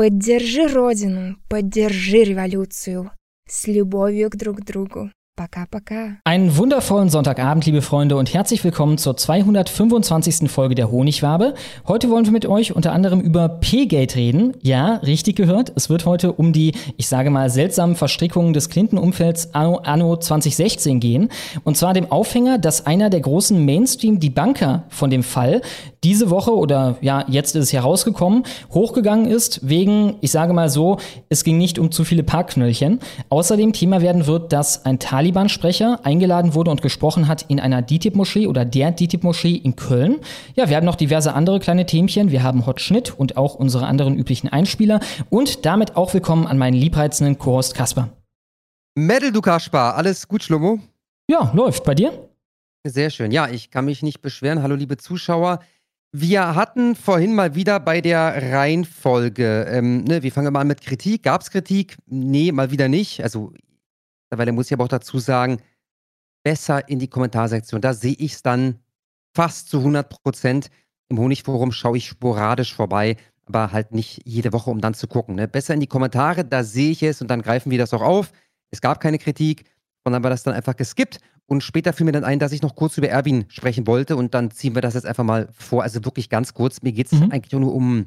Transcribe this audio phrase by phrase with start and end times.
[0.00, 3.10] Поддержи Родину, поддержи революцию.
[3.46, 5.10] С любовью к друг другу.
[5.40, 6.16] Baka, baka.
[6.24, 10.50] Einen wundervollen Sonntagabend, liebe Freunde, und herzlich willkommen zur 225.
[10.50, 11.54] Folge der Honigwabe.
[11.88, 14.54] Heute wollen wir mit euch unter anderem über P-Gate reden.
[14.60, 15.72] Ja, richtig gehört.
[15.76, 21.00] Es wird heute um die, ich sage mal, seltsamen Verstrickungen des Clinton-Umfelds anno, anno 2016
[21.00, 21.30] gehen.
[21.64, 25.62] Und zwar dem Aufhänger, dass einer der großen Mainstream-Debanker von dem Fall
[26.04, 30.98] diese Woche oder ja, jetzt ist es herausgekommen, hochgegangen ist, wegen, ich sage mal so,
[31.28, 33.00] es ging nicht um zu viele Parkknöllchen.
[33.28, 37.82] Außerdem Thema werden wird, dass ein Taliban Taliban-Sprecher eingeladen wurde und gesprochen hat in einer
[37.82, 40.18] DITIB-Moschee oder der DITIB-Moschee in Köln.
[40.56, 42.32] Ja, wir haben noch diverse andere kleine Themchen.
[42.32, 44.98] Wir haben Hot Schnitt und auch unsere anderen üblichen Einspieler.
[45.28, 48.08] Und damit auch willkommen an meinen liebreizenden Co-Host Kasper.
[48.96, 50.80] Mädel, du Kaspar, alles gut, Schlummo?
[51.30, 51.84] Ja, läuft.
[51.84, 52.12] Bei dir?
[52.84, 53.30] Sehr schön.
[53.30, 54.62] Ja, ich kann mich nicht beschweren.
[54.62, 55.60] Hallo, liebe Zuschauer.
[56.12, 60.80] Wir hatten vorhin mal wieder bei der Reihenfolge, ähm, ne, wir fangen mal an mit
[60.80, 61.22] Kritik.
[61.22, 61.98] Gab es Kritik?
[62.06, 63.22] Nee, mal wieder nicht.
[63.22, 63.52] Also
[64.30, 65.60] Mittlerweile muss ich aber auch dazu sagen,
[66.44, 67.80] besser in die Kommentarsektion.
[67.80, 68.78] Da sehe ich es dann
[69.34, 70.70] fast zu 100 Prozent.
[71.08, 75.34] Im Honigforum schaue ich sporadisch vorbei, aber halt nicht jede Woche, um dann zu gucken.
[75.34, 75.48] Ne?
[75.48, 78.32] Besser in die Kommentare, da sehe ich es und dann greifen wir das auch auf.
[78.70, 79.64] Es gab keine Kritik
[80.04, 81.18] und dann war das dann einfach geskippt.
[81.46, 84.34] Und später fiel mir dann ein, dass ich noch kurz über Erwin sprechen wollte und
[84.34, 85.82] dann ziehen wir das jetzt einfach mal vor.
[85.82, 86.80] Also wirklich ganz kurz.
[86.82, 87.32] Mir geht es mhm.
[87.32, 88.06] eigentlich nur um,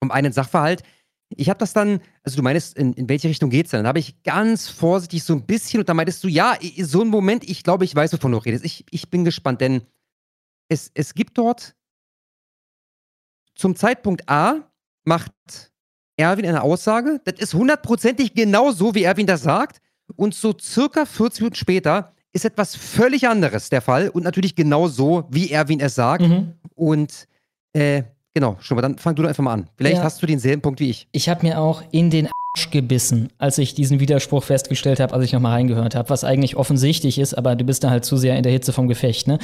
[0.00, 0.82] um einen Sachverhalt.
[1.30, 3.78] Ich habe das dann, also du meinst, in, in welche Richtung geht's denn?
[3.80, 7.08] Dann habe ich ganz vorsichtig so ein bisschen und dann meintest du, ja, so ein
[7.08, 8.64] Moment, ich glaube, ich weiß, wovon du redest.
[8.64, 9.82] Ich, ich bin gespannt, denn
[10.68, 11.74] es, es gibt dort
[13.56, 14.70] zum Zeitpunkt A
[15.04, 15.32] macht
[16.16, 19.80] Erwin eine Aussage, das ist hundertprozentig genau so, wie Erwin das sagt.
[20.14, 24.88] Und so circa 40 Minuten später ist etwas völlig anderes der Fall und natürlich genau
[24.88, 26.22] so, wie Erwin es sagt.
[26.22, 26.54] Mhm.
[26.74, 27.26] Und
[27.72, 28.04] äh,
[28.36, 29.70] Genau, schon mal, dann fang du doch einfach mal an.
[29.78, 30.02] Vielleicht ja.
[30.02, 31.08] hast du denselben Punkt wie ich.
[31.12, 35.24] Ich habe mir auch in den Arsch gebissen, als ich diesen Widerspruch festgestellt habe, als
[35.24, 38.36] ich nochmal reingehört habe, was eigentlich offensichtlich ist, aber du bist da halt zu sehr
[38.36, 39.26] in der Hitze vom Gefecht.
[39.26, 39.38] Ne?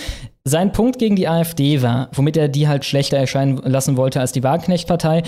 [0.44, 4.32] Sein Punkt gegen die AfD war, womit er die halt schlechter erscheinen lassen wollte als
[4.32, 5.22] die Wagenknecht-Partei,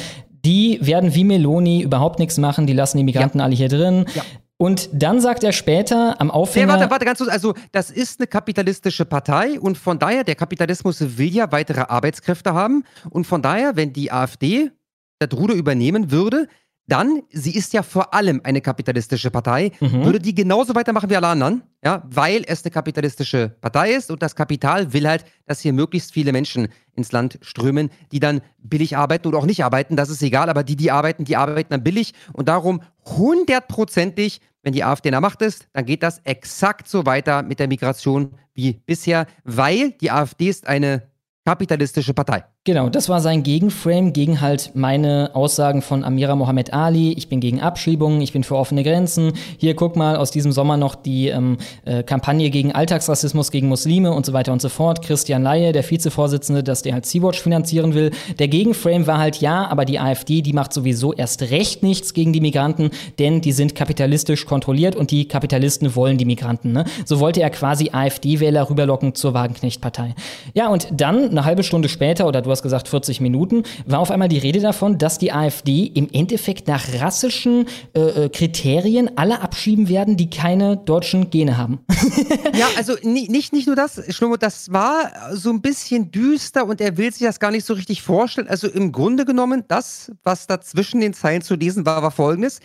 [0.44, 3.46] die werden wie Meloni überhaupt nichts machen, die lassen die Migranten ja.
[3.46, 4.04] alle hier drin.
[4.14, 4.25] Ja.
[4.56, 6.75] Und dann sagt er später am Aufhänger...
[6.75, 7.31] Nee, warte, warte, ganz kurz.
[7.31, 12.54] Also, das ist eine kapitalistische Partei und von daher, der Kapitalismus will ja weitere Arbeitskräfte
[12.54, 12.84] haben.
[13.10, 14.70] Und von daher, wenn die AfD
[15.19, 16.48] das Ruder übernehmen würde,
[16.86, 20.04] dann, sie ist ja vor allem eine kapitalistische Partei, mhm.
[20.04, 24.22] würde die genauso weitermachen wie alle anderen, ja, weil es eine kapitalistische Partei ist und
[24.22, 28.96] das Kapital will halt, dass hier möglichst viele Menschen ins Land strömen, die dann billig
[28.96, 31.82] arbeiten oder auch nicht arbeiten, das ist egal, aber die, die arbeiten, die arbeiten dann
[31.82, 36.88] billig und darum hundertprozentig, wenn die AfD in der Macht ist, dann geht das exakt
[36.88, 41.08] so weiter mit der Migration wie bisher, weil die AfD ist eine
[41.44, 42.44] kapitalistische Partei.
[42.66, 47.12] Genau, das war sein Gegenframe gegen halt meine Aussagen von Amira Mohammed Ali.
[47.12, 49.34] Ich bin gegen Abschiebungen, ich bin für offene Grenzen.
[49.58, 54.12] Hier guck mal aus diesem Sommer noch die ähm, äh, Kampagne gegen Alltagsrassismus gegen Muslime
[54.12, 55.02] und so weiter und so fort.
[55.02, 58.12] Christian Laie, der Vizevorsitzende, dass der halt Sea-Watch finanzieren will.
[58.38, 62.32] Der Gegenframe war halt ja, aber die AfD, die macht sowieso erst recht nichts gegen
[62.32, 66.72] die Migranten, denn die sind kapitalistisch kontrolliert und die Kapitalisten wollen die Migranten.
[66.72, 66.86] Ne?
[67.04, 70.14] So wollte er quasi AfD-Wähler rüberlocken zur Wagenknecht-Partei.
[70.54, 74.10] Ja, und dann eine halbe Stunde später oder du hast gesagt 40 Minuten, war auf
[74.10, 79.41] einmal die Rede davon, dass die AfD im Endeffekt nach rassischen äh, äh, Kriterien alle
[79.41, 81.81] abschieben werden, die keine deutschen Gene haben.
[82.54, 86.97] ja, also nicht, nicht nur das, Schlummo, das war so ein bisschen düster und er
[86.97, 88.48] will sich das gar nicht so richtig vorstellen.
[88.48, 92.60] Also im Grunde genommen, das, was da zwischen den Zeilen zu lesen war, war folgendes.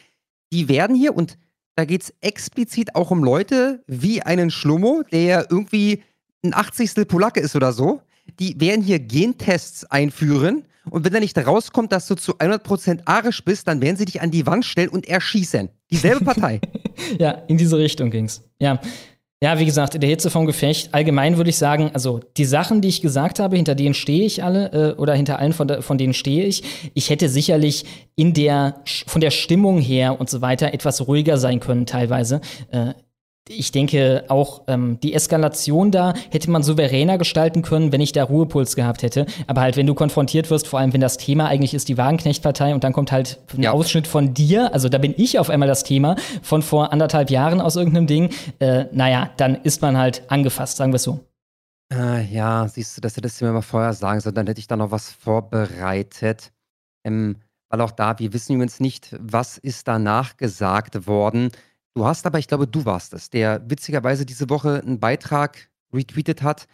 [0.54, 1.38] Die werden hier, und
[1.76, 6.04] da geht es explizit auch um Leute wie einen Schlummo, der irgendwie
[6.44, 7.08] ein 80.
[7.08, 8.02] Polacke ist oder so,
[8.40, 13.44] die werden hier Gentests einführen und wenn da nicht rauskommt, dass du zu 100% arisch
[13.44, 15.70] bist, dann werden sie dich an die Wand stellen und erschießen.
[15.92, 16.62] Dieselbe Partei.
[17.20, 18.42] ja, in diese Richtung ging's.
[18.60, 18.80] Ja.
[19.42, 20.94] Ja, wie gesagt, in der Hitze vom Gefecht.
[20.94, 24.44] Allgemein würde ich sagen, also die Sachen, die ich gesagt habe, hinter denen stehe ich
[24.44, 26.62] alle, äh, oder hinter allen von, von denen stehe ich.
[26.94, 27.86] Ich hätte sicherlich
[28.18, 32.42] in der, von der Stimmung her und so weiter etwas ruhiger sein können, teilweise.
[32.72, 32.96] Äh,
[33.48, 38.24] ich denke auch, ähm, die Eskalation da hätte man souveräner gestalten können, wenn ich da
[38.24, 39.26] Ruhepuls gehabt hätte.
[39.48, 42.74] Aber halt, wenn du konfrontiert wirst, vor allem wenn das Thema eigentlich ist die Wagenknecht-Partei
[42.74, 43.72] und dann kommt halt ein ja.
[43.72, 47.60] Ausschnitt von dir, also da bin ich auf einmal das Thema von vor anderthalb Jahren
[47.60, 51.20] aus irgendeinem Ding, äh, naja, dann ist man halt angefasst, sagen wir es so.
[51.92, 54.68] Äh, ja, siehst du, das hättest du mir mal vorher sagen sollen, dann hätte ich
[54.68, 56.52] da noch was vorbereitet.
[57.04, 57.38] Ähm,
[57.70, 61.52] weil auch da, wir wissen übrigens nicht, was ist danach gesagt worden.
[62.00, 66.42] Du hast aber, ich glaube, du warst es, der witzigerweise diese Woche einen Beitrag retweetet
[66.44, 66.66] hat,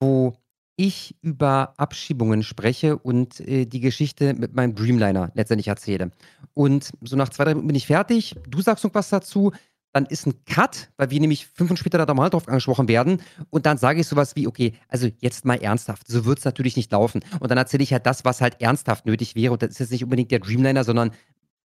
[0.00, 0.32] wo
[0.76, 6.10] ich über Abschiebungen spreche und äh, die Geschichte mit meinem Dreamliner letztendlich erzähle.
[6.54, 8.34] Und so nach zwei, drei Minuten bin ich fertig.
[8.48, 9.52] Du sagst noch was dazu.
[9.92, 13.20] Dann ist ein Cut, weil wir nämlich fünf Minuten später da nochmal drauf angesprochen werden.
[13.50, 16.08] Und dann sage ich sowas wie, okay, also jetzt mal ernsthaft.
[16.08, 17.20] So wird es natürlich nicht laufen.
[17.40, 19.52] Und dann erzähle ich halt das, was halt ernsthaft nötig wäre.
[19.52, 21.10] Und das ist jetzt nicht unbedingt der Dreamliner, sondern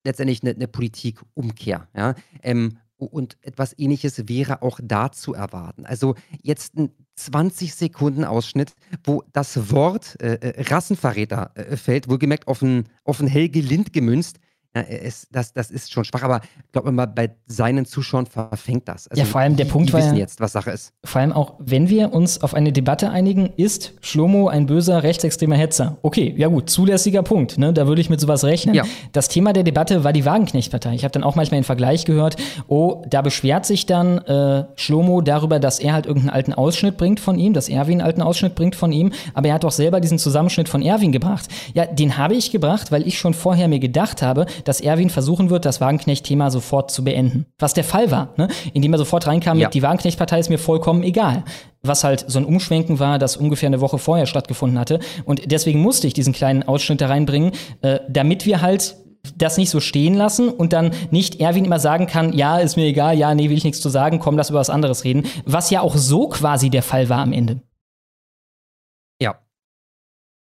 [0.09, 1.87] letztendlich eine, eine Politikumkehr.
[1.95, 2.15] Ja?
[2.43, 5.87] Ähm, und etwas ähnliches wäre auch da zu erwarten.
[5.87, 8.73] Also jetzt ein 20 Sekunden Ausschnitt,
[9.05, 13.93] wo das Wort äh, äh, Rassenverräter äh, fällt, wohlgemerkt auf ein, auf ein Helge Lind
[13.93, 14.39] gemünzt.
[14.77, 18.87] Ja, es, das, das ist schon schwach, aber ich glaube mal, bei seinen Zuschauern verfängt
[18.87, 19.09] das.
[19.09, 20.93] Also ja, vor allem der die, Punkt die war wissen jetzt, was Sache ist.
[21.05, 25.57] Vor allem auch, wenn wir uns auf eine Debatte einigen, ist Schlomo ein böser rechtsextremer
[25.57, 25.97] Hetzer?
[26.03, 27.73] Okay, ja gut, zulässiger Punkt, ne?
[27.73, 28.75] da würde ich mit sowas rechnen.
[28.75, 28.85] Ja.
[29.13, 30.95] Das Thema der Debatte war die Wagenknecht-Partei.
[30.95, 32.37] Ich habe dann auch manchmal den Vergleich gehört,
[32.67, 37.21] oh, da beschwert sich dann äh, Schlomo darüber, dass er halt irgendeinen alten Ausschnitt bringt
[37.21, 40.01] von ihm, dass Erwin einen alten Ausschnitt bringt von ihm, aber er hat doch selber
[40.01, 41.49] diesen Zusammenschnitt von Erwin gebracht.
[41.73, 45.51] Ja, den habe ich gebracht, weil ich schon vorher mir gedacht habe, dass Erwin versuchen
[45.51, 47.47] wird, das Wagenknecht-Thema sofort zu beenden.
[47.59, 48.49] Was der Fall war, ne?
[48.73, 49.67] indem er sofort reinkam ja.
[49.67, 51.45] mit, die Wagenknecht-Partei ist mir vollkommen egal.
[51.83, 55.01] Was halt so ein Umschwenken war, das ungefähr eine Woche vorher stattgefunden hatte.
[55.25, 57.53] Und deswegen musste ich diesen kleinen Ausschnitt da reinbringen,
[57.83, 58.97] äh, damit wir halt
[59.37, 62.87] das nicht so stehen lassen und dann nicht Erwin immer sagen kann, ja, ist mir
[62.87, 65.25] egal, ja, nee, will ich nichts zu sagen, komm, lass über was anderes reden.
[65.45, 67.61] Was ja auch so quasi der Fall war am Ende.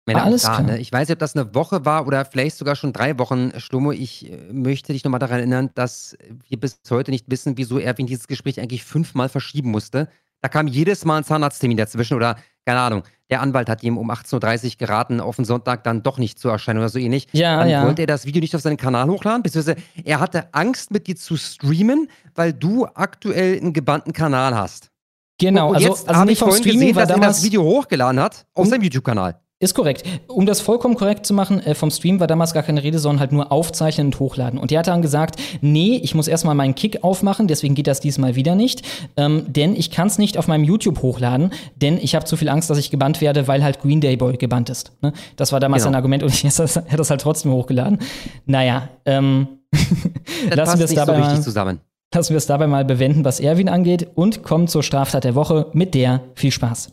[0.07, 0.63] Meine, Alles da, klar.
[0.63, 0.79] Ne?
[0.79, 3.93] Ich weiß nicht, ob das eine Woche war oder vielleicht sogar schon drei Wochen, Schlummo.
[3.93, 6.17] Ich äh, möchte dich nochmal daran erinnern, dass
[6.49, 10.09] wir bis heute nicht wissen, wieso Erwin dieses Gespräch eigentlich fünfmal verschieben musste.
[10.41, 14.11] Da kam jedes Mal ein Zahnarzttermin dazwischen oder, keine Ahnung, der Anwalt hat ihm um
[14.11, 17.29] 18.30 Uhr geraten, auf den Sonntag dann doch nicht zu erscheinen oder so ähnlich.
[17.33, 17.85] Ja, dann ja.
[17.85, 21.15] wollte er das Video nicht auf seinen Kanal hochladen, beziehungsweise er hatte Angst, mit dir
[21.15, 24.91] zu streamen, weil du aktuell einen gebannten Kanal hast.
[25.39, 28.21] Genau, und, und also, jetzt also habe ich vorhin gesehen, dass er das Video hochgeladen
[28.21, 28.71] hat auf hm?
[28.71, 29.41] seinem YouTube-Kanal.
[29.63, 30.05] Ist korrekt.
[30.27, 33.21] Um das vollkommen korrekt zu machen, äh, vom Stream war damals gar keine Rede, sondern
[33.21, 34.59] halt nur aufzeichnen und hochladen.
[34.59, 38.01] Und der hat dann gesagt, nee, ich muss erstmal meinen Kick aufmachen, deswegen geht das
[38.01, 38.81] diesmal wieder nicht.
[39.19, 42.49] Ähm, denn ich kann es nicht auf meinem YouTube hochladen, denn ich habe zu viel
[42.49, 44.93] Angst, dass ich gebannt werde, weil halt Green Day Boy gebannt ist.
[45.03, 45.13] Ne?
[45.37, 45.91] Das war damals genau.
[45.91, 47.99] sein Argument und hat er das halt trotzdem hochgeladen.
[48.47, 49.47] Naja, ähm,
[50.55, 51.81] lassen wir es dabei so richtig zusammen.
[52.15, 55.67] Lassen wir es dabei mal bewenden, was Erwin angeht und kommen zur Straftat der Woche.
[55.75, 56.93] Mit der viel Spaß.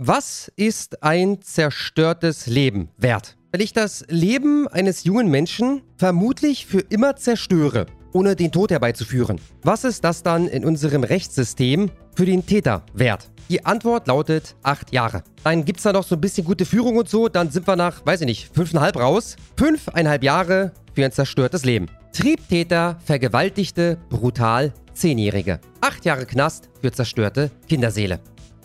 [0.00, 3.36] Was ist ein zerstörtes Leben wert?
[3.52, 9.40] Wenn ich das Leben eines jungen Menschen vermutlich für immer zerstöre, ohne den Tod herbeizuführen,
[9.62, 13.30] was ist das dann in unserem Rechtssystem für den Täter wert?
[13.48, 15.22] Die Antwort lautet acht Jahre.
[15.44, 17.76] Dann gibt es da noch so ein bisschen gute Führung und so, dann sind wir
[17.76, 19.36] nach, weiß ich nicht, fünfeinhalb raus.
[19.56, 21.86] Fünfeinhalb Jahre für ein zerstörtes Leben.
[22.12, 25.60] Triebtäter vergewaltigte brutal Zehnjährige.
[25.80, 28.18] Acht Jahre Knast für zerstörte Kinderseele.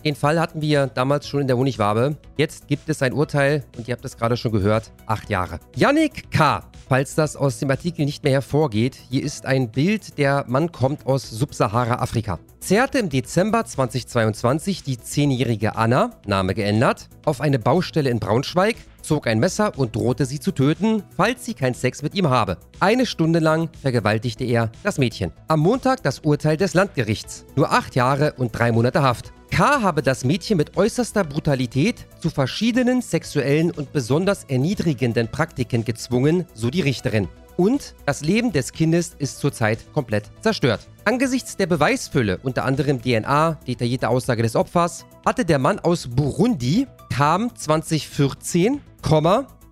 [0.04, 2.16] Den Fall hatten wir damals schon in der Honigwabe.
[2.36, 5.60] Jetzt gibt es ein Urteil und ihr habt es gerade schon gehört, acht Jahre.
[5.76, 10.44] Yannick K., falls das aus dem Artikel nicht mehr hervorgeht, hier ist ein Bild, der
[10.48, 12.38] Mann kommt aus Subsahara-Afrika.
[12.60, 19.26] Zerrte im Dezember 2022 die zehnjährige Anna, Name geändert, auf eine Baustelle in Braunschweig, zog
[19.26, 22.56] ein Messer und drohte sie zu töten, falls sie keinen Sex mit ihm habe.
[22.80, 25.32] Eine Stunde lang vergewaltigte er das Mädchen.
[25.48, 27.44] Am Montag das Urteil des Landgerichts.
[27.56, 29.32] Nur acht Jahre und drei Monate Haft.
[29.50, 29.82] K.
[29.82, 36.70] habe das Mädchen mit äußerster Brutalität zu verschiedenen sexuellen und besonders erniedrigenden Praktiken gezwungen, so
[36.70, 37.28] die Richterin.
[37.56, 40.88] Und das Leben des Kindes ist zurzeit komplett zerstört.
[41.04, 46.86] Angesichts der Beweisfülle, unter anderem DNA, detaillierte Aussage des Opfers, hatte der Mann aus Burundi,
[47.14, 48.80] kam 2014,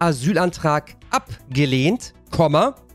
[0.01, 2.13] Asylantrag abgelehnt,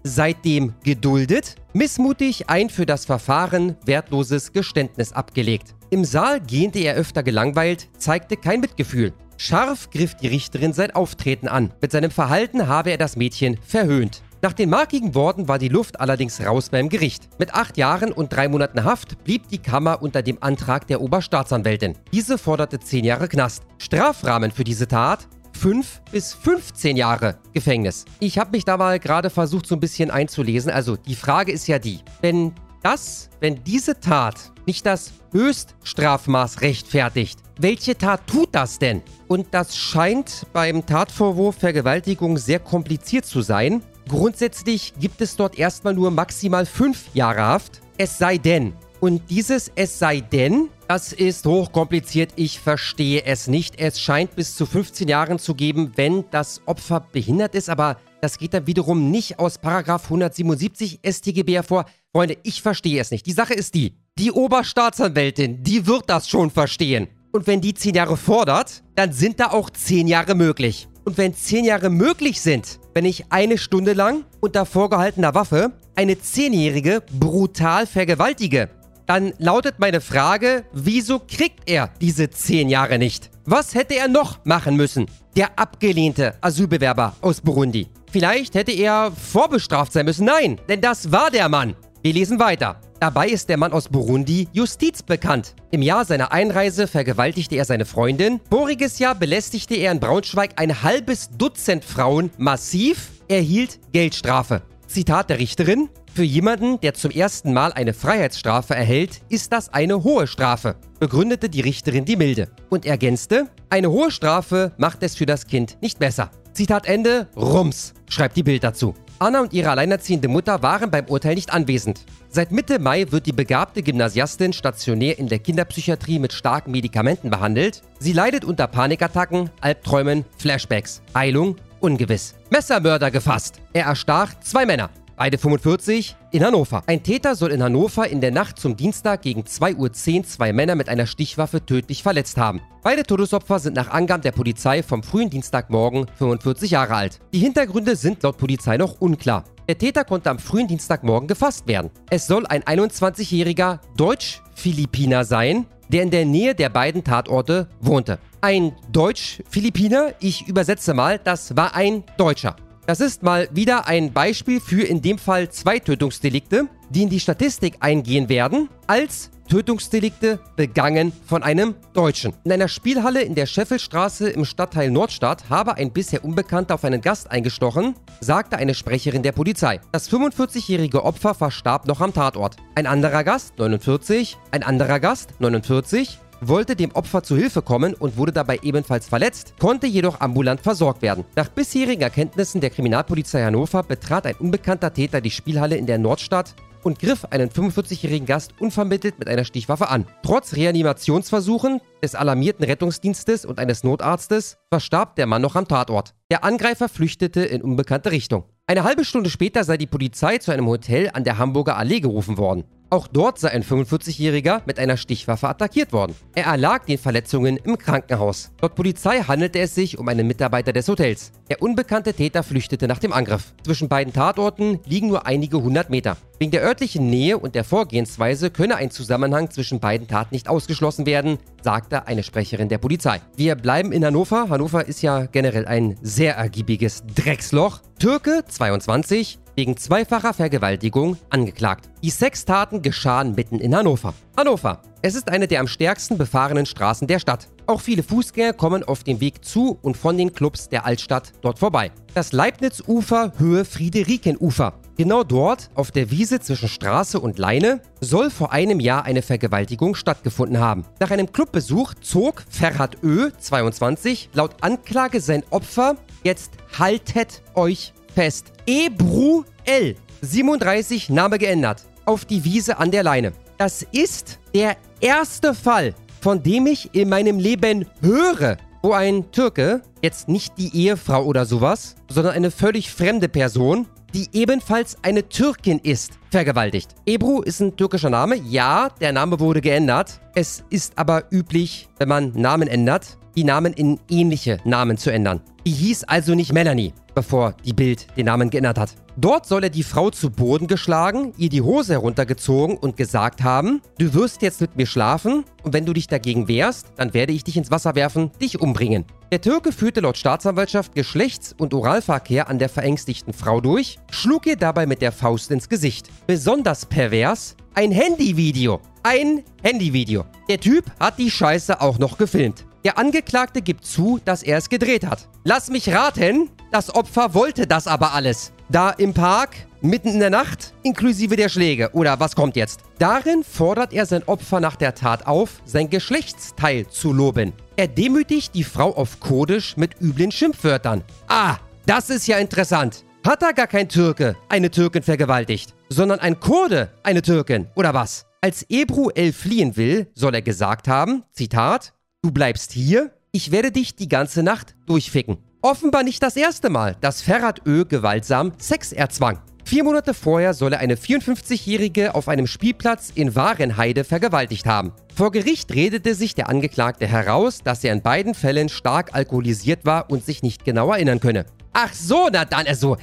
[0.03, 5.73] seitdem geduldet, missmutig ein für das Verfahren wertloses Geständnis abgelegt.
[5.93, 9.13] Im Saal gähnte er öfter gelangweilt, zeigte kein Mitgefühl.
[9.38, 11.71] Scharf griff die Richterin sein Auftreten an.
[11.83, 14.23] Mit seinem Verhalten habe er das Mädchen verhöhnt.
[14.41, 17.29] Nach den markigen Worten war die Luft allerdings raus beim Gericht.
[17.38, 21.93] Mit acht Jahren und drei Monaten Haft blieb die Kammer unter dem Antrag der Oberstaatsanwältin.
[22.12, 23.62] Diese forderte zehn Jahre Knast.
[23.77, 25.27] Strafrahmen für diese Tat
[25.59, 28.05] 5 bis 15 Jahre Gefängnis.
[28.19, 30.71] Ich habe mich da mal gerade versucht, so ein bisschen einzulesen.
[30.71, 37.39] Also die Frage ist ja die, wenn das, wenn diese Tat nicht das Höchststrafmaß rechtfertigt,
[37.59, 39.01] welche Tat tut das denn?
[39.27, 43.83] Und das scheint beim Tatvorwurf Vergewaltigung sehr kompliziert zu sein.
[44.07, 47.81] Grundsätzlich gibt es dort erstmal nur maximal fünf Jahre Haft.
[47.97, 48.73] Es sei denn,
[49.03, 53.79] und dieses Es sei denn, das ist hochkompliziert, ich verstehe es nicht.
[53.79, 58.37] Es scheint bis zu 15 Jahren zu geben, wenn das Opfer behindert ist, aber das
[58.37, 61.85] geht dann wiederum nicht aus Paragraf 177 StGB hervor.
[62.15, 63.25] Freunde, ich verstehe es nicht.
[63.25, 67.08] Die Sache ist die, die Oberstaatsanwältin, die wird das schon verstehen.
[67.32, 70.88] Und wenn die 10 Jahre fordert, dann sind da auch 10 Jahre möglich.
[71.05, 76.20] Und wenn 10 Jahre möglich sind, wenn ich eine Stunde lang unter vorgehaltener Waffe eine
[76.20, 78.70] Zehnjährige brutal vergewaltige,
[79.08, 83.32] dann lautet meine Frage, wieso kriegt er diese zehn Jahre nicht?
[83.46, 85.08] Was hätte er noch machen müssen?
[85.36, 87.88] Der abgelehnte Asylbewerber aus Burundi.
[88.12, 90.25] Vielleicht hätte er vorbestraft sein müssen.
[90.25, 91.75] Nein, denn das war der Mann.
[92.03, 92.81] Wir lesen weiter.
[93.00, 95.55] Dabei ist der Mann aus Burundi Justiz bekannt.
[95.72, 98.41] Im Jahr seiner Einreise vergewaltigte er seine Freundin.
[98.50, 104.63] Voriges Jahr belästigte er in Braunschweig ein halbes Dutzend Frauen massiv, erhielt Geldstrafe.
[104.86, 105.88] Zitat der Richterin.
[106.13, 111.48] Für jemanden, der zum ersten Mal eine Freiheitsstrafe erhält, ist das eine hohe Strafe, begründete
[111.48, 116.00] die Richterin die Milde und ergänzte, eine hohe Strafe macht es für das Kind nicht
[116.00, 116.31] besser.
[116.51, 118.93] Zitat Ende, Rums, schreibt die Bild dazu.
[119.20, 122.01] Anna und ihre alleinerziehende Mutter waren beim Urteil nicht anwesend.
[122.29, 127.82] Seit Mitte Mai wird die begabte Gymnasiastin stationär in der Kinderpsychiatrie mit starken Medikamenten behandelt.
[128.00, 131.01] Sie leidet unter Panikattacken, Albträumen, Flashbacks.
[131.15, 132.34] Heilung ungewiss.
[132.50, 133.60] Messermörder gefasst.
[133.74, 134.89] Er erstach zwei Männer.
[135.15, 136.82] Beide 45 in Hannover.
[136.88, 139.77] Ein Täter soll in Hannover in der Nacht zum Dienstag gegen 2.10
[140.17, 142.62] Uhr zwei Männer mit einer Stichwaffe tödlich verletzt haben.
[142.82, 147.20] Beide Todesopfer sind nach Angaben der Polizei vom frühen Dienstagmorgen 45 Jahre alt.
[147.32, 149.43] Die Hintergründe sind laut Polizei noch unklar.
[149.67, 151.91] Der Täter konnte am frühen Dienstagmorgen gefasst werden.
[152.10, 158.17] Es soll ein 21-jähriger Deutsch-Philippiner sein, der in der Nähe der beiden Tatorte wohnte.
[158.41, 162.55] Ein Deutsch-Philippiner, ich übersetze mal, das war ein Deutscher.
[162.85, 167.21] Das ist mal wieder ein Beispiel für in dem Fall zwei Tötungsdelikte, die in die
[167.21, 172.33] Statistik eingehen werden, als Tötungsdelikte begangen von einem Deutschen.
[172.43, 176.99] In einer Spielhalle in der Scheffelstraße im Stadtteil Nordstadt habe ein bisher Unbekannter auf einen
[176.99, 179.79] Gast eingestochen, sagte eine Sprecherin der Polizei.
[179.93, 182.57] Das 45-jährige Opfer verstarb noch am Tatort.
[182.75, 188.17] Ein anderer Gast, 49, ein anderer Gast, 49, wollte dem Opfer zu Hilfe kommen und
[188.17, 191.25] wurde dabei ebenfalls verletzt, konnte jedoch ambulant versorgt werden.
[191.35, 196.55] Nach bisherigen Erkenntnissen der Kriminalpolizei Hannover betrat ein unbekannter Täter die Spielhalle in der Nordstadt
[196.83, 200.05] und griff einen 45-jährigen Gast unvermittelt mit einer Stichwaffe an.
[200.21, 206.13] Trotz Reanimationsversuchen des alarmierten Rettungsdienstes und eines Notarztes verstarb der Mann noch am Tatort.
[206.29, 208.45] Der Angreifer flüchtete in unbekannte Richtung.
[208.67, 212.38] Eine halbe Stunde später sei die Polizei zu einem Hotel an der Hamburger Allee gerufen
[212.38, 212.63] worden.
[212.93, 216.13] Auch dort sei ein 45-Jähriger mit einer Stichwaffe attackiert worden.
[216.35, 218.51] Er erlag den Verletzungen im Krankenhaus.
[218.62, 221.31] Laut Polizei handelte es sich um einen Mitarbeiter des Hotels.
[221.50, 223.55] Der unbekannte Täter flüchtete nach dem Angriff.
[223.63, 226.17] Zwischen beiden Tatorten liegen nur einige hundert Meter.
[226.38, 231.07] Wegen der örtlichen Nähe und der Vorgehensweise könne ein Zusammenhang zwischen beiden Taten nicht ausgeschlossen
[231.07, 233.21] werden, sagte eine Sprecherin der Polizei.
[233.35, 234.50] Wir bleiben in Hannover.
[234.50, 237.79] Hannover ist ja generell ein sehr ergiebiges Drecksloch.
[237.97, 241.89] Türke, 22, wegen zweifacher Vergewaltigung angeklagt.
[242.03, 244.13] Die Sextaten geschahen mitten in Hannover.
[244.38, 244.81] Hannover.
[245.01, 247.48] Es ist eine der am stärksten befahrenen Straßen der Stadt.
[247.65, 251.60] Auch viele Fußgänger kommen auf dem Weg zu und von den Clubs der Altstadt dort
[251.60, 251.91] vorbei.
[252.13, 254.74] Das Leibnizufer Höhe Friederikenufer.
[254.95, 259.95] Genau dort, auf der Wiese zwischen Straße und Leine, soll vor einem Jahr eine Vergewaltigung
[259.95, 260.86] stattgefunden haben.
[261.00, 268.53] Nach einem Clubbesuch zog Ferhat Ö, 22, laut Anklage sein Opfer, jetzt haltet euch fest.
[268.65, 273.34] Ebru L, 37, Name geändert, auf die Wiese an der Leine.
[273.58, 279.82] Das ist der erste Fall, von dem ich in meinem Leben höre, wo ein Türke,
[280.01, 285.79] jetzt nicht die Ehefrau oder sowas, sondern eine völlig fremde Person, die ebenfalls eine Türkin
[285.79, 286.89] ist, vergewaltigt.
[287.05, 288.36] Ebru ist ein türkischer Name.
[288.36, 290.20] Ja, der Name wurde geändert.
[290.36, 295.41] Es ist aber üblich, wenn man Namen ändert, die Namen in ähnliche Namen zu ändern.
[295.65, 298.95] Die hieß also nicht Melanie, bevor die Bild den Namen geändert hat.
[299.15, 303.81] Dort soll er die Frau zu Boden geschlagen, ihr die Hose heruntergezogen und gesagt haben,
[303.99, 307.43] du wirst jetzt mit mir schlafen und wenn du dich dagegen wehrst, dann werde ich
[307.43, 309.05] dich ins Wasser werfen, dich umbringen.
[309.31, 314.57] Der Türke führte laut Staatsanwaltschaft Geschlechts- und Oralverkehr an der verängstigten Frau durch, schlug ihr
[314.57, 316.09] dabei mit der Faust ins Gesicht.
[316.27, 318.81] Besonders pervers, ein Handyvideo.
[319.03, 320.25] Ein Handyvideo.
[320.49, 322.65] Der Typ hat die Scheiße auch noch gefilmt.
[322.85, 325.29] Der Angeklagte gibt zu, dass er es gedreht hat.
[325.45, 328.51] Lass mich raten, das Opfer wollte das aber alles.
[328.67, 331.91] Da im Park, mitten in der Nacht, inklusive der Schläge.
[331.93, 332.81] Oder was kommt jetzt?
[332.99, 337.53] Darin fordert er sein Opfer nach der Tat auf, sein Geschlechtsteil zu loben.
[337.77, 341.03] Er demütigt die Frau auf Kurdisch mit üblen Schimpfwörtern.
[341.29, 343.05] Ah, das ist ja interessant.
[343.25, 348.25] Hat da gar kein Türke eine Türkin vergewaltigt, sondern ein Kurde eine Türkin, oder was?
[348.41, 351.93] Als Ebru El fliehen will, soll er gesagt haben, Zitat,
[352.25, 355.39] Du bleibst hier, ich werde dich die ganze Nacht durchficken.
[355.62, 359.42] Offenbar nicht das erste Mal, dass Ferhat Ö gewaltsam Sex erzwang.
[359.65, 364.94] Vier Monate vorher soll er eine 54-Jährige auf einem Spielplatz in Warenheide vergewaltigt haben.
[365.13, 370.10] Vor Gericht redete sich der Angeklagte heraus, dass er in beiden Fällen stark alkoholisiert war
[370.10, 371.46] und sich nicht genau erinnern könne.
[371.75, 372.98] Ach so, na dann, also,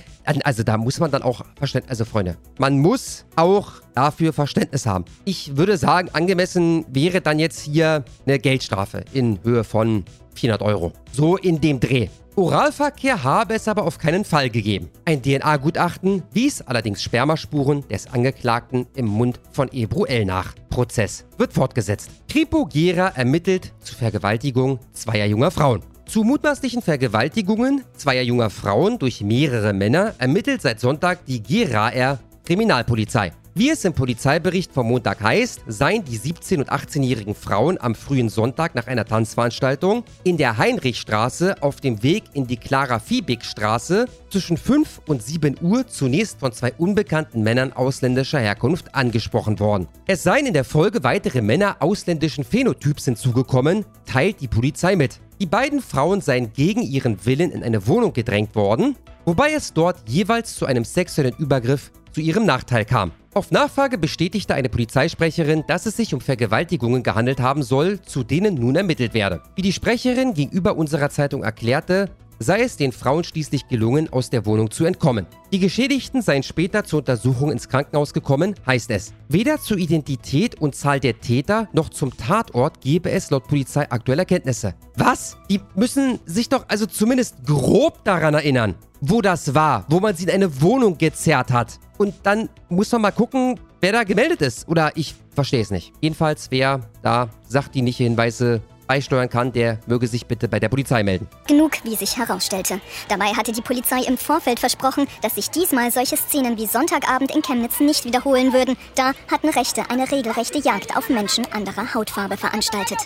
[0.44, 5.04] also da muss man dann auch Verständnis, also Freunde, man muss auch dafür Verständnis haben.
[5.24, 10.04] Ich würde sagen, angemessen wäre dann jetzt hier eine Geldstrafe in Höhe von
[10.36, 10.92] 400 Euro.
[11.10, 12.08] So in dem Dreh.
[12.36, 14.88] Oralverkehr habe es aber auf keinen Fall gegeben.
[15.04, 20.54] Ein DNA-Gutachten wies allerdings Spermaspuren des Angeklagten im Mund von Ebru L nach.
[20.70, 22.08] Prozess wird fortgesetzt.
[22.28, 25.82] Kripo Gera ermittelt zu Vergewaltigung zweier junger Frauen.
[26.10, 33.30] Zu mutmaßlichen Vergewaltigungen zweier junger Frauen durch mehrere Männer ermittelt seit Sonntag die GRAR Kriminalpolizei.
[33.52, 38.28] Wie es im Polizeibericht vom Montag heißt, seien die 17- und 18-jährigen Frauen am frühen
[38.28, 45.00] Sonntag nach einer Tanzveranstaltung in der Heinrichstraße auf dem Weg in die Clara-Fiebig-Straße zwischen 5
[45.08, 49.88] und 7 Uhr zunächst von zwei unbekannten Männern ausländischer Herkunft angesprochen worden.
[50.06, 55.18] Es seien in der Folge weitere Männer ausländischen Phänotyps hinzugekommen, teilt die Polizei mit.
[55.40, 60.08] Die beiden Frauen seien gegen ihren Willen in eine Wohnung gedrängt worden, wobei es dort
[60.08, 63.10] jeweils zu einem sexuellen Übergriff zu ihrem Nachteil kam.
[63.32, 68.56] Auf Nachfrage bestätigte eine Polizeisprecherin, dass es sich um Vergewaltigungen gehandelt haben soll, zu denen
[68.56, 69.40] nun ermittelt werde.
[69.54, 72.10] Wie die Sprecherin gegenüber unserer Zeitung erklärte,
[72.42, 75.26] sei es den Frauen schließlich gelungen, aus der Wohnung zu entkommen.
[75.52, 79.12] Die Geschädigten seien später zur Untersuchung ins Krankenhaus gekommen, heißt es.
[79.28, 84.22] Weder zur Identität und Zahl der Täter noch zum Tatort gebe es laut Polizei aktuelle
[84.22, 84.74] Erkenntnisse.
[84.96, 85.36] Was?
[85.50, 90.24] Die müssen sich doch also zumindest grob daran erinnern, wo das war, wo man sie
[90.24, 91.78] in eine Wohnung gezerrt hat.
[91.98, 94.66] Und dann muss man mal gucken, wer da gemeldet ist.
[94.66, 95.92] Oder ich verstehe es nicht.
[96.00, 101.28] Jedenfalls, wer da sachdienliche Hinweise beisteuern kann, der möge sich bitte bei der Polizei melden.
[101.46, 102.80] Genug, wie sich herausstellte.
[103.08, 107.40] Dabei hatte die Polizei im Vorfeld versprochen, dass sich diesmal solche Szenen wie Sonntagabend in
[107.40, 108.76] Chemnitz nicht wiederholen würden.
[108.96, 112.98] Da hatten Rechte eine regelrechte Jagd auf Menschen anderer Hautfarbe veranstaltet.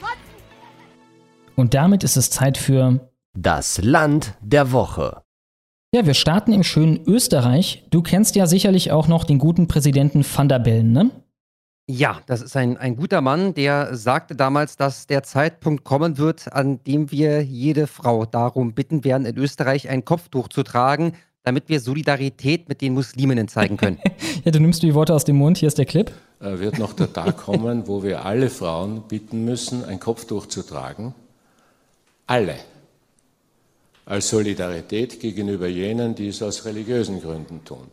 [1.55, 5.21] Und damit ist es Zeit für Das Land der Woche.
[5.95, 7.85] Ja, wir starten im schönen Österreich.
[7.91, 11.11] Du kennst ja sicherlich auch noch den guten Präsidenten Van der Bellen, ne?
[11.87, 16.51] Ja, das ist ein, ein guter Mann, der sagte damals, dass der Zeitpunkt kommen wird,
[16.51, 21.69] an dem wir jede Frau darum bitten werden, in Österreich ein Kopftuch zu tragen, damit
[21.69, 23.99] wir Solidarität mit den Musliminnen zeigen können.
[24.45, 26.11] ja, du nimmst die Worte aus dem Mund, hier ist der Clip.
[26.41, 30.63] Äh, wird noch der Tag kommen, wo wir alle Frauen bitten müssen, ein Kopftuch zu
[30.63, 31.15] tragen.
[32.27, 32.57] Alle.
[34.07, 37.89] Als Solidarität gegenüber jenen, die es aus religiösen Gründen tun.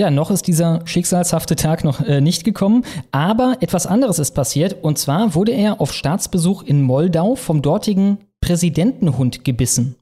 [0.00, 4.82] Ja, noch ist dieser schicksalshafte Tag noch äh, nicht gekommen, aber etwas anderes ist passiert
[4.82, 9.96] und zwar wurde er auf Staatsbesuch in Moldau vom dortigen Präsidentenhund gebissen.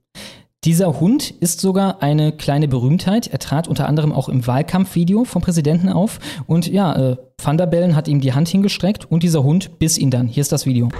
[0.62, 3.26] Dieser Hund ist sogar eine kleine Berühmtheit.
[3.26, 6.20] Er trat unter anderem auch im Wahlkampfvideo vom Präsidenten auf.
[6.46, 9.98] Und ja, äh, Van der Bellen hat ihm die Hand hingestreckt und dieser Hund biss
[9.98, 10.28] ihn dann.
[10.28, 10.90] Hier ist das Video.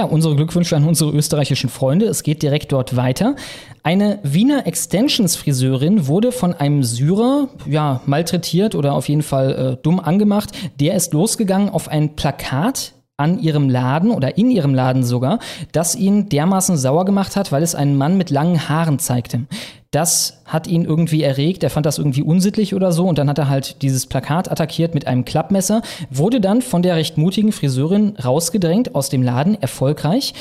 [0.00, 2.06] Ja, unsere Glückwünsche an unsere österreichischen Freunde.
[2.06, 3.36] Es geht direkt dort weiter.
[3.82, 10.00] Eine Wiener Extensions-Friseurin wurde von einem Syrer ja, malträtiert oder auf jeden Fall äh, dumm
[10.00, 10.52] angemacht.
[10.80, 15.38] Der ist losgegangen auf ein Plakat an ihrem Laden oder in ihrem Laden sogar,
[15.72, 19.42] das ihn dermaßen sauer gemacht hat, weil es einen Mann mit langen Haaren zeigte.
[19.92, 23.38] Das hat ihn irgendwie erregt, er fand das irgendwie unsittlich oder so und dann hat
[23.38, 28.14] er halt dieses Plakat attackiert mit einem Klappmesser, wurde dann von der recht mutigen Friseurin
[28.24, 30.32] rausgedrängt aus dem Laden, erfolgreich.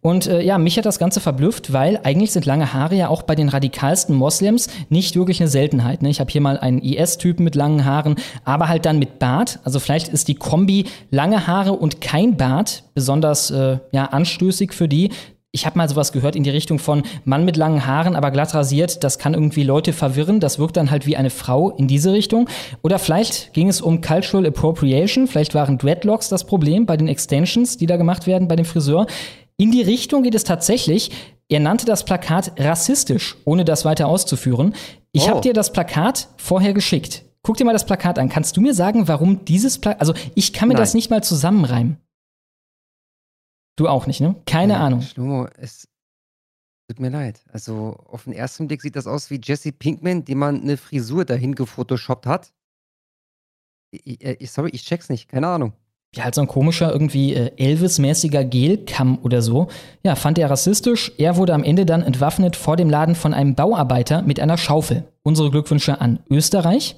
[0.00, 3.22] Und äh, ja, mich hat das Ganze verblüfft, weil eigentlich sind lange Haare ja auch
[3.22, 6.02] bei den radikalsten Moslems nicht wirklich eine Seltenheit.
[6.02, 6.10] Ne?
[6.10, 9.58] Ich habe hier mal einen IS-Typen mit langen Haaren, aber halt dann mit Bart.
[9.64, 14.86] Also vielleicht ist die Kombi lange Haare und kein Bart besonders äh, ja, anstößig für
[14.86, 15.10] die
[15.58, 18.54] ich habe mal sowas gehört in die Richtung von Mann mit langen Haaren, aber glatt
[18.54, 22.12] rasiert, das kann irgendwie Leute verwirren, das wirkt dann halt wie eine Frau in diese
[22.12, 22.48] Richtung.
[22.82, 27.76] Oder vielleicht ging es um Cultural Appropriation, vielleicht waren Dreadlocks das Problem bei den Extensions,
[27.76, 29.08] die da gemacht werden bei dem Friseur.
[29.56, 31.10] In die Richtung geht es tatsächlich.
[31.48, 34.74] Er nannte das Plakat rassistisch, ohne das weiter auszuführen.
[35.10, 35.30] Ich Oh.
[35.30, 37.24] habe dir das Plakat vorher geschickt.
[37.42, 38.28] Guck dir mal das Plakat an.
[38.28, 40.00] Kannst du mir sagen, warum dieses Plakat.
[40.00, 40.82] Also, ich kann mir Nein.
[40.82, 41.96] das nicht mal zusammenreimen.
[43.78, 44.34] Du auch nicht, ne?
[44.44, 45.02] Keine Ja, Ahnung.
[45.02, 45.86] Schlomo, es
[46.88, 47.44] tut mir leid.
[47.52, 51.24] Also auf den ersten Blick sieht das aus wie Jesse Pinkman, dem man eine Frisur
[51.24, 52.52] dahin gefotoshoppt hat.
[53.92, 55.28] Ich, ich, sorry, ich check's nicht.
[55.28, 55.74] Keine Ahnung.
[56.16, 59.68] Ja, halt so ein komischer, irgendwie äh, Elvis-mäßiger Gelkamm oder so.
[60.02, 61.12] Ja, fand er rassistisch.
[61.16, 65.04] Er wurde am Ende dann entwaffnet vor dem Laden von einem Bauarbeiter mit einer Schaufel.
[65.22, 66.96] Unsere Glückwünsche an Österreich.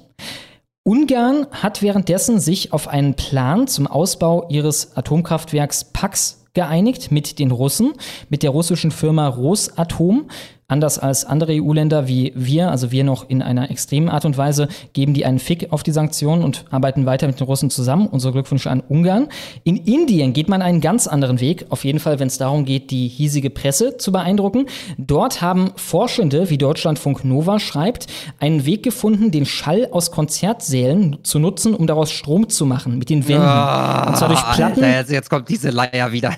[0.83, 7.51] Ungarn hat währenddessen sich auf einen Plan zum Ausbau ihres Atomkraftwerks Pax geeinigt mit den
[7.51, 7.93] Russen,
[8.29, 10.29] mit der russischen Firma Rosatom.
[10.71, 14.69] Anders als andere EU-Länder wie wir, also wir noch in einer extremen Art und Weise,
[14.93, 18.07] geben die einen Fick auf die Sanktionen und arbeiten weiter mit den Russen zusammen.
[18.07, 19.27] Unsere Glückwünsche an Ungarn.
[19.65, 22.89] In Indien geht man einen ganz anderen Weg, auf jeden Fall, wenn es darum geht,
[22.89, 24.67] die hiesige Presse zu beeindrucken.
[24.97, 28.07] Dort haben Forschende, wie Deutschlandfunk Nova schreibt,
[28.39, 33.09] einen Weg gefunden, den Schall aus Konzertsälen zu nutzen, um daraus Strom zu machen mit
[33.09, 33.43] den Wänden.
[33.43, 34.81] und zwar durch Platten.
[34.81, 36.33] Alter, jetzt, jetzt kommt diese Leier wieder.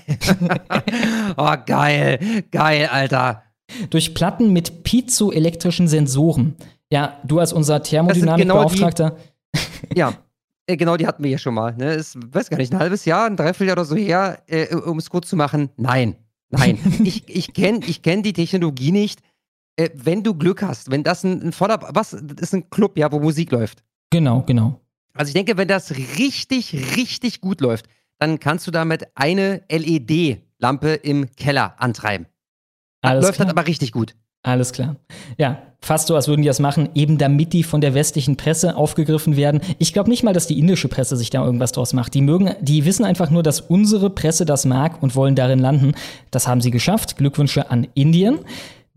[1.38, 2.17] oh, geil.
[2.50, 3.43] Geil, Alter.
[3.89, 6.56] Durch Platten mit piezoelektrischen Sensoren.
[6.91, 9.17] Ja, du als unser genau Thermodynamikbeauftragter.
[9.95, 10.13] Ja,
[10.65, 11.76] äh, genau, die hatten wir hier schon mal.
[11.76, 11.93] Ne?
[11.93, 15.10] Ist, weiß gar nicht, ein halbes Jahr, ein Dreivierteljahr oder so her, äh, um es
[15.10, 15.69] kurz zu machen.
[15.78, 16.15] Nein,
[16.49, 16.80] nein.
[17.04, 19.19] ich ich kenne ich kenn die Technologie nicht.
[19.76, 22.97] Äh, wenn du Glück hast, wenn das ein, ein voller, was, das ist ein Club,
[22.97, 23.84] ja, wo Musik läuft.
[24.12, 24.80] Genau, genau.
[25.13, 27.88] Also ich denke, wenn das richtig, richtig gut läuft,
[28.19, 32.28] dann kannst du damit eine LED-Lampe im Keller antreiben.
[33.04, 33.46] Alles läuft klar.
[33.48, 34.16] das aber richtig gut.
[34.44, 34.98] Alles klar.
[35.38, 38.76] Ja, fast so, als würden die das machen, eben damit die von der westlichen Presse
[38.76, 39.62] aufgegriffen werden.
[39.80, 42.13] Ich glaube nicht mal, dass die indische Presse sich da irgendwas draus macht.
[42.13, 45.94] Die mögen, die wissen einfach nur, dass unsere Presse das mag und wollen darin landen.
[46.30, 47.16] Das haben sie geschafft.
[47.18, 48.39] Glückwünsche an Indien.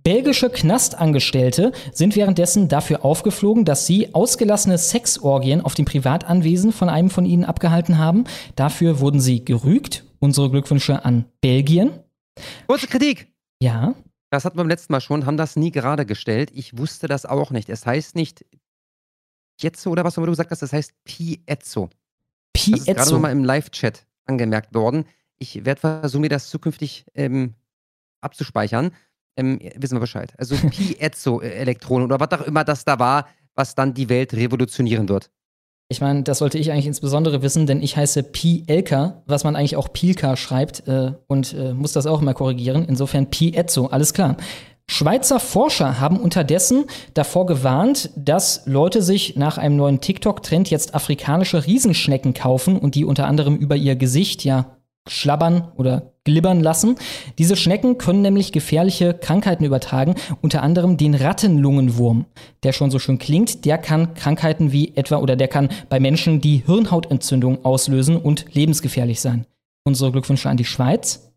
[0.02, 7.10] Belgische Knastangestellte sind währenddessen dafür aufgeflogen, dass sie ausgelassene Sexorgien auf dem Privatanwesen von einem
[7.10, 8.24] von ihnen abgehalten haben.
[8.56, 10.04] Dafür wurden sie gerügt.
[10.18, 11.90] Unsere Glückwünsche an Belgien.
[12.66, 13.28] Kurze Kritik.
[13.60, 13.94] Ja,
[14.30, 16.50] Das hatten wir beim letzten Mal schon, haben das nie gerade gestellt.
[16.52, 17.68] Ich wusste das auch nicht.
[17.68, 18.44] Es heißt nicht
[19.58, 21.88] Piezzo oder was auch immer du gesagt hast, das heißt Piezzo.
[22.52, 23.14] Das ist gerade Piezzo.
[23.14, 25.06] nochmal im Live-Chat angemerkt worden.
[25.38, 27.54] Ich werde versuchen, mir das zukünftig ähm,
[28.20, 28.92] abzuspeichern.
[29.36, 30.34] Ähm, wissen wir Bescheid.
[30.38, 35.30] Also Piezzo-Elektronen oder was auch immer das da war, was dann die Welt revolutionieren wird.
[35.88, 39.76] Ich meine, das sollte ich eigentlich insbesondere wissen, denn ich heiße Pielka, was man eigentlich
[39.76, 42.84] auch Pielka schreibt äh, und äh, muss das auch immer korrigieren.
[42.88, 44.36] Insofern Piezzo, alles klar.
[44.88, 51.66] Schweizer Forscher haben unterdessen davor gewarnt, dass Leute sich nach einem neuen TikTok-Trend jetzt afrikanische
[51.66, 54.75] Riesenschnecken kaufen und die unter anderem über ihr Gesicht ja
[55.06, 56.96] schlabbern oder glibbern lassen.
[57.38, 62.26] Diese Schnecken können nämlich gefährliche Krankheiten übertragen, unter anderem den Rattenlungenwurm,
[62.62, 63.64] der schon so schön klingt.
[63.64, 69.20] Der kann Krankheiten wie etwa oder der kann bei Menschen die Hirnhautentzündung auslösen und lebensgefährlich
[69.20, 69.46] sein.
[69.84, 71.32] Unsere Glückwünsche an die Schweiz.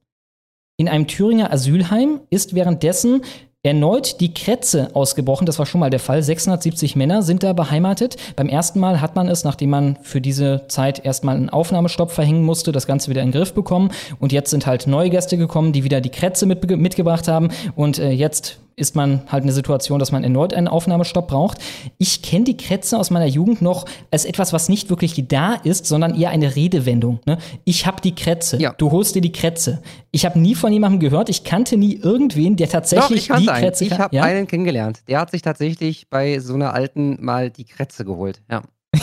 [0.78, 3.22] In einem Thüringer Asylheim ist währenddessen
[3.62, 5.46] erneut die Krätze ausgebrochen.
[5.46, 6.24] Das war schon mal der Fall.
[6.24, 8.16] 670 Männer sind da beheimatet.
[8.38, 12.44] Beim ersten Mal hat man es, nachdem man für diese Zeit erstmal einen Aufnahmestopp verhängen
[12.44, 13.92] musste, das Ganze wieder in den Griff bekommen.
[14.20, 17.50] Und jetzt sind halt neue Gäste gekommen, die wieder die Krätze mit, mitgebracht haben.
[17.76, 21.60] Und äh, jetzt ist man halt eine Situation, dass man erneut einen Aufnahmestopp braucht.
[21.98, 25.86] Ich kenne die Krätze aus meiner Jugend noch als etwas, was nicht wirklich da ist,
[25.86, 27.20] sondern eher eine Redewendung.
[27.26, 27.38] Ne?
[27.66, 28.74] Ich habe die Krätze, Ja.
[28.78, 29.82] du holst dir die Krätze.
[30.12, 33.46] Ich habe nie von jemandem gehört, ich kannte nie irgendwen, der Doch, tatsächlich ich die
[33.46, 33.74] kannte einen.
[33.80, 34.24] Ich habe ja?
[34.24, 35.02] einen kennengelernt.
[35.08, 38.42] Der hat sich tatsächlich bei so einer alten mal die Krätze geholt.
[38.50, 38.64] Ja.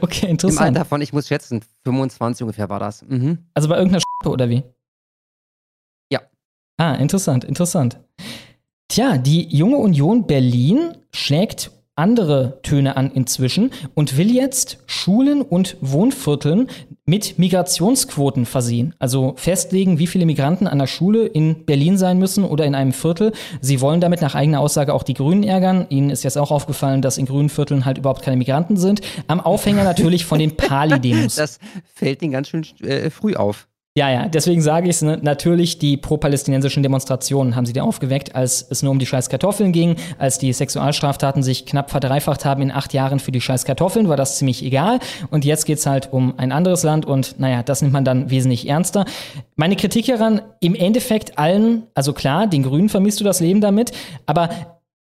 [0.00, 0.76] Okay, Im interessant.
[0.78, 3.02] Alter von, ich muss schätzen, 25 ungefähr war das.
[3.02, 3.38] Mhm.
[3.54, 4.62] Also bei irgendeiner Sch oder wie?
[6.12, 6.20] Ja.
[6.76, 7.98] Ah, interessant, interessant.
[8.90, 15.76] Tja, die junge Union Berlin schlägt andere Töne an inzwischen und will jetzt Schulen und
[15.80, 16.66] Wohnvierteln
[17.06, 18.96] mit Migrationsquoten versehen.
[18.98, 22.92] Also festlegen, wie viele Migranten an der Schule in Berlin sein müssen oder in einem
[22.92, 23.30] Viertel.
[23.60, 25.86] Sie wollen damit nach eigener Aussage auch die Grünen ärgern.
[25.88, 29.02] Ihnen ist jetzt auch aufgefallen, dass in grünen Vierteln halt überhaupt keine Migranten sind.
[29.28, 31.36] Am Aufhänger natürlich von den Pali-Demos.
[31.36, 31.60] Das
[31.94, 33.68] fällt ihnen ganz schön äh, früh auf.
[33.96, 35.18] Ja, ja, deswegen sage ich es, ne?
[35.20, 39.72] natürlich die pro-palästinensischen Demonstrationen haben sie da aufgeweckt, als es nur um die scheiß Kartoffeln
[39.72, 44.08] ging, als die Sexualstraftaten sich knapp verdreifacht haben in acht Jahren für die scheiß Kartoffeln,
[44.08, 45.00] war das ziemlich egal.
[45.32, 48.68] Und jetzt geht's halt um ein anderes Land und naja, das nimmt man dann wesentlich
[48.68, 49.06] ernster.
[49.56, 53.90] Meine Kritik hieran, im Endeffekt allen, also klar, den Grünen vermisst du das Leben damit,
[54.24, 54.50] aber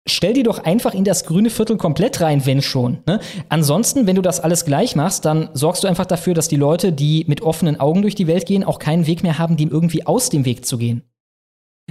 [0.10, 3.00] stell die doch einfach in das grüne Viertel komplett rein, wenn schon.
[3.08, 3.19] Ne?
[3.50, 6.91] Ansonsten, wenn du das alles gleich machst, dann sorgst du einfach dafür, dass die Leute,
[6.91, 10.06] die mit offenen Augen durch die Welt gehen, auch keinen Weg mehr haben, dem irgendwie
[10.06, 11.04] aus dem Weg zu gehen.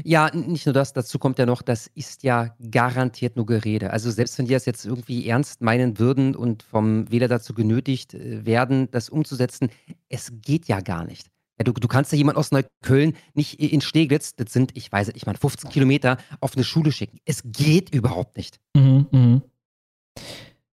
[0.05, 3.91] Ja, nicht nur das, dazu kommt ja noch, das ist ja garantiert nur Gerede.
[3.91, 8.15] Also selbst wenn die das jetzt irgendwie ernst meinen würden und vom Wähler dazu genötigt
[8.15, 9.71] äh, werden, das umzusetzen,
[10.09, 11.29] es geht ja gar nicht.
[11.59, 15.09] Ja, du, du kannst ja jemanden aus Neukölln nicht in Steglitz, das sind, ich weiß
[15.09, 17.19] nicht, ich meine 15 Kilometer, auf eine Schule schicken.
[17.25, 18.61] Es geht überhaupt nicht.
[18.75, 19.43] Mhm, mh.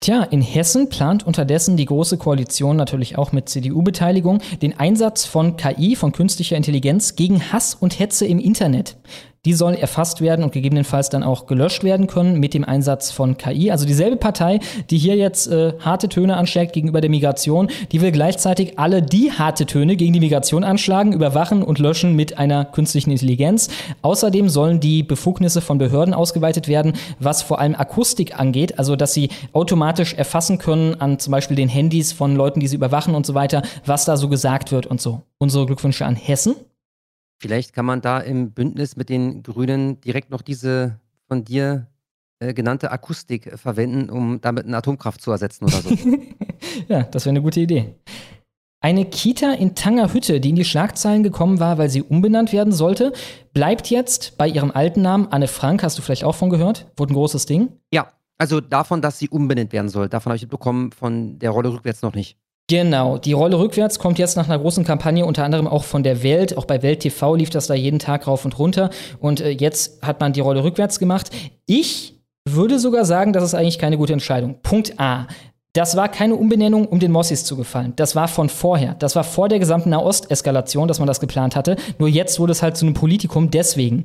[0.03, 5.59] Tja, in Hessen plant unterdessen die Große Koalition natürlich auch mit CDU-Beteiligung den Einsatz von
[5.59, 8.97] KI, von künstlicher Intelligenz, gegen Hass und Hetze im Internet.
[9.47, 13.39] Die soll erfasst werden und gegebenenfalls dann auch gelöscht werden können mit dem Einsatz von
[13.39, 13.71] KI.
[13.71, 18.13] Also dieselbe Partei, die hier jetzt äh, harte Töne anschlägt gegenüber der Migration, die will
[18.13, 23.13] gleichzeitig alle die harte Töne gegen die Migration anschlagen, überwachen und löschen mit einer künstlichen
[23.13, 23.71] Intelligenz.
[24.03, 29.15] Außerdem sollen die Befugnisse von Behörden ausgeweitet werden, was vor allem Akustik angeht, also dass
[29.15, 33.25] sie automatisch erfassen können an zum Beispiel den Handys von Leuten, die sie überwachen und
[33.25, 35.23] so weiter, was da so gesagt wird und so.
[35.39, 36.57] Unsere Glückwünsche an Hessen.
[37.41, 41.87] Vielleicht kann man da im Bündnis mit den Grünen direkt noch diese von dir
[42.39, 45.97] äh, genannte Akustik äh, verwenden, um damit eine Atomkraft zu ersetzen oder so.
[46.89, 47.95] ja, das wäre eine gute Idee.
[48.83, 53.13] Eine Kita in Tangerhütte, die in die Schlagzeilen gekommen war, weil sie umbenannt werden sollte,
[53.55, 55.83] bleibt jetzt bei ihrem alten Namen Anne Frank.
[55.83, 56.91] Hast du vielleicht auch von gehört?
[56.97, 57.71] Wurde ein großes Ding.
[57.91, 60.11] Ja, also davon, dass sie umbenannt werden soll.
[60.11, 62.39] Davon habe ich mitbekommen, von der Rolle rückwärts noch nicht.
[62.71, 66.23] Genau, die Rolle rückwärts kommt jetzt nach einer großen Kampagne, unter anderem auch von der
[66.23, 66.57] Welt.
[66.57, 68.91] Auch bei Welt TV lief das da jeden Tag rauf und runter.
[69.19, 71.31] Und äh, jetzt hat man die Rolle rückwärts gemacht.
[71.67, 72.15] Ich
[72.49, 74.61] würde sogar sagen, das ist eigentlich keine gute Entscheidung.
[74.63, 75.27] Punkt A.
[75.73, 77.93] Das war keine Umbenennung, um den Mossis zu gefallen.
[77.97, 78.95] Das war von vorher.
[78.95, 81.75] Das war vor der gesamten Nahost-Eskalation, dass man das geplant hatte.
[81.99, 84.05] Nur jetzt wurde es halt zu einem Politikum deswegen.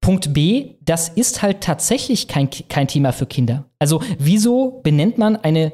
[0.00, 3.66] Punkt B, das ist halt tatsächlich kein, kein Thema für Kinder.
[3.78, 5.72] Also wieso benennt man eine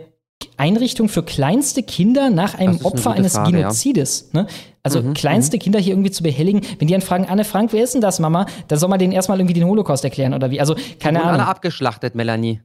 [0.57, 4.31] Einrichtung für kleinste Kinder nach einem Opfer eines Frage, Genozides.
[4.33, 4.43] Ja.
[4.43, 4.49] Ne?
[4.83, 5.61] Also mhm, kleinste mhm.
[5.61, 6.63] Kinder hier irgendwie zu behelligen.
[6.79, 8.47] Wenn die dann fragen, Anne Frank, wer ist denn das, Mama?
[8.69, 10.61] Da soll man denen erstmal irgendwie den Holocaust erklären oder wie?
[10.61, 11.35] Also keine Ahnung.
[11.35, 12.61] alle abgeschlachtet, Melanie.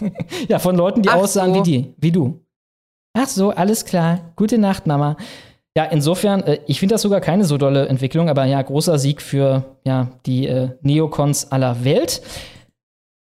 [0.48, 1.60] ja, von Leuten, die Ach aussahen so.
[1.60, 2.40] wie die, wie du.
[3.14, 4.32] Ach so, alles klar.
[4.36, 5.16] Gute Nacht, Mama.
[5.76, 9.22] Ja, insofern, äh, ich finde das sogar keine so dolle Entwicklung, aber ja, großer Sieg
[9.22, 12.22] für ja, die äh, Neokons aller Welt.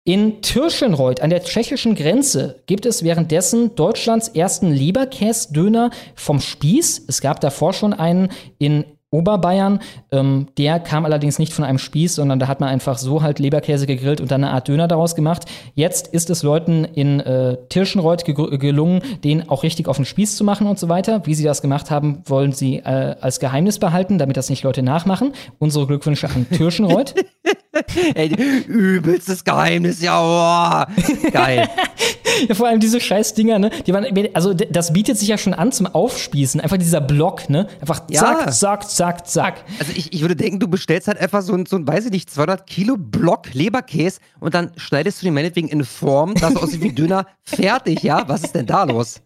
[0.06, 7.06] In Tirschenreuth an der tschechischen Grenze gibt es währenddessen Deutschlands ersten Leberkäsdöner vom Spieß.
[7.08, 9.80] Es gab davor schon einen in Oberbayern.
[10.12, 13.39] Ähm, der kam allerdings nicht von einem Spieß, sondern da hat man einfach so halt
[13.39, 15.45] Leberkäse gegrillt und dann eine Art Döner daraus gemacht.
[15.76, 20.36] Jetzt ist es Leuten in äh, Tirschenreuth ge gelungen, den auch richtig auf den Spieß
[20.36, 21.21] zu machen und so weiter.
[21.26, 24.84] Wie sie das gemacht haben, wollen sie äh, als Geheimnis behalten, damit das nicht Leute
[24.84, 25.34] nachmachen.
[25.60, 27.13] Unsere Glückwünsche an Tirschenreuth.
[28.15, 28.30] Ey,
[28.67, 31.67] übelstes Geheimnis, ja, oh, geil.
[32.47, 33.71] ja, vor allem diese scheiß Dinger, ne?
[33.86, 36.62] Die waren, also das bietet sich ja schon an zum Aufspießen.
[36.62, 37.67] Einfach dieser Block, ne?
[37.82, 38.52] Einfach zack, ja.
[38.52, 39.63] zack, zack, zack.
[39.80, 42.12] Also ich, ich würde denken, du bestellst halt einfach so ein, so ein, weiß ich
[42.12, 46.82] nicht, 200 Kilo Block Leberkäse und dann schneidest du den meinetwegen in Form, dass aussieht
[46.82, 48.24] wie Döner, fertig, ja?
[48.28, 49.22] Was ist denn da los?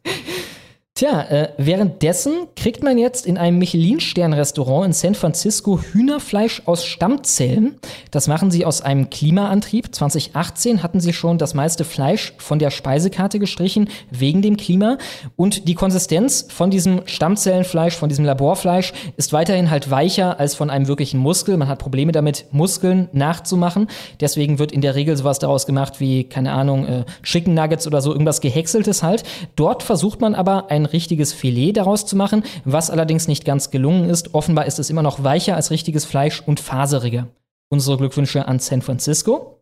[0.98, 7.76] Tja, äh, währenddessen kriegt man jetzt in einem Michelin-Stern-Restaurant in San Francisco Hühnerfleisch aus Stammzellen.
[8.10, 9.94] Das machen sie aus einem Klimaantrieb.
[9.94, 14.98] 2018 hatten sie schon das meiste Fleisch von der Speisekarte gestrichen, wegen dem Klima.
[15.36, 20.72] Und die Konsistenz von diesem Stammzellenfleisch, von diesem Laborfleisch, ist weiterhin halt weicher als von
[20.72, 21.58] einem wirklichen Muskel.
[21.58, 23.86] Man hat Probleme damit, Muskeln nachzumachen.
[24.20, 28.02] Deswegen wird in der Regel sowas daraus gemacht wie, keine Ahnung, äh, Chicken Nuggets oder
[28.02, 29.22] so, irgendwas Gehäckseltes halt.
[29.56, 34.10] Dort versucht man aber ein richtiges Filet daraus zu machen, was allerdings nicht ganz gelungen
[34.10, 34.34] ist.
[34.34, 37.28] Offenbar ist es immer noch weicher als richtiges Fleisch und faseriger.
[37.70, 39.62] Unsere Glückwünsche an San Francisco.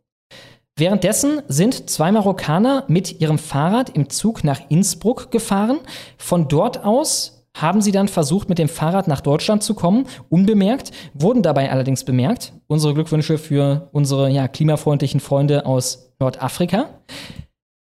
[0.78, 5.80] Währenddessen sind zwei Marokkaner mit ihrem Fahrrad im Zug nach Innsbruck gefahren.
[6.18, 10.92] Von dort aus haben sie dann versucht, mit dem Fahrrad nach Deutschland zu kommen, unbemerkt,
[11.14, 12.52] wurden dabei allerdings bemerkt.
[12.68, 16.90] Unsere Glückwünsche für unsere ja, klimafreundlichen Freunde aus Nordafrika.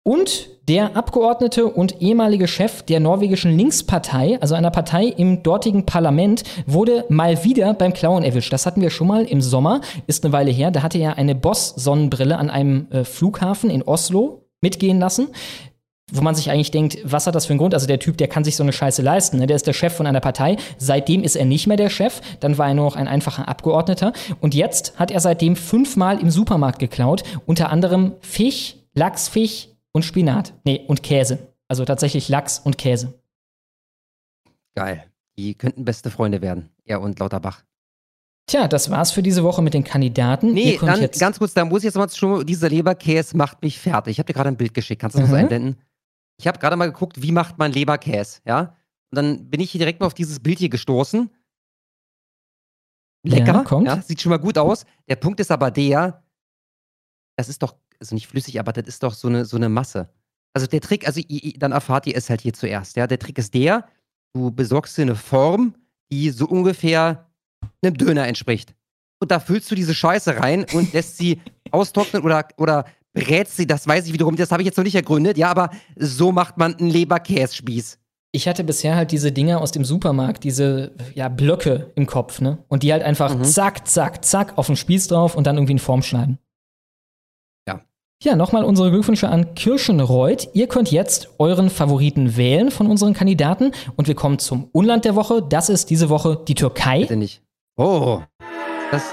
[0.04, 6.43] Und der Abgeordnete und ehemalige Chef der norwegischen Linkspartei, also einer Partei im dortigen Parlament,
[6.65, 8.54] wurde mal wieder beim Klauen erwischt.
[8.54, 10.71] Das hatten wir schon mal im Sommer, ist eine Weile her.
[10.71, 15.28] Da hatte er eine Boss-Sonnenbrille an einem äh, Flughafen in Oslo mitgehen lassen
[16.12, 17.73] wo man sich eigentlich denkt, was hat das für einen Grund?
[17.73, 19.39] Also der Typ, der kann sich so eine Scheiße leisten.
[19.39, 19.47] Ne?
[19.47, 20.58] Der ist der Chef von einer Partei.
[20.78, 22.21] Seitdem ist er nicht mehr der Chef.
[22.39, 24.13] Dann war er nur noch ein einfacher Abgeordneter.
[24.39, 27.23] Und jetzt hat er seitdem fünfmal im Supermarkt geklaut.
[27.47, 30.53] Unter anderem Fisch, Lachsfisch, und Spinat.
[30.65, 31.53] Nee, und Käse.
[31.69, 33.13] Also tatsächlich Lachs und Käse.
[34.75, 35.06] Geil.
[35.38, 36.69] Die könnten beste Freunde werden.
[36.86, 37.63] Er und Lauterbach.
[38.47, 40.53] Tja, das war's für diese Woche mit den Kandidaten.
[40.53, 43.79] Nee, dann jetzt ganz kurz, da muss ich jetzt mal schon, dieser Leberkäse macht mich
[43.79, 44.12] fertig.
[44.12, 45.36] Ich habe dir gerade ein Bild geschickt, kannst du das Mhm.
[45.36, 45.82] einblenden?
[46.38, 48.75] Ich habe gerade mal geguckt, wie macht man Leberkäse, ja?
[49.12, 51.29] Und dann bin ich hier direkt mal auf dieses Bild hier gestoßen.
[53.25, 53.88] Ja, Lecker, kommt.
[53.88, 54.86] ja, sieht schon mal gut aus.
[55.08, 56.23] Der Punkt ist aber der,
[57.38, 60.10] das ist doch, also nicht flüssig, aber das ist doch so eine, so eine Masse.
[60.54, 61.22] Also der Trick, also
[61.58, 63.08] dann erfahrt ihr es halt hier zuerst, ja?
[63.08, 63.86] Der Trick ist der,
[64.34, 65.74] du besorgst dir eine Form,
[66.12, 67.28] die so ungefähr
[67.82, 68.76] einem Döner entspricht.
[69.22, 71.39] Und da füllst du diese Scheiße rein und lässt sie
[71.72, 74.96] austrocknen oder, oder brätst sie, das weiß ich wiederum, das habe ich jetzt noch nicht
[74.96, 78.00] ergründet, ja, aber so macht man einen Leberkässpieß.
[78.36, 82.58] Ich hatte bisher halt diese Dinger aus dem Supermarkt, diese ja, Blöcke im Kopf, ne?
[82.68, 83.44] Und die halt einfach Mhm.
[83.44, 86.39] zack, zack, zack auf den Spieß drauf und dann irgendwie in Form schneiden.
[88.21, 88.36] Ja.
[88.38, 90.47] Nochmal unsere Glückwünsche an Kirschenreuth.
[90.54, 95.15] Ihr könnt jetzt euren Favoriten wählen von unseren Kandidaten und wir kommen zum Unland der
[95.15, 95.41] Woche.
[95.47, 97.02] Das ist diese Woche die Türkei.
[97.02, 97.41] Bitte nicht.
[97.76, 98.21] Oh.
[98.91, 99.04] Das,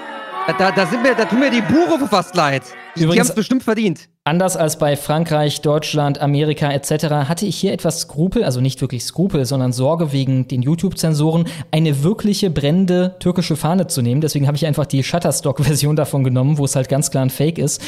[0.58, 2.62] da, da sind mir, da tun mir die Buchrufe fast leid.
[2.94, 4.08] Die, die Übrigens- haben es bestimmt verdient.
[4.22, 7.06] Anders als bei Frankreich, Deutschland, Amerika etc.
[7.28, 12.04] hatte ich hier etwas Skrupel, also nicht wirklich Skrupel, sondern Sorge wegen den YouTube-Zensoren, eine
[12.04, 14.20] wirkliche brennende türkische Fahne zu nehmen.
[14.20, 17.58] Deswegen habe ich einfach die Shutterstock-Version davon genommen, wo es halt ganz klar ein Fake
[17.58, 17.80] ist.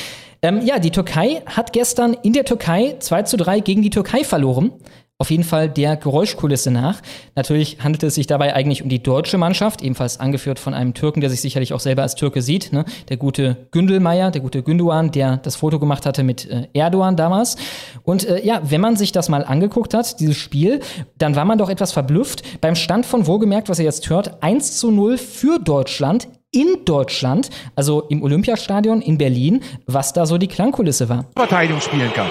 [0.44, 4.24] Ähm, ja, die Türkei hat gestern in der Türkei 2 zu 3 gegen die Türkei
[4.24, 4.72] verloren.
[5.18, 7.00] Auf jeden Fall der Geräuschkulisse nach.
[7.36, 11.20] Natürlich handelt es sich dabei eigentlich um die deutsche Mannschaft, ebenfalls angeführt von einem Türken,
[11.20, 12.72] der sich sicherlich auch selber als Türke sieht.
[12.72, 12.84] Ne?
[13.08, 17.56] Der gute Gündelmeier, der gute Günduan, der das Foto gemacht hatte mit äh, Erdogan damals.
[18.02, 20.80] Und äh, ja, wenn man sich das mal angeguckt hat, dieses Spiel,
[21.18, 22.60] dann war man doch etwas verblüfft.
[22.60, 27.48] Beim Stand von wohlgemerkt, was ihr jetzt hört, 1 zu 0 für Deutschland in Deutschland,
[27.74, 31.24] also im Olympiastadion in Berlin, was da so die Klangkulisse war.
[31.34, 32.28] Verteidigung spielen kann.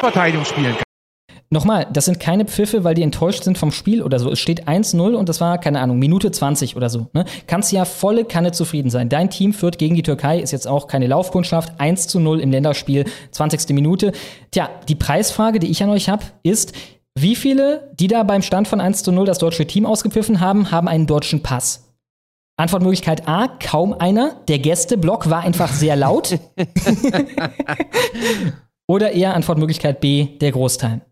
[0.00, 0.85] Verteidigung spielen kann.
[1.48, 4.30] Nochmal, das sind keine Pfiffe, weil die enttäuscht sind vom Spiel oder so.
[4.32, 7.06] Es steht 1-0 und das war, keine Ahnung, Minute 20 oder so.
[7.12, 7.24] Ne?
[7.46, 9.08] Kannst ja volle Kanne zufrieden sein.
[9.08, 11.74] Dein Team führt gegen die Türkei, ist jetzt auch keine Laufkundschaft.
[11.78, 13.68] 1 zu 0 im Länderspiel, 20.
[13.74, 14.10] Minute.
[14.50, 16.72] Tja, die Preisfrage, die ich an euch habe, ist,
[17.16, 20.72] wie viele, die da beim Stand von 1 zu 0 das deutsche Team ausgepfiffen haben,
[20.72, 21.94] haben einen deutschen Pass?
[22.56, 24.40] Antwortmöglichkeit A, kaum einer.
[24.48, 26.38] Der Gästeblock war einfach sehr laut.
[28.88, 31.02] Oder eher Antwortmöglichkeit B, der Großteil.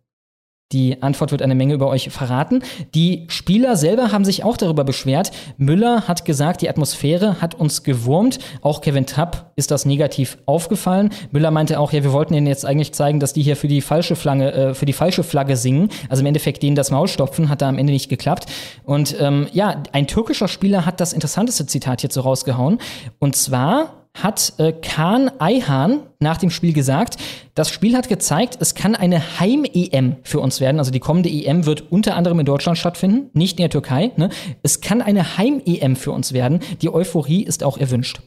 [0.72, 2.62] Die Antwort wird eine Menge über euch verraten.
[2.94, 5.30] Die Spieler selber haben sich auch darüber beschwert.
[5.56, 8.38] Müller hat gesagt, die Atmosphäre hat uns gewurmt.
[8.62, 11.10] Auch Kevin Trapp ist das negativ aufgefallen.
[11.30, 13.82] Müller meinte auch, ja, wir wollten ihnen jetzt eigentlich zeigen, dass die hier für die
[13.82, 15.90] falsche Flagge, äh, für die falsche Flagge singen.
[16.08, 18.46] Also im Endeffekt denen das Maul stopfen, hat da am Ende nicht geklappt.
[18.84, 22.78] Und ähm, ja, ein türkischer Spieler hat das interessanteste Zitat hierzu rausgehauen.
[23.18, 27.16] Und zwar hat äh, Kaan Ayhan nach dem Spiel gesagt,
[27.54, 30.78] das Spiel hat gezeigt, es kann eine Heim-EM für uns werden.
[30.78, 34.12] Also die kommende EM wird unter anderem in Deutschland stattfinden, nicht in der Türkei.
[34.16, 34.30] Ne?
[34.62, 36.60] Es kann eine Heim-EM für uns werden.
[36.80, 38.20] Die Euphorie ist auch erwünscht.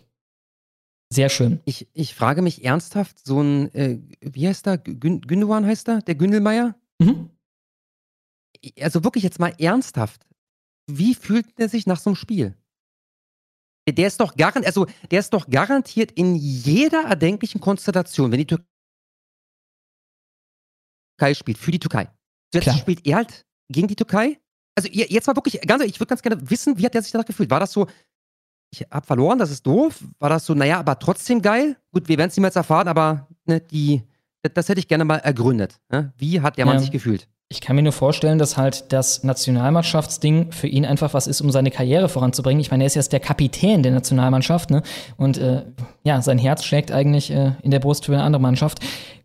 [1.09, 1.61] Sehr schön.
[1.63, 4.77] Ich, ich frage mich ernsthaft, so ein, äh, wie heißt der?
[4.77, 6.01] Gün Gündogan heißt er?
[6.01, 6.75] Der Gündelmeier?
[6.99, 7.29] Mhm.
[8.81, 10.27] Also wirklich jetzt mal ernsthaft.
[10.85, 12.55] Wie fühlt er sich nach so einem Spiel?
[13.89, 18.47] Der ist doch garantiert, also der ist doch garantiert in jeder erdenklichen Konstellation, wenn die
[18.47, 18.65] Türkei
[21.33, 22.09] spielt, für die Türkei.
[22.53, 22.77] Jetzt Klar.
[22.77, 24.39] spielt er halt gegen die Türkei.
[24.75, 27.11] Also jetzt mal wirklich, ganz, ehrlich, ich würde ganz gerne wissen, wie hat er sich
[27.11, 27.49] danach gefühlt?
[27.49, 27.87] War das so,
[28.71, 30.03] ich hab verloren, das ist doof?
[30.19, 31.77] War das so, naja, aber trotzdem geil?
[31.91, 34.03] Gut, wir werden es niemals erfahren, aber ne, die,
[34.41, 35.79] das, hätte ich gerne mal ergründet.
[35.89, 36.13] Ne?
[36.17, 36.81] Wie hat der Mann Ja.
[36.81, 37.27] sich gefühlt?
[37.49, 41.49] Ich kann mir nur vorstellen, dass halt das Nationalmannschaftsding für ihn einfach was ist, um
[41.49, 42.59] seine Karriere voranzubringen.
[42.59, 44.83] Ich meine, er ist jetzt der Kapitän der Nationalmannschaft, ne?
[45.15, 45.63] Und äh,
[46.03, 48.79] ja, sein Herz schlägt eigentlich äh, in der Brust für eine andere Mannschaft.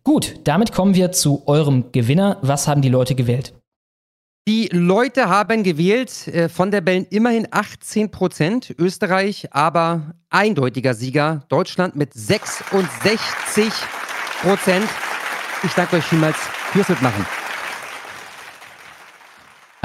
[0.05, 2.37] Gut, damit kommen wir zu eurem Gewinner.
[2.41, 3.53] Was haben die Leute gewählt?
[4.47, 11.43] Die Leute haben gewählt, äh, von der Bällen immerhin 18 Prozent, Österreich aber eindeutiger Sieger,
[11.49, 13.69] Deutschland mit 66
[14.41, 14.87] Prozent.
[15.63, 16.37] Ich danke euch vielmals
[16.71, 17.42] fürs Mitmachen.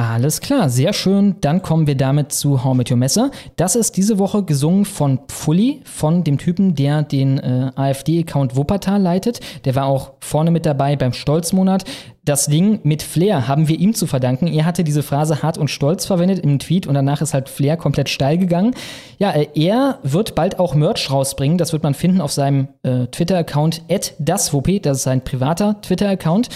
[0.01, 1.35] Alles klar, sehr schön.
[1.41, 3.33] Dann kommen wir damit zu Hau mit Your Messer.
[3.57, 9.03] Das ist diese Woche gesungen von Pfulli, von dem Typen, der den äh, AfD-Account Wuppertal
[9.03, 9.41] leitet.
[9.65, 11.83] Der war auch vorne mit dabei beim Stolzmonat.
[12.25, 14.47] Das Ding mit Flair haben wir ihm zu verdanken.
[14.49, 17.79] Er hatte diese Phrase hart und stolz verwendet im Tweet und danach ist halt Flair
[17.79, 18.75] komplett steil gegangen.
[19.19, 21.59] Ja, äh, er wird bald auch Merch rausbringen.
[21.59, 23.83] Das wird man finden auf seinem äh, Twitter-Account
[24.21, 24.79] daswuppi.
[24.79, 26.51] Das ist sein privater Twitter-Account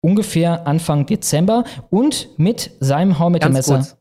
[0.00, 3.74] ungefähr Anfang Dezember und mit seinem Hau mit dem Ganz Messer.
[3.76, 3.96] kurz,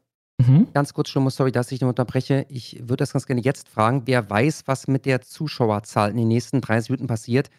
[0.47, 0.67] Mhm.
[0.73, 2.45] ganz kurz, Schlummer, sorry, dass ich noch unterbreche.
[2.49, 4.03] Ich würde das ganz gerne jetzt fragen.
[4.05, 7.49] Wer weiß, was mit der Zuschauerzahl in den nächsten 30 Minuten passiert?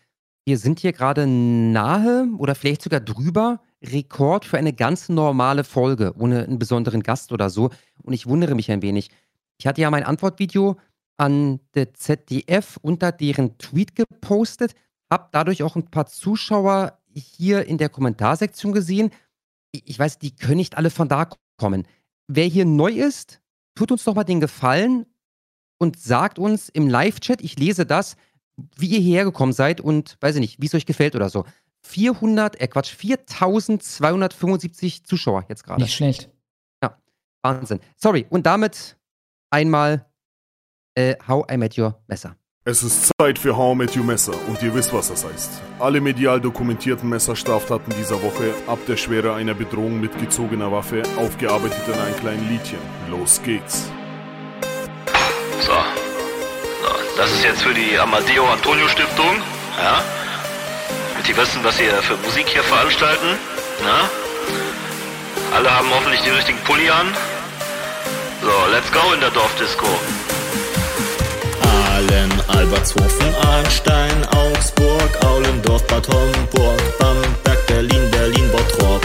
[0.47, 6.15] wir sind hier gerade nahe oder vielleicht sogar drüber Rekord für eine ganz normale Folge,
[6.19, 7.71] ohne einen besonderen Gast oder so.
[8.03, 9.11] Und ich wundere mich ein wenig.
[9.59, 10.77] Ich hatte ja mein Antwortvideo
[11.19, 14.73] an der ZDF unter deren Tweet gepostet,
[15.13, 19.11] habe dadurch auch ein paar Zuschauer hier in der Kommentarsektion gesehen.
[19.73, 21.87] Ich weiß, die können nicht alle von da kommen.
[22.27, 23.41] Wer hier neu ist,
[23.75, 25.07] tut uns doch mal den Gefallen
[25.79, 28.17] und sagt uns im Live-Chat, ich lese das,
[28.77, 31.45] wie ihr hierher gekommen seid und weiß ich nicht, wie es euch gefällt oder so.
[31.83, 35.83] 400, äh Quatsch, 4275 Zuschauer jetzt gerade.
[35.83, 36.29] Nicht schlecht.
[36.83, 36.99] Ja,
[37.43, 37.81] Wahnsinn.
[37.97, 38.99] Sorry, und damit
[39.51, 40.07] einmal
[40.95, 42.37] äh, How I Met Your Messer.
[42.67, 45.63] Es ist Zeit für How I Met Your Messer und ihr wisst, was das heißt.
[45.79, 51.81] Alle medial dokumentierten Messerstraftaten dieser Woche, ab der Schwere einer Bedrohung mit gezogener Waffe, aufgearbeitet
[51.89, 52.79] in einem kleinen Liedchen.
[53.09, 53.91] Los geht's.
[55.63, 55.73] So.
[57.17, 59.37] Das ist jetzt für die Amadeo Antonio Stiftung.
[59.83, 60.03] Ja.
[61.15, 63.39] Damit die wissen, was sie für Musik hier veranstalten.
[63.83, 65.57] Ja.
[65.57, 67.07] Alle haben hoffentlich den richtigen Pulli an.
[68.43, 69.89] So, let's go in der Dorfdisco.
[72.01, 79.03] Aalen, Albertshofen, Arnstein, Augsburg, Aulendorf, Bad Homburg, Bamberg, Berlin, Berlin, Bottrop,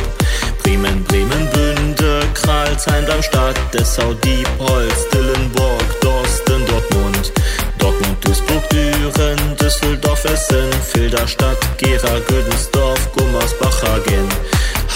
[0.63, 7.33] Bremen, Bremen, Bünde, Kralsheim, Darmstadt, Dessau, Diepholz, Dillenburg, Dorsten, Dortmund,
[7.79, 14.27] Dortmund, Duisburg, Düren, Düsseldorf, Essen, Filderstadt, Gera, Gödensdorf, Gummersbach, Hagen,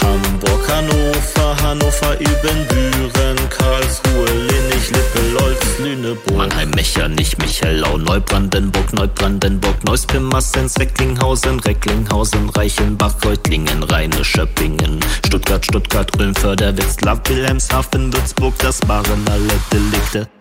[0.01, 10.77] Hamburg, Hannover, Hannover, Ibbenbüren, Karlsruhe, Linnich, Lippe, Lolz, Lüneburg, Mannheim, Mechernich, Michelau, Neubrandenburg, Neubrandenburg, Neuspimmassens,
[10.79, 19.53] Recklinghausen, Recklinghausen, Reichenbach, Reutlingen, Rheine, Schöppingen, Stuttgart, Stuttgart, Ulm, Förderwitz, Wilhelmshaven, Würzburg, das waren alle
[19.71, 20.38] Delikte.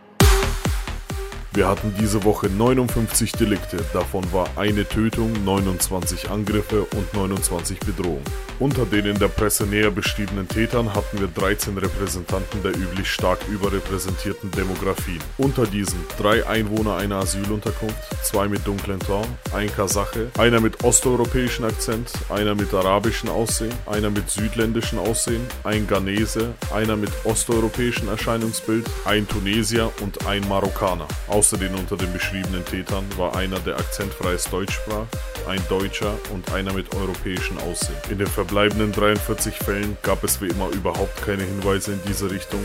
[1.59, 8.23] Wir hatten diese Woche 59 Delikte, davon war eine Tötung, 29 Angriffe und 29 Bedrohungen.
[8.61, 13.41] Unter den in der Presse näher beschriebenen Tätern hatten wir 13 Repräsentanten der üblich stark
[13.49, 15.19] überrepräsentierten Demografien.
[15.37, 21.65] Unter diesen drei Einwohner einer Asylunterkunft, zwei mit dunklen Ton, ein Kasache, einer mit osteuropäischen
[21.65, 28.87] Akzent, einer mit arabischem Aussehen, einer mit südländischem Aussehen, ein Ghanese, einer mit osteuropäischem Erscheinungsbild,
[29.05, 31.09] ein Tunesier und ein Marokkaner.
[31.49, 35.07] Außerdem unter den beschriebenen Tätern war einer, der akzentfreies Deutsch sprach,
[35.49, 37.97] ein Deutscher und einer mit europäischem Aussehen.
[38.11, 42.61] In den verbleibenden 43 Fällen gab es wie immer überhaupt keine Hinweise in diese Richtung.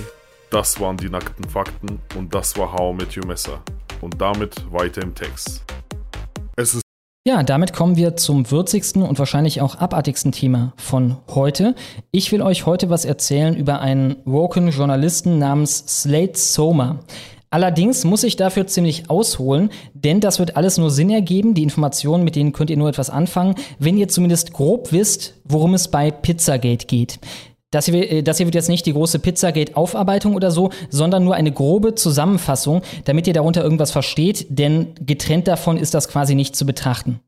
[0.49, 3.61] Das waren die nackten Fakten und das war How mit Your Messer.
[4.01, 5.63] Und damit weiter im Text.
[6.57, 6.83] Es ist
[7.25, 11.73] ja, damit kommen wir zum würzigsten und wahrscheinlich auch abartigsten Thema von heute.
[12.11, 16.99] Ich will euch heute was erzählen über einen woken Journalisten namens Slade Soma.
[17.53, 21.53] Allerdings muss ich dafür ziemlich ausholen, denn das wird alles nur Sinn ergeben.
[21.53, 25.75] Die Informationen, mit denen könnt ihr nur etwas anfangen, wenn ihr zumindest grob wisst, worum
[25.75, 27.19] es bei Pizzagate geht.
[27.69, 31.35] Das hier, äh, das hier wird jetzt nicht die große Pizzagate-Aufarbeitung oder so, sondern nur
[31.35, 36.55] eine grobe Zusammenfassung, damit ihr darunter irgendwas versteht, denn getrennt davon ist das quasi nicht
[36.55, 37.19] zu betrachten.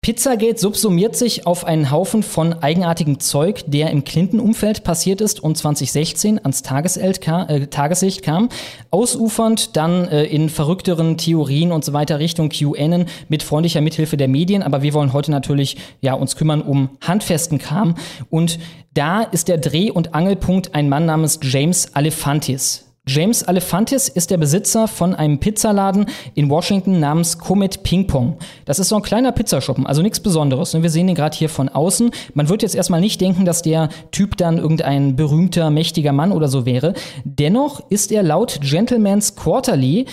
[0.00, 5.58] Pizzagate subsumiert sich auf einen Haufen von eigenartigem Zeug, der im Clinton-Umfeld passiert ist und
[5.58, 8.48] 2016 ans äh, Tageslicht kam,
[8.90, 14.28] ausufernd dann äh, in verrückteren Theorien und so weiter Richtung QAnon mit freundlicher Mithilfe der
[14.28, 14.62] Medien.
[14.62, 17.96] Aber wir wollen heute natürlich ja, uns kümmern um handfesten Kram.
[18.30, 18.58] Und
[18.94, 22.87] da ist der Dreh- und Angelpunkt ein Mann namens James Alefantis.
[23.08, 26.04] James Alefantis ist der Besitzer von einem Pizzaladen
[26.34, 28.36] in Washington namens Comet Ping Pong.
[28.66, 30.74] Das ist so ein kleiner Pizzaschuppen, also nichts Besonderes.
[30.74, 32.10] Wir sehen ihn gerade hier von außen.
[32.34, 36.48] Man wird jetzt erstmal nicht denken, dass der Typ dann irgendein berühmter, mächtiger Mann oder
[36.48, 36.92] so wäre.
[37.24, 40.04] Dennoch ist er laut Gentleman's Quarterly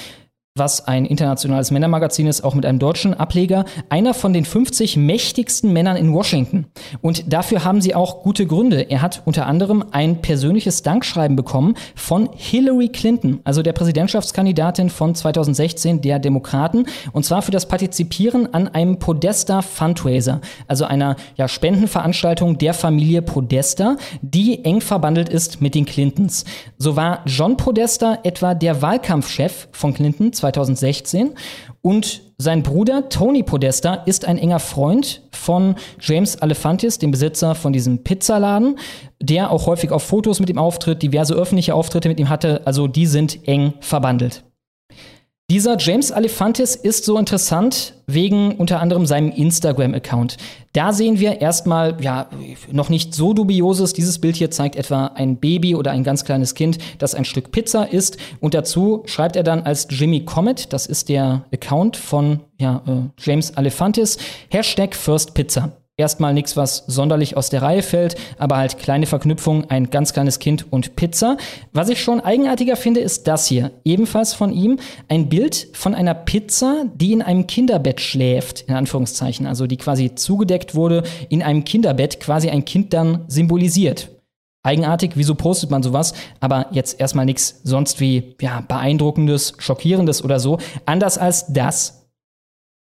[0.58, 5.74] was ein internationales Männermagazin ist, auch mit einem deutschen Ableger, einer von den 50 mächtigsten
[5.74, 6.68] Männern in Washington.
[7.01, 8.89] Und dafür haben sie auch gute Gründe.
[8.89, 15.14] Er hat unter anderem ein persönliches Dankschreiben bekommen von Hillary Clinton, also der Präsidentschaftskandidatin von
[15.14, 20.39] 2016 der Demokraten, und zwar für das Partizipieren an einem Podesta Fundraiser,
[20.70, 26.45] also einer ja, Spendenveranstaltung der Familie Podesta, die eng verbandelt ist mit den Clintons.
[26.78, 31.34] So war John Podesta etwa der Wahlkampfchef von Clinton 2016.
[31.82, 37.74] Und sein Bruder Tony Podesta ist ein enger Freund von James Alefantis, dem Besitzer von
[37.74, 38.78] diesem Pizzaladen,
[39.22, 42.62] der auch häufig auf Fotos mit ihm auftritt, diverse öffentliche Auftritte mit ihm hatte.
[42.66, 44.45] Also die sind eng verbandelt.
[45.52, 50.38] Dieser James Alefantis ist so interessant wegen unter anderem seinem Instagram-Account.
[50.74, 52.32] Da sehen wir erstmal, ja,
[52.72, 53.93] noch nicht so dubioses.
[53.93, 57.52] Dieses Bild hier zeigt etwa ein Baby oder ein ganz kleines Kind, das ein Stück
[57.52, 58.18] Pizza isst.
[58.39, 63.10] Und dazu schreibt er dann als Jimmy Comet, das ist der Account von ja, äh,
[63.20, 64.18] James Alefantis,
[64.50, 65.78] Hashtag First Pizza.
[65.98, 70.39] Erstmal nichts, was sonderlich aus der Reihe fällt, aber halt kleine Verknüpfung, ein ganz kleines
[70.39, 71.38] Kind und Pizza.
[71.72, 73.72] Was ich schon eigenartiger finde, ist das hier.
[73.86, 74.78] Ebenfalls von ihm
[75.08, 79.48] ein Bild von einer Pizza, die in einem Kinderbett schläft, in Anführungszeichen.
[79.48, 84.10] Also die quasi zugedeckt wurde in einem Kinderbett, quasi ein Kind dann symbolisiert.
[84.64, 86.14] Eigenartig, wieso postet man sowas?
[86.41, 90.58] Aber jetzt erstmal nichts sonst wie ja, beeindruckendes, schockierendes oder so.
[90.86, 92.05] Anders als das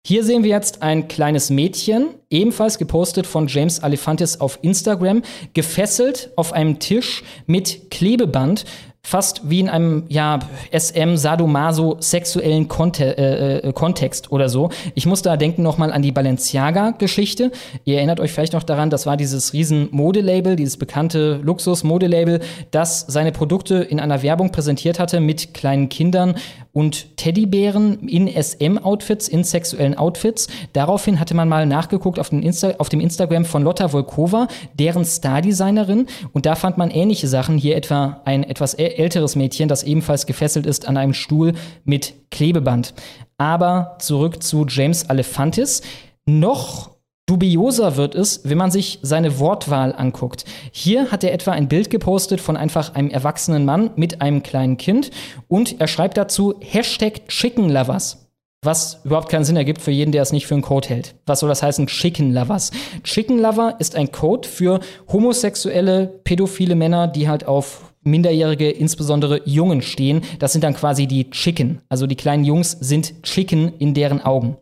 [0.05, 5.21] hier sehen wir jetzt ein kleines Mädchen, ebenfalls gepostet von James Alefantis auf Instagram,
[5.53, 8.65] gefesselt auf einem Tisch mit Klebeband
[9.05, 10.39] fast wie in einem ja
[10.71, 14.69] SM Sadomaso sexuellen Konte äh, äh, Kontext oder so.
[14.95, 17.51] Ich muss da denken noch mal an die Balenciaga Geschichte.
[17.83, 22.39] Ihr erinnert euch vielleicht noch daran, das war dieses riesen Modelabel, dieses bekannte Luxus Modelabel,
[22.71, 26.35] das seine Produkte in einer Werbung präsentiert hatte mit kleinen Kindern
[26.73, 30.47] und Teddybären in SM-Outfits, in sexuellen Outfits.
[30.73, 32.31] Daraufhin hatte man mal nachgeguckt auf,
[32.79, 36.07] auf dem Instagram von Lotta Volkova, deren Stardesignerin.
[36.31, 37.57] Und da fand man ähnliche Sachen.
[37.57, 42.93] Hier etwa ein etwas älteres Mädchen, das ebenfalls gefesselt ist an einem Stuhl mit Klebeband.
[43.37, 45.81] Aber zurück zu James Alefantis.
[46.25, 46.93] Noch
[47.25, 50.43] Dubioser wird es, wenn man sich seine Wortwahl anguckt.
[50.73, 54.75] Hier hat er etwa ein Bild gepostet von einfach einem erwachsenen Mann mit einem kleinen
[54.75, 55.09] Kind
[55.47, 58.29] und er schreibt dazu Hashtag Chicken Lovers.
[58.61, 61.15] Was überhaupt keinen Sinn ergibt für jeden, der es nicht für einen Code hält.
[61.25, 61.87] Was soll das heißen?
[61.87, 62.71] Chicken Lovers.
[63.03, 64.79] Chicken Lover ist ein Code für
[65.11, 70.21] homosexuelle, pädophile Männer, die halt auf Minderjährige, insbesondere Jungen stehen.
[70.39, 71.81] Das sind dann quasi die Chicken.
[71.89, 74.57] Also die kleinen Jungs sind Chicken in deren Augen.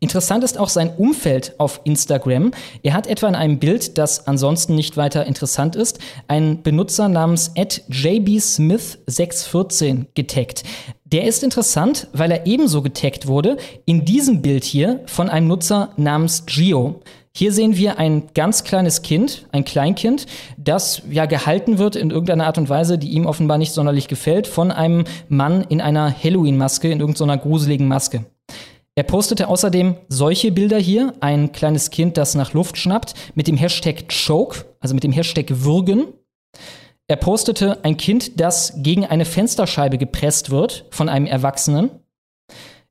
[0.00, 2.52] Interessant ist auch sein Umfeld auf Instagram.
[2.82, 7.54] Er hat etwa in einem Bild, das ansonsten nicht weiter interessant ist, einen Benutzer namens
[7.54, 10.62] jbsmith614 getaggt.
[11.04, 13.56] Der ist interessant, weil er ebenso getaggt wurde
[13.86, 17.00] in diesem Bild hier von einem Nutzer namens Gio.
[17.38, 20.26] Hier sehen wir ein ganz kleines Kind, ein Kleinkind,
[20.56, 24.48] das ja gehalten wird in irgendeiner Art und Weise, die ihm offenbar nicht sonderlich gefällt,
[24.48, 28.24] von einem Mann in einer Halloween-Maske, in irgendeiner gruseligen Maske.
[28.96, 33.56] Er postete außerdem solche Bilder hier, ein kleines Kind, das nach Luft schnappt, mit dem
[33.56, 36.06] Hashtag Choke, also mit dem Hashtag Würgen.
[37.06, 41.90] Er postete ein Kind, das gegen eine Fensterscheibe gepresst wird von einem Erwachsenen.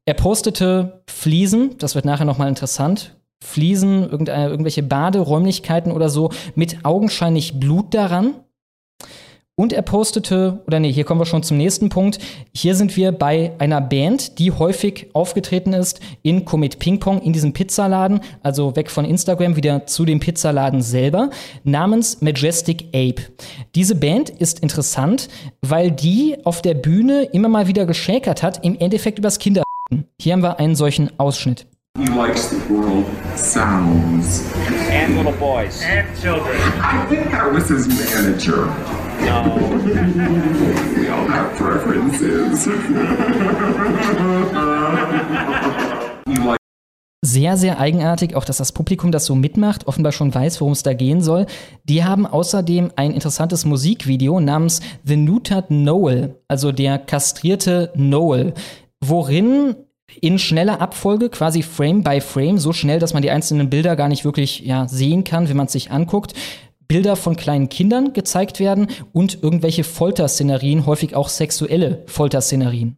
[0.06, 3.18] Er postete Fliesen, das wird nachher nochmal interessant.
[3.44, 8.36] Fliesen, irgendwelche Baderäumlichkeiten oder so, mit augenscheinlich Blut daran.
[9.60, 12.20] Und er postete, oder nee, hier kommen wir schon zum nächsten Punkt.
[12.54, 17.34] Hier sind wir bei einer Band, die häufig aufgetreten ist in Comet Ping Pong, in
[17.34, 21.32] diesem Pizzaladen, also weg von Instagram wieder zu dem Pizzaladen selber,
[21.64, 23.24] namens Majestic Ape.
[23.74, 25.28] Diese Band ist interessant,
[25.62, 29.64] weil die auf der Bühne immer mal wieder geschäkert hat, im Endeffekt übers Kinder.
[30.22, 31.66] Hier haben wir einen solchen Ausschnitt.
[31.98, 34.44] He likes the world sounds.
[34.92, 35.82] And little boys.
[35.82, 36.56] And children.
[36.80, 38.68] I think I was his manager.
[39.26, 39.58] No.
[40.96, 42.68] We all have preferences.
[47.26, 50.84] Sehr, sehr eigenartig, auch dass das Publikum das so mitmacht, offenbar schon weiß, worum es
[50.84, 51.48] da gehen soll.
[51.84, 58.54] Die haben außerdem ein interessantes Musikvideo namens The Neutered Noel, also der kastrierte Noel,
[59.02, 59.76] worin
[60.22, 64.08] in schneller Abfolge, quasi Frame by Frame, so schnell, dass man die einzelnen Bilder gar
[64.08, 66.34] nicht wirklich ja, sehen kann, wenn man es sich anguckt.
[66.88, 72.98] Bilder von kleinen Kindern gezeigt werden und irgendwelche Folterszenerien, häufig auch sexuelle Folterszenerien.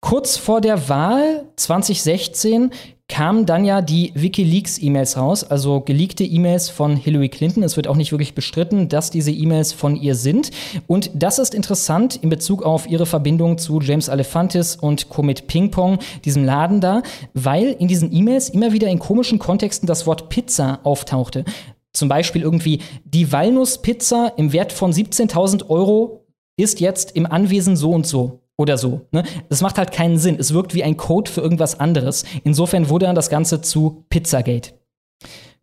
[0.00, 2.70] Kurz vor der Wahl 2016
[3.12, 7.62] kamen dann ja die WikiLeaks-E-Mails raus, also geleakte E-Mails von Hillary Clinton.
[7.62, 10.50] Es wird auch nicht wirklich bestritten, dass diese E-Mails von ihr sind.
[10.86, 15.70] Und das ist interessant in Bezug auf ihre Verbindung zu James Alefantis und Comet Ping
[15.70, 17.02] Pong, diesem Laden da,
[17.34, 21.44] weil in diesen E-Mails immer wieder in komischen Kontexten das Wort Pizza auftauchte.
[21.92, 26.24] Zum Beispiel irgendwie die Walnusspizza im Wert von 17.000 Euro
[26.56, 29.02] ist jetzt im Anwesen so und so oder so.
[29.10, 29.24] Ne?
[29.48, 30.36] Das macht halt keinen Sinn.
[30.38, 32.24] Es wirkt wie ein Code für irgendwas anderes.
[32.44, 34.72] Insofern wurde dann das Ganze zu Pizzagate.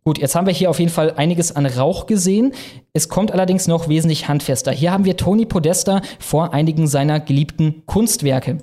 [0.02, 2.54] Gut, jetzt haben wir hier auf jeden Fall einiges an Rauch gesehen.
[2.94, 4.72] Es kommt allerdings noch wesentlich handfester.
[4.72, 8.58] Hier haben wir Tony Podesta vor einigen seiner geliebten Kunstwerke.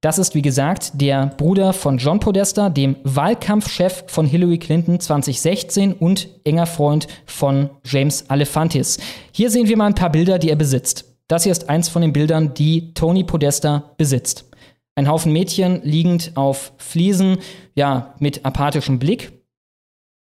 [0.00, 5.92] Das ist, wie gesagt, der Bruder von John Podesta, dem Wahlkampfchef von Hillary Clinton 2016
[5.92, 8.98] und enger Freund von James Alefantis.
[9.32, 11.09] Hier sehen wir mal ein paar Bilder, die er besitzt.
[11.30, 14.50] Das hier ist eins von den Bildern, die Tony Podesta besitzt.
[14.96, 17.38] Ein Haufen Mädchen liegend auf Fliesen,
[17.76, 19.30] ja, mit apathischem Blick.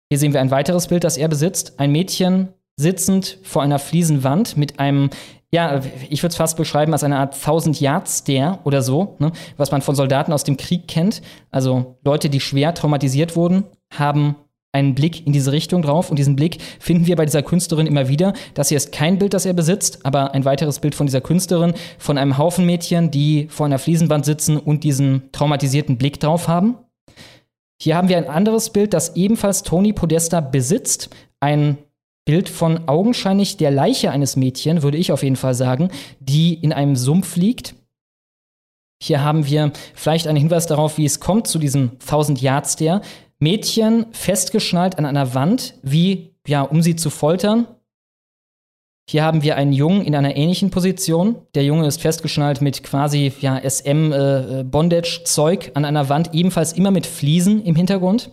[0.10, 1.80] Hier sehen wir ein weiteres Bild, das er besitzt.
[1.80, 5.12] Ein Mädchen sitzend vor einer Fliesenwand mit einem,
[5.52, 9.32] ja, ich würde es fast beschreiben als eine Art 1000 Yard Stare oder so, ne,
[9.56, 11.22] was man von Soldaten aus dem Krieg kennt.
[11.52, 14.36] Also Leute, die schwer traumatisiert wurden, haben
[14.78, 16.09] einen Blick in diese Richtung drauf.
[16.09, 18.34] Und diesen Blick finden wir bei dieser Künstlerin immer wieder.
[18.53, 21.73] Das hier ist kein Bild, das er besitzt, aber ein weiteres Bild von dieser Künstlerin,
[21.97, 26.75] von einem Haufen Mädchen, die vor einer Fliesenwand sitzen und diesen traumatisierten Blick drauf haben.
[27.82, 31.09] Hier haben wir ein anderes Bild, das ebenfalls Tony Podesta besitzt.
[31.39, 31.78] Ein
[32.25, 36.73] Bild von augenscheinlich der Leiche eines Mädchen, würde ich auf jeden Fall sagen, die in
[36.73, 37.75] einem Sumpf liegt.
[39.01, 43.01] Hier haben wir vielleicht einen Hinweis darauf, wie es kommt zu diesem 1000 Yards der.
[43.39, 47.67] Mädchen festgeschnallt an einer Wand, wie, ja, um sie zu foltern.
[49.09, 51.38] Hier haben wir einen Jungen in einer ähnlichen Position.
[51.55, 57.05] Der Junge ist festgeschnallt mit quasi ja, SM-Bondage-Zeug äh, an einer Wand, ebenfalls immer mit
[57.05, 58.31] Fliesen im Hintergrund.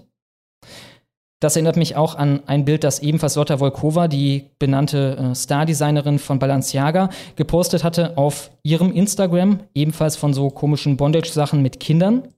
[1.40, 6.18] Das erinnert mich auch an ein Bild, das ebenfalls Lotta Volkova, die benannte äh, Star-Designerin
[6.18, 12.34] von Balenciaga, gepostet hatte auf ihrem Instagram, ebenfalls von so komischen Bondage-Sachen mit Kindern.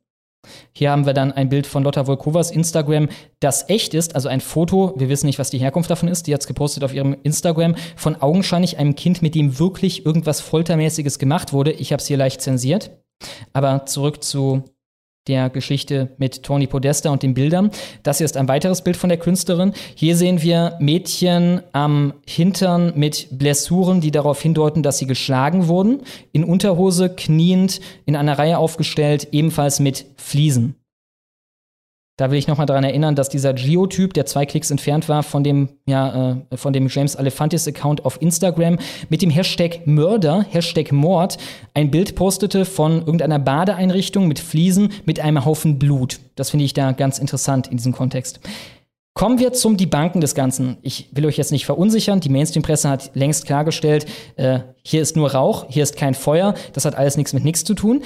[0.73, 3.09] Hier haben wir dann ein Bild von Lotta Volkovas Instagram,
[3.41, 6.35] das echt ist, also ein Foto, wir wissen nicht, was die Herkunft davon ist, die
[6.35, 11.19] hat es gepostet auf ihrem Instagram, von augenscheinlich einem Kind, mit dem wirklich irgendwas Foltermäßiges
[11.19, 11.73] gemacht wurde.
[11.73, 12.91] Ich habe es hier leicht zensiert.
[13.53, 14.65] Aber zurück zu
[15.29, 17.71] der Geschichte mit Tony Podesta und den Bildern.
[18.03, 19.73] Das hier ist ein weiteres Bild von der Künstlerin.
[19.95, 26.03] Hier sehen wir Mädchen am Hintern mit Blessuren, die darauf hindeuten, dass sie geschlagen wurden.
[26.33, 30.77] In Unterhose, kniend, in einer Reihe aufgestellt, ebenfalls mit Fliesen.
[32.17, 35.45] Da will ich nochmal daran erinnern, dass dieser Geotyp, der zwei Klicks entfernt war von
[35.45, 38.79] dem, ja, äh, von dem James Alefantis Account auf Instagram,
[39.11, 41.37] mit dem Hashtag Mörder, Hashtag Mord,
[41.75, 46.21] ein Bild postete von irgendeiner Badeeinrichtung mit Fliesen mit einem Haufen Blut.
[46.37, 48.41] Das finde ich da ganz interessant in diesem Kontext.
[49.13, 50.79] Kommen wir zum Debunken des Ganzen.
[50.83, 52.21] Ich will euch jetzt nicht verunsichern.
[52.21, 54.07] Die Mainstream-Presse hat längst klargestellt,
[54.37, 56.55] äh, hier ist nur Rauch, hier ist kein Feuer.
[56.73, 58.03] Das hat alles nichts mit nichts zu tun.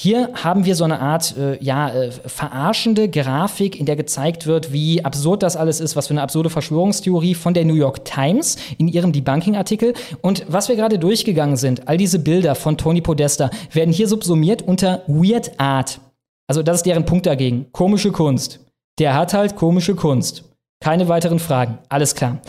[0.00, 4.72] Hier haben wir so eine Art, äh, ja, äh, verarschende Grafik, in der gezeigt wird,
[4.72, 8.58] wie absurd das alles ist, was für eine absurde Verschwörungstheorie von der New York Times
[8.78, 9.94] in ihrem Debunking-Artikel.
[10.20, 14.62] Und was wir gerade durchgegangen sind, all diese Bilder von Tony Podesta, werden hier subsumiert
[14.62, 16.00] unter Weird Art.
[16.46, 17.66] Also das ist deren Punkt dagegen.
[17.72, 18.60] Komische Kunst.
[19.00, 20.44] Der hat halt komische Kunst.
[20.78, 21.78] Keine weiteren Fragen.
[21.88, 22.40] Alles klar.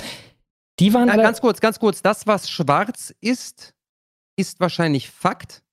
[0.79, 1.07] Die waren.
[1.07, 2.03] Na, ganz kurz, ganz kurz.
[2.03, 3.73] Das, was schwarz ist,
[4.35, 5.63] ist wahrscheinlich Fakt.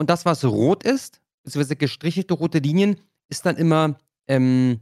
[0.00, 2.96] Und das, was rot ist, beziehungsweise gestrichelte rote Linien,
[3.28, 3.96] ist dann immer
[4.28, 4.80] ähm,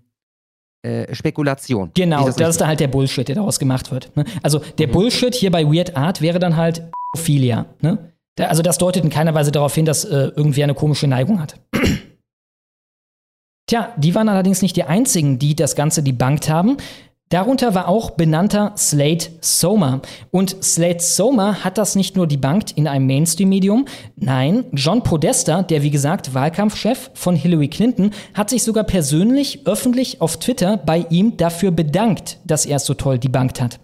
[0.83, 1.91] äh, Spekulation.
[1.95, 4.17] Genau, das, das ist dann halt der Bullshit, der daraus gemacht wird.
[4.17, 4.25] Ne?
[4.45, 4.93] Also der mhm.
[4.93, 7.67] Bullshit hier bei Weird Art wäre dann halt Ophilia.
[7.81, 8.13] Ne?
[8.39, 11.61] Also das deutet in keiner Weise darauf hin, dass äh, irgendwie eine komische Neigung hat.
[13.67, 16.77] Tja, die waren allerdings nicht die einzigen, die das Ganze debunked haben.
[17.31, 20.01] Darunter war auch benannter Slate Soma.
[20.31, 23.85] Und Slate Soma hat das nicht nur debunked in einem Mainstream-Medium,
[24.17, 30.23] nein, John Podesta, der wie gesagt Wahlkampfchef von Hillary Clinton, hat sich sogar persönlich öffentlich
[30.23, 33.79] auf Twitter bei ihm dafür bedankt, dass er es so toll debunked hat.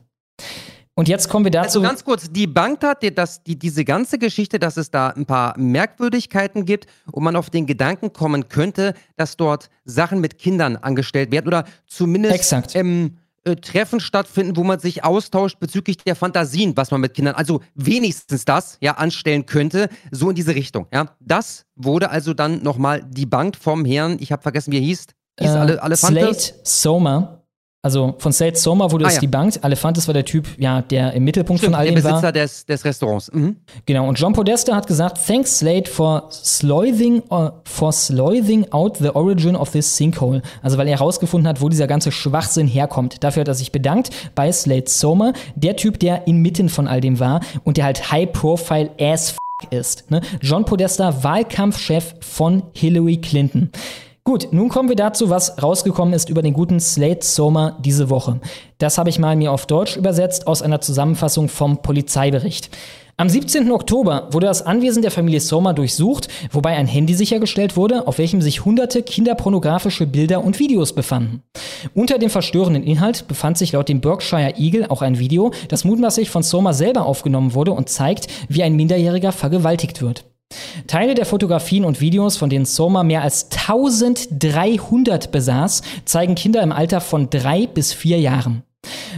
[0.97, 1.81] Und jetzt kommen wir dazu.
[1.81, 5.59] Also ganz kurz, debunked hat dass die, diese ganze Geschichte, dass es da ein paar
[5.59, 11.33] Merkwürdigkeiten gibt und man auf den Gedanken kommen könnte, dass dort Sachen mit Kindern angestellt
[11.33, 12.77] werden oder zumindest Exakt.
[12.77, 17.35] Ähm, äh, Treffen stattfinden, wo man sich austauscht bezüglich der Fantasien, was man mit Kindern,
[17.35, 21.11] also wenigstens das, ja, anstellen könnte, so in diese Richtung, ja.
[21.21, 25.07] Das wurde also dann nochmal debunked vom Herrn, ich habe vergessen, wie er hieß,
[25.41, 27.44] hieß äh, alle, alle Slate Soma
[27.85, 29.21] also von Slade Sommer wurde ah, es ja.
[29.21, 29.63] debunked.
[29.63, 32.23] Elefantis war der Typ, ja, der im Mittelpunkt Stimmt, von all dem war.
[32.23, 33.31] Der Besitzer des, des Restaurants.
[33.31, 33.57] Mhm.
[33.85, 34.09] Genau.
[34.09, 39.55] Und John Podesta hat gesagt, thanks Slade for sleuthing, uh, for sleuthing out the origin
[39.55, 40.41] of this sinkhole.
[40.63, 43.23] Also weil er herausgefunden hat, wo dieser ganze Schwachsinn herkommt.
[43.23, 47.21] Dafür hat er sich bedankt bei Slade Sommer, der Typ, der inmitten von all dem
[47.21, 49.37] war und der halt High Profile as
[49.71, 50.11] ist.
[50.11, 50.21] Ne?
[50.41, 53.71] John Podesta, Wahlkampfchef von Hillary Clinton.
[54.27, 58.41] Gut, nun kommen wir dazu, was rausgekommen ist über den guten Slate Sommer diese Woche.
[58.79, 62.71] Das habe ich mal mir auf Deutsch übersetzt aus einer Zusammenfassung vom Polizeibericht.
[63.19, 63.71] Am 17.
[63.71, 68.41] Oktober wurde das Anwesen der Familie Sommer durchsucht, wobei ein Handy sichergestellt wurde, auf welchem
[68.41, 71.43] sich hunderte kinderpornografische Bilder und Videos befanden.
[71.95, 76.31] Unter dem verstörenden Inhalt befand sich laut dem Berkshire Eagle auch ein Video, das mutmaßlich
[76.31, 80.25] von Sommer selber aufgenommen wurde und zeigt, wie ein Minderjähriger vergewaltigt wird.
[80.87, 86.73] Teile der Fotografien und Videos, von denen Soma mehr als 1300 besaß, zeigen Kinder im
[86.73, 88.63] Alter von drei bis vier Jahren.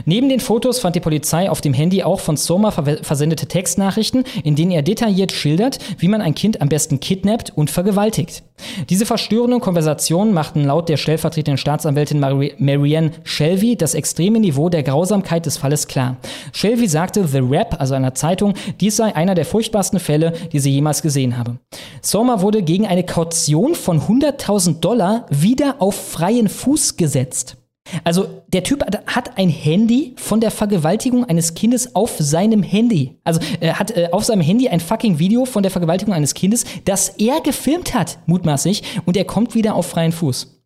[0.05, 4.25] Neben den Fotos fand die Polizei auf dem Handy auch von Soma ver versendete Textnachrichten,
[4.45, 8.43] in denen er detailliert schildert, wie man ein Kind am besten kidnappt und vergewaltigt.
[8.89, 14.83] Diese verstörenden Konversationen machten laut der stellvertretenden Staatsanwältin Mari Marianne Shelby das extreme Niveau der
[14.83, 16.17] Grausamkeit des Falles klar.
[16.53, 20.71] Shelby sagte The Rap, also einer Zeitung, dies sei einer der furchtbarsten Fälle, die sie
[20.71, 21.59] jemals gesehen habe.
[22.01, 27.57] Soma wurde gegen eine Kaution von 100.000 Dollar wieder auf freien Fuß gesetzt.
[28.05, 33.19] Also der Typ hat ein Handy von der Vergewaltigung eines Kindes auf seinem Handy.
[33.25, 36.65] Also er hat äh, auf seinem Handy ein fucking Video von der Vergewaltigung eines Kindes,
[36.85, 40.57] das er gefilmt hat, mutmaßlich, und er kommt wieder auf freien Fuß.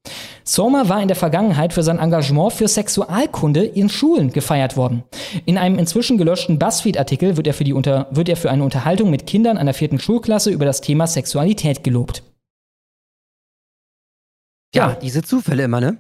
[0.44, 5.04] Soma war in der Vergangenheit für sein Engagement für Sexualkunde in Schulen gefeiert worden.
[5.44, 9.10] In einem inzwischen gelöschten BuzzFeed-Artikel wird, er für die unter, wird er für eine Unterhaltung
[9.10, 12.22] mit Kindern einer vierten Schulklasse über das Thema Sexualität gelobt.
[14.74, 15.98] Ja, diese Zufälle immer, ne?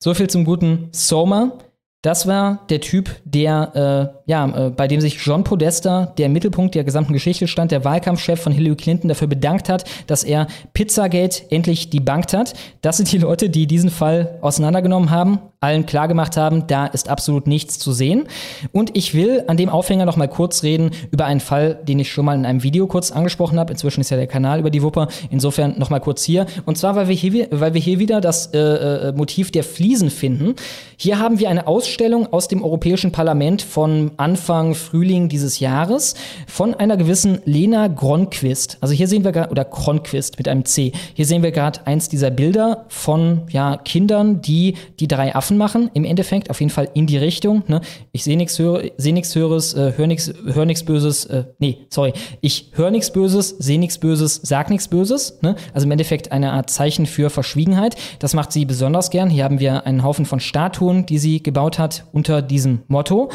[0.00, 1.58] So viel zum guten Soma.
[2.02, 6.32] Das war der Typ, der, äh, ja, äh, bei dem sich John Podesta, der im
[6.32, 10.46] Mittelpunkt der gesamten Geschichte stand, der Wahlkampfchef von Hillary Clinton, dafür bedankt hat, dass er
[10.72, 12.54] Pizzagate endlich debunked hat.
[12.82, 17.48] Das sind die Leute, die diesen Fall auseinandergenommen haben allen klargemacht haben, da ist absolut
[17.48, 18.28] nichts zu sehen.
[18.70, 22.12] Und ich will an dem Aufhänger noch mal kurz reden über einen Fall, den ich
[22.12, 23.72] schon mal in einem Video kurz angesprochen habe.
[23.72, 25.08] Inzwischen ist ja der Kanal über die Wupper.
[25.30, 26.46] Insofern noch mal kurz hier.
[26.64, 30.10] Und zwar, weil wir hier, weil wir hier wieder das äh, äh, Motiv der Fliesen
[30.10, 30.54] finden.
[30.96, 36.14] Hier haben wir eine Ausstellung aus dem Europäischen Parlament von Anfang Frühling dieses Jahres
[36.46, 38.78] von einer gewissen Lena Gronquist.
[38.80, 40.92] Also hier sehen wir gerade, oder Kronquist mit einem C.
[41.14, 45.90] Hier sehen wir gerade eins dieser Bilder von ja, Kindern, die die drei Affen machen,
[45.94, 47.62] im Endeffekt, auf jeden Fall in die Richtung.
[47.66, 47.80] Ne?
[48.12, 51.86] Ich sehe nichts höre, seh nichts Höres, äh, höre nichts hör nix Böses, äh, nee,
[51.90, 55.38] sorry, ich höre nichts Böses, sehe nichts Böses, sag nichts Böses.
[55.42, 55.56] Ne?
[55.72, 57.96] Also im Endeffekt eine Art Zeichen für Verschwiegenheit.
[58.18, 59.30] Das macht sie besonders gern.
[59.30, 63.30] Hier haben wir einen Haufen von Statuen, die sie gebaut hat unter diesem Motto.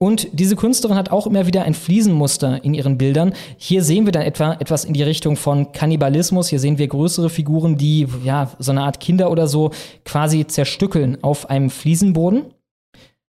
[0.00, 3.32] Und diese Künstlerin hat auch immer wieder ein Fliesenmuster in ihren Bildern.
[3.56, 6.48] Hier sehen wir dann etwa etwas in die Richtung von Kannibalismus.
[6.48, 9.72] Hier sehen wir größere Figuren, die ja so eine Art Kinder oder so
[10.04, 12.54] quasi zerstückeln auf einem Fliesenboden.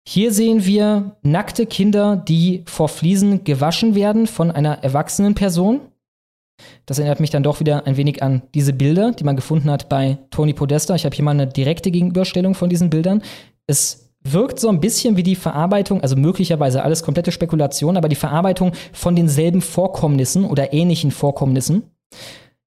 [0.07, 5.81] Hier sehen wir nackte Kinder, die vor Fliesen gewaschen werden von einer erwachsenen Person.
[6.85, 9.89] Das erinnert mich dann doch wieder ein wenig an diese Bilder, die man gefunden hat
[9.89, 10.95] bei Tony Podesta.
[10.95, 13.23] Ich habe hier mal eine direkte Gegenüberstellung von diesen Bildern.
[13.67, 18.17] Es wirkt so ein bisschen wie die Verarbeitung, also möglicherweise alles komplette Spekulation, aber die
[18.17, 21.83] Verarbeitung von denselben Vorkommnissen oder ähnlichen Vorkommnissen.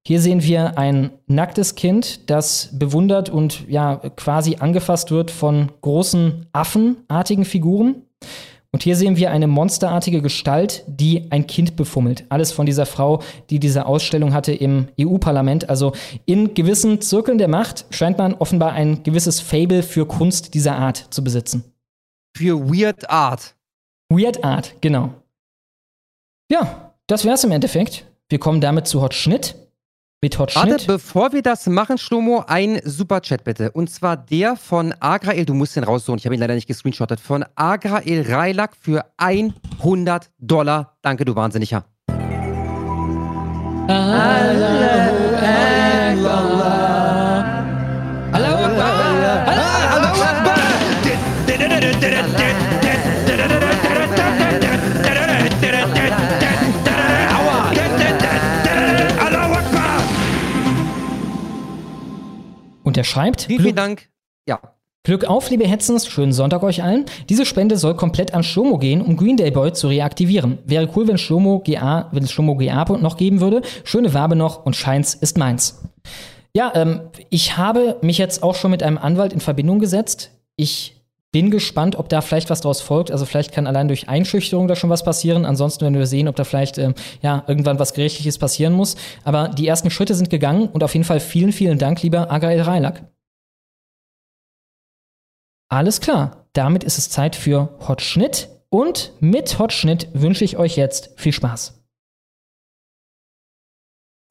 [0.06, 6.46] Hier sehen wir ein nacktes Kind, das bewundert und ja quasi angefasst wird von großen
[6.52, 8.02] affenartigen Figuren.
[8.74, 12.24] Und hier sehen wir eine monsterartige Gestalt, die ein Kind befummelt.
[12.28, 15.70] Alles von dieser Frau, die diese Ausstellung hatte im EU-Parlament.
[15.70, 15.92] Also
[16.26, 21.06] in gewissen Zirkeln der Macht scheint man offenbar ein gewisses Fable für Kunst dieser Art
[21.10, 21.62] zu besitzen.
[22.36, 23.54] Für Weird Art.
[24.08, 25.10] Weird Art, genau.
[26.50, 28.06] Ja, das wär's im Endeffekt.
[28.28, 29.54] Wir kommen damit zu Hot Schnitt.
[30.24, 33.72] Mit Hot Warte, bevor wir das machen, Schlomo, ein Superchat bitte.
[33.72, 37.20] Und zwar der von Agrael, du musst den raussuchen, ich habe ihn leider nicht gescreenshottet,
[37.20, 40.96] von Agrael Reilak für 100 Dollar.
[41.02, 41.84] Danke, du Wahnsinniger.
[43.86, 46.73] Allahu Akbar.
[62.94, 63.42] Und er schreibt.
[63.42, 64.08] Vielen, vielen Dank.
[64.48, 64.60] Ja.
[65.02, 67.06] Glück auf, liebe Hetzens, schönen Sonntag euch allen.
[67.28, 70.60] Diese Spende soll komplett an Schlomo gehen, um Green Day Boy zu reaktivieren.
[70.64, 73.62] Wäre cool, wenn Schlomo GA, wenn es Schlomo GA noch geben würde.
[73.82, 75.82] Schöne Wabe noch und Scheins ist meins.
[76.54, 80.30] Ja, ähm, ich habe mich jetzt auch schon mit einem Anwalt in Verbindung gesetzt.
[80.54, 80.93] Ich
[81.34, 83.10] bin gespannt, ob da vielleicht was draus folgt.
[83.10, 85.44] Also vielleicht kann allein durch Einschüchterung da schon was passieren.
[85.44, 88.94] Ansonsten werden wir sehen, ob da vielleicht ähm, ja irgendwann was Gerichtliches passieren muss.
[89.24, 92.60] Aber die ersten Schritte sind gegangen und auf jeden Fall vielen, vielen Dank, lieber Agael
[92.60, 93.12] Reilack.
[95.68, 100.56] Alles klar, damit ist es Zeit für Hot Schnitt und mit Hot Schnitt wünsche ich
[100.56, 101.82] euch jetzt viel Spaß.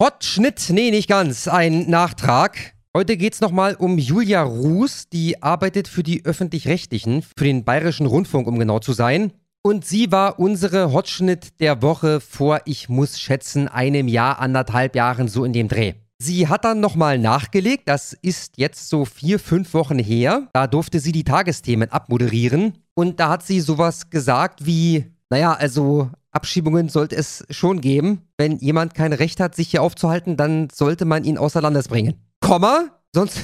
[0.01, 2.75] Hot Schnitt, nee, nicht ganz, ein Nachtrag.
[2.95, 8.05] Heute geht es nochmal um Julia Ruß, die arbeitet für die Öffentlich-Rechtlichen, für den Bayerischen
[8.05, 9.33] Rundfunk, um genau zu sein.
[9.63, 15.27] Und sie war unsere Hotschnitt der Woche vor, ich muss schätzen, einem Jahr, anderthalb Jahren
[15.27, 15.93] so in dem Dreh.
[16.19, 20.49] Sie hat dann nochmal nachgelegt, das ist jetzt so vier, fünf Wochen her.
[20.53, 22.77] Da durfte sie die Tagesthemen abmoderieren.
[22.93, 28.21] Und da hat sie sowas gesagt wie, naja, also Abschiebungen sollte es schon geben.
[28.37, 32.13] Wenn jemand kein Recht hat, sich hier aufzuhalten, dann sollte man ihn außer Landes bringen.
[32.43, 33.39] Komma, sonst,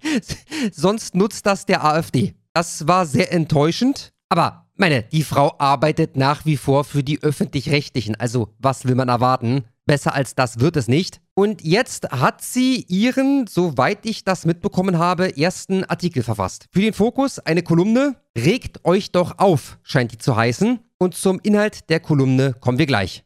[0.72, 2.34] sonst nutzt das der AfD.
[2.54, 4.14] Das war sehr enttäuschend.
[4.30, 8.16] Aber, meine, die Frau arbeitet nach wie vor für die Öffentlich-Rechtlichen.
[8.16, 9.64] Also, was will man erwarten?
[9.84, 11.20] Besser als das wird es nicht.
[11.34, 16.68] Und jetzt hat sie ihren, soweit ich das mitbekommen habe, ersten Artikel verfasst.
[16.72, 18.16] Für den Fokus eine Kolumne.
[18.36, 20.80] Regt euch doch auf, scheint die zu heißen.
[20.98, 23.24] Und zum Inhalt der Kolumne kommen wir gleich.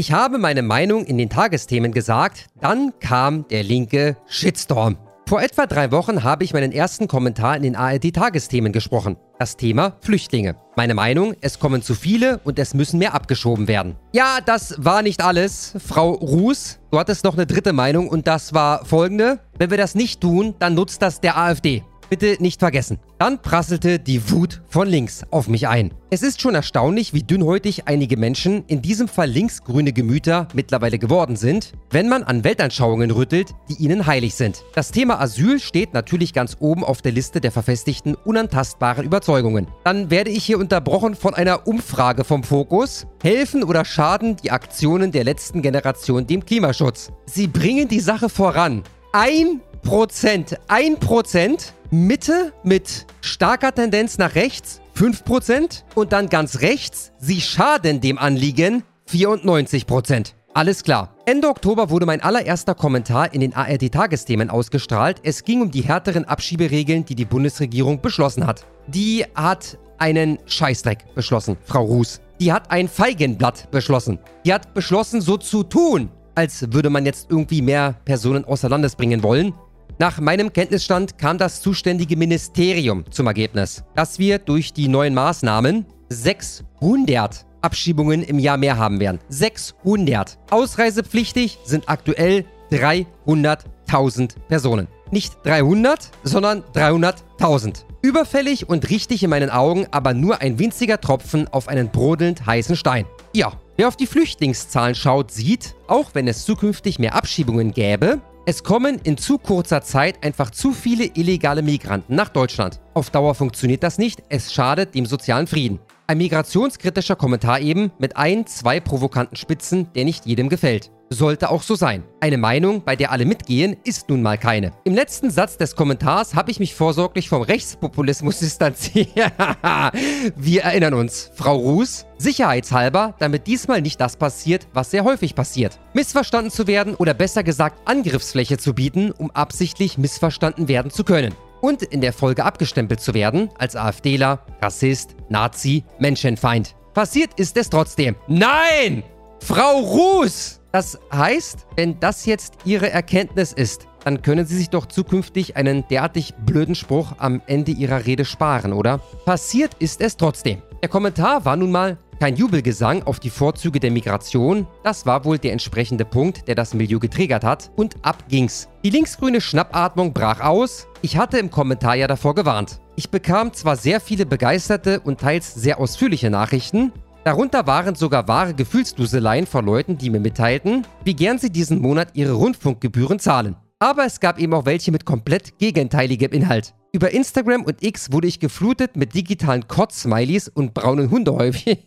[0.00, 4.96] Ich habe meine Meinung in den Tagesthemen gesagt, dann kam der linke Shitstorm.
[5.28, 9.18] Vor etwa drei Wochen habe ich meinen ersten Kommentar in den ARD-Tagesthemen gesprochen.
[9.38, 10.56] Das Thema Flüchtlinge.
[10.74, 13.94] Meine Meinung, es kommen zu viele und es müssen mehr abgeschoben werden.
[14.12, 15.74] Ja, das war nicht alles.
[15.86, 19.40] Frau Ruß, du hattest noch eine dritte Meinung und das war folgende.
[19.58, 21.84] Wenn wir das nicht tun, dann nutzt das der AfD.
[22.10, 22.98] Bitte nicht vergessen.
[23.18, 25.94] Dann prasselte die Wut von links auf mich ein.
[26.10, 31.36] Es ist schon erstaunlich, wie dünnhäutig einige Menschen, in diesem Fall linksgrüne Gemüter, mittlerweile geworden
[31.36, 34.64] sind, wenn man an Weltanschauungen rüttelt, die ihnen heilig sind.
[34.74, 39.68] Das Thema Asyl steht natürlich ganz oben auf der Liste der verfestigten, unantastbaren Überzeugungen.
[39.84, 43.06] Dann werde ich hier unterbrochen von einer Umfrage vom Fokus.
[43.22, 47.12] Helfen oder schaden die Aktionen der letzten Generation dem Klimaschutz?
[47.26, 48.82] Sie bringen die Sache voran.
[49.12, 57.12] Ein Prozent, ein Prozent Mitte mit starker Tendenz nach rechts 5% und dann ganz rechts,
[57.18, 60.34] sie schaden dem Anliegen 94%.
[60.52, 61.14] Alles klar.
[61.26, 65.20] Ende Oktober wurde mein allererster Kommentar in den ARD-Tagesthemen ausgestrahlt.
[65.22, 68.66] Es ging um die härteren Abschieberegeln, die die Bundesregierung beschlossen hat.
[68.88, 72.20] Die hat einen Scheißdreck beschlossen, Frau Ruß.
[72.40, 74.18] Die hat ein Feigenblatt beschlossen.
[74.44, 78.96] Die hat beschlossen, so zu tun, als würde man jetzt irgendwie mehr Personen außer Landes
[78.96, 79.54] bringen wollen.
[80.00, 85.84] Nach meinem Kenntnisstand kam das zuständige Ministerium zum Ergebnis, dass wir durch die neuen Maßnahmen
[86.08, 89.18] 600 Abschiebungen im Jahr mehr haben werden.
[89.28, 90.38] 600.
[90.48, 94.88] Ausreisepflichtig sind aktuell 300.000 Personen.
[95.10, 97.84] Nicht 300, sondern 300.000.
[98.00, 102.74] Überfällig und richtig in meinen Augen, aber nur ein winziger Tropfen auf einen brodelnd heißen
[102.74, 103.04] Stein.
[103.34, 108.64] Ja, wer auf die Flüchtlingszahlen schaut, sieht, auch wenn es zukünftig mehr Abschiebungen gäbe, es
[108.64, 112.80] kommen in zu kurzer Zeit einfach zu viele illegale Migranten nach Deutschland.
[112.94, 115.78] Auf Dauer funktioniert das nicht, es schadet dem sozialen Frieden.
[116.10, 120.90] Ein migrationskritischer Kommentar eben mit ein, zwei provokanten Spitzen, der nicht jedem gefällt.
[121.08, 122.02] Sollte auch so sein.
[122.18, 124.72] Eine Meinung, bei der alle mitgehen, ist nun mal keine.
[124.82, 129.08] Im letzten Satz des Kommentars habe ich mich vorsorglich vom Rechtspopulismus distanziert.
[130.34, 135.78] Wir erinnern uns, Frau Ruß, sicherheitshalber, damit diesmal nicht das passiert, was sehr häufig passiert.
[135.94, 141.36] Missverstanden zu werden oder besser gesagt Angriffsfläche zu bieten, um absichtlich missverstanden werden zu können
[141.60, 146.74] und in der Folge abgestempelt zu werden als AfDler, Rassist, Nazi, Menschenfeind.
[146.94, 148.16] Passiert ist es trotzdem.
[148.26, 149.04] Nein!
[149.40, 150.60] Frau Ruß!
[150.72, 155.86] Das heißt, wenn das jetzt Ihre Erkenntnis ist, dann können Sie sich doch zukünftig einen
[155.88, 158.98] derartig blöden Spruch am Ende Ihrer Rede sparen, oder?
[159.24, 160.62] Passiert ist es trotzdem.
[160.82, 165.38] Der Kommentar war nun mal kein Jubelgesang auf die Vorzüge der Migration, das war wohl
[165.38, 168.68] der entsprechende Punkt, der das Milieu getriggert hat, und ab ging's.
[168.84, 172.78] Die linksgrüne Schnappatmung brach aus, ich hatte im Kommentar ja davor gewarnt.
[172.94, 176.92] Ich bekam zwar sehr viele begeisterte und teils sehr ausführliche Nachrichten,
[177.22, 182.08] Darunter waren sogar wahre Gefühlsduseleien von Leuten, die mir mitteilten, wie gern sie diesen Monat
[182.14, 183.56] ihre Rundfunkgebühren zahlen.
[183.78, 186.72] Aber es gab eben auch welche mit komplett gegenteiligem Inhalt.
[186.92, 191.78] Über Instagram und X wurde ich geflutet mit digitalen Kotz-Smileys und braunen Hundehäufchen.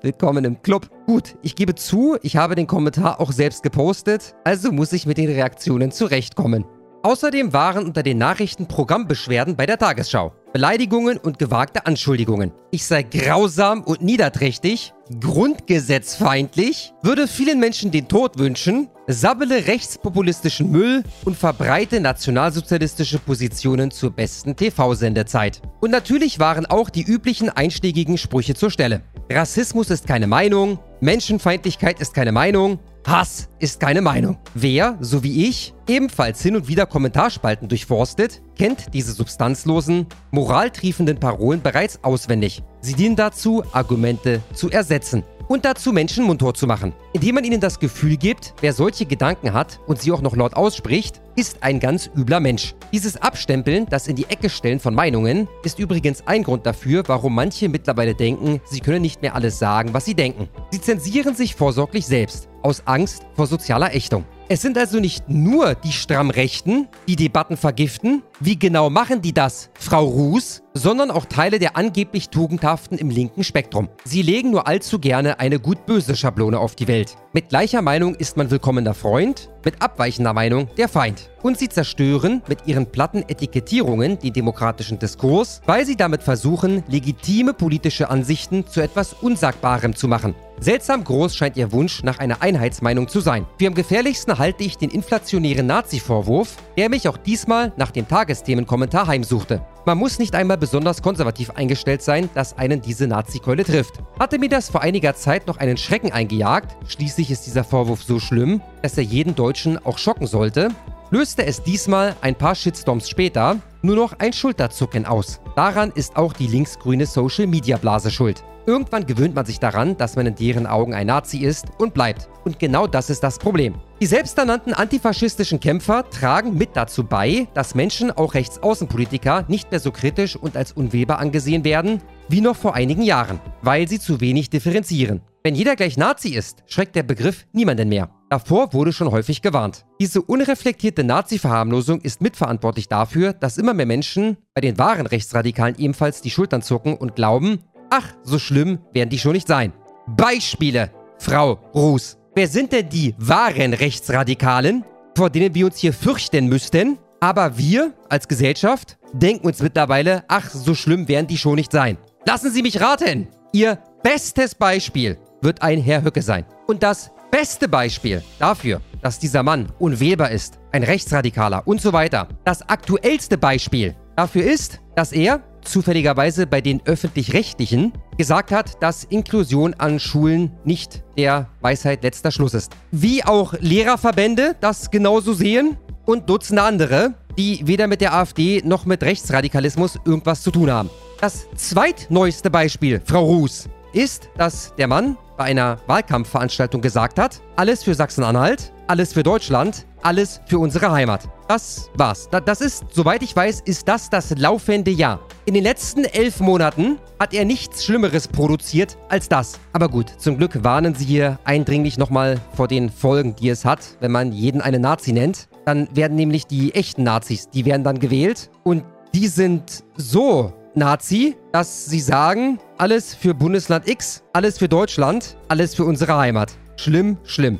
[0.01, 0.89] Willkommen im Club.
[1.05, 5.17] Gut, ich gebe zu, ich habe den Kommentar auch selbst gepostet, also muss ich mit
[5.17, 6.65] den Reaktionen zurechtkommen.
[7.03, 10.33] Außerdem waren unter den Nachrichten Programmbeschwerden bei der Tagesschau.
[10.53, 12.51] Beleidigungen und gewagte Anschuldigungen.
[12.71, 21.03] Ich sei grausam und niederträchtig, grundgesetzfeindlich, würde vielen Menschen den Tod wünschen, sabbele rechtspopulistischen Müll
[21.23, 25.61] und verbreite nationalsozialistische Positionen zur besten TV-Sendezeit.
[25.79, 29.03] Und natürlich waren auch die üblichen einschlägigen Sprüche zur Stelle.
[29.31, 34.37] Rassismus ist keine Meinung, Menschenfeindlichkeit ist keine Meinung, Hass ist keine Meinung.
[34.53, 41.61] Wer, so wie ich, ebenfalls hin und wieder Kommentarspalten durchforstet, kennt diese substanzlosen, moraltriefenden Parolen
[41.61, 42.63] bereits auswendig.
[42.81, 47.59] Sie dienen dazu, Argumente zu ersetzen und dazu Menschen mundtot zu machen, indem man ihnen
[47.59, 51.79] das Gefühl gibt, wer solche Gedanken hat und sie auch noch laut ausspricht, ist ein
[51.79, 52.75] ganz übler Mensch.
[52.91, 57.35] Dieses Abstempeln, das in die Ecke stellen von Meinungen, ist übrigens ein Grund dafür, warum
[57.35, 60.49] manche mittlerweile denken, sie können nicht mehr alles sagen, was sie denken.
[60.71, 64.25] Sie zensieren sich vorsorglich selbst, aus Angst vor sozialer Ächtung.
[64.49, 68.21] Es sind also nicht nur die stramm Rechten, die Debatten vergiften.
[68.41, 70.61] Wie genau machen die das, Frau Ruß?
[70.73, 73.89] Sondern auch Teile der angeblich Tugendhaften im linken Spektrum.
[74.05, 77.17] Sie legen nur allzu gerne eine gut-böse Schablone auf die Welt.
[77.33, 81.29] Mit gleicher Meinung ist man willkommener Freund, mit abweichender Meinung der Feind.
[81.41, 87.53] Und sie zerstören mit ihren platten Etikettierungen den demokratischen Diskurs, weil sie damit versuchen, legitime
[87.53, 90.35] politische Ansichten zu etwas Unsagbarem zu machen.
[90.59, 93.47] Seltsam groß scheint ihr Wunsch nach einer Einheitsmeinung zu sein.
[93.57, 99.07] Für am gefährlichsten halte ich den inflationären Nazi-Vorwurf, der mich auch diesmal nach dem Tagesthemenkommentar
[99.07, 99.65] heimsuchte.
[99.83, 103.95] Man muss nicht einmal besonders konservativ eingestellt sein, dass einen diese Nazi-Keule trifft.
[104.19, 108.19] Hatte mir das vor einiger Zeit noch einen Schrecken eingejagt, schließlich ist dieser Vorwurf so
[108.19, 110.69] schlimm, dass er jeden Deutschen auch schocken sollte,
[111.09, 115.39] löste es diesmal ein paar Shitstorms später nur noch ein Schulterzucken aus.
[115.55, 118.43] Daran ist auch die linksgrüne Social-Media-Blase schuld.
[118.65, 122.29] Irgendwann gewöhnt man sich daran, dass man in deren Augen ein Nazi ist und bleibt.
[122.43, 123.75] Und genau das ist das Problem.
[124.01, 129.91] Die selbsternannten antifaschistischen Kämpfer tragen mit dazu bei, dass Menschen, auch Rechtsaußenpolitiker, nicht mehr so
[129.91, 134.49] kritisch und als unwählbar angesehen werden wie noch vor einigen Jahren, weil sie zu wenig
[134.49, 135.21] differenzieren.
[135.43, 138.09] Wenn jeder gleich Nazi ist, schreckt der Begriff niemanden mehr.
[138.29, 139.85] Davor wurde schon häufig gewarnt.
[139.99, 146.21] Diese unreflektierte Nazi-Verharmlosung ist mitverantwortlich dafür, dass immer mehr Menschen bei den wahren Rechtsradikalen ebenfalls
[146.21, 147.59] die Schultern zucken und glauben,
[147.91, 149.73] ach, so schlimm werden die schon nicht sein.
[150.07, 150.89] Beispiele,
[151.19, 152.17] Frau Ruß.
[152.33, 154.83] Wer sind denn die wahren Rechtsradikalen,
[155.15, 156.97] vor denen wir uns hier fürchten müssten?
[157.19, 161.97] Aber wir als Gesellschaft denken uns mittlerweile, ach, so schlimm werden die schon nicht sein.
[162.25, 163.27] Lassen Sie mich raten.
[163.53, 166.45] Ihr bestes Beispiel wird ein Herr Höcke sein.
[166.67, 172.27] Und das beste Beispiel dafür, dass dieser Mann unwählbar ist, ein Rechtsradikaler und so weiter,
[172.45, 179.73] das aktuellste Beispiel dafür ist, dass er zufälligerweise bei den öffentlich-rechtlichen gesagt hat, dass Inklusion
[179.75, 182.71] an Schulen nicht der Weisheit letzter Schluss ist.
[182.91, 188.85] Wie auch Lehrerverbände das genauso sehen und Dutzende andere, die weder mit der AfD noch
[188.85, 190.89] mit Rechtsradikalismus irgendwas zu tun haben.
[191.19, 197.83] Das zweitneueste Beispiel, Frau Ruß, ist, dass der Mann bei einer Wahlkampfveranstaltung gesagt hat, alles
[197.83, 201.21] für Sachsen-Anhalt, alles für Deutschland, alles für unsere Heimat.
[201.47, 202.27] Das war's.
[202.45, 205.21] Das ist, soweit ich weiß, ist das das laufende Jahr.
[205.45, 209.57] In den letzten elf Monaten hat er nichts Schlimmeres produziert als das.
[209.71, 213.79] Aber gut, zum Glück warnen sie hier eindringlich nochmal vor den Folgen, die es hat,
[214.01, 215.47] wenn man jeden einen Nazi nennt.
[215.63, 218.83] Dann werden nämlich die echten Nazis, die werden dann gewählt und
[219.13, 225.75] die sind so Nazi, dass sie sagen, alles für Bundesland X, alles für Deutschland, alles
[225.75, 226.51] für unsere Heimat.
[226.75, 227.59] Schlimm, schlimm.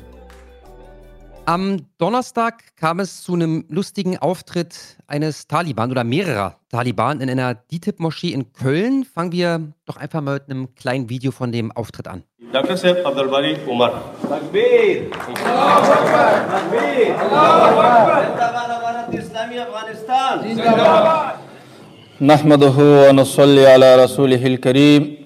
[1.45, 7.55] Am Donnerstag kam es zu einem lustigen Auftritt eines Taliban oder mehrerer Taliban in einer
[7.55, 9.05] DITIB-Moschee in Köln.
[9.05, 12.23] Fangen wir doch einfach mal mit einem kleinen Video von dem Auftritt an.
[12.51, 12.75] Dr.
[12.75, 13.93] Saif Abdulbari Umar.
[14.27, 15.09] Takbir!
[15.45, 16.49] Allahu Akbar!
[16.49, 17.15] Takbir!
[17.17, 18.23] Allahu Akbar!
[18.27, 20.43] Zindabad Amarat Islami Afghanistan!
[20.43, 21.35] Zindabad!
[22.21, 22.77] نحمده
[23.09, 25.17] ونصلي على رسوله الكريم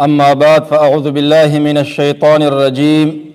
[0.00, 3.27] أما بعد فأعوذ بالله من الشيطان الرجيم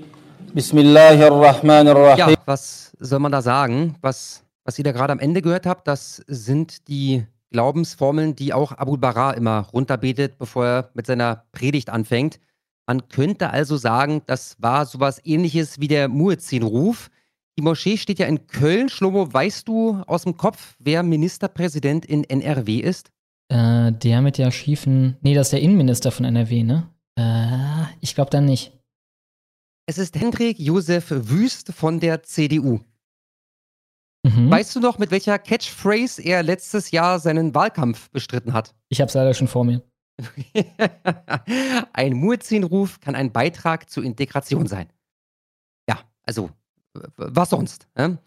[0.54, 2.16] Bismillahirrahmanirrahim.
[2.16, 3.96] Ja, was soll man da sagen?
[4.02, 8.70] Was, was ihr da gerade am Ende gehört habt, das sind die Glaubensformeln, die auch
[8.70, 12.38] Abu Bara immer runterbetet, bevor er mit seiner Predigt anfängt.
[12.86, 17.10] Man könnte also sagen, das war sowas ähnliches wie der Muezzin-Ruf.
[17.58, 18.88] Die Moschee steht ja in Köln.
[18.88, 23.10] Schlomo, weißt du aus dem Kopf, wer Ministerpräsident in NRW ist?
[23.48, 25.16] Äh, der mit der schiefen.
[25.20, 26.88] Nee, das ist der Innenminister von NRW, ne?
[27.18, 28.73] Äh, ich glaube dann nicht.
[29.86, 32.80] Es ist Hendrik Josef Wüst von der CDU.
[34.22, 34.50] Mhm.
[34.50, 38.74] Weißt du noch, mit welcher Catchphrase er letztes Jahr seinen Wahlkampf bestritten hat?
[38.88, 39.82] Ich habe es leider schon vor mir.
[41.92, 44.88] ein Muezzin-Ruf kann ein Beitrag zur Integration sein.
[45.88, 46.48] Ja, also
[47.16, 47.86] was sonst?
[47.94, 48.18] Ne?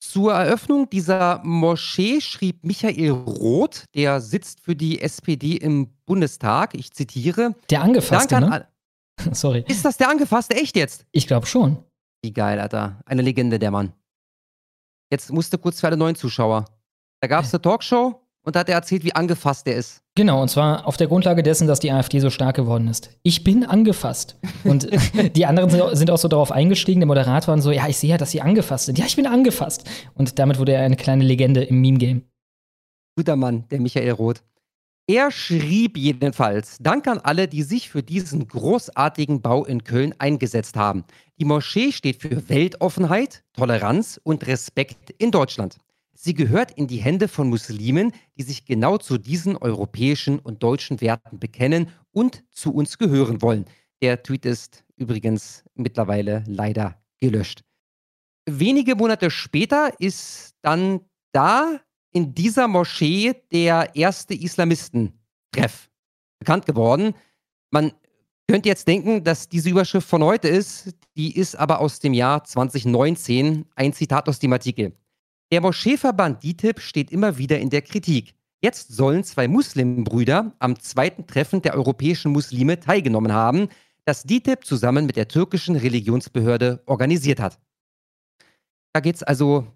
[0.00, 6.92] Zur Eröffnung dieser Moschee schrieb Michael Roth, der sitzt für die SPD im Bundestag, ich
[6.92, 7.54] zitiere.
[7.70, 8.68] Der Angefasste, ne?
[9.32, 9.64] Sorry.
[9.68, 10.56] Ist das der Angefasste?
[10.56, 11.06] Echt jetzt?
[11.12, 11.78] Ich glaube schon.
[12.22, 13.00] Wie geil, Alter.
[13.06, 13.92] Eine Legende, der Mann.
[15.10, 16.66] Jetzt musste kurz für alle neuen Zuschauer.
[17.20, 20.02] Da gab es eine Talkshow und da hat er erzählt, wie angefasst er ist.
[20.14, 23.10] Genau, und zwar auf der Grundlage dessen, dass die AfD so stark geworden ist.
[23.22, 24.36] Ich bin angefasst.
[24.64, 24.88] Und
[25.36, 28.18] die anderen sind auch so darauf eingestiegen, der Moderator war so, ja, ich sehe ja,
[28.18, 28.98] dass sie angefasst sind.
[28.98, 29.88] Ja, ich bin angefasst.
[30.14, 32.22] Und damit wurde er eine kleine Legende im Meme-Game.
[33.16, 34.42] Guter Mann, der Michael Roth.
[35.10, 40.76] Er schrieb jedenfalls, Dank an alle, die sich für diesen großartigen Bau in Köln eingesetzt
[40.76, 41.02] haben.
[41.38, 45.78] Die Moschee steht für Weltoffenheit, Toleranz und Respekt in Deutschland.
[46.12, 51.00] Sie gehört in die Hände von Muslimen, die sich genau zu diesen europäischen und deutschen
[51.00, 53.64] Werten bekennen und zu uns gehören wollen.
[54.02, 57.64] Der Tweet ist übrigens mittlerweile leider gelöscht.
[58.44, 61.00] Wenige Monate später ist dann
[61.32, 61.80] da
[62.12, 65.88] in dieser Moschee der erste Islamistentreff
[66.38, 67.14] bekannt geworden.
[67.70, 67.92] Man
[68.48, 72.44] könnte jetzt denken, dass diese Überschrift von heute ist, die ist aber aus dem Jahr
[72.44, 74.92] 2019, ein Zitat aus dem Artikel.
[75.52, 78.34] Der Moscheeverband DITIB steht immer wieder in der Kritik.
[78.60, 83.68] Jetzt sollen zwei Muslimbrüder am zweiten Treffen der europäischen Muslime teilgenommen haben,
[84.04, 87.58] das DITIB zusammen mit der türkischen Religionsbehörde organisiert hat.
[88.92, 89.66] Da geht es also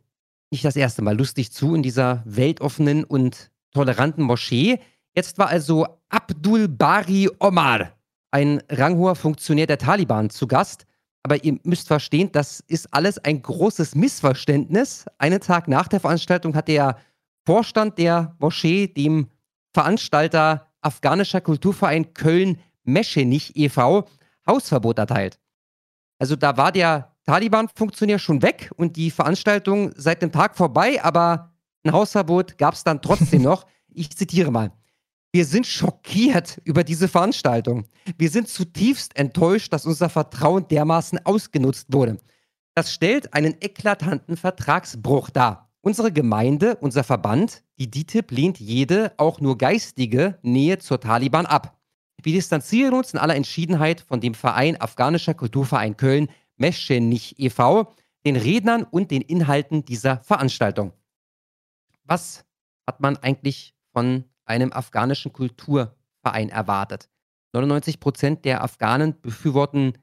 [0.53, 4.79] nicht das erste Mal lustig zu in dieser weltoffenen und toleranten Moschee.
[5.15, 7.93] Jetzt war also Abdul Bari Omar,
[8.31, 10.87] ein ranghoher Funktionär der Taliban, zu Gast.
[11.23, 15.07] Aber ihr müsst verstehen, das ist alles ein großes Missverständnis.
[15.19, 16.99] Einen Tag nach der Veranstaltung hat der
[17.47, 19.29] Vorstand der Moschee dem
[19.73, 24.07] Veranstalter afghanischer Kulturverein Köln Meschenich e.V.
[24.47, 25.39] Hausverbot erteilt.
[26.19, 31.53] Also da war der Taliban-Funktionär schon weg und die Veranstaltung seit dem Tag vorbei, aber
[31.85, 33.66] ein Hausverbot gab es dann trotzdem noch.
[33.89, 34.73] Ich zitiere mal.
[35.33, 37.87] Wir sind schockiert über diese Veranstaltung.
[38.18, 42.18] Wir sind zutiefst enttäuscht, dass unser Vertrauen dermaßen ausgenutzt wurde.
[42.75, 45.70] Das stellt einen eklatanten Vertragsbruch dar.
[45.81, 51.79] Unsere Gemeinde, unser Verband, die DITIB, lehnt jede, auch nur geistige, Nähe zur Taliban ab.
[52.23, 56.29] Wir distanzieren uns in aller Entschiedenheit von dem Verein Afghanischer Kulturverein Köln,
[56.63, 57.93] Meschenich e.V.,
[58.25, 60.93] den Rednern und den Inhalten dieser Veranstaltung.
[62.05, 62.45] Was
[62.87, 67.11] hat man eigentlich von einem afghanischen Kulturverein erwartet?
[67.53, 69.99] 99 Prozent der Afghanen befürworten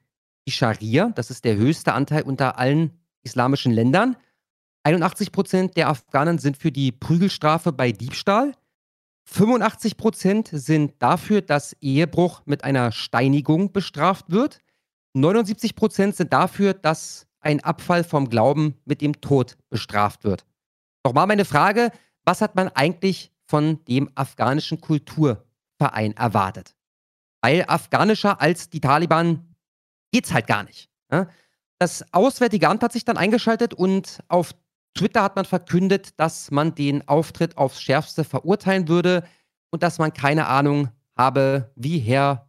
[0.46, 2.92] die Scharia, das ist der höchste Anteil unter allen
[3.24, 4.18] islamischen Ländern.
[4.84, 8.54] 81 Prozent der Afghanen sind für die Prügelstrafe bei Diebstahl.
[9.26, 14.60] 85 Prozent sind dafür, dass Ehebruch mit einer Steinigung bestraft wird.
[15.14, 20.46] 79 Prozent sind dafür, dass ein Abfall vom Glauben mit dem Tod bestraft wird.
[21.06, 21.92] Nochmal meine Frage,
[22.26, 26.76] was hat man eigentlich von dem afghanischen Kulturverein erwartet?
[27.42, 29.56] Weil afghanischer als die Taliban
[30.12, 30.90] geht's halt gar nicht.
[31.10, 31.30] Ne?
[31.80, 34.54] Das Auswärtige Amt hat sich dann eingeschaltet und auf
[34.96, 39.24] Twitter hat man verkündet, dass man den Auftritt aufs Schärfste verurteilen würde
[39.72, 42.49] und dass man keine Ahnung habe, wie Herr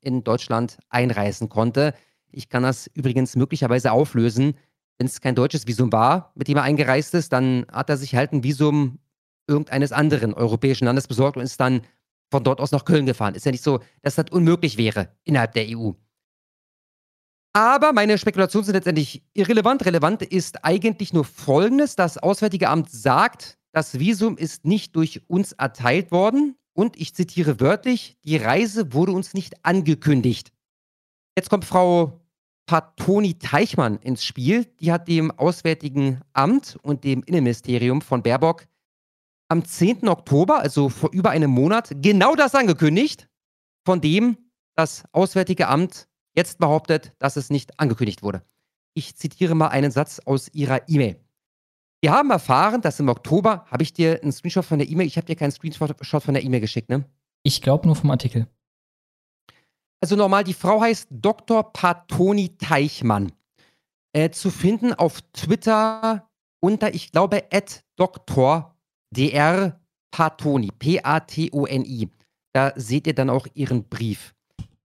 [0.00, 1.94] in Deutschland einreisen konnte.
[2.30, 4.54] Ich kann das übrigens möglicherweise auflösen.
[4.98, 8.14] Wenn es kein deutsches Visum war, mit dem er eingereist ist, dann hat er sich
[8.14, 8.98] halt ein Visum
[9.46, 11.82] irgendeines anderen europäischen Landes besorgt und ist dann
[12.30, 13.34] von dort aus nach Köln gefahren.
[13.34, 15.92] Ist ja nicht so, dass das unmöglich wäre innerhalb der EU.
[17.52, 19.86] Aber meine Spekulationen sind letztendlich irrelevant.
[19.86, 21.96] Relevant ist eigentlich nur Folgendes.
[21.96, 26.56] Das Auswärtige Amt sagt, das Visum ist nicht durch uns erteilt worden.
[26.76, 30.52] Und ich zitiere wörtlich, die Reise wurde uns nicht angekündigt.
[31.34, 32.20] Jetzt kommt Frau
[32.66, 34.66] Patoni Teichmann ins Spiel.
[34.80, 38.66] Die hat dem Auswärtigen Amt und dem Innenministerium von Baerbock
[39.48, 40.06] am 10.
[40.06, 43.26] Oktober, also vor über einem Monat, genau das angekündigt,
[43.86, 44.36] von dem
[44.74, 48.42] das Auswärtige Amt jetzt behauptet, dass es nicht angekündigt wurde.
[48.92, 51.24] Ich zitiere mal einen Satz aus ihrer E-Mail.
[52.06, 55.16] Wir haben erfahren, dass im Oktober, habe ich dir einen Screenshot von der E-Mail, ich
[55.16, 57.04] habe dir keinen Screenshot von der E-Mail geschickt, ne?
[57.42, 58.46] Ich glaube nur vom Artikel.
[60.00, 61.72] Also normal, die Frau heißt Dr.
[61.72, 63.32] Patoni Teichmann.
[64.12, 66.30] Äh, zu finden auf Twitter
[66.60, 67.42] unter, ich glaube,
[67.96, 68.76] Dr.
[69.10, 69.80] Dr.
[70.12, 72.08] Patoni, P-A-T-O-N-I.
[72.52, 74.35] Da seht ihr dann auch ihren Brief.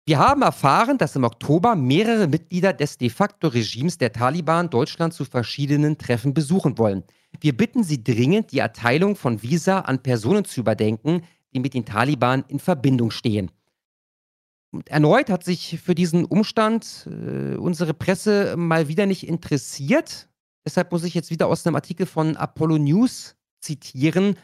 [0.08, 5.14] Wir haben erfahren, dass im Oktober mehrere Mitglieder des de facto Regimes der Taliban Deutschland
[5.14, 7.04] zu verschiedenen Treffen besuchen wollen.
[7.42, 11.84] Wir bitten Sie dringend, die Erteilung von Visa an Personen zu überdenken, die mit den
[11.84, 13.52] Taliban in Verbindung stehen.
[14.72, 20.30] Und erneut hat sich für diesen Umstand äh, unsere Presse mal wieder nicht interessiert.
[20.66, 24.38] Deshalb muss ich jetzt wieder aus einem Artikel von Apollo News zitieren,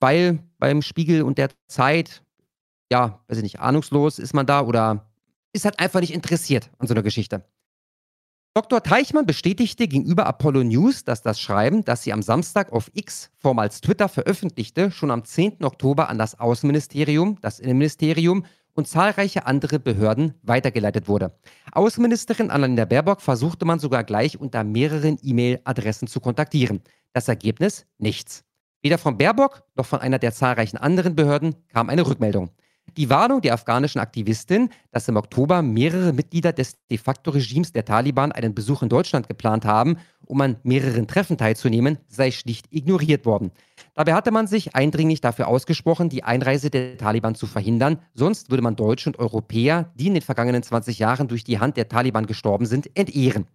[0.00, 2.23] weil beim Spiegel und der Zeit
[2.90, 5.10] ja, weiß ich nicht, ahnungslos ist man da oder
[5.52, 7.44] ist halt einfach nicht interessiert an so einer Geschichte.
[8.56, 8.84] Dr.
[8.84, 13.80] Teichmann bestätigte gegenüber Apollo News, dass das Schreiben, das sie am Samstag auf X, vormals
[13.80, 15.64] Twitter, veröffentlichte, schon am 10.
[15.64, 21.36] Oktober an das Außenministerium, das Innenministerium und zahlreiche andere Behörden weitergeleitet wurde.
[21.72, 26.82] Außenministerin Annalena Baerbock versuchte man sogar gleich unter mehreren E-Mail-Adressen zu kontaktieren.
[27.12, 27.86] Das Ergebnis?
[27.98, 28.44] Nichts.
[28.82, 32.50] Weder von Baerbock noch von einer der zahlreichen anderen Behörden kam eine Rückmeldung.
[32.96, 37.84] Die Warnung der afghanischen Aktivistin, dass im Oktober mehrere Mitglieder des de facto Regimes der
[37.84, 39.96] Taliban einen Besuch in Deutschland geplant haben,
[40.26, 43.50] um an mehreren Treffen teilzunehmen, sei schlicht ignoriert worden.
[43.94, 48.62] Dabei hatte man sich eindringlich dafür ausgesprochen, die Einreise der Taliban zu verhindern, sonst würde
[48.62, 52.26] man Deutsche und Europäer, die in den vergangenen 20 Jahren durch die Hand der Taliban
[52.26, 53.46] gestorben sind, entehren.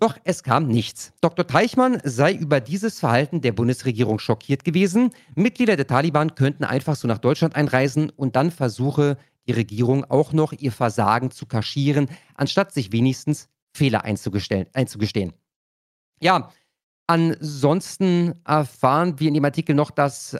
[0.00, 1.12] Doch es kam nichts.
[1.20, 1.46] Dr.
[1.46, 5.10] Teichmann sei über dieses Verhalten der Bundesregierung schockiert gewesen.
[5.34, 9.16] Mitglieder der Taliban könnten einfach so nach Deutschland einreisen und dann versuche
[9.46, 15.32] die Regierung auch noch ihr Versagen zu kaschieren, anstatt sich wenigstens Fehler einzugestehen.
[16.20, 16.50] Ja,
[17.06, 20.36] ansonsten erfahren wir in dem Artikel noch, dass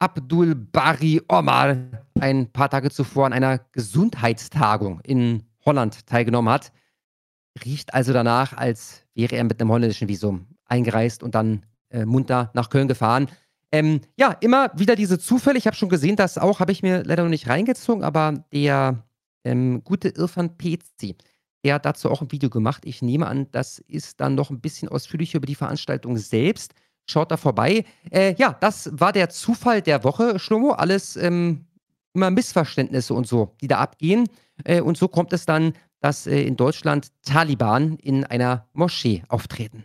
[0.00, 1.76] Abdul Bari Omar
[2.20, 6.72] ein paar Tage zuvor an einer Gesundheitstagung in Holland teilgenommen hat.
[7.64, 12.50] Riecht also danach, als wäre er mit einem holländischen Visum eingereist und dann äh, munter
[12.54, 13.28] nach Köln gefahren.
[13.70, 15.58] Ähm, ja, immer wieder diese Zufälle.
[15.58, 19.04] Ich habe schon gesehen, dass auch, habe ich mir leider noch nicht reingezogen, aber der
[19.44, 21.16] ähm, gute Irfan Pezi,
[21.64, 22.84] der hat dazu auch ein Video gemacht.
[22.86, 26.72] Ich nehme an, das ist dann noch ein bisschen ausführlicher über die Veranstaltung selbst.
[27.06, 27.84] Schaut da vorbei.
[28.10, 30.72] Äh, ja, das war der Zufall der Woche, Schlomo.
[30.72, 31.66] Alles ähm,
[32.14, 34.28] immer Missverständnisse und so, die da abgehen.
[34.64, 39.84] Äh, und so kommt es dann, dass äh, in Deutschland Taliban in einer Moschee auftreten.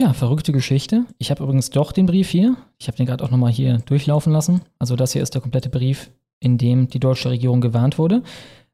[0.00, 1.06] Ja, verrückte Geschichte.
[1.18, 2.56] Ich habe übrigens doch den Brief hier.
[2.78, 4.62] Ich habe den gerade auch nochmal hier durchlaufen lassen.
[4.78, 8.22] Also das hier ist der komplette Brief, in dem die deutsche Regierung gewarnt wurde.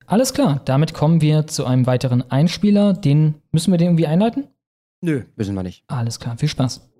[0.07, 2.95] Alles klar, damit kommen wir zu einem weiteren Einspieler.
[2.95, 4.49] Den müssen wir den irgendwie einleiten?
[5.03, 5.85] Nö, müssen wir nicht.
[5.87, 6.91] Alles klar, viel Spaß.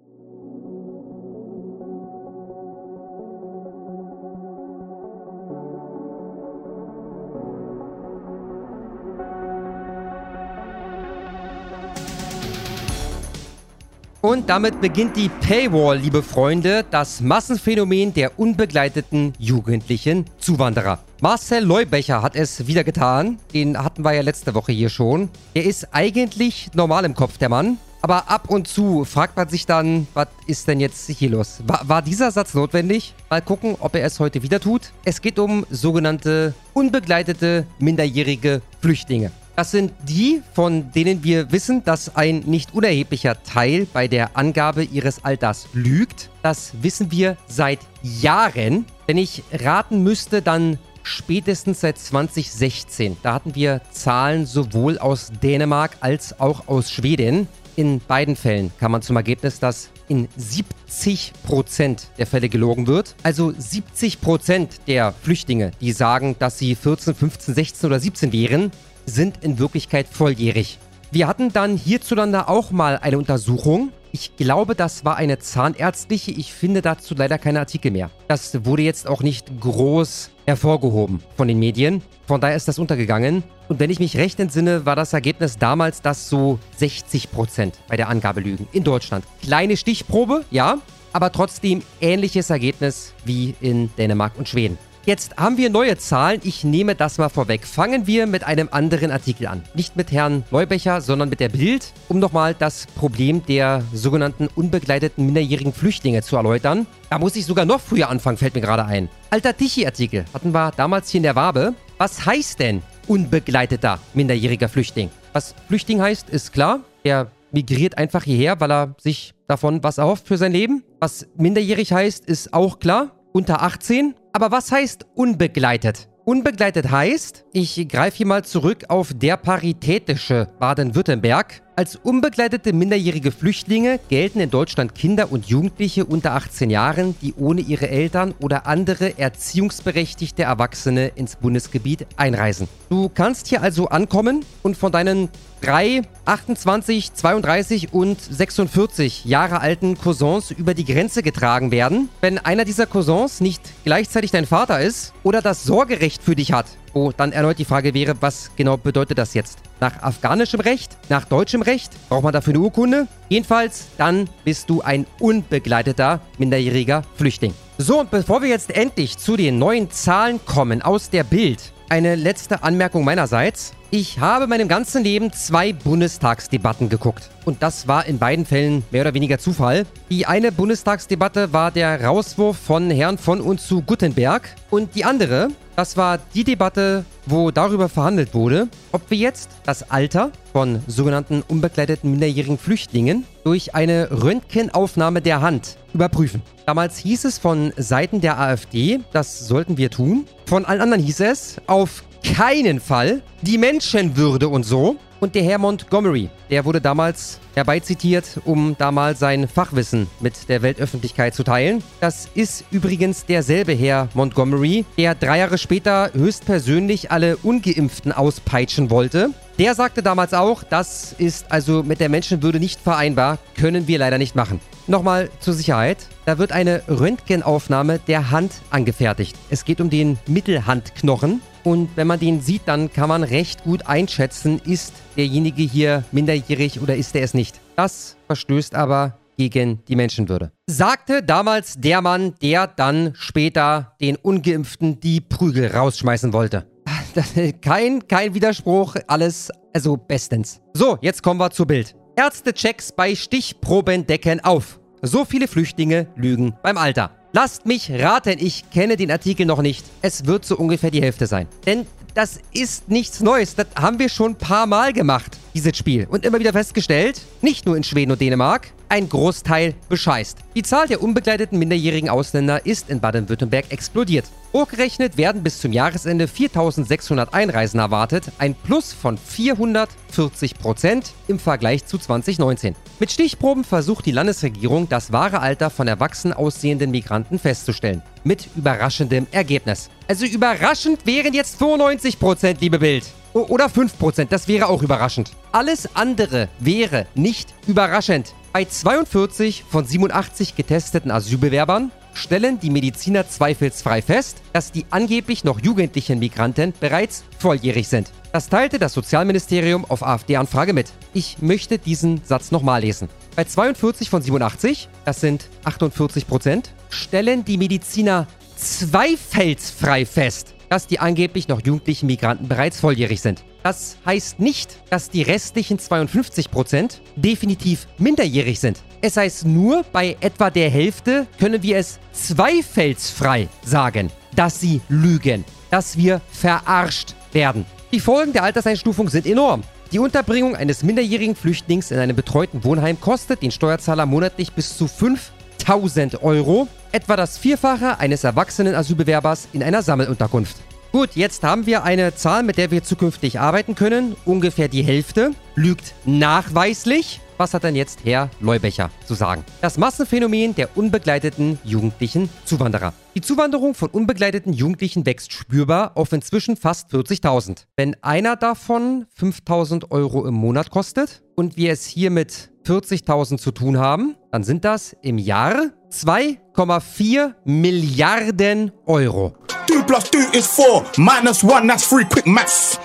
[14.23, 20.99] Und damit beginnt die Paywall, liebe Freunde, das Massenphänomen der unbegleiteten jugendlichen Zuwanderer.
[21.23, 23.39] Marcel Leubecher hat es wieder getan.
[23.55, 25.31] Den hatten wir ja letzte Woche hier schon.
[25.55, 27.79] Er ist eigentlich normal im Kopf, der Mann.
[28.03, 31.61] Aber ab und zu fragt man sich dann, was ist denn jetzt hier los?
[31.67, 33.15] War, war, dieser Satz notwendig?
[33.31, 34.93] Mal gucken, ob er es heute wieder tut.
[35.05, 39.33] Es geht um sogenannte unbegleitete minderjährige Flüchtlinge.
[39.61, 44.85] Das sind die, von denen wir wissen, dass ein nicht unerheblicher Teil bei der Angabe
[44.85, 46.31] ihres Alters lügt.
[46.41, 48.87] Das wissen wir seit Jahren.
[49.07, 53.19] Wenn ich raten müsste, dann spätestens seit 2016.
[53.23, 57.47] Da hatten wir Zahlen sowohl aus Dänemark als auch aus Schweden.
[57.77, 63.15] In beiden Fällen kam man zum Ergebnis, dass in 70% der Fälle gelogen wird.
[63.23, 68.73] Also 70% der Flüchtlinge, die sagen, dass sie 14, 15, 16 oder 17 wären,
[69.07, 70.79] sind in Wirklichkeit volljährig.
[71.13, 73.91] Wir hatten dann hierzulande auch mal eine Untersuchung.
[74.13, 76.31] Ich glaube, das war eine zahnärztliche.
[76.31, 78.11] Ich finde dazu leider keine Artikel mehr.
[78.29, 82.03] Das wurde jetzt auch nicht groß hervorgehoben von den Medien.
[82.27, 83.43] Von daher ist das untergegangen.
[83.69, 88.09] Und wenn ich mich recht entsinne, war das Ergebnis damals, dass so 60% bei der
[88.09, 89.25] Angabe lügen in Deutschland.
[89.43, 90.79] Kleine Stichprobe, ja,
[91.13, 94.79] aber trotzdem ähnliches Ergebnis wie in Dänemark und Schweden.
[95.07, 96.43] Jetzt haben wir neue Zahlen.
[96.45, 97.67] Ich nehme das mal vorweg.
[97.67, 99.63] Fangen wir mit einem anderen Artikel an.
[99.75, 105.25] Nicht mit Herrn Neubecher, sondern mit der Bild, um nochmal das Problem der sogenannten unbegleiteten
[105.25, 106.87] minderjährigen Flüchtlinge zu erläutern.
[107.09, 109.09] Da muss ich sogar noch früher anfangen, fällt mir gerade ein.
[109.31, 111.75] Alter Tichy-Artikel hatten wir damals hier in der Wabe.
[111.97, 115.09] Was heißt denn unbegleiteter minderjähriger Flüchtling?
[115.33, 116.81] Was Flüchtling heißt, ist klar.
[117.05, 120.85] Er migriert einfach hierher, weil er sich davon was erhofft für sein Leben.
[121.01, 123.17] Was minderjährig heißt, ist auch klar.
[123.33, 126.09] Unter 18 aber was heißt unbegleitet?
[126.25, 131.63] Unbegleitet heißt, ich greife hier mal zurück auf der paritätische Baden-Württemberg.
[131.75, 137.63] Als unbegleitete minderjährige Flüchtlinge gelten in Deutschland Kinder und Jugendliche unter 18 Jahren, die ohne
[137.63, 142.69] ihre Eltern oder andere erziehungsberechtigte Erwachsene ins Bundesgebiet einreisen.
[142.91, 145.31] Du kannst hier also ankommen und von deinen
[145.61, 152.09] 3, 28, 32 und 46 Jahre alten Cousins über die Grenze getragen werden.
[152.21, 156.67] Wenn einer dieser Cousins nicht gleichzeitig dein Vater ist oder das Sorgerecht für dich hat,
[156.93, 159.61] Oh, dann erneut die Frage wäre, was genau bedeutet das jetzt?
[159.79, 160.97] Nach afghanischem Recht?
[161.09, 161.93] Nach deutschem Recht?
[162.09, 163.07] Braucht man dafür eine Urkunde?
[163.29, 167.55] Jedenfalls, dann bist du ein unbegleiteter minderjähriger Flüchtling.
[167.79, 172.17] So, und bevor wir jetzt endlich zu den neuen Zahlen kommen aus der Bild, eine
[172.17, 173.73] letzte Anmerkung meinerseits.
[173.93, 177.29] Ich habe meinem ganzen Leben zwei Bundestagsdebatten geguckt.
[177.45, 179.85] Und das war in beiden Fällen mehr oder weniger Zufall.
[180.11, 184.49] Die eine Bundestagsdebatte war der Rauswurf von Herrn von und zu Guttenberg.
[184.71, 189.91] Und die andere, das war die Debatte, wo darüber verhandelt wurde, ob wir jetzt das
[189.91, 196.43] Alter von sogenannten unbegleiteten minderjährigen Flüchtlingen durch eine Röntgenaufnahme der Hand überprüfen.
[196.65, 200.27] Damals hieß es von Seiten der AfD, das sollten wir tun.
[200.47, 204.97] Von allen anderen hieß es, auf keinen Fall die Menschenwürde und so.
[205.21, 210.63] Und der Herr Montgomery, der wurde damals herbeizitiert, um da mal sein Fachwissen mit der
[210.63, 211.83] Weltöffentlichkeit zu teilen.
[212.01, 219.31] Das ist übrigens derselbe Herr Montgomery, der drei Jahre später höchstpersönlich alle Ungeimpften auspeitschen wollte.
[219.59, 224.17] Der sagte damals auch, das ist also mit der Menschenwürde nicht vereinbar, können wir leider
[224.17, 224.59] nicht machen.
[224.87, 229.37] Nochmal zur Sicherheit, da wird eine Röntgenaufnahme der Hand angefertigt.
[229.51, 233.87] Es geht um den Mittelhandknochen und wenn man den sieht, dann kann man recht gut
[233.87, 237.61] einschätzen, ist derjenige hier minderjährig oder ist er es nicht.
[237.77, 240.53] Das verstößt aber gegen die Menschenwürde.
[240.67, 246.67] Sagte damals der Mann, der dann später den Ungeimpften die Prügel rausschmeißen wollte.
[247.61, 250.61] Kein, kein Widerspruch, alles, also bestens.
[250.75, 251.97] So, jetzt kommen wir zu Bild.
[252.17, 254.79] Ärztechecks bei Stichproben decken auf.
[255.03, 257.20] So viele Flüchtlinge lügen beim Alter.
[257.33, 259.85] Lasst mich raten, ich kenne den Artikel noch nicht.
[260.03, 261.47] Es wird so ungefähr die Hälfte sein.
[261.65, 263.55] Denn das ist nichts Neues.
[263.55, 266.09] Das haben wir schon ein paar Mal gemacht, dieses Spiel.
[266.11, 270.39] Und immer wieder festgestellt, nicht nur in Schweden und Dänemark, ein Großteil bescheißt.
[270.55, 274.27] Die Zahl der unbegleiteten minderjährigen Ausländer ist in Baden-Württemberg explodiert.
[274.53, 281.87] Hochgerechnet werden bis zum Jahresende 4600 Einreisen erwartet, ein Plus von 440 Prozent im Vergleich
[281.87, 282.75] zu 2019.
[282.99, 288.03] Mit Stichproben versucht die Landesregierung, das wahre Alter von erwachsen aussehenden Migranten festzustellen.
[288.25, 289.89] Mit überraschendem Ergebnis.
[290.09, 293.05] Also überraschend wären jetzt 95 Prozent, liebe Bild.
[293.33, 295.31] O oder 5%, das wäre auch überraschend.
[295.53, 298.35] Alles andere wäre nicht überraschend.
[298.53, 305.61] Bei 42 von 87 getesteten Asylbewerbern stellen die Mediziner zweifelsfrei fest, dass die angeblich noch
[305.61, 308.11] jugendlichen Migranten bereits volljährig sind.
[308.33, 310.91] Das teilte das Sozialministerium auf AfD-Anfrage mit.
[311.15, 313.09] Ich möchte diesen Satz nochmal lesen.
[313.37, 320.99] Bei 42 von 87, das sind 48 Prozent, stellen die Mediziner zweifelsfrei fest, dass die
[320.99, 323.45] angeblich noch jugendlichen Migranten bereits volljährig sind.
[323.63, 328.83] Das heißt nicht, dass die restlichen 52% definitiv minderjährig sind.
[329.03, 335.45] Es heißt nur, bei etwa der Hälfte können wir es zweifelsfrei sagen, dass sie lügen,
[335.71, 337.65] dass wir verarscht werden.
[337.93, 339.63] Die Folgen der Alterseinstufung sind enorm.
[339.93, 344.87] Die Unterbringung eines minderjährigen Flüchtlings in einem betreuten Wohnheim kostet den Steuerzahler monatlich bis zu
[344.87, 350.57] 5000 Euro, etwa das Vierfache eines erwachsenen Asylbewerbers in einer Sammelunterkunft.
[350.93, 354.17] Gut, jetzt haben wir eine Zahl, mit der wir zukünftig arbeiten können.
[354.25, 357.21] Ungefähr die Hälfte lügt nachweislich.
[357.41, 359.47] Was hat denn jetzt Herr Leubecher zu sagen?
[359.63, 362.93] Das Massenphänomen der unbegleiteten jugendlichen Zuwanderer.
[363.15, 367.65] Die Zuwanderung von unbegleiteten Jugendlichen wächst spürbar auf inzwischen fast 40.000.
[367.79, 373.53] Wenn einer davon 5.000 Euro im Monat kostet und wir es hier mit 40.000 zu
[373.53, 379.33] tun haben, dann sind das im Jahr 2,4 Milliarden Euro.
[379.67, 382.79] 2 plus 2 is 4, minus 1, that's 3, quick maths.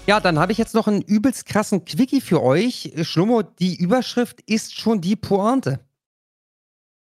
[0.07, 2.93] Ja, dann habe ich jetzt noch einen übelst krassen Quickie für euch.
[3.03, 5.79] Schlummo, die Überschrift ist schon die Pointe.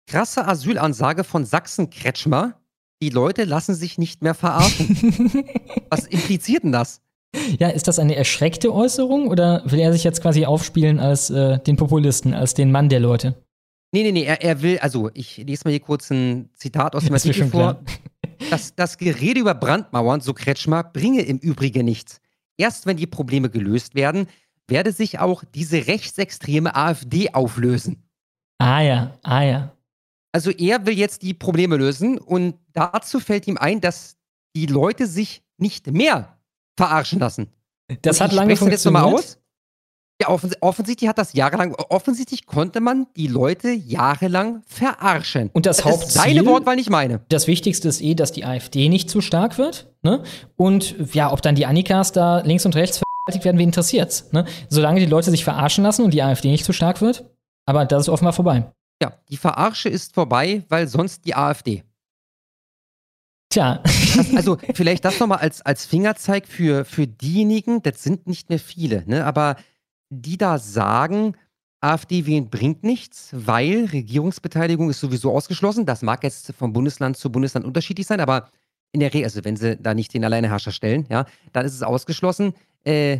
[0.06, 2.60] Krasse Asylansage von Sachsen-Kretschmer.
[3.02, 5.46] Die Leute lassen sich nicht mehr verarschen.
[5.90, 7.02] Was impliziert denn das?
[7.58, 11.60] Ja, ist das eine erschreckte Äußerung oder will er sich jetzt quasi aufspielen als äh,
[11.60, 13.36] den Populisten, als den Mann der Leute?
[13.94, 17.04] Nee, nee, nee, er, er will, also ich lese mal hier kurz ein Zitat aus
[17.06, 17.82] dem Artikel vor.
[18.50, 22.20] Das, das Gerede über Brandmauern, so Kretschmer, bringe im Übrigen nichts.
[22.58, 24.28] Erst wenn die Probleme gelöst werden,
[24.68, 28.04] werde sich auch diese rechtsextreme AfD auflösen.
[28.60, 29.76] Ah ja, ah ja.
[30.32, 34.16] Also er will jetzt die Probleme lösen und dazu fällt ihm ein, dass
[34.56, 36.38] die Leute sich nicht mehr
[36.78, 37.50] verarschen lassen.
[38.02, 38.72] Das und hat lange funktioniert.
[38.72, 39.38] Jetzt nochmal aus.
[40.24, 45.50] Ja, offens offensichtlich hat das jahrelang, offensichtlich konnte man die Leute jahrelang verarschen.
[45.52, 47.20] Und das, das Hauptziel, seine Wortwahl, nicht meine.
[47.28, 49.92] Das Wichtigste ist eh, dass die AfD nicht zu stark wird.
[50.02, 50.24] Ne?
[50.56, 54.32] Und ja, ob dann die Annikas da links und rechts verteidigt werden, wie interessiert's.
[54.32, 54.46] Ne?
[54.70, 57.26] Solange die Leute sich verarschen lassen und die AfD nicht zu stark wird,
[57.66, 58.72] aber das ist offenbar vorbei.
[59.02, 61.84] Ja, die Verarsche ist vorbei, weil sonst die AfD.
[63.50, 63.82] Tja.
[64.16, 68.60] Das, also vielleicht das nochmal als, als Fingerzeig für, für diejenigen, das sind nicht mehr
[68.60, 69.26] viele, ne?
[69.26, 69.58] aber
[70.22, 71.36] die da sagen,
[71.82, 75.86] AfD wählen bringt nichts, weil Regierungsbeteiligung ist sowieso ausgeschlossen.
[75.86, 78.50] Das mag jetzt vom Bundesland zu Bundesland unterschiedlich sein, aber
[78.94, 81.84] in der Regel, also wenn sie da nicht den Alleineherrscher stellen, ja, dann ist es
[81.84, 82.54] ausgeschlossen.
[82.86, 83.20] Äh,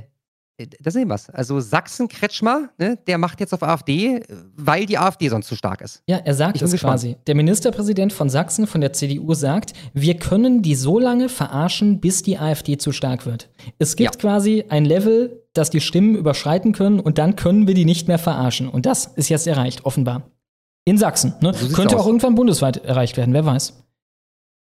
[0.58, 1.30] da sehen wir es.
[1.32, 4.22] Also Sachsen-Kretschmer, ne, der macht jetzt auf AfD,
[4.56, 6.04] weil die AfD sonst zu stark ist.
[6.08, 6.94] Ja, er sagt es gespannt.
[6.94, 7.18] quasi.
[7.26, 12.22] Der Ministerpräsident von Sachsen, von der CDU, sagt, wir können die so lange verarschen, bis
[12.22, 13.50] die AfD zu stark wird.
[13.80, 14.20] Es gibt ja.
[14.22, 18.20] quasi ein Level, das die Stimmen überschreiten können und dann können wir die nicht mehr
[18.20, 18.68] verarschen.
[18.68, 20.24] Und das ist jetzt erreicht, offenbar.
[20.86, 21.34] In Sachsen.
[21.42, 21.54] Ne?
[21.54, 22.02] So Könnte aus.
[22.02, 23.82] auch irgendwann bundesweit erreicht werden, wer weiß.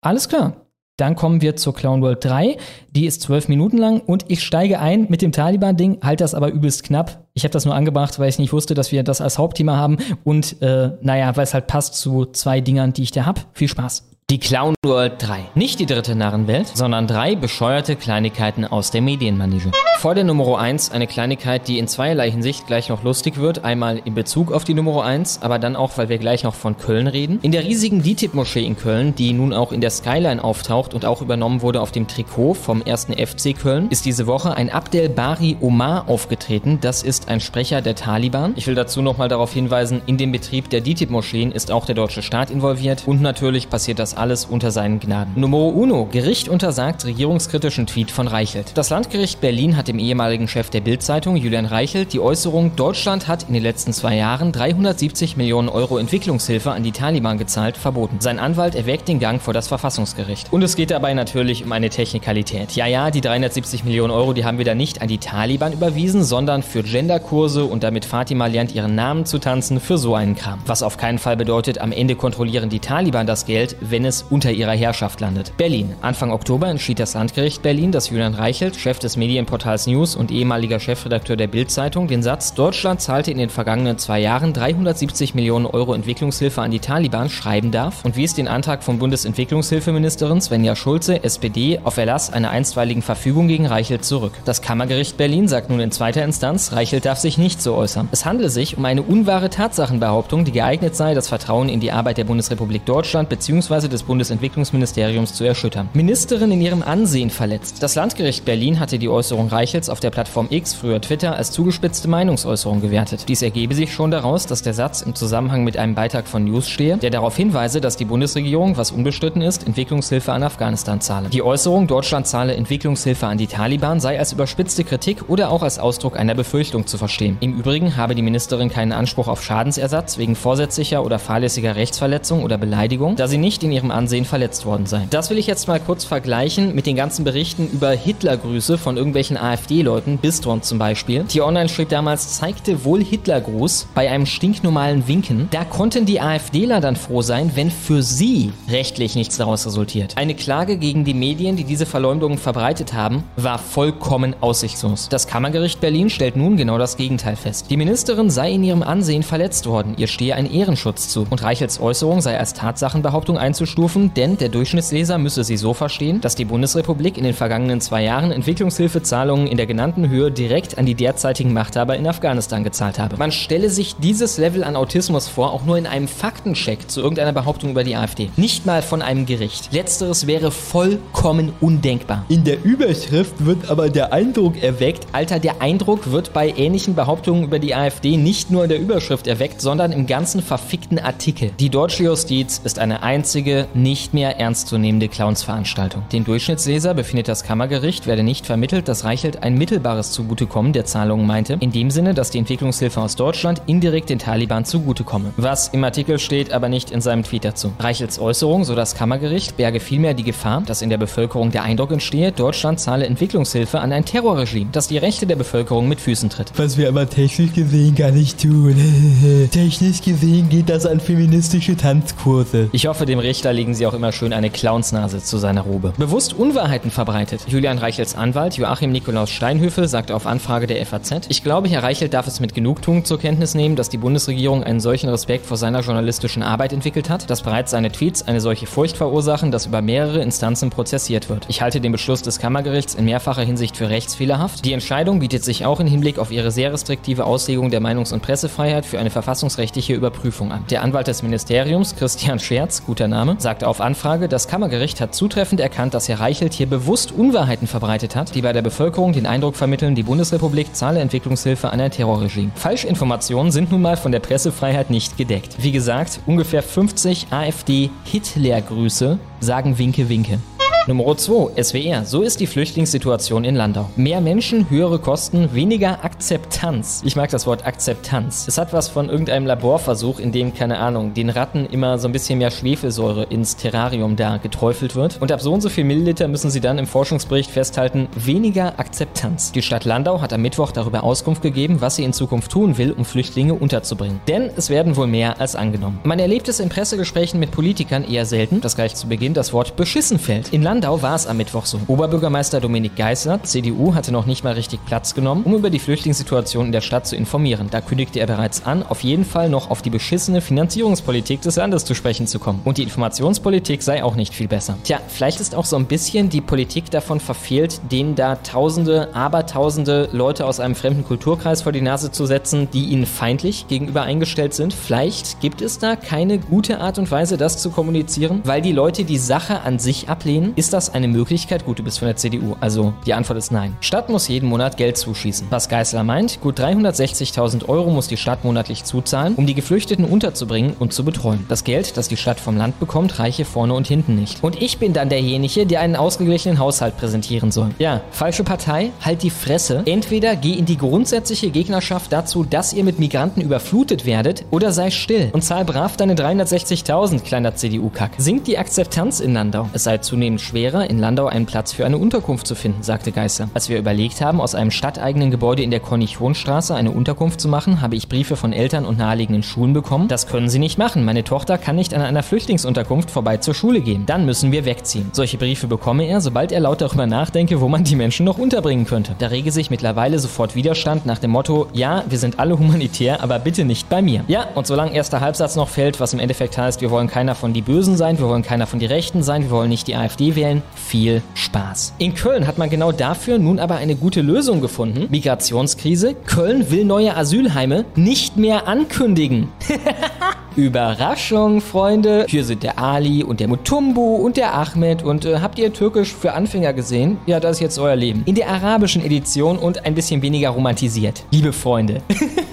[0.02, 0.66] Alles klar.
[0.98, 2.58] Dann kommen wir zur Clown World 3.
[2.92, 6.50] Die ist zwölf Minuten lang und ich steige ein mit dem Taliban-Ding, halte das aber
[6.50, 7.28] übelst knapp.
[7.34, 9.98] Ich habe das nur angebracht, weil ich nicht wusste, dass wir das als Hauptthema haben
[10.24, 13.46] und äh, naja, weil es halt passt zu zwei Dingern, die ich da hab.
[13.52, 14.10] Viel Spaß.
[14.32, 15.52] Die Clown World 3.
[15.54, 19.70] Nicht die dritte Narrenwelt, sondern drei bescheuerte Kleinigkeiten aus der Medienmanege.
[20.00, 23.64] Vor der Nummer 1 eine Kleinigkeit, die in zweierlei Hinsicht gleich noch lustig wird.
[23.64, 26.76] Einmal in Bezug auf die Nummer 1, aber dann auch, weil wir gleich noch von
[26.76, 27.38] Köln reden.
[27.44, 31.22] In der riesigen DITIB-Moschee in Köln, die nun auch in der Skyline auftaucht und auch
[31.22, 35.58] übernommen wurde auf dem Trikot vom ersten FC Köln, ist diese Woche ein Abdel Bari
[35.62, 36.80] Omar aufgetreten.
[36.82, 38.54] Das ist ein Sprecher der Taliban.
[38.56, 42.24] Ich will dazu nochmal darauf hinweisen, in dem Betrieb der DITIB-Moscheen ist auch der deutsche
[42.24, 45.34] Staat involviert und natürlich passiert das alles unter seinen Gnaden.
[45.36, 46.06] Numero uno.
[46.12, 48.72] Gericht untersagt regierungskritischen Tweet von Reichelt.
[48.76, 53.44] Das Landgericht Berlin hat dem ehemaligen Chef der Bild-Zeitung, Julian Reichelt, die Äußerung, Deutschland hat
[53.48, 58.18] in den letzten zwei Jahren 370 Millionen Euro Entwicklungshilfe an die Taliban gezahlt, verboten.
[58.20, 60.52] Sein Anwalt erwägt den Gang vor das Verfassungsgericht.
[60.52, 62.72] Und es geht dabei natürlich um eine Technikalität.
[62.74, 66.24] Ja, ja, die 370 Millionen Euro, die haben wir da nicht an die Taliban überwiesen,
[66.24, 70.60] sondern für Genderkurse und damit Fatima lernt ihren Namen zu tanzen, für so einen Kram.
[70.66, 74.52] Was auf keinen Fall bedeutet, am Ende kontrollieren die Taliban das Geld, wenn es unter
[74.52, 75.54] ihrer Herrschaft landet.
[75.58, 75.94] Berlin.
[76.02, 80.80] Anfang Oktober entschied das Landgericht Berlin, dass Julian Reichelt, Chef des Medienportals News und ehemaliger
[80.80, 85.94] Chefredakteur der Bild-Zeitung, den Satz, Deutschland zahlte in den vergangenen zwei Jahren 370 Millionen Euro
[85.94, 91.80] Entwicklungshilfe an die Taliban schreiben darf und wies den Antrag von Bundesentwicklungshilfeministerin Svenja Schulze, SPD,
[91.84, 94.34] auf Erlass einer einstweiligen Verfügung gegen Reichelt zurück.
[94.46, 98.10] Das Kammergericht Berlin sagt nun in zweiter Instanz, Reichelt darf sich nicht so äußern.
[98.12, 102.18] Es handle sich um eine unwahre Tatsachenbehauptung, die geeignet sei, das Vertrauen in die Arbeit
[102.18, 103.88] der Bundesrepublik Deutschland bzw.
[103.96, 105.90] des Bundesentwicklungsministeriums zu erschüttern.
[105.94, 107.82] Ministerin in ihrem Ansehen verletzt.
[107.82, 112.10] Das Landgericht Berlin hatte die Äußerung Reichels auf der Plattform X, früher Twitter, als zugespitzte
[112.10, 113.30] Meinungsäußerung gewertet.
[113.30, 116.68] Dies ergebe sich schon daraus, dass der Satz im Zusammenhang mit einem Beitrag von News
[116.68, 121.30] stehe, der darauf hinweise, dass die Bundesregierung, was unbestritten ist, Entwicklungshilfe an Afghanistan zahle.
[121.30, 125.80] Die Äußerung, Deutschland zahle Entwicklungshilfe an die Taliban, sei als überspitzte Kritik oder auch als
[125.80, 127.38] Ausdruck einer Befürchtung zu verstehen.
[127.40, 132.58] Im Übrigen habe die Ministerin keinen Anspruch auf Schadensersatz wegen vorsätzlicher oder fahrlässiger Rechtsverletzung oder
[132.58, 135.08] Beleidigung, da sie nicht in ihrem Ansehen verletzt worden sei.
[135.10, 139.38] Das will ich jetzt mal kurz vergleichen mit den ganzen Berichten über Hitlergrüße von irgendwelchen
[139.38, 141.24] AfD-Leuten, Bistron zum Beispiel.
[141.26, 145.48] T-Online schrieb damals, zeigte wohl Hitlergruß bei einem stinknormalen Winken.
[145.52, 150.18] Da konnten die AfDler dann froh sein, wenn für sie rechtlich nichts daraus resultiert.
[150.18, 155.10] Eine Klage gegen die Medien, die diese Verleumdungen verbreitet haben, war vollkommen aussichtslos.
[155.10, 157.68] Das Kammergericht Berlin stellt nun genau das Gegenteil fest.
[157.70, 161.80] Die Ministerin sei in ihrem Ansehen verletzt worden, ihr stehe ein Ehrenschutz zu und Reichels
[161.80, 163.75] Äußerung sei als Tatsachenbehauptung einzustufen,
[164.16, 168.32] denn der Durchschnittsleser müsse sie so verstehen, dass die Bundesrepublik in den vergangenen zwei Jahren
[168.32, 173.18] Entwicklungshilfezahlungen in der genannten Höhe direkt an die derzeitigen Machthaber in Afghanistan gezahlt habe.
[173.18, 177.34] Man stelle sich dieses Level an Autismus vor, auch nur in einem Faktencheck zu irgendeiner
[177.34, 178.30] Behauptung über die AfD.
[178.38, 179.74] Nicht mal von einem Gericht.
[179.74, 182.26] Letzteres wäre vollkommen undenkbar.
[182.30, 187.44] In der Überschrift wird aber der Eindruck erweckt, Alter, der Eindruck wird bei ähnlichen Behauptungen
[187.44, 191.52] über die AfD nicht nur in der Überschrift erweckt, sondern im ganzen verfickten Artikel.
[191.60, 196.04] Die deutsche Justiz ist eine einzige, nicht mehr ernstzunehmende Clownsveranstaltung.
[196.12, 201.26] Den Durchschnittsleser befindet das Kammergericht, werde nicht vermittelt, dass Reichelt ein mittelbares Zugutekommen der Zahlungen
[201.26, 205.34] meinte, in dem Sinne, dass die Entwicklungshilfe aus Deutschland indirekt den Taliban zugutekomme.
[205.38, 207.74] Was im Artikel steht, aber nicht in seinem Tweet dazu.
[207.80, 211.92] Reichels Äußerung, so das Kammergericht, berge vielmehr die Gefahr, dass in der Bevölkerung der Eindruck
[211.92, 216.52] entstehe, Deutschland zahle Entwicklungshilfe an ein Terrorregime, das die Rechte der Bevölkerung mit Füßen tritt.
[216.56, 218.76] Was wir aber technisch gesehen gar nicht tun.
[219.52, 222.70] technisch gesehen geht das an feministische Tanzkurse.
[222.72, 225.94] Ich hoffe, dem Richter legen sie auch immer schön eine Clownsnase zu seiner Robe.
[225.98, 227.42] Bewusst Unwahrheiten verbreitet.
[227.48, 232.14] Julian Reichels Anwalt Joachim Nikolaus Steinhöfel sagte auf Anfrage der FAZ, ich glaube, Herr Reichelt
[232.14, 235.82] darf es mit Genugtuung zur Kenntnis nehmen, dass die Bundesregierung einen solchen Respekt vor seiner
[235.82, 240.22] journalistischen Arbeit entwickelt hat, dass bereits seine Tweets eine solche Furcht verursachen, dass über mehrere
[240.22, 241.46] Instanzen prozessiert wird.
[241.48, 244.66] Ich halte den Beschluss des Kammergerichts in mehrfacher Hinsicht für rechtsfehlerhaft.
[244.66, 248.22] Die Entscheidung bietet sich auch in Hinblick auf ihre sehr restriktive Auslegung der Meinungs- und
[248.22, 250.66] Pressefreiheit für eine verfassungsrechtliche Überprüfung an.
[250.70, 255.62] Der Anwalt des Ministeriums, Christian Scherz, guter Name, sagte auf Anfrage, das Kammergericht hat zutreffend
[255.62, 259.56] erkannt, dass Herr Reichelt hier bewusst Unwahrheiten verbreitet hat, die bei der Bevölkerung den Eindruck
[259.56, 262.52] vermitteln, die Bundesrepublik zahle Entwicklungshilfe an ein Terrorregime.
[262.56, 265.56] Falschinformationen sind nun mal von der Pressefreiheit nicht gedeckt.
[265.60, 270.40] Wie gesagt, ungefähr 50 AfD-Hitler-Grüße sagen Winke Winke.
[270.88, 272.06] Nummer 2, SWR.
[272.06, 273.90] So ist die Flüchtlingssituation in Landau.
[273.96, 277.02] Mehr Menschen, höhere Kosten, weniger Akzeptanz.
[277.04, 278.48] Ich mag das Wort Akzeptanz.
[278.48, 282.12] Es hat was von irgendeinem Laborversuch, in dem, keine Ahnung, den Ratten immer so ein
[282.12, 285.20] bisschen mehr Schwefelsäure ins Terrarium da geträufelt wird.
[285.20, 289.54] Und ab so und so viel Milliliter müssen sie dann im Forschungsbericht festhalten, weniger Akzeptanz.
[289.54, 292.92] Die Stadt Landau hat am Mittwoch darüber Auskunft gegeben, was sie in Zukunft tun will,
[292.92, 294.22] um Flüchtlinge unterzubringen.
[294.28, 296.00] Denn es werden wohl mehr als angenommen.
[296.04, 299.76] Man erlebt es in Pressegesprächen mit Politikern eher selten, dass gleich zu Beginn das Wort
[299.78, 300.54] beschissen fällt.
[300.54, 301.80] In Landau war es am Mittwoch so.
[301.88, 306.68] Oberbürgermeister Dominik Geisler, CDU, hatte noch nicht mal richtig Platz genommen, um über die Flüchtlingssituation
[306.68, 307.68] in der Stadt zu informieren.
[307.70, 311.86] Da kündigte er bereits an, auf jeden Fall noch auf die beschissene Finanzierungspolitik des Landes
[311.86, 312.62] zu sprechen zu kommen.
[312.64, 314.78] Und die Informationspolitik sei auch nicht viel besser.
[314.84, 320.10] Tja, vielleicht ist auch so ein bisschen die Politik davon verfehlt, denen da tausende, abertausende
[320.12, 324.54] Leute aus einem fremden Kulturkreis vor die Nase zu setzen, die ihnen feindlich gegenüber eingestellt
[324.54, 324.74] sind.
[324.74, 329.04] Vielleicht gibt es da keine gute Art und Weise, das zu kommunizieren, weil die Leute
[329.04, 330.54] die Sache an sich ablehnen.
[330.56, 331.66] Ist das eine Möglichkeit?
[331.66, 332.56] Gut, du bist von der CDU.
[332.60, 333.76] Also die Antwort ist nein.
[333.82, 335.48] Stadt muss jeden Monat Geld zuschießen.
[335.50, 340.76] Was Geißler meint, gut 360.000 Euro muss die Stadt monatlich zuzahlen, um die Geflüchteten unterzubringen
[340.80, 341.46] und zu betreuen.
[341.50, 344.44] Das Geld, das die Stadt vom Land bekommt, reiche vorne und hinten nicht.
[344.44, 347.72] Und ich bin dann derjenige, der einen ausgeglichenen Haushalt präsentieren soll.
[347.80, 349.84] Ja, falsche Partei, halt die Fresse.
[349.86, 354.92] Entweder geh in die grundsätzliche Gegnerschaft dazu, dass ihr mit Migranten überflutet werdet, oder sei
[354.92, 358.12] still und zahl brav deine 360.000, kleiner CDU-Kack.
[358.18, 359.70] Sinkt die Akzeptanz in Landau.
[359.74, 363.50] Es sei zunehmend schwerer, in Landau einen Platz für eine Unterkunft zu finden, sagte Geißler.
[363.54, 367.82] Als wir überlegt haben, aus einem stadteigenen Gebäude in der Kornichonstraße eine Unterkunft zu machen,
[367.82, 370.08] habe ich Briefe von Eltern und naheliegenden Schulen bekommen.
[370.08, 371.04] Das können sie nicht machen.
[371.04, 374.06] Meine Tochter kann nicht an einer Flüchtlingsunterkunft vorbei zur Schule gehen.
[374.06, 375.10] Dann müssen wir wegziehen.
[375.12, 378.86] Solche Briefe bekomme er, sobald er laut darüber nachdenke, wo man die Menschen noch unterbringen
[378.86, 379.14] könnte.
[379.20, 383.40] Da rege sich mittlerweile sofort Widerstand nach dem Motto, ja, wir sind alle humanitär, aber
[383.40, 384.24] bitte nicht bei mir.
[384.30, 387.52] Ja, und solange erster Halbsatz noch fällt, was im Endeffekt heißt, wir wollen keiner von
[387.52, 390.38] die Bösen sein, wir wollen keiner von die Rechten sein, wir wollen nicht die AfD
[390.46, 391.94] wählen, viel Spaß.
[391.98, 395.08] In Köln hat man genau dafür nun aber eine gute Lösung gefunden.
[395.10, 396.16] Migrationskrise.
[396.26, 399.50] Köln will neue Asylheime nicht mehr ankündigen.
[400.56, 402.26] Überraschung, Freunde.
[402.30, 405.04] Hier sind der Ali und der Mutumbu und der Ahmed.
[405.04, 407.18] Und äh, habt ihr Türkisch für Anfänger gesehen?
[407.26, 408.24] Ja, das ist jetzt euer Leben.
[408.26, 411.26] In der arabischen Edition und ein bisschen weniger romantisiert.
[411.32, 412.02] Liebe Freunde.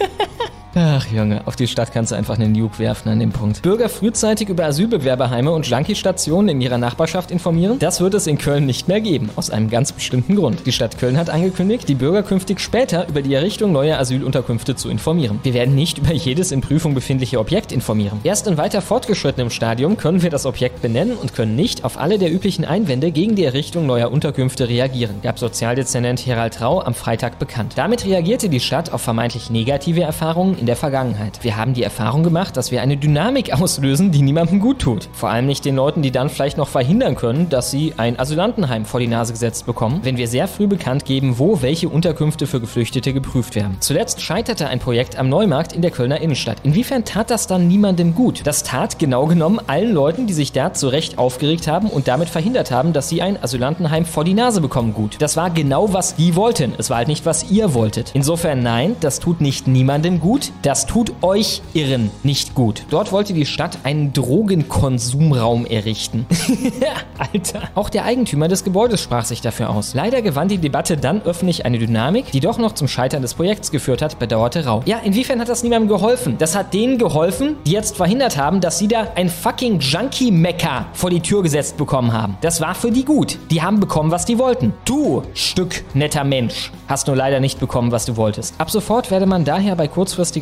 [0.74, 3.60] Ach Junge, auf die Stadt kannst du einfach einen Nuke werfen an dem Punkt.
[3.60, 7.78] Bürger frühzeitig über Asylbewerberheime und Junkie-Stationen in ihrer Nachbarschaft informieren?
[7.78, 10.64] Das wird es in Köln nicht mehr geben, aus einem ganz bestimmten Grund.
[10.64, 14.88] Die Stadt Köln hat angekündigt, die Bürger künftig später über die Errichtung neuer Asylunterkünfte zu
[14.88, 15.40] informieren.
[15.42, 18.20] Wir werden nicht über jedes in Prüfung befindliche Objekt informieren.
[18.24, 22.18] Erst in weiter fortgeschrittenem Stadium können wir das Objekt benennen und können nicht auf alle
[22.18, 27.38] der üblichen Einwände gegen die Errichtung neuer Unterkünfte reagieren, gab Sozialdezernent Herald Rau am Freitag
[27.38, 27.74] bekannt.
[27.76, 31.40] Damit reagierte die Stadt auf vermeintlich negative Erfahrungen in der Vergangenheit.
[31.42, 35.08] Wir haben die Erfahrung gemacht, dass wir eine Dynamik auslösen, die niemandem gut tut.
[35.12, 38.84] Vor allem nicht den Leuten, die dann vielleicht noch verhindern können, dass sie ein Asylantenheim
[38.84, 42.60] vor die Nase gesetzt bekommen, wenn wir sehr früh bekannt geben, wo welche Unterkünfte für
[42.60, 43.76] Geflüchtete geprüft werden.
[43.80, 46.58] Zuletzt scheiterte ein Projekt am Neumarkt in der Kölner Innenstadt.
[46.62, 48.42] Inwiefern tat das dann niemandem gut?
[48.44, 52.28] Das tat genau genommen allen Leuten, die sich da zu Recht aufgeregt haben und damit
[52.28, 55.16] verhindert haben, dass sie ein Asylantenheim vor die Nase bekommen, gut.
[55.18, 56.74] Das war genau, was die wollten.
[56.78, 58.12] Es war halt nicht, was ihr wolltet.
[58.14, 60.51] Insofern nein, das tut nicht niemandem gut.
[60.62, 62.84] Das tut euch Irren nicht gut.
[62.90, 66.26] Dort wollte die Stadt einen Drogenkonsumraum errichten.
[67.18, 67.62] Alter.
[67.74, 69.94] Auch der Eigentümer des Gebäudes sprach sich dafür aus.
[69.94, 73.70] Leider gewann die Debatte dann öffentlich eine Dynamik, die doch noch zum Scheitern des Projekts
[73.70, 74.82] geführt hat, bedauerte Rau.
[74.84, 76.36] Ja, inwiefern hat das niemandem geholfen?
[76.38, 81.10] Das hat denen geholfen, die jetzt verhindert haben, dass sie da ein fucking Junkie-Mecker vor
[81.10, 82.36] die Tür gesetzt bekommen haben.
[82.40, 83.38] Das war für die gut.
[83.50, 84.74] Die haben bekommen, was die wollten.
[84.84, 88.54] Du, Stück netter Mensch, hast nur leider nicht bekommen, was du wolltest.
[88.58, 89.88] Ab sofort werde man daher bei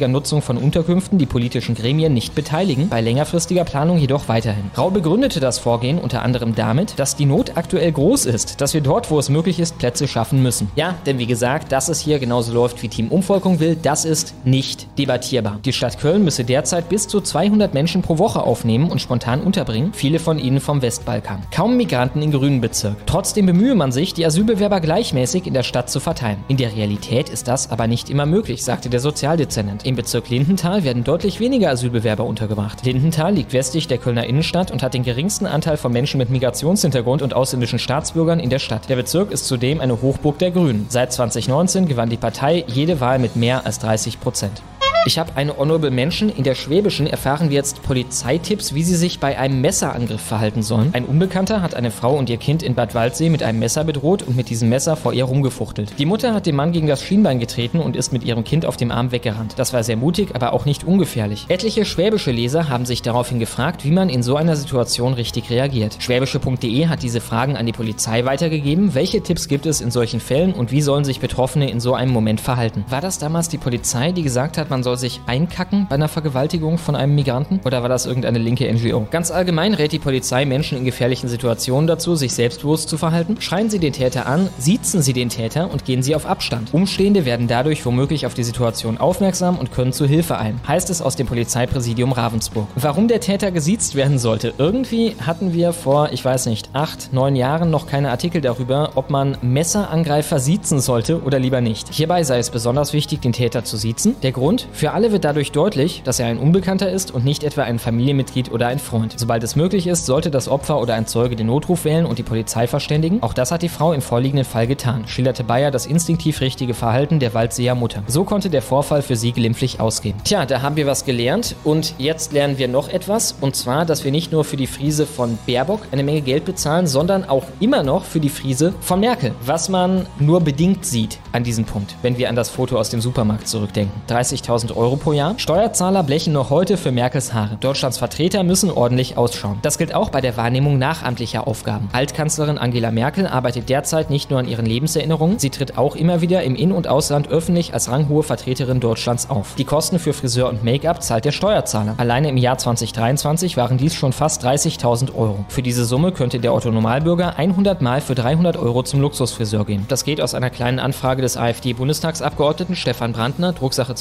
[0.00, 4.70] kurzfristiger Nutzung von Unterkünften die politischen Gremien nicht beteiligen, bei längerfristiger Planung jedoch weiterhin.
[4.76, 8.80] Rau begründete das Vorgehen unter anderem damit, dass die Not aktuell groß ist, dass wir
[8.80, 10.70] dort, wo es möglich ist, Plätze schaffen müssen.
[10.74, 14.34] Ja, denn wie gesagt, dass es hier genauso läuft, wie Team Umvolkung will, das ist
[14.44, 15.58] nicht debattierbar.
[15.64, 19.92] Die Stadt Köln müsse derzeit bis zu 200 Menschen pro Woche aufnehmen und spontan unterbringen,
[19.92, 21.42] viele von ihnen vom Westbalkan.
[21.54, 22.96] Kaum Migranten in grünen Bezirk.
[23.04, 26.42] Trotzdem bemühe man sich, die Asylbewerber gleichmäßig in der Stadt zu verteilen.
[26.48, 29.84] In der Realität ist das aber nicht immer möglich, sagte der Sozialdezernent.
[29.90, 32.86] Im Bezirk Lindenthal werden deutlich weniger Asylbewerber untergebracht.
[32.86, 37.22] Lindenthal liegt westlich der Kölner Innenstadt und hat den geringsten Anteil von Menschen mit Migrationshintergrund
[37.22, 38.88] und ausländischen Staatsbürgern in der Stadt.
[38.88, 40.86] Der Bezirk ist zudem eine Hochburg der Grünen.
[40.88, 44.62] Seit 2019 gewann die Partei jede Wahl mit mehr als 30 Prozent.
[45.06, 46.28] Ich habe eine Honorable Menschen.
[46.28, 50.90] In der Schwäbischen erfahren wir jetzt Polizeitipps, wie sie sich bei einem Messerangriff verhalten sollen.
[50.92, 54.22] Ein Unbekannter hat eine Frau und ihr Kind in Bad Waldsee mit einem Messer bedroht
[54.22, 55.94] und mit diesem Messer vor ihr rumgefuchtelt.
[55.98, 58.76] Die Mutter hat dem Mann gegen das Schienbein getreten und ist mit ihrem Kind auf
[58.76, 59.54] dem Arm weggerannt.
[59.56, 61.46] Das war sehr mutig, aber auch nicht ungefährlich.
[61.48, 65.96] Etliche schwäbische Leser haben sich daraufhin gefragt, wie man in so einer Situation richtig reagiert.
[65.98, 68.94] Schwäbische.de hat diese Fragen an die Polizei weitergegeben.
[68.94, 72.12] Welche Tipps gibt es in solchen Fällen und wie sollen sich Betroffene in so einem
[72.12, 72.84] Moment verhalten?
[72.90, 76.78] War das damals die Polizei, die gesagt hat, man soll sich einkacken bei einer Vergewaltigung
[76.78, 77.60] von einem Migranten?
[77.64, 79.06] Oder war das irgendeine linke NGO?
[79.10, 83.36] Ganz allgemein rät die Polizei Menschen in gefährlichen Situationen dazu, sich selbstbewusst zu verhalten.
[83.40, 86.72] Schreien Sie den Täter an, siezen Sie den Täter und gehen Sie auf Abstand.
[86.72, 91.02] Umstehende werden dadurch womöglich auf die Situation aufmerksam und können zu Hilfe ein, heißt es
[91.02, 92.68] aus dem Polizeipräsidium Ravensburg.
[92.76, 94.54] Warum der Täter gesiezt werden sollte?
[94.58, 99.10] Irgendwie hatten wir vor, ich weiß nicht, acht, neun Jahren noch keine Artikel darüber, ob
[99.10, 101.92] man Messerangreifer siezen sollte oder lieber nicht.
[101.92, 104.16] Hierbei sei es besonders wichtig, den Täter zu siezen.
[104.22, 104.68] Der Grund?
[104.80, 108.50] Für alle wird dadurch deutlich, dass er ein Unbekannter ist und nicht etwa ein Familienmitglied
[108.50, 109.12] oder ein Freund.
[109.18, 112.22] Sobald es möglich ist, sollte das Opfer oder ein Zeuge den Notruf wählen und die
[112.22, 113.22] Polizei verständigen.
[113.22, 117.18] Auch das hat die Frau im vorliegenden Fall getan, schilderte Bayer das instinktiv richtige Verhalten
[117.18, 118.02] der Waldseer Mutter.
[118.06, 120.16] So konnte der Vorfall für sie glimpflich ausgehen.
[120.24, 124.04] Tja, da haben wir was gelernt und jetzt lernen wir noch etwas und zwar, dass
[124.04, 127.82] wir nicht nur für die Friese von Baerbock eine Menge Geld bezahlen, sondern auch immer
[127.82, 129.34] noch für die Friese von Merkel.
[129.44, 133.02] Was man nur bedingt sieht an diesem Punkt, wenn wir an das Foto aus dem
[133.02, 134.00] Supermarkt zurückdenken.
[134.08, 135.34] 30.000 Euro pro Jahr.
[135.38, 137.56] Steuerzahler blechen noch heute für Merkels Haare.
[137.60, 139.58] Deutschlands Vertreter müssen ordentlich ausschauen.
[139.62, 141.88] Das gilt auch bei der Wahrnehmung nachamtlicher Aufgaben.
[141.92, 146.42] Altkanzlerin Angela Merkel arbeitet derzeit nicht nur an ihren Lebenserinnerungen, sie tritt auch immer wieder
[146.42, 149.54] im In- und Ausland öffentlich als ranghohe Vertreterin Deutschlands auf.
[149.56, 151.94] Die Kosten für Friseur und Make-up zahlt der Steuerzahler.
[151.98, 155.44] Alleine im Jahr 2023 waren dies schon fast 30.000 Euro.
[155.48, 159.86] Für diese Summe könnte der Otto Normalbürger 100 Mal für 300 Euro zum Luxusfriseur gehen.
[159.88, 163.94] Das geht aus einer kleinen Anfrage des AfD-Bundestagsabgeordneten Stefan Brandner, Drucksache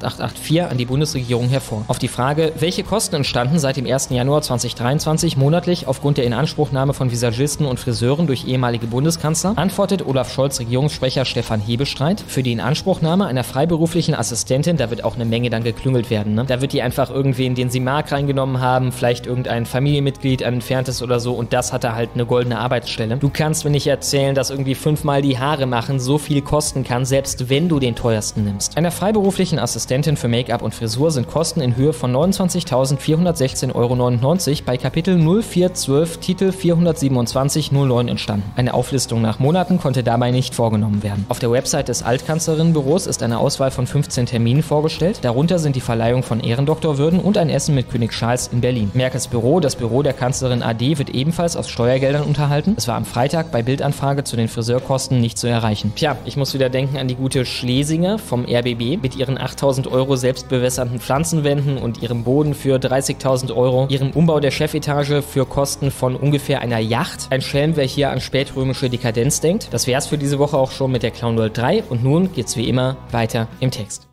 [0.00, 1.84] 208884 an die Bundesregierung hervor.
[1.88, 4.10] Auf die Frage, welche Kosten entstanden seit dem 1.
[4.10, 10.32] Januar 2023 monatlich aufgrund der Inanspruchnahme von Visagisten und Friseuren durch ehemalige Bundeskanzler, antwortet Olaf
[10.32, 15.50] Scholz Regierungssprecher Stefan Hebestreit, für die Inanspruchnahme einer freiberuflichen Assistentin, da wird auch eine Menge
[15.50, 16.34] dann geklüngelt werden.
[16.34, 16.44] Ne?
[16.46, 21.02] Da wird die einfach irgendwen, den sie mag, reingenommen haben, vielleicht irgendein Familienmitglied, ein entferntes
[21.02, 23.16] oder so und das hatte halt eine goldene Arbeitsstelle.
[23.16, 27.04] Du kannst mir nicht erzählen, dass irgendwie fünfmal die Haare machen so viel kosten kann,
[27.04, 28.76] selbst wenn du den teuersten nimmst.
[28.76, 34.36] Einer freiberuflichen Assistentin Assistentin für Make-up und Frisur sind Kosten in Höhe von 29.416,99 Euro
[34.64, 38.52] bei Kapitel 0412 Titel 42709 entstanden.
[38.54, 41.26] Eine Auflistung nach Monaten konnte dabei nicht vorgenommen werden.
[41.28, 45.18] Auf der Website des Altkanzlerinnenbüros ist eine Auswahl von 15 Terminen vorgestellt.
[45.22, 48.92] Darunter sind die Verleihung von Ehrendoktorwürden und ein Essen mit König Charles in Berlin.
[48.94, 52.74] Merkels Büro, das Büro der Kanzlerin AD, wird ebenfalls aus Steuergeldern unterhalten.
[52.76, 55.90] Es war am Freitag bei Bildanfrage zu den Friseurkosten nicht zu erreichen.
[55.96, 60.16] Tja, ich muss wieder denken an die gute Schlesinger vom RBB mit ihren 8000 Euro
[60.16, 66.16] selbstbewässernden Pflanzenwänden und ihrem Boden für 30.000 Euro, ihrem Umbau der Chefetage für Kosten von
[66.16, 67.28] ungefähr einer Yacht.
[67.30, 69.68] Ein Schelm, wer hier an spätrömische Dekadenz denkt.
[69.72, 72.56] Das wär's für diese Woche auch schon mit der Clown World 3 und nun geht's
[72.56, 74.08] wie immer weiter im Text.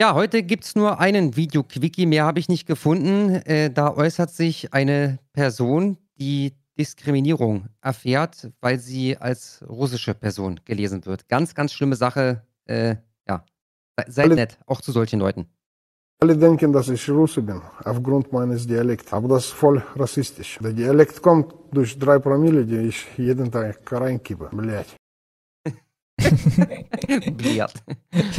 [0.00, 3.34] Ja, heute gibt's nur einen Video-Quickie, mehr habe ich nicht gefunden.
[3.44, 11.04] Äh, da äußert sich eine Person, die Diskriminierung erfährt, weil sie als russische Person gelesen
[11.04, 11.28] wird.
[11.28, 12.46] Ganz, ganz schlimme Sache.
[12.64, 12.96] Äh,
[14.07, 15.47] seid Alle- nett, auch zu solchen Leuten.
[16.21, 19.11] Alle denken, dass ich Russe bin, aufgrund meines Dialekts.
[19.11, 20.57] Aber das ist voll rassistisch.
[20.63, 24.49] Der Dialekt kommt durch drei Promille, die ich jeden Tag reinkippe.
[24.53, 24.95] Blять.
[27.37, 27.73] Bliert.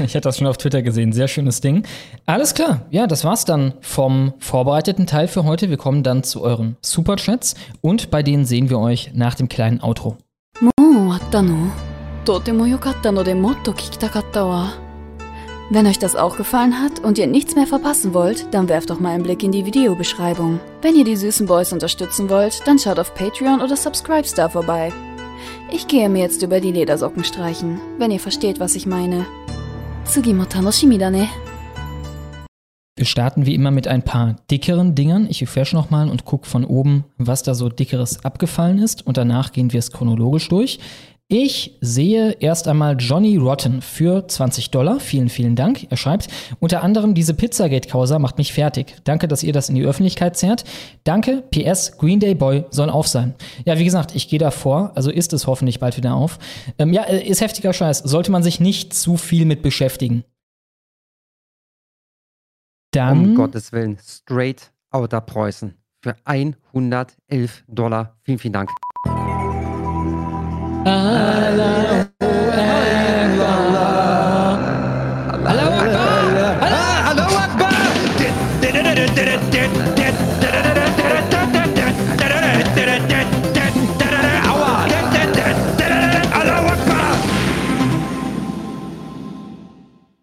[0.02, 1.12] Ich hatte das schon auf Twitter gesehen.
[1.12, 1.84] Sehr schönes Ding.
[2.24, 2.86] Alles klar.
[2.90, 5.68] Ja, das war's dann vom vorbereiteten Teil für heute.
[5.68, 9.80] Wir kommen dann zu euren Superchats und bei denen sehen wir euch nach dem kleinen
[9.82, 10.16] Outro.
[10.62, 11.70] もう終わったの
[12.24, 14.72] とても良かったのでもっと聞きたかったわ。
[15.73, 18.99] Wenn euch das auch gefallen hat und ihr nichts mehr verpassen wollt, dann werft doch
[18.99, 20.59] mal einen Blick in die Videobeschreibung.
[20.81, 24.91] Wenn ihr die süßen Boys unterstützen wollt, dann schaut auf Patreon oder Subscribestar vorbei.
[25.71, 29.25] Ich gehe mir jetzt über die Ledersocken streichen, wenn ihr versteht, was ich meine.
[30.03, 31.29] Tsugi mo tanoshimi ne.
[32.97, 35.25] Wir starten wie immer mit ein paar dickeren Dingern.
[35.29, 39.07] Ich refresh nochmal und gucke von oben, was da so dickeres abgefallen ist.
[39.07, 40.79] Und danach gehen wir es chronologisch durch.
[41.33, 44.99] Ich sehe erst einmal Johnny Rotten für 20 Dollar.
[44.99, 45.89] Vielen, vielen Dank.
[45.89, 46.27] Er schreibt,
[46.59, 48.97] unter anderem diese Pizzagate-Causa macht mich fertig.
[49.05, 50.65] Danke, dass ihr das in die Öffentlichkeit zerrt.
[51.05, 53.33] Danke, PS, Green Day Boy soll auf sein.
[53.63, 56.37] Ja, wie gesagt, ich gehe davor, also ist es hoffentlich bald wieder auf.
[56.77, 57.99] Ähm, ja, äh, ist heftiger Scheiß.
[57.99, 60.25] Sollte man sich nicht zu viel mit beschäftigen.
[62.91, 65.75] Dann Um Gottes Willen, straight outer Preußen.
[66.03, 68.17] Für 111 Dollar.
[68.23, 68.69] Vielen, vielen Dank.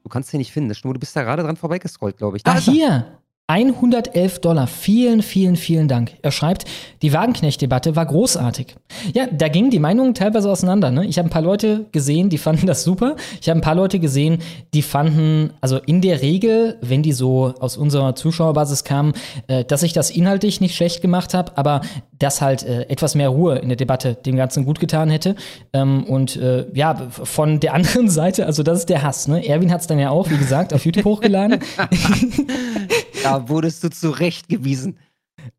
[0.02, 0.72] Du kannst den nicht finden.
[0.72, 2.42] Du bist da gerade dran vorbeigescrollt, glaube ich.
[2.42, 2.60] Da Ah, er.
[2.72, 3.18] hier.
[3.50, 4.66] 111 Dollar.
[4.66, 6.12] Vielen, vielen, vielen Dank.
[6.20, 6.66] Er schreibt,
[7.00, 8.76] die Wagenknecht-Debatte war großartig.
[9.14, 10.90] Ja, da gingen die Meinungen teilweise auseinander.
[10.90, 11.06] Ne?
[11.06, 13.16] Ich habe ein paar Leute gesehen, die fanden das super.
[13.40, 14.40] Ich habe ein paar Leute gesehen,
[14.74, 19.14] die fanden, also in der Regel, wenn die so aus unserer Zuschauerbasis kamen,
[19.46, 21.80] äh, dass ich das inhaltlich nicht schlecht gemacht habe, aber
[22.18, 25.36] dass halt äh, etwas mehr Ruhe in der Debatte dem Ganzen gut getan hätte.
[25.72, 29.26] Ähm, und äh, ja, von der anderen Seite, also das ist der Hass.
[29.26, 29.46] Ne?
[29.46, 31.60] Erwin hat es dann ja auch, wie gesagt, auf YouTube hochgeladen.
[33.22, 34.98] Da wurdest du zurechtgewiesen.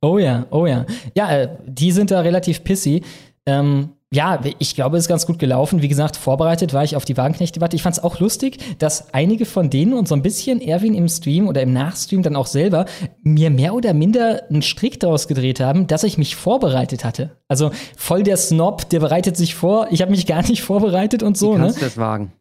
[0.01, 0.85] Oh ja, oh ja.
[1.15, 3.01] Ja, äh, die sind da relativ pissy.
[3.45, 5.83] Ähm, ja, ich glaube, es ist ganz gut gelaufen.
[5.83, 7.75] Wie gesagt, vorbereitet war ich auf die Wagenknecht-Debatte.
[7.75, 11.07] Ich fand es auch lustig, dass einige von denen und so ein bisschen Erwin im
[11.07, 12.85] Stream oder im Nachstream dann auch selber
[13.21, 17.37] mir mehr oder minder einen Strick daraus gedreht haben, dass ich mich vorbereitet hatte.
[17.47, 19.87] Also voll der Snob, der bereitet sich vor.
[19.91, 21.53] Ich habe mich gar nicht vorbereitet und so.
[21.53, 21.81] Wie kannst Ne?
[21.81, 22.31] du das wagen?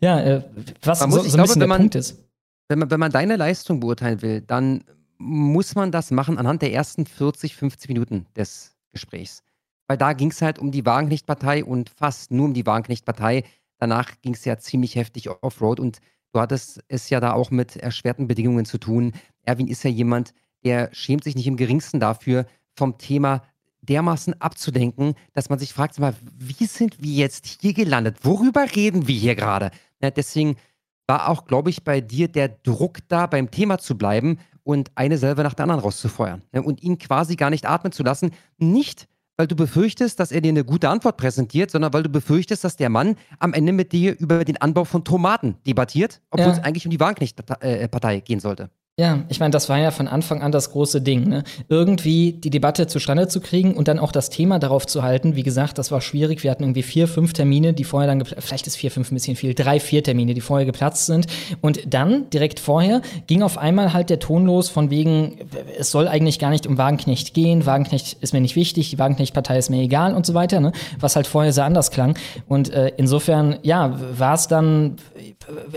[0.00, 0.42] Ja, äh,
[0.82, 2.18] was Man so, muss- ich so ein glaube, bisschen der man- Punkt ist.
[2.72, 4.82] Wenn man, wenn man deine Leistung beurteilen will, dann
[5.18, 9.42] muss man das machen anhand der ersten 40, 50 Minuten des Gesprächs.
[9.88, 13.44] Weil da ging es halt um die Wagenknecht-Partei und fast nur um die Wagenknecht-Partei.
[13.76, 15.98] Danach ging es ja ziemlich heftig Offroad und
[16.32, 19.12] du hattest es ja da auch mit erschwerten Bedingungen zu tun.
[19.42, 20.32] Erwin ist ja jemand,
[20.64, 23.42] der schämt sich nicht im geringsten dafür, vom Thema
[23.82, 28.16] dermaßen abzudenken, dass man sich fragt, wie sind wir jetzt hier gelandet?
[28.22, 29.72] Worüber reden wir hier gerade?
[30.00, 30.56] Ja, deswegen
[31.06, 35.18] war auch, glaube ich, bei dir der Druck da, beim Thema zu bleiben und eine
[35.18, 36.42] selber nach der anderen rauszufeuern.
[36.52, 36.62] Ne?
[36.62, 38.30] Und ihn quasi gar nicht atmen zu lassen.
[38.58, 42.62] Nicht, weil du befürchtest, dass er dir eine gute Antwort präsentiert, sondern weil du befürchtest,
[42.64, 46.52] dass der Mann am Ende mit dir über den Anbau von Tomaten debattiert, obwohl Ja.
[46.52, 48.70] es eigentlich um die Wagenknecht-Partei gehen sollte.
[49.00, 51.44] Ja, ich meine, das war ja von Anfang an das große Ding, ne?
[51.70, 55.34] Irgendwie die Debatte zustande zu kriegen und dann auch das Thema darauf zu halten.
[55.34, 56.42] Wie gesagt, das war schwierig.
[56.42, 59.34] Wir hatten irgendwie vier, fünf Termine, die vorher dann, vielleicht ist vier, fünf ein bisschen
[59.34, 61.26] viel, drei, vier Termine, die vorher geplatzt sind.
[61.62, 65.38] Und dann, direkt vorher, ging auf einmal halt der Ton los von wegen,
[65.78, 67.64] es soll eigentlich gar nicht um Wagenknecht gehen.
[67.64, 70.70] Wagenknecht ist mir nicht wichtig, die Wagenknecht-Partei ist mir egal und so weiter, ne?
[71.00, 72.18] Was halt vorher sehr anders klang.
[72.46, 74.96] Und äh, insofern, ja, war es dann,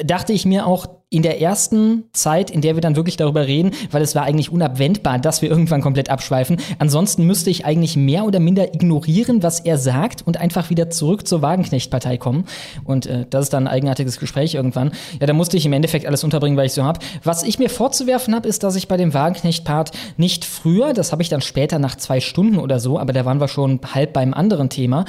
[0.04, 3.72] dachte ich mir auch in der ersten Zeit, in der wir dann wirklich darüber reden,
[3.92, 6.58] weil es war eigentlich unabwendbar, dass wir irgendwann komplett abschweifen.
[6.80, 11.28] Ansonsten müsste ich eigentlich mehr oder minder ignorieren, was er sagt und einfach wieder zurück
[11.28, 12.46] zur Wagenknecht-Partei kommen.
[12.84, 14.92] Und äh, das ist dann ein eigenartiges Gespräch irgendwann.
[15.20, 17.00] Ja, da musste ich im Endeffekt alles unterbringen, weil ich so hab.
[17.24, 21.22] Was ich mir vorzuwerfen habe, ist, dass ich bei dem Wagenknecht-Part nicht früher, das habe
[21.22, 24.34] ich dann später nach zwei Stunden oder so, aber da waren wir schon halb beim
[24.34, 25.06] anderen Thema,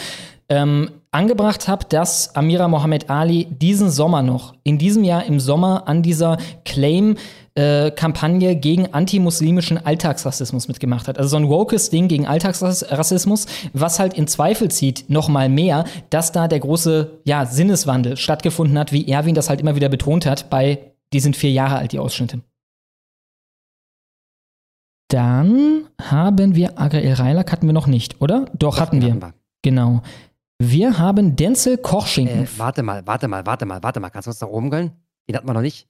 [0.48, 5.88] ähm, angebracht habe, dass Amira Mohammed Ali diesen Sommer noch, in diesem Jahr im Sommer
[5.88, 6.36] an dieser
[6.66, 7.16] Claim
[7.54, 11.16] äh, Kampagne gegen antimuslimischen Alltagsrassismus mitgemacht hat.
[11.16, 15.84] Also so ein wokes Ding gegen Alltagsrassismus, was halt in Zweifel zieht, noch mal mehr,
[16.10, 20.26] dass da der große ja, Sinneswandel stattgefunden hat, wie Erwin das halt immer wieder betont
[20.26, 22.42] hat, bei die sind vier Jahre alt, die Ausschnitte.
[25.08, 28.46] Dann haben wir Agrel Reilak hatten wir noch nicht, oder?
[28.52, 29.14] Doch, Doch hatten wir.
[29.14, 29.32] wir.
[29.62, 30.02] Genau.
[30.58, 32.44] Wir haben Denzel Kochschinken.
[32.44, 34.10] Äh, warte mal, warte mal, warte mal, warte mal.
[34.10, 34.92] Kannst du uns da oben gönnen?
[35.28, 35.88] Den hatten wir noch nicht.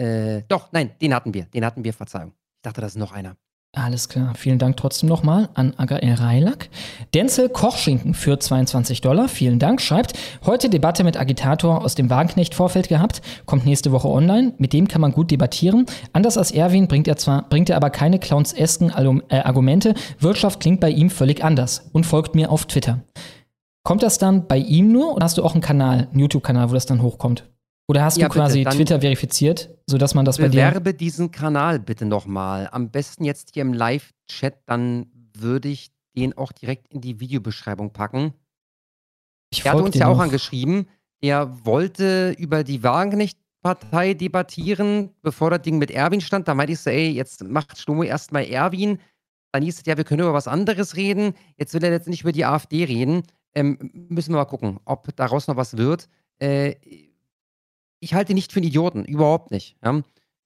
[0.00, 1.44] Äh, doch, nein, den hatten wir.
[1.44, 2.32] Den hatten wir, Verzeihung.
[2.56, 3.36] Ich dachte, das ist noch einer.
[3.74, 4.34] Alles klar.
[4.34, 6.70] Vielen Dank trotzdem nochmal an Agael Reilak.
[7.12, 9.28] Denzel Kochschinken für 22 Dollar.
[9.28, 9.82] Vielen Dank.
[9.82, 10.14] Schreibt,
[10.46, 13.20] heute Debatte mit Agitator aus dem Wagenknecht-Vorfeld gehabt.
[13.44, 14.54] Kommt nächste Woche online.
[14.56, 15.84] Mit dem kann man gut debattieren.
[16.14, 18.90] Anders als Erwin bringt er zwar, bringt er aber keine clownsesken
[19.28, 19.94] äh, Argumente.
[20.18, 21.90] Wirtschaft klingt bei ihm völlig anders.
[21.92, 23.00] Und folgt mir auf Twitter.
[23.84, 26.74] Kommt das dann bei ihm nur oder hast du auch einen Kanal, einen YouTube-Kanal, wo
[26.74, 27.44] das dann hochkommt?
[27.88, 30.66] Oder hast ja, du quasi bitte, Twitter verifiziert, sodass man das bei dir.
[30.66, 32.68] Bewerbe diesen Kanal bitte nochmal.
[32.70, 37.92] Am besten jetzt hier im Live-Chat, dann würde ich den auch direkt in die Videobeschreibung
[37.92, 38.34] packen.
[39.50, 40.24] Ich er hat uns ja auch noch.
[40.24, 40.86] angeschrieben,
[41.22, 46.46] er wollte über die Wagenknecht-Partei debattieren, bevor das Ding mit Erwin stand.
[46.46, 48.98] Da meinte ich so, ey, jetzt macht Stomo erstmal Erwin.
[49.52, 51.32] Dann hieß es ja, wir können über was anderes reden.
[51.56, 53.22] Jetzt will er jetzt nicht über die AfD reden.
[53.54, 53.78] Ähm,
[54.10, 56.08] müssen wir mal gucken, ob daraus noch was wird.
[56.38, 56.74] Äh,
[58.00, 59.76] ich halte ihn nicht für einen Idioten, überhaupt nicht.
[59.84, 60.02] Ja?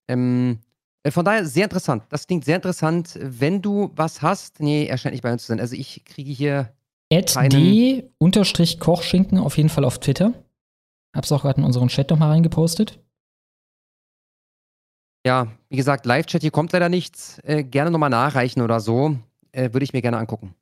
[0.08, 0.58] Ähm,
[1.02, 2.04] äh, von daher sehr interessant.
[2.08, 3.18] Das klingt sehr interessant.
[3.20, 5.60] Wenn du was hast, nee, er scheint nicht bei uns zu sein.
[5.60, 6.72] Also ich kriege hier.
[8.42, 10.32] d-kochschinken auf jeden Fall auf Twitter.
[11.14, 12.98] Hab's auch gerade in unseren Chat nochmal reingepostet.
[15.26, 17.38] Ja, wie gesagt, Live-Chat, hier kommt leider nichts.
[17.40, 19.16] Äh, gerne nochmal nachreichen oder so.
[19.52, 20.54] Äh, Würde ich mir gerne angucken.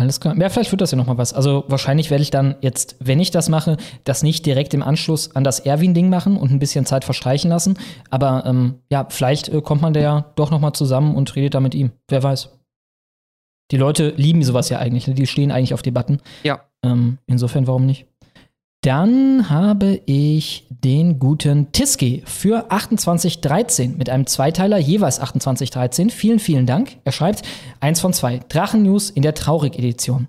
[0.00, 0.34] Alles klar.
[0.38, 1.34] Ja, vielleicht wird das ja nochmal was.
[1.34, 5.36] Also wahrscheinlich werde ich dann jetzt, wenn ich das mache, das nicht direkt im Anschluss
[5.36, 7.76] an das Erwin-Ding machen und ein bisschen Zeit verstreichen lassen.
[8.08, 11.60] Aber ähm, ja, vielleicht äh, kommt man da ja doch nochmal zusammen und redet da
[11.60, 11.90] mit ihm.
[12.08, 12.48] Wer weiß.
[13.72, 15.06] Die Leute lieben sowas ja eigentlich.
[15.06, 15.12] Ne?
[15.12, 16.20] Die stehen eigentlich auf Debatten.
[16.44, 16.60] Ja.
[16.82, 18.06] Ähm, insofern, warum nicht?
[18.82, 26.08] Dann habe ich den guten Tiski für 2813 mit einem Zweiteiler, jeweils 2813.
[26.08, 26.96] Vielen, vielen Dank.
[27.04, 27.42] Er schreibt,
[27.80, 30.28] eins von zwei, Drachen-News in der Traurig-Edition.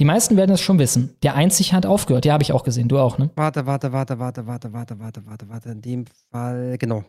[0.00, 1.14] Die meisten werden es schon wissen.
[1.22, 2.24] Der Einzig hat aufgehört.
[2.24, 2.88] Ja, habe ich auch gesehen.
[2.88, 3.30] Du auch, ne?
[3.36, 5.68] Warte, warte, warte, warte, warte, warte, warte, warte, warte.
[5.70, 7.04] In dem Fall, genau.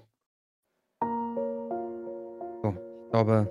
[2.61, 2.69] So,
[3.05, 3.49] ich glaube,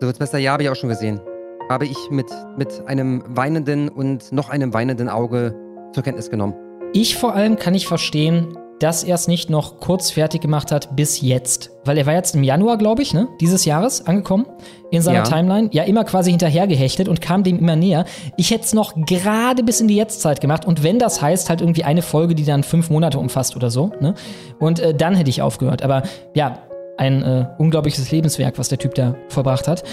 [0.00, 0.38] so wird's besser.
[0.38, 1.20] Ja, habe ich auch schon gesehen.
[1.68, 5.63] Habe ich mit, mit einem weinenden und noch einem weinenden Auge
[5.94, 6.54] zur Kenntnis genommen.
[6.92, 10.94] Ich vor allem kann nicht verstehen, dass er es nicht noch kurz fertig gemacht hat
[10.96, 11.70] bis jetzt.
[11.84, 14.46] Weil er war jetzt im Januar, glaube ich, ne, dieses Jahres angekommen
[14.90, 15.24] in seiner ja.
[15.24, 15.70] Timeline.
[15.72, 18.04] Ja, immer quasi hinterhergehechtet und kam dem immer näher.
[18.36, 20.66] Ich hätte es noch gerade bis in die Jetztzeit gemacht.
[20.66, 23.92] Und wenn das heißt, halt irgendwie eine Folge, die dann fünf Monate umfasst oder so,
[24.00, 24.14] ne?
[24.58, 25.82] Und äh, dann hätte ich aufgehört.
[25.82, 26.02] Aber
[26.34, 26.58] ja,
[26.96, 29.84] ein äh, unglaubliches Lebenswerk, was der Typ da verbracht hat.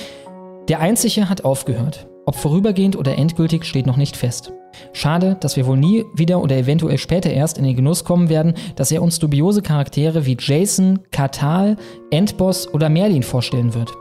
[0.67, 2.07] Der Einzige hat aufgehört.
[2.25, 4.51] Ob vorübergehend oder endgültig steht noch nicht fest.
[4.93, 8.53] Schade, dass wir wohl nie wieder oder eventuell später erst in den Genuss kommen werden,
[8.75, 11.77] dass er uns dubiose Charaktere wie Jason, Katal,
[12.11, 13.91] Endboss oder Merlin vorstellen wird.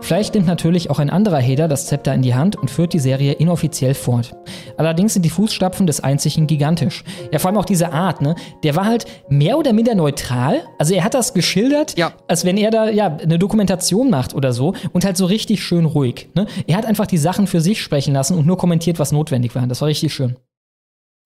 [0.00, 2.98] Vielleicht nimmt natürlich auch ein anderer Heder das Zepter in die Hand und führt die
[2.98, 4.34] Serie inoffiziell fort.
[4.76, 7.04] Allerdings sind die Fußstapfen des Einzigen gigantisch.
[7.32, 8.34] Ja, vor allem auch diese Art, ne?
[8.62, 10.62] Der war halt mehr oder minder neutral.
[10.78, 12.12] Also er hat das geschildert, ja.
[12.28, 15.84] als wenn er da ja eine Dokumentation macht oder so und halt so richtig schön
[15.84, 16.28] ruhig.
[16.34, 16.46] Ne?
[16.66, 19.66] Er hat einfach die Sachen für sich sprechen lassen und nur kommentiert, was notwendig war.
[19.66, 20.27] Das war richtig schön.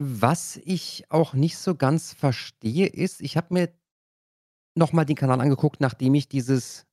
[0.04, 3.68] Was ich auch nicht so ganz verstehe, ist, ich habe mir
[4.74, 6.86] nochmal den Kanal angeguckt, nachdem ich dieses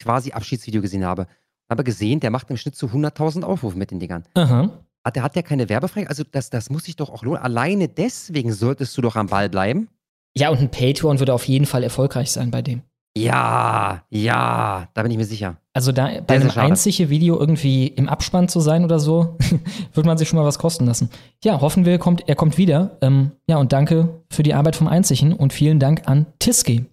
[0.00, 1.26] quasi Abschiedsvideo gesehen habe.
[1.68, 4.24] Habe gesehen, der macht im Schnitt zu 100.000 Aufrufe mit den Dingern.
[4.34, 4.84] Aha.
[5.04, 6.08] Hat der, hat der keine Werbefreiheit?
[6.08, 7.42] Also das, das muss sich doch auch lohnen.
[7.42, 9.88] Alleine deswegen solltest du doch am Ball bleiben.
[10.34, 12.82] Ja, und ein Patreon würde auf jeden Fall erfolgreich sein bei dem.
[13.16, 15.56] Ja, ja, da bin ich mir sicher.
[15.72, 19.36] Also da bei einem einzigen Video irgendwie im Abspann zu sein oder so,
[19.94, 21.10] wird man sich schon mal was kosten lassen.
[21.44, 22.98] Ja, hoffen wir, er kommt, er kommt wieder.
[23.02, 26.86] Ähm, ja, und danke für die Arbeit vom Einzigen und vielen Dank an Tiski.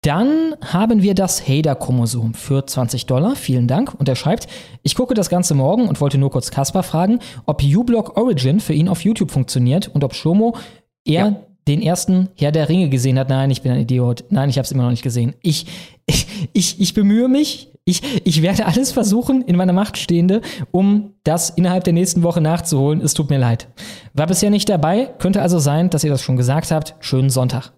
[0.00, 3.36] Dann haben wir das Hader-Chromosom für 20 Dollar.
[3.36, 3.94] Vielen Dank.
[3.94, 4.48] Und er schreibt,
[4.82, 8.72] ich gucke das Ganze morgen und wollte nur kurz Kaspar fragen, ob uBlock Origin für
[8.72, 10.56] ihn auf YouTube funktioniert und ob Shomo
[11.04, 11.36] eher ja
[11.68, 13.28] den ersten Herr der Ringe gesehen hat.
[13.28, 14.24] Nein, ich bin ein Idiot.
[14.30, 15.34] Nein, ich habe es immer noch nicht gesehen.
[15.42, 15.66] Ich,
[16.06, 17.68] ich, ich, ich bemühe mich.
[17.84, 20.40] Ich, ich werde alles versuchen, in meiner Macht Stehende,
[20.70, 23.00] um das innerhalb der nächsten Woche nachzuholen.
[23.00, 23.66] Es tut mir leid.
[24.14, 25.06] War bisher nicht dabei.
[25.18, 26.94] Könnte also sein, dass ihr das schon gesagt habt.
[27.00, 27.72] Schönen Sonntag.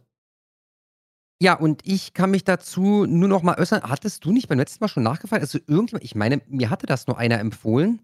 [1.41, 3.83] Ja, und ich kann mich dazu nur noch mal äußern.
[3.83, 5.43] Hattest du nicht beim letzten Mal schon nachgefragt?
[5.43, 8.01] Also irgendjemand, ich meine, mir hatte das nur einer empfohlen.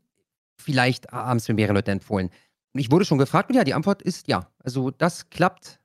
[0.56, 2.30] Vielleicht haben es mir mehrere Leute empfohlen.
[2.74, 4.48] Ich wurde schon gefragt und ja, die Antwort ist ja.
[4.62, 5.80] Also das klappt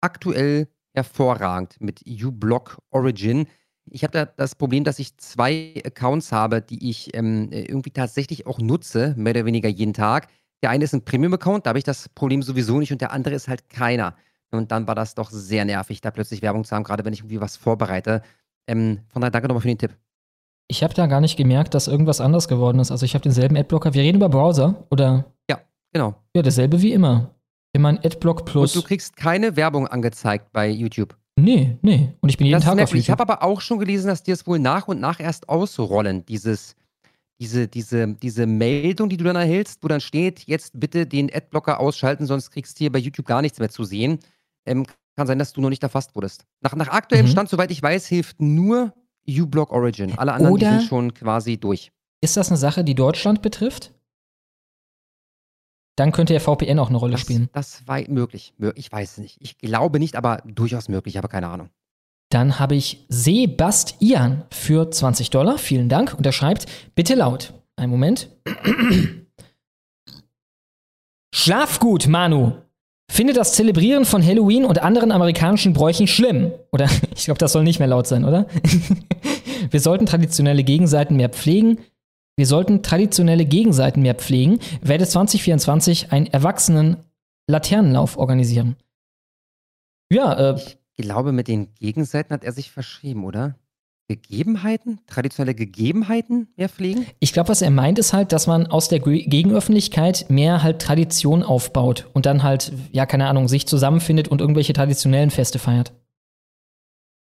[0.00, 3.46] aktuell hervorragend mit uBlock Origin.
[3.90, 8.46] Ich habe da das Problem, dass ich zwei Accounts habe, die ich ähm, irgendwie tatsächlich
[8.46, 10.28] auch nutze, mehr oder weniger jeden Tag.
[10.62, 13.34] Der eine ist ein Premium-Account, da habe ich das Problem sowieso nicht und der andere
[13.34, 14.16] ist halt keiner.
[14.50, 17.20] Und dann war das doch sehr nervig, da plötzlich Werbung zu haben, gerade wenn ich
[17.20, 18.22] irgendwie was vorbereite.
[18.66, 19.96] Ähm, von daher danke nochmal für den Tipp.
[20.68, 22.90] Ich habe da gar nicht gemerkt, dass irgendwas anders geworden ist.
[22.90, 23.92] Also ich habe denselben Adblocker.
[23.92, 25.33] Wir reden über Browser, oder?
[25.94, 26.14] Ja, genau.
[26.34, 27.34] Ja, dasselbe wie immer.
[27.72, 28.74] Immer ein Adblock Plus.
[28.76, 31.16] Und du kriegst keine Werbung angezeigt bei YouTube.
[31.36, 32.12] Nee, nee.
[32.20, 33.00] Und ich bin jeden Das Tag auf nervig.
[33.00, 33.20] Ich YouTube.
[33.20, 36.76] habe aber auch schon gelesen, dass die es wohl nach und nach erst ausrollen, dieses,
[37.40, 41.80] diese, diese, diese Meldung, die du dann erhältst, wo dann steht, jetzt bitte den Adblocker
[41.80, 44.20] ausschalten, sonst kriegst du hier bei YouTube gar nichts mehr zu sehen.
[44.66, 46.44] Ähm, kann sein, dass du noch nicht erfasst wurdest.
[46.60, 47.30] Nach, nach aktuellem Mhm.
[47.30, 48.92] Stand, soweit ich weiß, hilft nur
[49.28, 50.16] uBlock Origin.
[50.16, 51.90] Alle anderen Oder- sind schon quasi durch.
[52.20, 53.92] Ist das eine Sache, die Deutschland betrifft?
[55.96, 57.48] Dann könnte ja VPN auch eine Rolle spielen.
[57.52, 58.52] Das war möglich.
[58.60, 59.36] Mö- Ich weiß es nicht.
[59.40, 61.68] Ich glaube nicht, aber durchaus möglich, aber keine Ahnung.
[62.30, 65.56] Dann habe ich Sebastian für 20 Dollar.
[65.58, 66.14] Vielen Dank.
[66.14, 66.66] Und er schreibt,
[66.96, 67.54] bitte laut.
[67.76, 68.28] Einen Moment.
[71.34, 72.52] Schlaf gut, Manu.
[73.10, 76.52] Finde das Zelebrieren von Halloween und anderen amerikanischen Bräuchen schlimm.
[76.72, 78.46] Oder ich glaube, das soll nicht mehr laut sein, oder?
[79.70, 81.78] Wir sollten traditionelle Gegenseiten mehr pflegen.
[82.36, 84.58] Wir sollten traditionelle Gegenseiten mehr pflegen.
[84.82, 86.96] Werde 2024 einen erwachsenen
[87.48, 88.76] Laternenlauf organisieren.
[90.10, 90.60] Ja, äh,
[90.96, 93.56] Ich glaube, mit den Gegenseiten hat er sich verschrieben, oder?
[94.06, 95.00] Gegebenheiten?
[95.06, 97.06] Traditionelle Gegebenheiten mehr pflegen?
[97.20, 100.82] Ich glaube, was er meint, ist halt, dass man aus der Ge- Gegenöffentlichkeit mehr halt
[100.82, 105.94] Tradition aufbaut und dann halt, ja, keine Ahnung, sich zusammenfindet und irgendwelche traditionellen Feste feiert.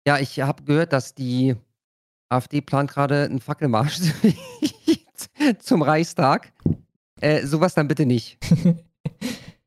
[0.08, 1.56] Ja, ich habe gehört, dass die
[2.30, 4.00] AfD plant gerade einen Fackelmarsch
[5.60, 6.54] zum Reichstag.
[7.20, 8.38] Äh, sowas dann bitte nicht.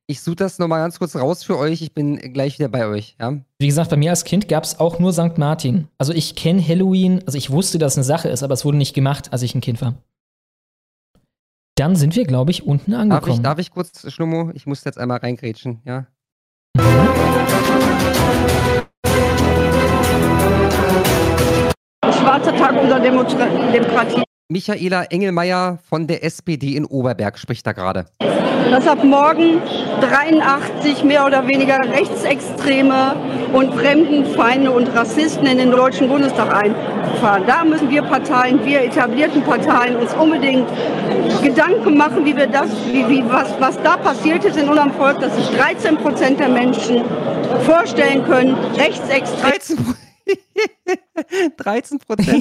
[0.08, 1.80] Ich suche das nochmal ganz kurz raus für euch.
[1.80, 3.16] Ich bin gleich wieder bei euch.
[3.18, 3.38] Ja?
[3.58, 5.38] Wie gesagt, bei mir als Kind gab es auch nur St.
[5.38, 5.88] Martin.
[5.96, 8.76] Also ich kenne Halloween, also ich wusste, dass es eine Sache ist, aber es wurde
[8.76, 9.94] nicht gemacht, als ich ein Kind war.
[11.76, 13.36] Dann sind wir, glaube ich, unten Darf, angekommen.
[13.36, 14.50] ich, darf ich kurz, Schlummo?
[14.52, 16.06] Ich muss jetzt einmal reingrätschen, ja?
[22.32, 24.22] Schwarzer Tag unserer Demokra Demokratie.
[24.48, 28.06] Michaela Engelmeier von der SPD in Oberberg spricht da gerade.
[28.70, 29.60] Dass ab morgen
[30.00, 33.16] 83 mehr oder weniger Rechtsextreme
[33.52, 37.44] und Fremdenfeinde und Rassisten in den Deutschen Bundestag einfahren.
[37.46, 40.66] Da müssen wir Parteien, wir etablierten Parteien, uns unbedingt
[41.42, 45.20] Gedanken machen, wie wir das, wie, wie, was, was da passiert ist in unserem Volk,
[45.20, 47.04] dass sich 13 Prozent der Menschen
[47.66, 49.50] vorstellen können, Rechtsextreme.
[49.50, 50.11] 13 Prozent,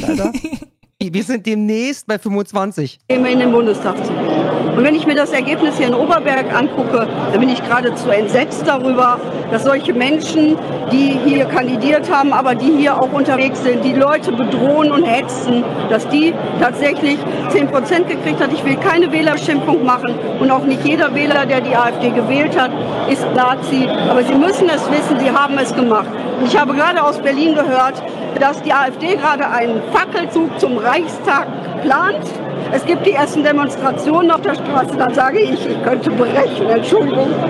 [0.08, 0.32] Alter.
[1.10, 3.00] Wir sind demnächst bei 25.
[3.08, 4.78] in den Bundestag zu gehen.
[4.78, 8.62] Und wenn ich mir das Ergebnis hier in Oberberg angucke, dann bin ich geradezu entsetzt
[8.68, 9.20] darüber,
[9.50, 10.56] dass solche Menschen,
[10.92, 15.64] die hier kandidiert haben, aber die hier auch unterwegs sind, die Leute bedrohen und hetzen,
[15.90, 17.18] dass die tatsächlich
[17.50, 18.54] 10 Prozent gekriegt hat.
[18.54, 22.70] Ich will keine Wählerschimpfung machen und auch nicht jeder Wähler, der die AfD gewählt hat,
[23.10, 23.88] ist Nazi.
[24.08, 26.10] Aber sie müssen es wissen, sie haben es gemacht.
[26.40, 28.02] Und ich habe gerade aus Berlin gehört,
[28.40, 31.48] dass die AfD gerade einen Fackelzug zum Reichstag
[31.84, 32.26] plant.
[32.74, 34.98] Es gibt die ersten Demonstrationen auf der Straße.
[34.98, 36.68] Dann sage ich, ich könnte brechen.
[36.68, 37.30] Entschuldigung.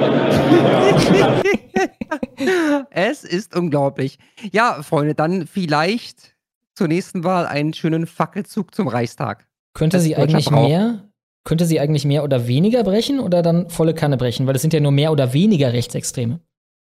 [2.89, 4.19] Es ist unglaublich.
[4.51, 6.35] Ja, Freunde, dann vielleicht
[6.75, 9.47] zur nächsten Wahl einen schönen Fackelzug zum Reichstag.
[9.73, 10.67] Könnte Das sie eigentlich braucht.
[10.67, 11.09] mehr,
[11.43, 14.47] könnte sie eigentlich mehr oder weniger brechen oder dann volle Kanne brechen?
[14.47, 16.39] Weil es sind ja nur mehr oder weniger Rechtsextreme.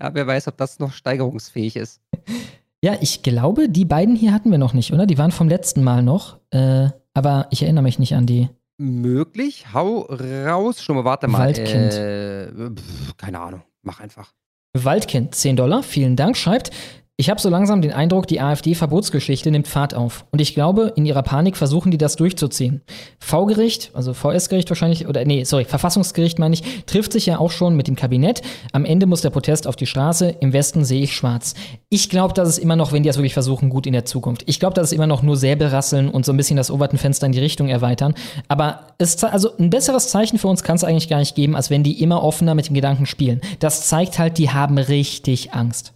[0.00, 2.00] Ja, wer weiß, ob das noch steigerungsfähig ist.
[2.84, 5.06] Ja, ich glaube, die beiden hier hatten wir noch nicht, oder?
[5.06, 6.38] Die waren vom letzten Mal noch.
[6.50, 8.50] Äh, aber ich erinnere mich nicht an die.
[8.76, 9.72] Möglich?
[9.72, 10.82] Hau raus.
[10.82, 11.38] Schon mal, warte mal.
[11.38, 11.94] Waldkind.
[11.94, 13.62] Äh, pf, keine Ahnung.
[13.80, 14.34] Mach einfach.
[14.74, 16.72] Waldkind, 10 Dollar, vielen Dank, schreibt,
[17.16, 20.26] Ich habe so langsam den Eindruck, die AfD-Verbotsgeschichte nimmt Fahrt auf.
[20.32, 22.82] Und ich glaube, in ihrer Panik versuchen die das durchzuziehen.
[23.20, 27.76] V-Gericht, also VS-Gericht wahrscheinlich, oder nee, sorry, Verfassungsgericht meine ich, trifft sich ja auch schon
[27.76, 28.42] mit dem Kabinett.
[28.72, 30.34] Am Ende muss der Protest auf die Straße.
[30.40, 31.54] Im Westen sehe ich schwarz.
[31.88, 34.42] Ich glaube, dass es immer noch, wenn die das wirklich versuchen, gut in der Zukunft.
[34.46, 37.32] Ich glaube, dass es immer noch nur Säbelrasseln und so ein bisschen das Overton-Fenster in
[37.32, 38.14] die Richtung erweitern.
[38.48, 41.70] Aber es, also ein besseres Zeichen für uns kann es eigentlich gar nicht geben, als
[41.70, 43.40] wenn die immer offener mit dem Gedanken spielen.
[43.60, 45.93] Das zeigt halt, die haben richtig Angst.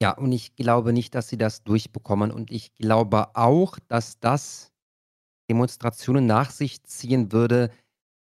[0.00, 2.30] Ja, und ich glaube nicht, dass sie das durchbekommen.
[2.30, 4.72] Und ich glaube auch, dass das
[5.50, 7.70] Demonstrationen nach sich ziehen würde,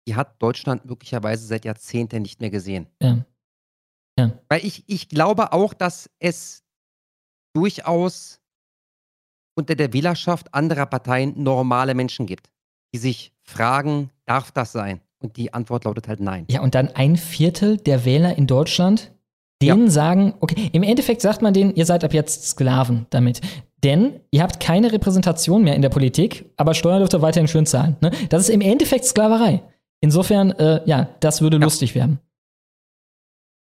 [0.07, 2.86] die hat Deutschland möglicherweise seit Jahrzehnten nicht mehr gesehen.
[3.03, 3.24] Ja.
[4.19, 4.39] ja.
[4.49, 6.62] Weil ich, ich glaube auch, dass es
[7.55, 8.40] durchaus
[9.55, 12.49] unter der Wählerschaft anderer Parteien normale Menschen gibt,
[12.95, 15.01] die sich fragen, darf das sein?
[15.20, 16.47] Und die Antwort lautet halt nein.
[16.49, 19.12] Ja, und dann ein Viertel der Wähler in Deutschland,
[19.61, 19.91] denen ja.
[19.91, 23.41] sagen, okay, im Endeffekt sagt man denen, ihr seid ab jetzt Sklaven damit.
[23.85, 27.67] Denn ihr habt keine Repräsentation mehr in der Politik, aber Steuern dürft ihr weiterhin schön
[27.67, 27.97] zahlen.
[28.01, 28.11] Ne?
[28.29, 29.63] Das ist im Endeffekt Sklaverei.
[30.01, 31.65] Insofern, äh, ja, das würde ja.
[31.65, 32.21] lustig werden.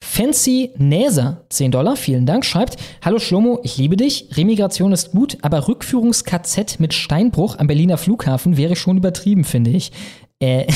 [0.02, 5.38] Fancy Näser, 10 Dollar, vielen Dank, schreibt, Hallo Schlomo, ich liebe dich, Remigration ist gut,
[5.40, 9.92] aber Rückführungs-KZ mit Steinbruch am Berliner Flughafen wäre schon übertrieben, finde ich.
[10.40, 10.66] Äh,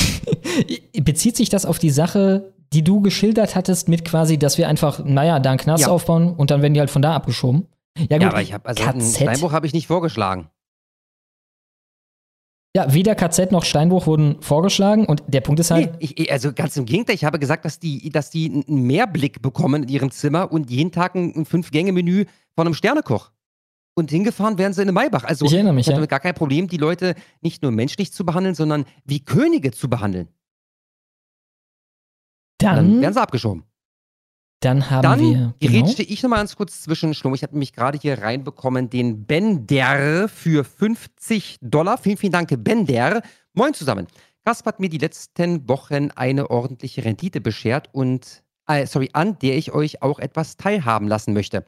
[1.01, 5.03] bezieht sich das auf die Sache, die du geschildert hattest, mit quasi, dass wir einfach,
[5.03, 5.89] naja, da einen Knast ja.
[5.89, 7.67] aufbauen und dann werden die halt von da abgeschoben.
[7.97, 8.21] Ja, gut.
[8.21, 9.15] Ja, aber ich habe also KZ?
[9.15, 10.49] Steinbruch habe ich nicht vorgeschlagen.
[12.75, 15.99] Ja, weder KZ noch Steinbruch wurden vorgeschlagen und der Punkt ist halt.
[15.99, 19.41] Nee, ich, also ganz im Gegenteil, ich habe gesagt, dass die, dass die einen Mehrblick
[19.41, 23.31] bekommen in ihrem Zimmer und jeden Tag ein Fünf-Gänge-Menü von einem Sternekoch.
[23.95, 25.23] Und hingefahren werden sie in Maybach.
[25.23, 26.07] Also ich erinnere mich, ich hatte ja.
[26.07, 30.29] gar kein Problem, die Leute nicht nur menschlich zu behandeln, sondern wie Könige zu behandeln.
[32.59, 33.63] Dann, dann werden sie abgeschoben.
[34.61, 35.33] Dann haben dann wir.
[35.37, 35.53] Genau.
[35.59, 37.33] Gerätschte ich nochmal ganz kurz zwischen Schlum.
[37.33, 41.97] Ich habe nämlich gerade hier reinbekommen den Bender für 50 Dollar.
[41.97, 43.21] Vielen, vielen Dank, Bender.
[43.53, 44.07] Moin zusammen.
[44.45, 49.57] Kasper hat mir die letzten Wochen eine ordentliche Rendite beschert und, äh, sorry, an der
[49.57, 51.65] ich euch auch etwas teilhaben lassen möchte.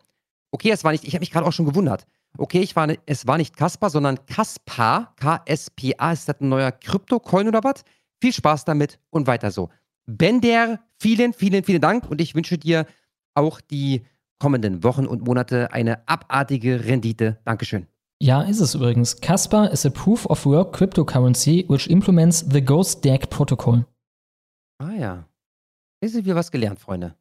[0.52, 2.06] Okay, es war nicht, ich habe mich gerade auch schon gewundert.
[2.38, 6.12] Okay, ich war, es war nicht Kasper, sondern Kaspar, K-S-P-A.
[6.12, 7.84] Ist das ein neuer Krypto-Coin oder was?
[8.20, 9.70] Viel Spaß damit und weiter so.
[10.06, 12.86] Bender, vielen, vielen, vielen Dank und ich wünsche dir
[13.34, 14.03] auch die
[14.40, 17.40] kommenden Wochen und Monate eine abartige Rendite.
[17.45, 17.88] Dankeschön.
[18.22, 19.19] Ja, ist es übrigens.
[19.19, 23.86] Casper is a proof of work cryptocurrency which implements the Ghost DAG Protocol.
[24.80, 25.28] Ah ja.
[26.02, 27.15] Ist wieder was gelernt, Freunde.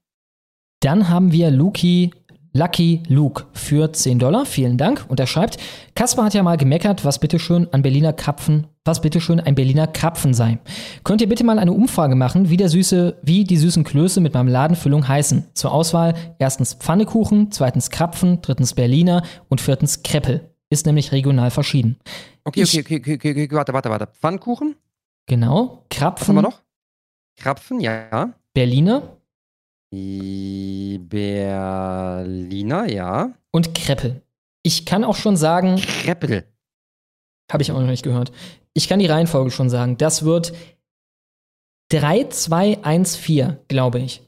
[0.80, 2.10] Dann haben wir Luki
[2.52, 4.44] Lucky Luke für 10 Dollar.
[4.44, 5.04] Vielen Dank.
[5.08, 5.58] Und er schreibt,
[5.94, 10.34] Kasper hat ja mal gemeckert, was bitteschön an Berliner Krapfen, was bitteschön ein Berliner Krapfen
[10.34, 10.58] sei.
[11.04, 14.34] Könnt ihr bitte mal eine Umfrage machen, wie der süße, wie die süßen Klöße mit
[14.34, 15.46] Marmeladenfüllung heißen?
[15.54, 20.50] Zur Auswahl erstens Pfannekuchen, zweitens Krapfen, drittens Berliner und viertens Kreppel.
[20.70, 21.98] Ist nämlich regional verschieden.
[22.44, 24.06] Okay, okay, okay, okay, okay, okay, warte, warte, warte.
[24.06, 24.76] Pfannkuchen?
[25.26, 25.84] Genau.
[25.90, 26.20] Krapfen.
[26.20, 26.60] Was haben wir noch?
[27.36, 28.34] Krapfen, ja.
[28.54, 29.19] Berliner.
[29.90, 31.08] Berliner,
[32.88, 33.34] ja.
[33.50, 34.22] Und Kreppel.
[34.62, 35.76] Ich kann auch schon sagen.
[35.76, 36.44] Kreppel.
[37.50, 38.30] Habe ich auch noch nicht gehört.
[38.72, 39.96] Ich kann die Reihenfolge schon sagen.
[39.96, 40.52] Das wird
[41.90, 44.22] 3, 2, 1, 4, glaube ich.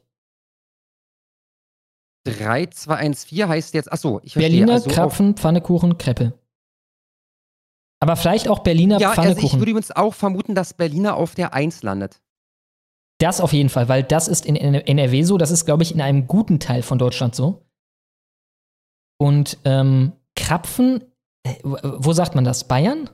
[2.24, 4.50] 3, 2, 1, 4 heißt jetzt, achso, ich verstehe.
[4.50, 6.32] Berliner, also Krapfen, Pfannekuchen, Kreppel.
[8.00, 9.44] Aber vielleicht auch Berliner ja, Pfannekuchen.
[9.44, 12.21] Also ich würde übrigens auch vermuten, dass Berliner auf der 1 landet.
[13.22, 16.00] Das auf jeden Fall, weil das ist in NRW so, das ist, glaube ich, in
[16.00, 17.64] einem guten Teil von Deutschland so.
[19.16, 21.04] Und ähm, Krapfen,
[21.44, 22.66] äh, wo sagt man das?
[22.66, 23.08] Bayern?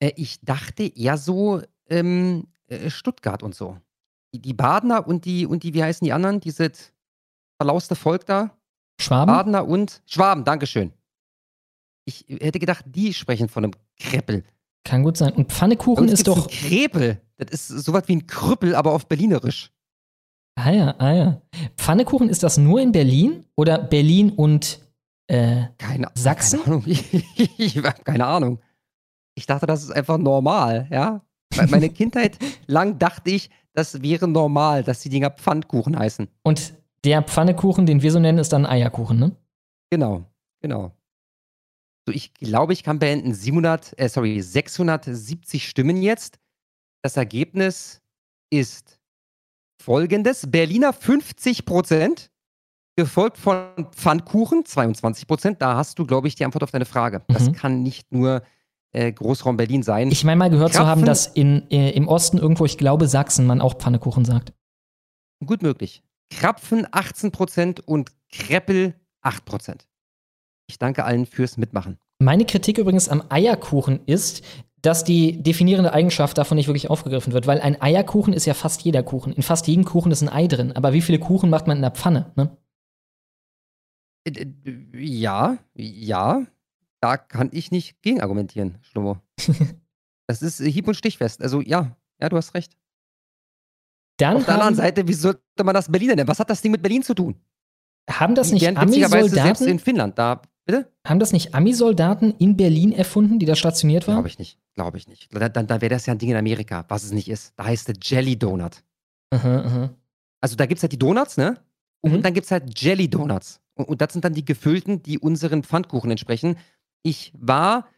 [0.00, 3.78] Äh, ich dachte eher so ähm, äh, Stuttgart und so.
[4.34, 6.40] Die, die Badener und die, und die, wie heißen die anderen?
[6.40, 6.92] Dieses
[7.56, 8.58] verlauste Volk da?
[9.00, 9.32] Schwaben?
[9.32, 10.92] Badener und Schwaben, Dankeschön.
[12.04, 14.42] Ich hätte gedacht, die sprechen von einem Kreppel.
[14.82, 15.34] Kann gut sein.
[15.34, 16.48] Und Pfannekuchen ist doch.
[16.48, 17.20] Krepel.
[17.36, 19.72] Das ist sowas wie ein Krüppel, aber auf Berlinerisch.
[20.56, 21.42] Ah ja, ah ja.
[21.76, 24.80] Pfannekuchen, ist das nur in Berlin oder Berlin und
[25.26, 26.60] äh, keine, Sachsen?
[26.62, 26.84] Keine Ahnung.
[27.58, 28.58] ich habe keine Ahnung.
[29.34, 31.22] Ich dachte, das ist einfach normal, ja.
[31.68, 36.28] Meine Kindheit lang dachte ich, das wäre normal, dass die Dinger Pfannkuchen heißen.
[36.42, 36.74] Und
[37.04, 39.36] der Pfannekuchen, den wir so nennen, ist dann Eierkuchen, ne?
[39.90, 40.24] Genau,
[40.60, 40.92] genau.
[42.06, 46.38] So, ich glaube, ich kann beenden 700, äh, sorry, 670 Stimmen jetzt.
[47.04, 48.00] Das Ergebnis
[48.48, 48.98] ist
[49.78, 52.30] folgendes: Berliner 50 Prozent,
[52.96, 55.60] gefolgt von Pfannkuchen 22 Prozent.
[55.60, 57.18] Da hast du, glaube ich, die Antwort auf deine Frage.
[57.18, 57.34] Mhm.
[57.34, 58.42] Das kann nicht nur
[58.92, 60.10] äh, Großraum Berlin sein.
[60.10, 63.06] Ich meine mal gehört Krapfen, zu haben, dass in, äh, im Osten irgendwo, ich glaube,
[63.06, 64.54] Sachsen man auch Pfannekuchen sagt.
[65.44, 66.02] Gut möglich.
[66.30, 69.80] Krapfen 18 Prozent und Kreppel 8%.
[70.68, 71.98] Ich danke allen fürs Mitmachen.
[72.18, 74.42] Meine Kritik übrigens am Eierkuchen ist,
[74.84, 78.82] dass die definierende Eigenschaft davon nicht wirklich aufgegriffen wird, weil ein Eierkuchen ist ja fast
[78.82, 79.32] jeder Kuchen.
[79.32, 80.72] In fast jedem Kuchen ist ein Ei drin.
[80.72, 82.32] Aber wie viele Kuchen macht man in der Pfanne?
[82.36, 82.54] Ne?
[84.26, 84.46] Äh,
[84.92, 86.46] Ja, ja,
[87.00, 89.16] da kann ich nicht gegen argumentieren, Schlummo.
[90.26, 91.40] das ist äh, hieb- und stichfest.
[91.40, 92.76] Also ja, ja, du hast recht.
[94.18, 96.28] Dann Auf der anderen Seite, wie sollte man das Berliner nennen?
[96.28, 97.40] Was hat das Ding mit Berlin zu tun?
[98.08, 100.42] Haben das nicht witzigerweise selbst in Finnland da.
[100.66, 100.90] Bitte?
[101.06, 104.16] Haben das nicht Ami-Soldaten in Berlin erfunden, die da stationiert waren?
[104.16, 104.58] Glaube ich nicht.
[104.74, 105.28] Glaube ich nicht.
[105.32, 107.52] Dann, dann, dann wäre das ja ein Ding in Amerika, was es nicht ist.
[107.56, 108.82] Da heißt es Jelly Donut.
[109.30, 109.90] Aha, aha.
[110.40, 111.58] Also da gibt es halt die Donuts, ne?
[112.00, 113.60] Und dann gibt es halt Jelly Donuts.
[113.74, 116.56] Und, und das sind dann die gefüllten, die unseren Pfannkuchen entsprechen.
[117.02, 117.88] Ich war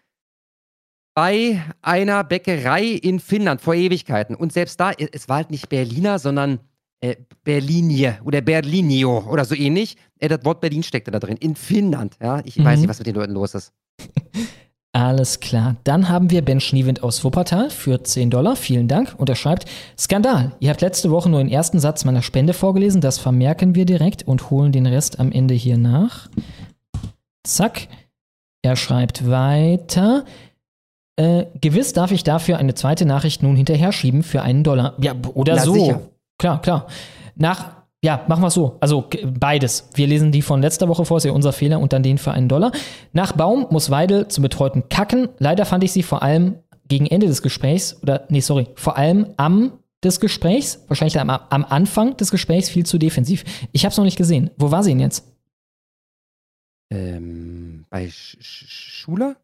[1.14, 4.36] bei einer Bäckerei in Finnland vor Ewigkeiten.
[4.36, 6.60] Und selbst da, es war halt nicht Berliner, sondern
[7.00, 9.96] äh, Berlinie oder Berlinio oder so ähnlich.
[10.18, 11.36] Äh, das Wort Berlin steckte da drin.
[11.38, 12.16] In Finnland.
[12.22, 12.80] Ja, ich weiß Mhm.
[12.82, 13.72] nicht, was mit den Leuten los ist.
[14.92, 15.76] Alles klar.
[15.84, 18.56] Dann haben wir Ben Schniewind aus Wuppertal für 10 Dollar.
[18.56, 19.14] Vielen Dank.
[19.18, 19.66] Und er schreibt,
[19.98, 20.52] Skandal.
[20.58, 23.02] Ihr habt letzte Woche nur den ersten Satz meiner Spende vorgelesen.
[23.02, 26.30] Das vermerken wir direkt und holen den Rest am Ende hier nach.
[27.46, 27.88] Zack.
[28.62, 30.24] Er schreibt weiter.
[31.16, 34.94] Äh, gewiss darf ich dafür eine zweite Nachricht nun hinterher schieben für einen Dollar.
[35.00, 35.74] Ja, oder Na, so.
[35.74, 36.00] sicher.
[36.38, 36.86] Klar, klar.
[37.34, 38.76] Nach, ja, machen wir es so.
[38.80, 39.90] Also beides.
[39.94, 42.32] Wir lesen die von letzter Woche vor, ist ja unser Fehler, und dann den für
[42.32, 42.72] einen Dollar.
[43.12, 45.28] Nach Baum muss Weidel zum Betreuten kacken.
[45.38, 46.58] Leider fand ich sie vor allem
[46.88, 49.72] gegen Ende des Gesprächs, oder, nee, sorry, vor allem am
[50.04, 53.44] des Gesprächs, wahrscheinlich am, am Anfang des Gesprächs viel zu defensiv.
[53.72, 54.50] Ich habe es noch nicht gesehen.
[54.56, 55.24] Wo war sie denn jetzt?
[56.90, 59.36] Ähm, bei Sch Sch Schuler?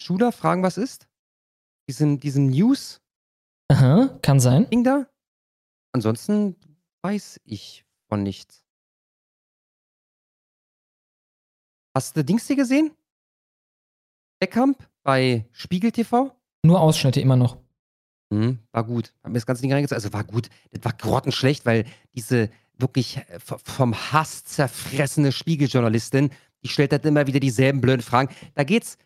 [0.00, 1.08] Schuler fragen, was ist?
[1.88, 3.00] Diesen, diesen News?
[3.68, 4.68] Aha, kann sein.
[4.70, 5.06] Ding da?
[5.92, 6.56] Ansonsten
[7.02, 8.64] weiß ich von nichts.
[11.94, 12.92] Hast du Dings hier gesehen?
[14.38, 16.34] Beckamp bei Spiegel TV?
[16.62, 17.58] Nur Ausschnitte immer noch.
[18.30, 19.12] Mhm, war gut.
[19.22, 19.96] Hab mir das ganze Ding reingezogen.
[19.96, 20.48] Also war gut.
[20.70, 21.84] Das war grottenschlecht, weil
[22.14, 26.30] diese wirklich äh, vom Hass zerfressene Spiegeljournalistin,
[26.62, 28.34] die stellt halt immer wieder dieselben blöden Fragen.
[28.54, 28.96] Da geht's,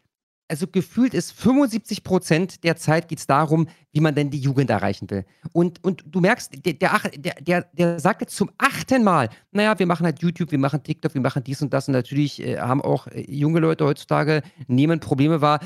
[0.48, 5.08] also gefühlt ist 75 Prozent der Zeit geht's darum, wie man denn die Jugend erreichen
[5.10, 5.24] will.
[5.52, 7.00] Und, und du merkst, der, der,
[7.40, 11.14] der, der, sagt jetzt zum achten Mal, naja, wir machen halt YouTube, wir machen TikTok,
[11.14, 11.88] wir machen dies und das.
[11.88, 15.60] Und natürlich äh, haben auch äh, junge Leute heutzutage, nehmen Probleme wahr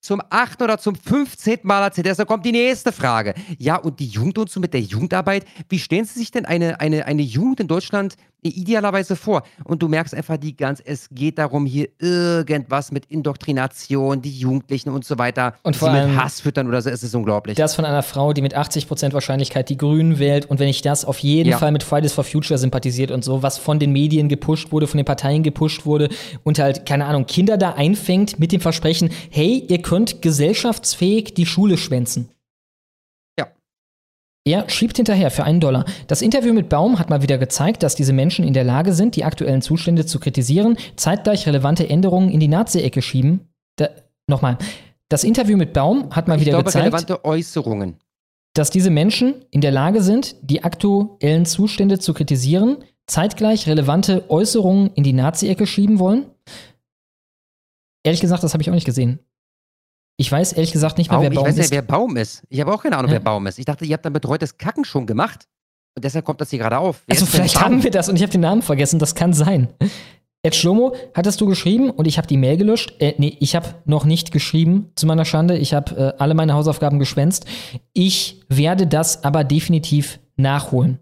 [0.00, 1.60] zum achten oder zum 15.
[1.62, 2.06] Mal erzählt.
[2.06, 3.34] Deshalb kommt die nächste Frage.
[3.58, 6.80] Ja, und die Jugend und so mit der Jugendarbeit, wie stellen Sie sich denn eine,
[6.80, 9.42] eine, eine Jugend in Deutschland idealerweise vor?
[9.64, 14.90] Und du merkst einfach die ganz, es geht darum, hier irgendwas mit Indoktrination, die Jugendlichen
[14.90, 17.56] und so weiter, Und vor allem- mit Hass füttern oder so, es ist unglaublich.
[17.56, 20.46] Das von einer Frau, die mit 80% Wahrscheinlichkeit die Grünen wählt.
[20.46, 21.58] Und wenn ich das auf jeden Ja.
[21.58, 24.98] Fall mit Fridays for Future sympathisiert und so, was von den Medien gepusht wurde, von
[24.98, 26.08] den Parteien gepusht wurde
[26.44, 31.46] und halt, keine Ahnung, Kinder da einfängt mit dem Versprechen, hey, ihr könnt gesellschaftsfähig die
[31.46, 32.28] Schule schwänzen.
[34.44, 35.84] Er schiebt hinterher für einen Dollar.
[36.06, 39.16] Das Interview mit Baum hat mal wieder gezeigt, dass diese Menschen in der Lage sind,
[39.16, 43.48] die aktuellen Zustände zu kritisieren, zeitgleich relevante Änderungen in die Nazi-Ecke schieben.
[43.76, 43.88] Da,
[44.28, 44.58] Nochmal.
[45.08, 47.96] Das Interview mit Baum hat mal ich wieder glaube, gezeigt relevante Äußerungen.
[48.54, 54.92] dass diese Menschen in der Lage sind, die aktuellen Zustände zu kritisieren, zeitgleich relevante Äußerungen
[54.94, 56.26] in die Nazi-Ecke schieben wollen?
[58.04, 59.18] Ehrlich gesagt, das habe ich auch nicht gesehen.
[60.20, 61.70] Ich weiß ehrlich gesagt nicht mehr, Baum, wer ich Baum weiß ja, ist.
[61.70, 62.42] wer Baum ist.
[62.48, 63.14] Ich habe auch keine Ahnung, Ja.
[63.14, 63.58] wer Baum ist.
[63.58, 65.46] Ich dachte, ihr habt dann betreutes Kacken schon gemacht.
[65.96, 67.02] Und deshalb kommt das hier gerade auf.
[67.06, 68.98] Wer also ist vielleicht haben wir das und ich habe den Namen vergessen.
[68.98, 69.68] Das kann sein.
[70.42, 72.94] Ed Schlomo, hattest du geschrieben und ich habe die Mail gelöscht?
[73.00, 75.56] Äh, nee, ich habe noch nicht geschrieben, zu meiner Schande.
[75.56, 77.46] Ich habe äh, alle meine Hausaufgaben geschwänzt.
[77.92, 80.98] Ich werde das aber definitiv nachholen.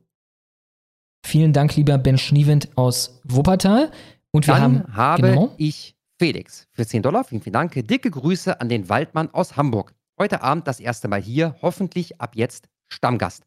[1.24, 3.90] Vielen Dank, lieber Ben Schniewind aus Wuppertal.
[4.30, 7.24] Und wir Dann haben habe genau, ich Felix für 10 Dollar.
[7.24, 7.72] Vielen, vielen Dank.
[7.74, 9.94] Dicke Grüße an den Waldmann aus Hamburg.
[10.18, 13.44] Heute Abend das erste Mal hier, hoffentlich ab jetzt Stammgast.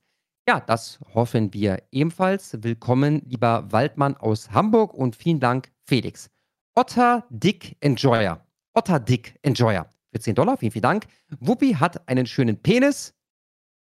[0.47, 2.61] Ja, das hoffen wir ebenfalls.
[2.61, 6.29] Willkommen, lieber Waldmann aus Hamburg und vielen Dank, Felix.
[6.75, 8.45] Otter Dick Enjoyer.
[8.73, 9.89] Otter Dick Enjoyer.
[10.11, 11.07] Für 10 Dollar, vielen, vielen Dank.
[11.39, 13.15] Wuppi hat einen schönen Penis.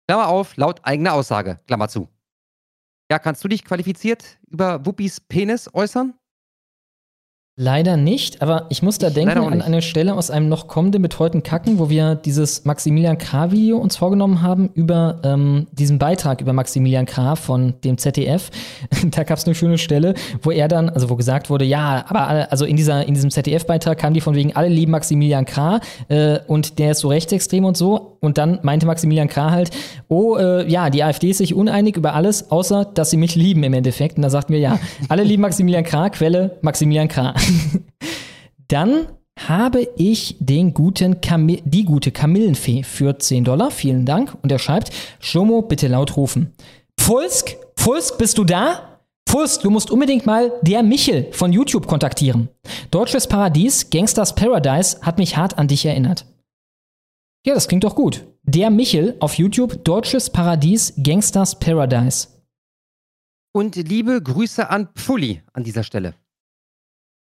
[0.07, 1.59] Klammer auf, laut eigener Aussage.
[1.67, 2.09] Klammer zu.
[3.11, 6.18] Ja, kannst du dich qualifiziert über Wuppis Penis äußern?
[7.61, 11.43] Leider nicht, aber ich muss da denken an eine Stelle aus einem noch kommenden Betreuten
[11.43, 17.05] Kacken, wo wir dieses Maximilian K-Video uns vorgenommen haben über ähm, diesen Beitrag über Maximilian
[17.05, 18.49] K von dem ZDF.
[19.11, 22.29] da gab es eine schöne Stelle, wo er dann, also wo gesagt wurde, ja, aber
[22.29, 25.81] alle, also in, dieser, in diesem ZDF-Beitrag kamen die von wegen, alle lieben Maximilian K
[26.07, 28.15] äh, und der ist so rechtsextrem und so.
[28.21, 29.71] Und dann meinte Maximilian K halt,
[30.07, 33.63] oh, äh, ja, die AfD ist sich uneinig über alles, außer dass sie mich lieben
[33.63, 34.15] im Endeffekt.
[34.15, 34.79] Und da sagten wir, ja,
[35.09, 37.33] alle lieben Maximilian K, Quelle Maximilian K.
[38.67, 39.07] Dann
[39.47, 43.71] habe ich den guten Kamil die gute Kamillenfee für 10 Dollar.
[43.71, 44.37] Vielen Dank.
[44.41, 46.53] Und er schreibt, Schlomo, bitte laut rufen.
[46.99, 48.99] Pfulsk, Pfulsk, bist du da?
[49.27, 52.49] Pfulsk, du musst unbedingt mal der Michel von YouTube kontaktieren.
[52.91, 56.25] Deutsches Paradies, Gangsters Paradise hat mich hart an dich erinnert.
[57.45, 58.25] Ja, das klingt doch gut.
[58.43, 62.27] Der Michel auf YouTube, Deutsches Paradies, Gangsters Paradise.
[63.53, 66.15] Und liebe Grüße an Pfulli an dieser Stelle.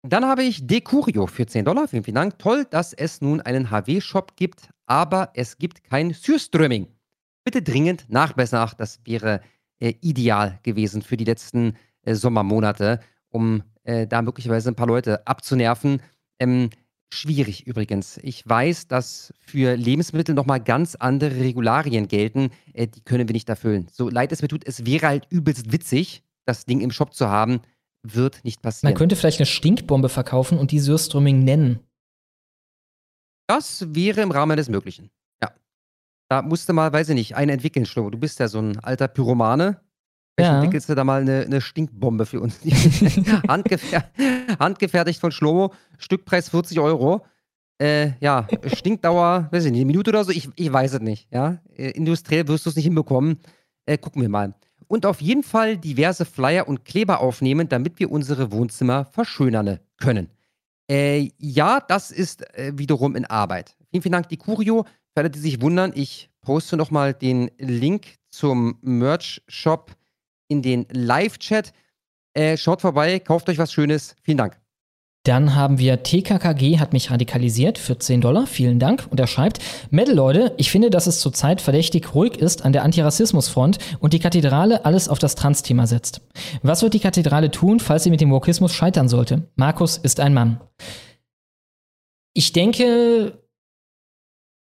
[0.09, 1.89] Dann habe ich Decurio für 10 Dollar.
[1.89, 2.39] Vielen, vielen Dank.
[2.39, 6.87] Toll, dass es nun einen HW-Shop gibt, aber es gibt kein Surströmming.
[7.45, 8.61] Bitte dringend nachbessern.
[8.61, 9.41] Ach, das wäre
[9.81, 13.01] äh, ideal gewesen für die letzten äh, Sommermonate,
[13.31, 16.01] um äh, da möglicherweise ein paar Leute abzunerven.
[16.39, 16.71] Ähm,
[17.13, 18.19] schwierig übrigens.
[18.23, 22.51] Ich weiß, dass für Lebensmittel nochmal ganz andere Regularien gelten.
[22.75, 23.89] Äh, die können wir nicht erfüllen.
[23.91, 27.29] So leid es mir tut, es wäre halt übelst witzig, das Ding im Shop zu
[27.29, 27.61] haben.
[28.15, 28.93] Wird nicht passieren.
[28.93, 31.81] Man könnte vielleicht eine Stinkbombe verkaufen und die Surströmming nennen.
[33.49, 35.11] Das wäre im Rahmen des Möglichen.
[35.43, 35.51] Ja.
[36.29, 38.11] Da musste mal, weiß ich nicht, einen entwickeln, Schlomo.
[38.11, 39.81] Du bist ja so ein alter Pyromane.
[40.39, 40.57] Vielleicht Ja.
[40.61, 42.59] entwickelst du da mal eine, eine Stinkbombe für uns.
[43.49, 44.05] Handgefer
[44.59, 45.73] handgefertigt von Schlomo.
[45.99, 47.25] Stückpreis 40 Euro.
[47.79, 50.31] Äh, ja, Stinkdauer, weiß ich nicht, eine Minute oder so.
[50.33, 51.29] Ich, ich weiß es nicht.
[51.33, 51.59] Ja?
[51.77, 53.39] Äh, industriell wirst du es nicht hinbekommen.
[53.87, 54.55] Äh, gucken wir mal.
[54.89, 60.31] Und auf jeden Fall diverse Flyer und Kleber aufnehmen, damit wir unsere Wohnzimmer verschönern können.
[60.89, 63.77] Äh, ja, das ist äh, wiederum in Arbeit.
[63.91, 64.85] Vielen, vielen Dank, die Curio.
[65.15, 69.97] Für alle, die sich wundern, ich poste nochmal den Link zum Merch-Shop
[70.49, 71.73] in den Live-Chat.
[72.35, 74.15] Äh, schaut vorbei, kauft euch was Schönes.
[74.23, 74.66] Vielen Dank.
[75.27, 78.47] Dann haben wir TKKG hat mich radikalisiert für 10 Dollar.
[78.47, 79.09] Vielen Dank.
[79.11, 79.59] Und er schreibt,
[79.91, 84.21] Metal Leute, ich finde, dass es zurzeit verdächtig ruhig ist an der Antirassismusfront und die
[84.21, 86.21] Kathedrale alles auf das Trans-Thema setzt.
[86.63, 89.51] Was wird die Kathedrale tun, falls sie mit dem Wokismus scheitern sollte?
[89.57, 90.61] Markus ist ein Mann.
[92.33, 93.43] Ich denke,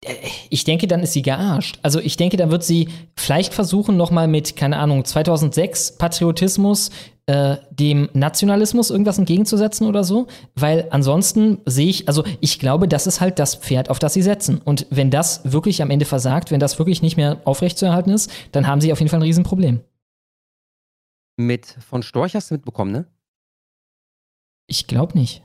[0.03, 0.15] äh,
[0.49, 1.77] ich denke, dann ist sie gearscht.
[1.83, 6.89] Also ich denke, dann wird sie vielleicht versuchen, nochmal mit, keine Ahnung, 2006 Patriotismus,
[7.29, 10.25] äh, dem Nationalismus irgendwas entgegenzusetzen oder so.
[10.55, 14.23] Weil ansonsten sehe ich, also ich glaube, das ist halt das Pferd, auf das sie
[14.23, 14.59] setzen.
[14.65, 18.65] Und wenn das wirklich am Ende versagt, wenn das wirklich nicht mehr aufrechtzuerhalten ist, dann
[18.65, 19.81] haben sie auf jeden Fall ein Riesenproblem.
[21.37, 23.05] Mit von Storch hast du mitbekommen, ne?
[24.67, 25.43] Ich glaube nicht.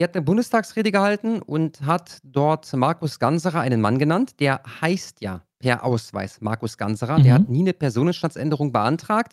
[0.00, 4.40] Er hat eine Bundestagsrede gehalten und hat dort Markus Ganserer einen Mann genannt.
[4.40, 7.20] Der heißt ja per Ausweis Markus Ganserer.
[7.20, 7.42] Der Mhm.
[7.42, 9.32] hat nie eine Personenstandsänderung beantragt.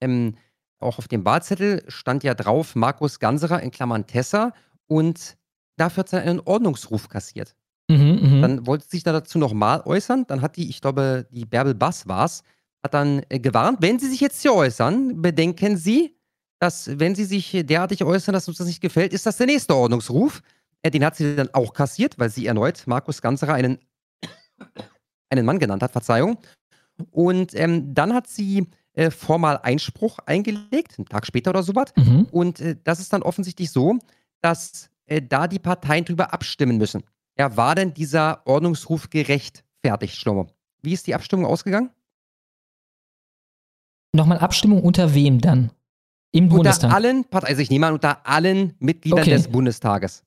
[0.00, 0.34] Ähm,
[0.78, 4.52] auch auf dem Wahlzettel stand ja drauf Markus Ganserer in Klammern Tessa
[4.86, 5.36] und
[5.76, 7.54] dafür hat er einen Ordnungsruf kassiert.
[7.90, 8.42] Mhm, mhm.
[8.42, 10.26] Dann wollte sie sich da dazu nochmal äußern.
[10.26, 12.42] Dann hat die, ich glaube, die Bärbel Bass war es,
[12.82, 16.16] hat dann äh, gewarnt, wenn Sie sich jetzt hier äußern, bedenken Sie,
[16.60, 19.74] dass, wenn Sie sich derartig äußern, dass uns das nicht gefällt, ist das der nächste
[19.74, 20.42] Ordnungsruf.
[20.82, 23.78] Äh, den hat sie dann auch kassiert, weil sie erneut Markus Ganserer einen,
[25.30, 26.38] einen Mann genannt hat, Verzeihung.
[27.10, 31.92] Und ähm, dann hat sie äh, formal Einspruch eingelegt, einen Tag später oder sowas.
[31.96, 32.28] Mhm.
[32.30, 33.98] Und äh, das ist dann offensichtlich so,
[34.40, 37.02] dass äh, da die Parteien drüber abstimmen müssen.
[37.38, 40.46] Ja, war denn dieser Ordnungsruf gerechtfertigt, Schlomo?
[40.82, 41.90] Wie ist die Abstimmung ausgegangen?
[44.14, 45.70] Nochmal Abstimmung unter wem dann?
[46.30, 46.84] Im Bundestag.
[46.84, 49.30] Unter allen Parteien, also ich nehme an, unter allen Mitgliedern Okay.
[49.30, 50.22] des Bundestages.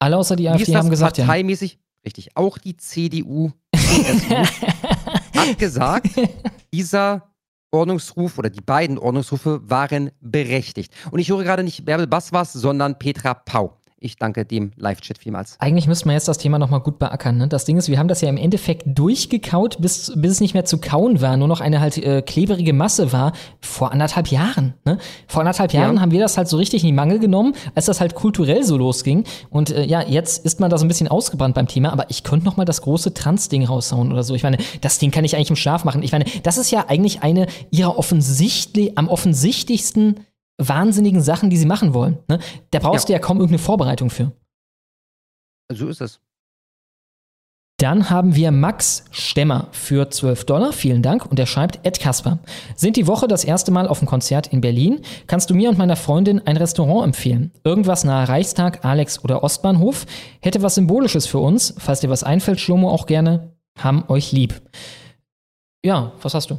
[0.00, 1.24] Alle außer die Wie AfD ist das haben gesagt, ja.
[1.24, 1.78] parteimäßig?
[2.04, 6.10] Richtig, auch die CDU hat gesagt,
[6.72, 7.28] dieser
[7.70, 10.92] Ordnungsruf oder die beiden Ordnungsrufe waren berechtigt.
[11.10, 13.76] Und ich höre gerade nicht Bärbel Baswas, sondern Petra Pau.
[14.00, 15.56] Ich danke dem Live-Chat vielmals.
[15.58, 17.36] Eigentlich müsste man jetzt das Thema nochmal gut beackern.
[17.36, 17.48] Ne?
[17.48, 20.64] Das Ding ist, wir haben das ja im Endeffekt durchgekaut, bis, bis es nicht mehr
[20.64, 24.74] zu kauen war, nur noch eine halt äh, klebrige Masse war, vor anderthalb Jahren.
[24.84, 24.98] Ne?
[25.26, 25.82] Vor anderthalb Ja.
[25.82, 28.62] Jahren haben wir das halt so richtig in die Mangel genommen, als das halt kulturell
[28.62, 29.24] so losging.
[29.50, 32.22] Und äh, ja, jetzt ist man da so ein bisschen ausgebrannt beim Thema, aber ich
[32.22, 34.34] könnte nochmal das große Trans-Ding raushauen oder so.
[34.34, 36.04] Ich meine, das Ding kann ich eigentlich im Schlaf machen.
[36.04, 40.20] Ich meine, das ist ja eigentlich eine ihrer offensichtlich, am offensichtlichsten
[40.58, 42.18] wahnsinnigen Sachen, die sie machen wollen.
[42.28, 42.38] Ne?
[42.72, 43.14] Da brauchst Ja.
[43.16, 44.32] du ja kaum irgendeine Vorbereitung für.
[45.72, 46.20] So ist es.
[47.80, 50.72] Dann haben wir Max Stemmer für 12 Dollar.
[50.72, 51.24] Vielen Dank.
[51.26, 52.40] Und er schreibt, Ed Kasper,
[52.74, 55.00] sind die Woche das erste Mal auf dem Konzert in Berlin.
[55.28, 57.52] Kannst du mir und meiner Freundin ein Restaurant empfehlen?
[57.62, 60.06] Irgendwas nahe Reichstag, Alex oder Ostbahnhof?
[60.40, 61.72] Hätte was Symbolisches für uns.
[61.78, 63.52] Falls dir was einfällt, Schlomo auch gerne.
[63.78, 64.60] Haben euch lieb.
[65.84, 66.58] Ja, was hast du?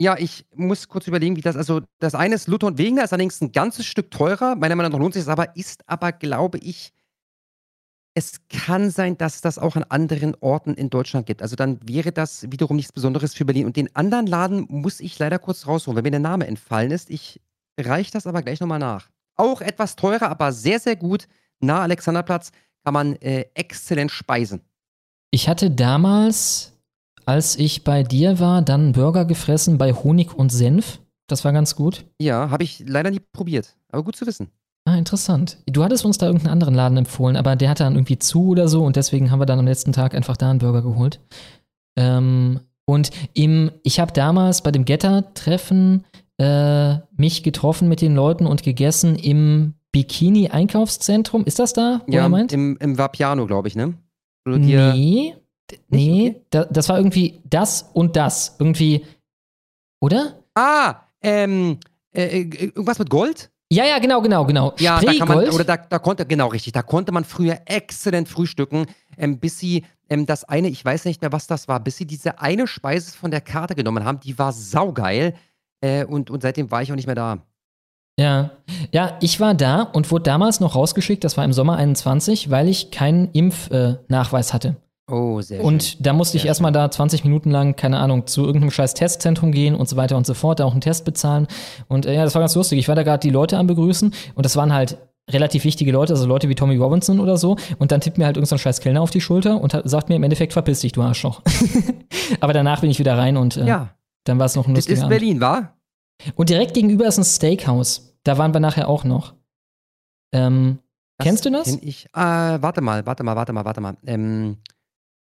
[0.00, 3.12] Ja, ich muss kurz überlegen, wie das, also das eine ist Luther und Wegener, ist
[3.12, 4.56] allerdings ein ganzes Stück teurer.
[4.56, 6.94] Meiner Meinung nach lohnt sich das aber, ist aber, glaube ich,
[8.14, 11.42] es kann sein, dass das auch an anderen Orten in Deutschland gibt.
[11.42, 13.66] Also dann wäre das wiederum nichts Besonderes für Berlin.
[13.66, 17.10] Und den anderen Laden muss ich leider kurz rausholen, weil mir der Name entfallen ist.
[17.10, 17.40] Ich
[17.78, 19.10] reiche das aber gleich nochmal nach.
[19.36, 21.28] Auch etwas teurer, aber sehr, sehr gut.
[21.60, 22.52] Nahe Alexanderplatz
[22.84, 24.62] kann man äh, exzellent speisen.
[25.30, 26.69] Ich hatte damals,
[27.30, 30.98] als ich bei dir war, dann Burger gefressen bei Honig und Senf.
[31.28, 32.04] Das war ganz gut.
[32.20, 33.76] Ja, habe ich leider nie probiert.
[33.92, 34.48] Aber gut zu wissen.
[34.84, 35.58] Ah, interessant.
[35.66, 38.66] Du hattest uns da irgendeinen anderen Laden empfohlen, aber der hatte dann irgendwie zu oder
[38.66, 41.20] so und deswegen haben wir dann am letzten Tag einfach da einen Burger geholt.
[41.96, 46.04] Ähm, und im, ich habe damals bei dem Getter-Treffen
[46.38, 51.44] äh, mich getroffen mit den Leuten und gegessen im Bikini-Einkaufszentrum.
[51.44, 52.52] Ist das da, wo ja, er meint?
[52.52, 53.94] Im, im Vapiano, glaube ich, ne?
[54.46, 55.36] nee,
[55.88, 56.46] nee, okay.
[56.50, 58.56] da, das war irgendwie das und das.
[58.58, 59.04] Irgendwie,
[60.00, 60.42] oder?
[60.54, 61.78] Ah, ähm,
[62.12, 63.50] äh, äh irgendwas mit Gold?
[63.72, 64.74] Ja, ja, genau, genau, genau.
[64.80, 68.28] Ja, da kann man, oder da, da konnte, genau, richtig, da konnte man früher exzellent
[68.28, 68.86] frühstücken,
[69.16, 72.04] ähm, bis sie ähm, das eine, ich weiß nicht mehr, was das war, bis sie
[72.04, 75.34] diese eine Speise von der Karte genommen haben, die war saugeil
[75.80, 77.38] äh, und, und seitdem war ich auch nicht mehr da.
[78.18, 78.50] Ja,
[78.90, 82.68] ja, ich war da und wurde damals noch rausgeschickt, das war im Sommer 21, weil
[82.68, 84.76] ich keinen Impfnachweis äh, hatte.
[85.10, 85.66] Oh, sehr schön.
[85.66, 89.52] Und da musste ich erstmal da 20 Minuten lang, keine Ahnung, zu irgendeinem scheiß Testzentrum
[89.52, 91.46] gehen und so weiter und so fort, da auch einen Test bezahlen.
[91.88, 92.78] Und äh, ja, das war ganz lustig.
[92.78, 94.98] Ich war da gerade die Leute am begrüßen und das waren halt
[95.30, 97.56] relativ wichtige Leute, also Leute wie Tommy Robinson oder so.
[97.78, 100.08] Und dann tippt mir halt irgendein so scheiß Kellner auf die Schulter und hat, sagt
[100.08, 101.42] mir im Endeffekt, verpiss dich, du Arschloch.
[102.40, 103.94] Aber danach bin ich wieder rein und äh, ja.
[104.24, 105.76] dann war es noch ein lustiger Das ist Berlin, war?
[106.34, 108.16] Und direkt gegenüber ist ein Steakhouse.
[108.24, 109.34] Da waren wir nachher auch noch.
[110.32, 110.78] Ähm,
[111.20, 111.64] kennst du das?
[111.64, 112.06] Kenn ich.
[112.06, 113.96] Äh, warte mal, warte mal, warte mal, warte mal.
[114.06, 114.79] Ähm, äh,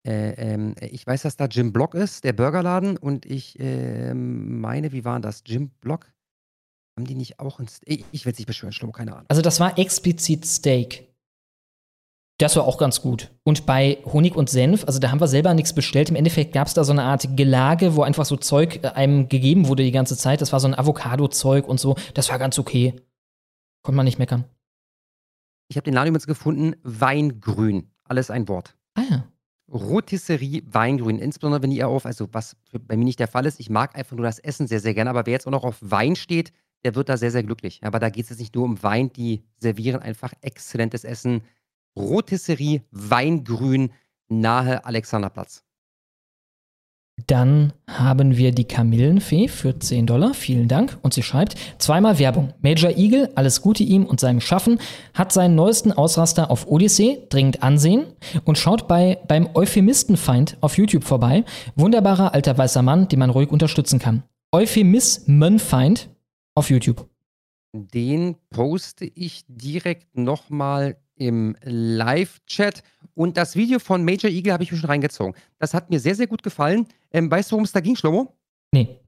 [0.08, 5.04] ähm, ich weiß, dass da Jim Block ist, der Burgerladen, und ich äh, meine, wie
[5.04, 5.42] war das?
[5.46, 6.12] Jim Block?
[6.98, 8.04] Haben die nicht auch ein Steak?
[8.12, 9.26] Ich will es nicht beschwören, Schlomo, keine Ahnung.
[9.28, 11.06] Also, das war explizit Steak.
[12.38, 13.30] Das war auch ganz gut.
[13.44, 16.10] Und bei Honig und Senf, also da haben wir selber nichts bestellt.
[16.10, 19.28] Im Endeffekt gab es da so eine Art Gelage, wo einfach so Zeug äh, einem
[19.28, 20.42] gegeben wurde die ganze Zeit.
[20.42, 21.96] Das war so ein Avocado-Zeug und so.
[22.12, 22.94] Das war ganz okay.
[23.82, 24.44] Konnte man nicht meckern.
[25.68, 26.76] Ich habe den Laden übrigens gefunden.
[26.82, 27.90] Weingrün.
[28.04, 28.76] Alles ein Wort.
[28.94, 29.24] Ah ja.
[29.72, 33.68] Rotisserie Weingrün, insbesondere wenn ihr auf, also was bei mir nicht der Fall ist, ich
[33.68, 36.14] mag einfach nur das Essen sehr, sehr gerne, aber wer jetzt auch noch auf Wein
[36.14, 36.52] steht,
[36.84, 37.80] der wird da sehr, sehr glücklich.
[37.82, 41.42] Aber da geht es jetzt nicht nur um Wein, die servieren einfach exzellentes Essen.
[41.96, 43.90] Rotisserie Weingrün
[44.28, 45.65] nahe Alexanderplatz.
[47.26, 50.32] Dann haben wir die Kamillenfee für 10 Dollar.
[50.32, 50.96] Vielen Dank.
[51.02, 52.52] Und sie schreibt, zweimal Werbung.
[52.60, 54.78] Major Eagle, alles Gute ihm und seinem Schaffen,
[55.12, 58.06] hat seinen neuesten Ausraster auf Odyssee, dringend ansehen
[58.44, 61.44] und schaut bei, beim Euphemistenfeind auf YouTube vorbei.
[61.74, 64.22] Wunderbarer alter weißer Mann, den man ruhig unterstützen kann.
[64.52, 66.08] Euphemismenfeind
[66.54, 67.08] auf YouTube.
[67.74, 72.82] Den poste ich direkt nochmal im Live-Chat.
[73.14, 75.34] Und das Video von Major Eagle habe ich mir schon reingezogen.
[75.58, 76.86] Das hat mir sehr, sehr gut gefallen.
[77.10, 78.36] Ähm, weißt du, worum es da ging, Schlomo?
[78.72, 79.00] Nee.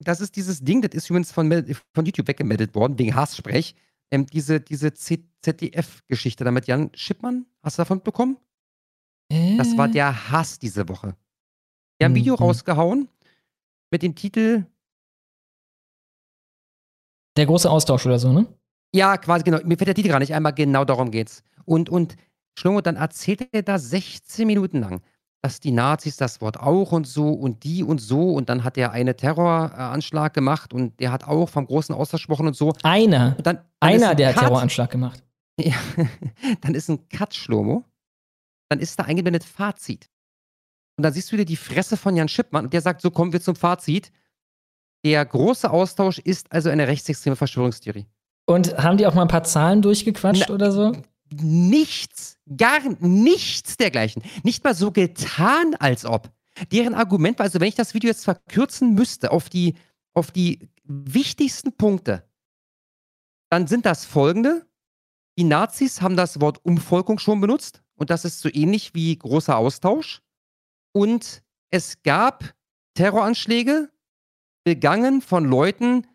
[0.00, 1.50] Das ist dieses Ding, das ist übrigens von,
[1.92, 3.74] von YouTube weggemeldet worden, wegen Hasssprech.
[4.10, 7.46] Ähm, diese diese ZDF-Geschichte da mit Jan Schippmann.
[7.62, 8.36] Hast du davon bekommen?
[9.30, 9.56] Äh.
[9.56, 11.16] Das war der Hass diese Woche.
[11.98, 12.44] Die haben ein Video mhm.
[12.44, 13.08] rausgehauen
[13.90, 14.66] mit dem Titel
[17.36, 18.46] Der große Austausch oder so, ne?
[18.94, 19.58] Ja, quasi genau.
[19.64, 21.42] Mir fällt der Titel gar nicht einmal, genau darum geht's.
[21.64, 22.14] Und, und
[22.56, 25.02] Schlomo, dann erzählt er da 16 Minuten lang,
[25.42, 28.78] dass die Nazis das Wort auch und so und die und so und dann hat
[28.78, 32.72] er einen Terroranschlag gemacht und der hat auch vom großen Austausch gesprochen und so.
[32.84, 33.32] Einer.
[33.42, 35.22] Dann, dann Einer, der hat Terroranschlag gemacht.
[35.56, 35.76] Ja,
[36.62, 37.84] dann ist ein Cut, Schlomo.
[38.68, 40.10] Dann ist da eingeblendet Fazit.
[40.96, 43.32] Und dann siehst du wieder die Fresse von Jan Schippmann und der sagt, so kommen
[43.32, 44.10] wir zum Fazit.
[45.04, 48.06] Der große Austausch ist also eine rechtsextreme Verschwörungstheorie.
[48.46, 50.92] Und haben die auch mal ein paar Zahlen durchgequatscht Na, oder so?
[51.32, 54.22] Nichts, gar nichts dergleichen.
[54.42, 56.30] Nicht mal so getan, als ob.
[56.70, 59.74] Deren Argument war, also wenn ich das Video jetzt verkürzen müsste auf die,
[60.12, 62.28] auf die wichtigsten Punkte,
[63.50, 64.66] dann sind das folgende.
[65.38, 69.56] Die Nazis haben das Wort Umvolkung schon benutzt und das ist so ähnlich wie großer
[69.56, 70.22] Austausch.
[70.92, 72.54] Und es gab
[72.94, 73.90] Terroranschläge
[74.64, 76.06] begangen von Leuten,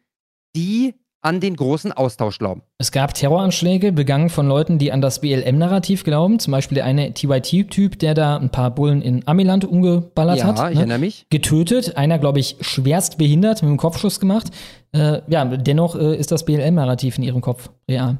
[0.56, 2.62] die an den großen Austausch glauben.
[2.78, 6.40] Es gab Terroranschläge, begangen von Leuten, die an das BLM-Narrativ glauben.
[6.40, 10.56] Zum Beispiel der eine TYT-Typ, der da ein paar Bullen in Amiland umgeballert Ja, hat.
[10.70, 10.82] ich ne?
[10.82, 11.26] erinnere mich.
[11.30, 14.48] Getötet, einer, glaube ich, schwerst behindert, mit einem Kopfschuss gemacht.
[14.94, 18.20] Äh, ja, dennoch äh, ist das BLM-Narrativ in ihrem Kopf real.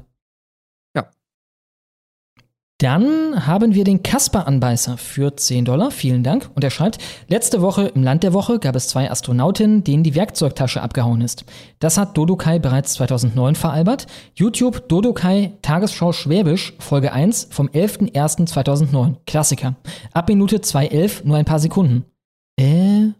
[2.80, 5.90] Dann haben wir den Kasper-Anbeißer für 10 Dollar.
[5.90, 6.48] Vielen Dank.
[6.54, 6.96] Und er schreibt,
[7.28, 11.44] letzte Woche im Land der Woche gab es zwei Astronautinnen, denen die Werkzeugtasche abgehauen ist.
[11.78, 14.06] Das hat Dodokai bereits 2009 veralbert.
[14.34, 19.16] YouTube Dodokai Tagesschau Schwäbisch, Folge 1 vom 11.01.2009.
[19.26, 19.76] Klassiker.
[20.14, 22.06] Ab Minute 2.11 nur ein paar Sekunden.
[22.58, 23.10] Äh,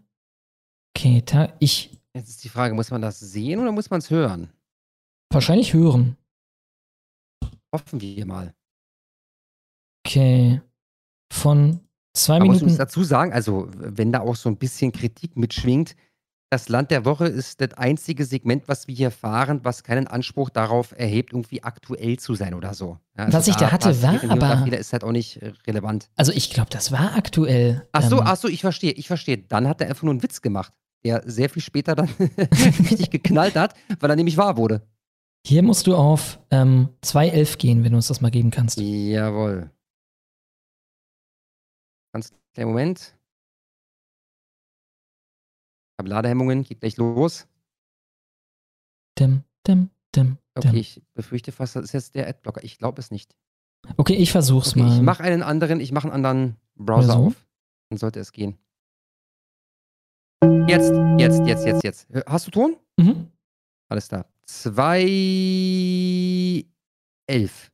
[0.95, 4.09] okay, ta ich Jetzt ist die Frage, muss man das sehen oder muss man es
[4.09, 4.49] hören?
[5.29, 6.17] wahrscheinlich hören.
[7.71, 8.53] Hoffen wir mal.
[10.05, 10.61] Okay.
[11.31, 11.79] Von
[12.13, 12.65] zwei muss Minuten.
[12.65, 15.95] uns dazu sagen, also wenn da auch so ein bisschen Kritik mitschwingt,
[16.53, 20.49] das Land der Woche ist das einzige Segment, was wir hier fahren, was keinen Anspruch
[20.49, 22.97] darauf erhebt, irgendwie aktuell zu sein oder so.
[23.17, 26.09] Ja, Was ich da hatte, war aber- Fehler ist halt auch nicht äh, relevant.
[26.17, 27.87] Also ich glaube, das war aktuell.
[27.93, 29.37] Ach so, ähm, ach so, ich verstehe, ich verstehe.
[29.37, 30.73] Dann hat er einfach nur einen Witz gemacht,
[31.05, 32.09] der sehr viel später dann
[32.89, 34.81] richtig geknallt hat, weil er nämlich wahr wurde.
[35.47, 38.77] Hier musst du auf ähm, 2.11 gehen, wenn du uns das mal geben kannst.
[38.77, 39.71] Jawohl.
[42.13, 42.99] Ganz kleinen Moment.
[45.93, 47.47] Ich habe Ladehemmungen, geht gleich los.
[49.19, 50.79] Dim, dim, dim, Okay, dim.
[50.79, 52.63] ich befürchte fast, das ist jetzt der Adblocker.
[52.63, 53.35] Ich glaube es nicht.
[53.97, 54.95] Okay, ich versuch's Okay, mal.
[54.95, 57.19] ich mache einen anderen, ich mache einen anderen Browser so?
[57.27, 57.47] auf.
[57.89, 58.57] Dann sollte es gehen.
[60.67, 62.07] Jetzt, jetzt, jetzt, jetzt, jetzt.
[62.25, 62.77] Hast du Ton?
[62.97, 63.31] Mhm.
[63.89, 64.25] Alles da.
[64.45, 65.03] Zwei
[67.27, 67.71] elf.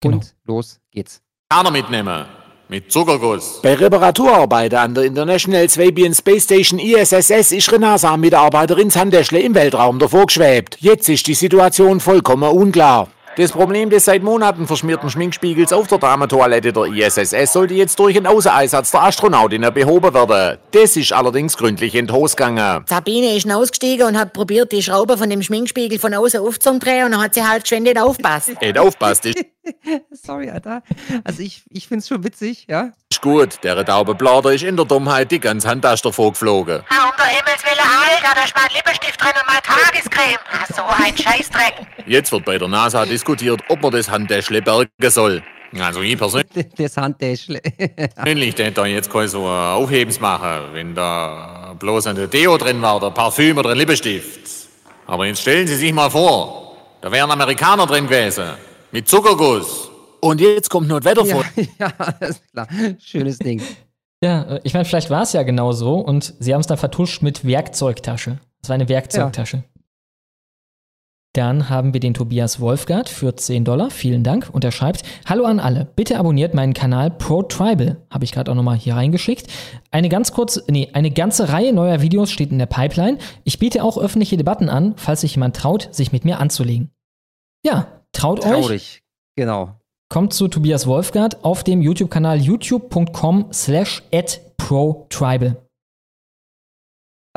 [0.00, 0.16] Genau.
[0.16, 1.22] Und los geht's.
[1.50, 2.26] Kerner mitnehmen.
[2.70, 3.60] Mit Zuckerguss.
[3.62, 9.98] Bei Reparaturarbeiten an der International Swabian Space Station ISSS ist eine NASA-Mitarbeiterin Sandäschle im Weltraum
[9.98, 10.76] davor geschwebt.
[10.78, 13.08] Jetzt ist die Situation vollkommen unklar.
[13.38, 18.16] Das Problem des seit Monaten verschmierten Schminkspiegels auf der Damentoilette der ISSS sollte jetzt durch
[18.16, 20.58] einen Außeneinsatz der Astronautinnen behoben werden.
[20.72, 22.84] Das ist allerdings gründlich in die Hose gegangen.
[22.88, 27.12] Sabine ist ausgestiegen und hat probiert, die Schraube von dem Schminkspiegel von außen aufzudrehen und
[27.12, 28.60] dann hat sie halt geschwind nicht aufpasst.
[28.60, 29.38] Nicht aufpasst, ist
[30.10, 30.82] Sorry, Alter.
[31.22, 32.90] Also ich, ich finde es schon witzig, ja?
[33.20, 33.62] gut.
[33.64, 36.78] Der taube Blader ist in der Dummheit die ganze Handtasche davor geflogen.
[36.78, 40.38] Um der Himmels Willen, Alter, da ist mein Lippenstift drin und meine Tagescreme.
[40.52, 41.86] Ah, so ein Scheißdreck.
[42.06, 45.42] Jetzt wird bei der NASA diskutiert, ob man das Handtäschle bergen soll.
[45.78, 47.60] Also ich persönlich Das Handtäschle.
[48.16, 53.10] Persönlich da jetzt kein so Aufhebens machen, wenn da bloß ein Deo drin war, der
[53.10, 54.40] Parfüm oder ein Lippenstift.
[55.06, 58.44] Aber jetzt stellen Sie sich mal vor, da wären Amerikaner drin gewesen.
[58.92, 59.90] Mit Zuckerguss.
[60.20, 61.44] Und jetzt kommt noch Wetter vor.
[61.78, 62.66] Ja, alles klar.
[62.98, 63.62] Schönes Ding.
[64.22, 66.78] Ja, äh, ich meine, vielleicht war es ja genau so und sie haben es dann
[66.78, 68.38] vertuscht mit Werkzeugtasche.
[68.60, 69.62] Das war eine Werkzeugtasche.
[71.34, 73.90] Dann haben wir den Tobias Wolfgart für 10 Dollar.
[73.90, 74.48] Vielen Dank.
[74.50, 75.86] Und er schreibt: Hallo an alle.
[75.94, 78.02] Bitte abonniert meinen Kanal Pro Tribal.
[78.10, 79.46] Habe ich gerade auch nochmal hier reingeschickt.
[79.90, 83.18] Eine ganz kurze, nee, eine ganze Reihe neuer Videos steht in der Pipeline.
[83.44, 86.90] Ich biete auch öffentliche Debatten an, falls sich jemand traut, sich mit mir anzulegen.
[87.64, 88.50] Ja, traut euch.
[88.50, 89.02] Traurig.
[89.36, 89.78] Genau.
[90.10, 95.67] Kommt zu Tobias Wolfgart auf dem YouTube-Kanal youtube.com slash at protribal.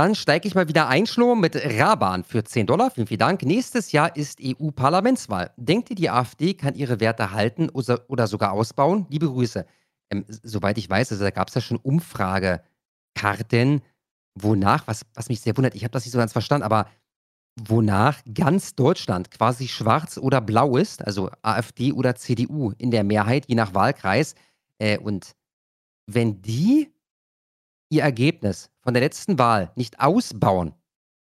[0.02, 2.90] Dann steige ich mal wieder ein, Schlo, mit Raban für 10 Dollar.
[2.90, 3.44] Vielen, vielen Dank.
[3.44, 5.52] Nächstes Jahr ist EU-Parlamentswahl.
[5.58, 9.06] Denkt ihr, die AfD kann ihre Werte halten oder sogar ausbauen?
[9.12, 9.64] Liebe Grüße.
[10.10, 13.84] Ähm, soweit ich weiß, also da gab es ja schon Umfragekarten,
[14.34, 16.88] wonach, was, was mich sehr wundert, ich habe das nicht so ganz verstanden, aber
[17.60, 23.46] wonach ganz Deutschland quasi schwarz oder blau ist, also AfD oder CDU in der Mehrheit,
[23.48, 24.34] je nach Wahlkreis.
[24.80, 25.36] Äh, und
[26.08, 26.92] wenn die
[27.92, 30.74] ihr Ergebnis von der letzten Wahl nicht ausbauen,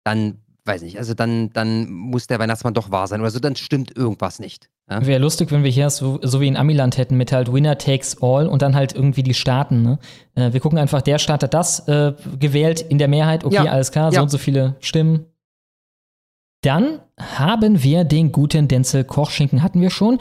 [0.03, 3.55] dann, weiß nicht, also dann, dann muss der Weihnachtsmann doch wahr sein oder so, dann
[3.55, 4.71] stimmt irgendwas nicht.
[4.91, 5.05] Ja?
[5.07, 8.21] Wäre lustig, wenn wir hier so, so wie in Amiland hätten mit halt Winner takes
[8.23, 9.83] all und dann halt irgendwie die Staaten.
[9.83, 9.99] Ne?
[10.35, 13.45] Äh, wir gucken einfach, der Staat hat das äh, gewählt in der Mehrheit.
[13.45, 14.23] Okay, Ja, alles klar, so ja.
[14.23, 15.27] und so viele Stimmen.
[16.63, 20.19] Dann haben wir den guten Denzel Kochschinken, hatten wir schon.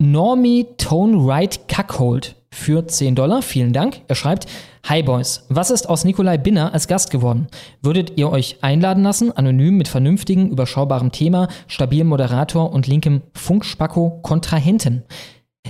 [0.00, 3.42] Normie Tone Right Cuckold für 10 Dollar.
[3.42, 4.00] Vielen Dank.
[4.08, 4.46] Er schreibt:
[4.88, 7.48] Hi Boys, was ist aus Nikolai Binner als Gast geworden?
[7.82, 15.02] Würdet ihr euch einladen lassen, anonym mit vernünftigem, überschaubarem Thema, stabilem Moderator und linkem Funkspacko-Kontrahenten?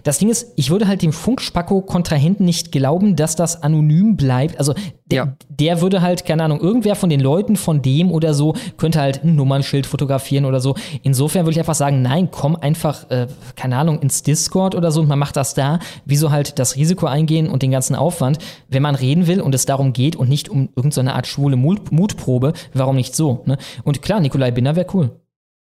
[0.05, 4.59] Das Ding ist, ich würde halt dem Funkspacko-Kontrahenten nicht glauben, dass das anonym bleibt.
[4.59, 4.75] Also
[5.07, 9.01] der, der würde halt, keine Ahnung, irgendwer von den Leuten von dem oder so könnte
[9.01, 10.75] halt ein Nummernschild fotografieren oder so.
[11.03, 13.27] Insofern würde ich einfach sagen, nein, komm einfach, äh,
[13.57, 15.79] keine Ahnung, ins Discord oder so und man macht das da.
[16.05, 18.39] Wieso halt das Risiko eingehen und den ganzen Aufwand?
[18.69, 21.91] Wenn man reden will und es darum geht und nicht um irgendeine Art schwule Mut
[21.91, 23.43] Mutprobe, warum nicht so?
[23.47, 23.59] Ne?
[23.85, 25.11] Und klar, Nikolai Binner wäre cool.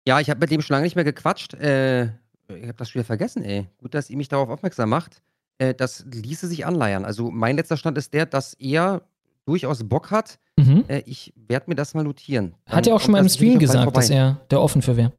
[0.08, 1.54] Ja, ich habe mit dem schon lange nicht mehr gequatscht.
[1.54, 2.10] Äh,
[2.56, 3.68] ich habe das schon wieder vergessen, ey.
[3.78, 5.22] Gut, dass ihr mich darauf aufmerksam macht.
[5.58, 7.06] Äh, das ließe sich anleiern.
[7.06, 9.02] Also mein letzter Stand ist der, dass er
[9.46, 10.40] durchaus Bock hat.
[10.58, 10.86] Mhm.
[10.88, 12.56] Äh, ich werde mir das mal notieren.
[12.66, 15.14] Hat er auch schon mal im Stream gesagt, dass er der offen für wäre.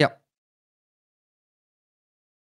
[0.00, 0.12] Ja.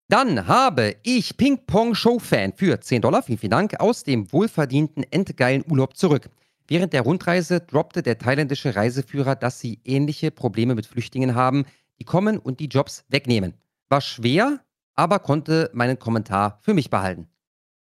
[0.08, 5.96] Dann habe ich Ping-Pong-Show-Fan für 10 Dollar, vielen, vielen Dank, aus dem wohlverdienten, endgeilen Urlaub
[5.96, 6.30] zurück.
[6.66, 11.64] Während der Rundreise droppte der thailändische Reiseführer, dass sie ähnliche Probleme mit Flüchtlingen haben,
[11.98, 13.54] die kommen und die Jobs wegnehmen.
[13.88, 14.60] War schwer,
[14.94, 17.28] aber konnte meinen Kommentar für mich behalten.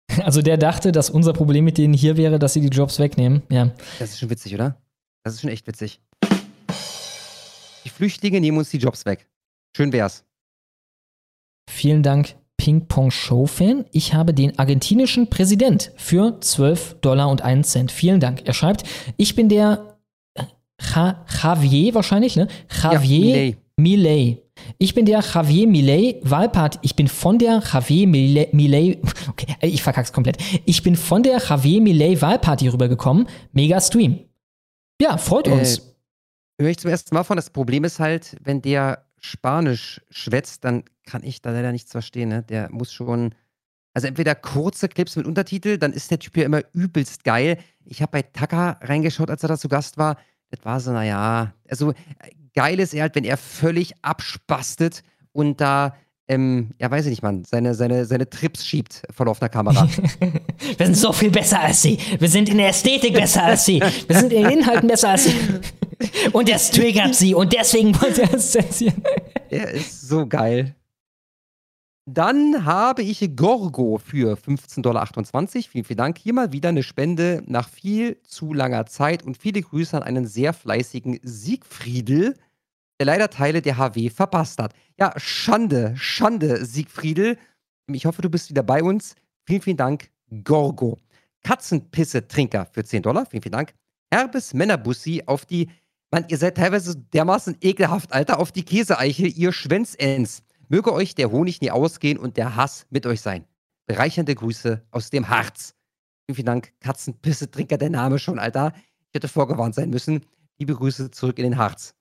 [0.22, 3.42] Also der dachte, dass unser Problem mit denen hier wäre, dass sie die Jobs wegnehmen.
[3.50, 3.72] Ja.
[3.98, 4.80] Das ist schon witzig, oder?
[5.24, 6.00] Das ist schon echt witzig.
[7.84, 9.28] Die Flüchtlinge nehmen uns die Jobs weg.
[9.76, 10.24] Schön wär's.
[11.68, 13.84] Vielen Dank, Ping-Pong-Show-Fan.
[13.92, 17.92] Ich habe den argentinischen Präsident für 12 Dollar und 1 Cent.
[17.92, 18.46] Vielen Dank.
[18.46, 18.84] Er schreibt,
[19.16, 19.98] ich bin der
[20.36, 22.48] ja, Javier wahrscheinlich, ne?
[22.82, 24.42] Javier ja, Millet.
[24.78, 26.78] Ich bin der Javier Millet Wahlparty.
[26.80, 28.98] Ich bin von der Javier Millet.
[29.28, 30.38] Okay, ich verkack's komplett.
[30.64, 33.28] Ich bin von der Javier Millet Wahlparty rübergekommen.
[33.52, 34.20] Mega Stream.
[35.00, 35.78] Ja, freut uns.
[35.78, 35.82] Äh,
[36.62, 37.36] Höre ich zum ersten Mal von.
[37.36, 42.30] Das Problem ist halt, wenn der Spanisch schwätzt, dann kann ich da leider nichts verstehen.
[42.30, 42.42] Ne?
[42.42, 43.34] Der muss schon.
[43.92, 47.58] Also entweder kurze Clips mit Untertitel, dann ist der Typ ja immer übelst geil.
[47.84, 50.18] Ich habe bei Taka reingeschaut, als er da zu Gast war.
[50.50, 51.94] Das war so, naja, also
[52.56, 55.02] geil ist er halt, wenn er völlig abspastet
[55.32, 55.94] und da,
[56.26, 59.86] ähm, ja, weiß ich nicht, Mann, seine, seine, seine Trips schiebt vor laufender Kamera.
[60.76, 61.98] Wir sind so viel besser als sie.
[62.18, 63.80] Wir sind in der Ästhetik besser als sie.
[63.80, 65.34] Wir sind in den Inhalten besser als sie.
[66.32, 69.02] Und das triggert sie und deswegen wollte er es zensieren.
[69.48, 70.74] Er ist so geil.
[72.08, 75.06] Dann habe ich Gorgo für 15,28 Dollar.
[75.06, 76.18] Vielen, vielen Dank.
[76.18, 80.26] Hier mal wieder eine Spende nach viel zu langer Zeit und viele Grüße an einen
[80.26, 82.36] sehr fleißigen Siegfriedel,
[82.98, 84.74] der leider Teile der HW verpasst hat.
[84.98, 87.38] Ja, Schande, Schande, Siegfriedel.
[87.92, 89.14] Ich hoffe, du bist wieder bei uns.
[89.44, 90.10] Vielen, vielen Dank,
[90.44, 90.98] Gorgo.
[91.44, 93.26] Katzenpisse-Trinker für 10 Dollar.
[93.26, 93.74] Vielen, vielen Dank.
[94.10, 95.68] Herbes Männerbussi auf die,
[96.10, 100.42] Mann, ihr seid teilweise dermaßen ekelhaft, Alter, auf die Käseeichel, ihr Schwänzens.
[100.68, 103.44] Möge euch der Honig nie ausgehen und der Hass mit euch sein.
[103.86, 105.74] Bereichernde Grüße aus dem Harz.
[106.24, 108.72] Vielen, vielen Dank, Katzenpisse-Trinker, der Name schon, Alter.
[109.08, 110.24] Ich hätte vorgewarnt sein müssen.
[110.58, 111.95] Liebe Grüße zurück in den Harz.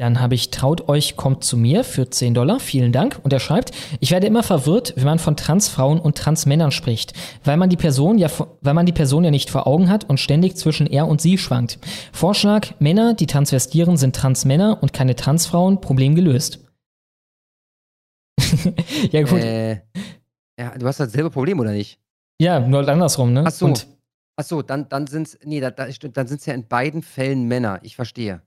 [0.00, 2.58] Dann habe ich Traut euch, kommt zu mir für 10 Dollar.
[2.58, 3.20] Vielen Dank.
[3.22, 7.12] Und er schreibt, ich werde immer verwirrt, wenn man von Transfrauen und Transmännern spricht,
[7.44, 8.30] weil man die Person ja,
[8.62, 11.36] weil man die Person ja nicht vor Augen hat und ständig zwischen er und sie
[11.36, 11.78] schwankt.
[12.14, 16.60] Vorschlag, Männer, die transvestieren, sind Transmänner und keine Transfrauen, Problem gelöst.
[19.12, 19.38] ja, gut.
[19.38, 19.82] Äh,
[20.58, 22.00] ja, du hast dasselbe Problem, oder nicht?
[22.40, 23.44] Ja, nur andersrum, ne?
[23.46, 23.66] Ach so.
[23.66, 23.86] Und
[24.36, 27.46] Ach so, dann, dann sind es, nee, da, da, dann sind's ja in beiden Fällen
[27.46, 27.80] Männer.
[27.82, 28.40] Ich verstehe.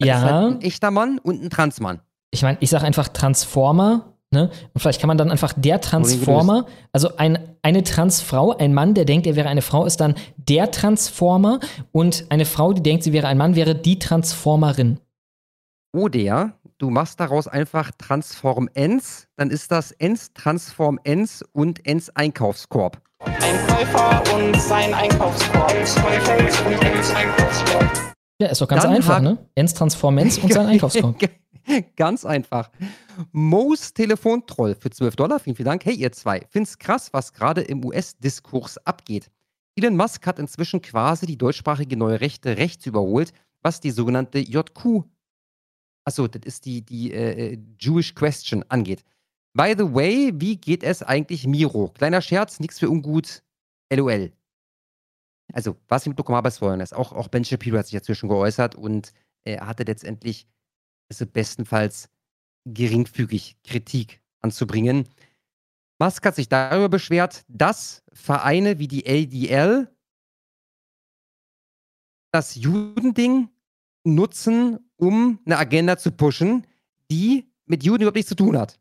[0.00, 0.16] Das ja.
[0.16, 2.00] Ist halt ein echter Mann und ein Transmann.
[2.30, 4.50] Ich meine, ich sage einfach Transformer, ne?
[4.72, 9.04] Und vielleicht kann man dann einfach der Transformer, also ein, eine Transfrau, ein Mann, der
[9.04, 11.60] denkt, er wäre eine Frau, ist dann der Transformer
[11.92, 15.00] und eine Frau, die denkt, sie wäre ein Mann, wäre die Transformerin.
[15.92, 22.10] Oder du machst daraus einfach Transform Ens, dann ist das Ens Transform Ens und Ens
[22.10, 23.02] Einkaufskorb.
[23.24, 25.68] Ein Käufer und sein Einkaufskorb.
[25.68, 28.10] Käufer und Ens Einkaufskorb.
[28.40, 29.38] Ja, ist doch ganz dann einfach, ne?
[29.54, 31.16] Ens Transform Ens und sein Einkaufskorb.
[31.96, 32.70] ganz einfach.
[33.32, 35.38] Moos Telefontroll für 12 Dollar.
[35.38, 35.84] Vielen, vielen Dank.
[35.84, 36.46] Hey, ihr zwei.
[36.48, 39.30] Find's krass, was gerade im US-Diskurs abgeht.
[39.76, 45.04] Elon Musk hat inzwischen quasi die deutschsprachige neue Rechte rechts überholt, was die sogenannte JQ
[46.04, 49.04] Achso, das ist die, die äh, äh, Jewish Question angeht.
[49.52, 51.88] By the way, wie geht es eigentlich Miro?
[51.88, 53.42] Kleiner Scherz, nichts für ungut.
[53.92, 54.32] LOL.
[55.52, 56.92] Also, was ich mitbekommen habe, ist folgendes.
[56.92, 59.12] Auch, auch Ben Shapiro hat sich dazu schon geäußert und
[59.44, 60.46] er hatte letztendlich
[61.10, 62.08] also bestenfalls
[62.66, 65.08] geringfügig Kritik anzubringen.
[65.98, 69.88] Musk hat sich darüber beschwert, dass Vereine wie die LDL
[72.32, 73.48] das Judending
[74.04, 76.66] nutzen, um eine Agenda zu pushen,
[77.10, 78.78] die mit Juden überhaupt nichts zu tun hat.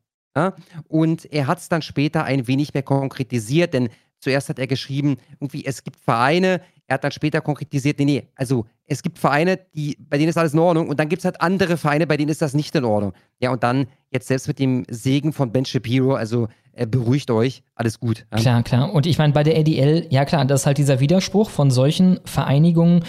[0.87, 3.89] Und er hat es dann später ein wenig mehr konkretisiert, denn
[4.19, 8.27] zuerst hat er geschrieben, irgendwie, es gibt Vereine, er hat dann später konkretisiert, nee, nee,
[8.35, 11.25] also es gibt Vereine, die, bei denen ist alles in Ordnung und dann gibt es
[11.25, 13.13] halt andere Vereine, bei denen ist das nicht in Ordnung.
[13.39, 17.61] Ja, und dann jetzt selbst mit dem Segen von Ben Shapiro, also äh, beruhigt euch,
[17.75, 18.25] alles gut.
[18.31, 18.37] Ja?
[18.39, 18.93] Klar, klar.
[18.93, 22.19] Und ich meine, bei der ADL, ja klar, das ist halt dieser Widerspruch von solchen
[22.25, 23.03] Vereinigungen,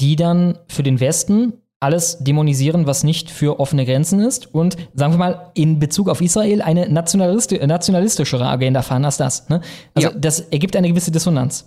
[0.00, 1.54] die dann für den Westen
[1.84, 6.20] alles dämonisieren, was nicht für offene Grenzen ist und, sagen wir mal, in Bezug auf
[6.20, 9.48] Israel eine nationalisti nationalistischere Agenda fahren als das.
[9.48, 9.60] Ne?
[9.94, 10.14] Also ja.
[10.16, 11.66] das ergibt eine gewisse Dissonanz.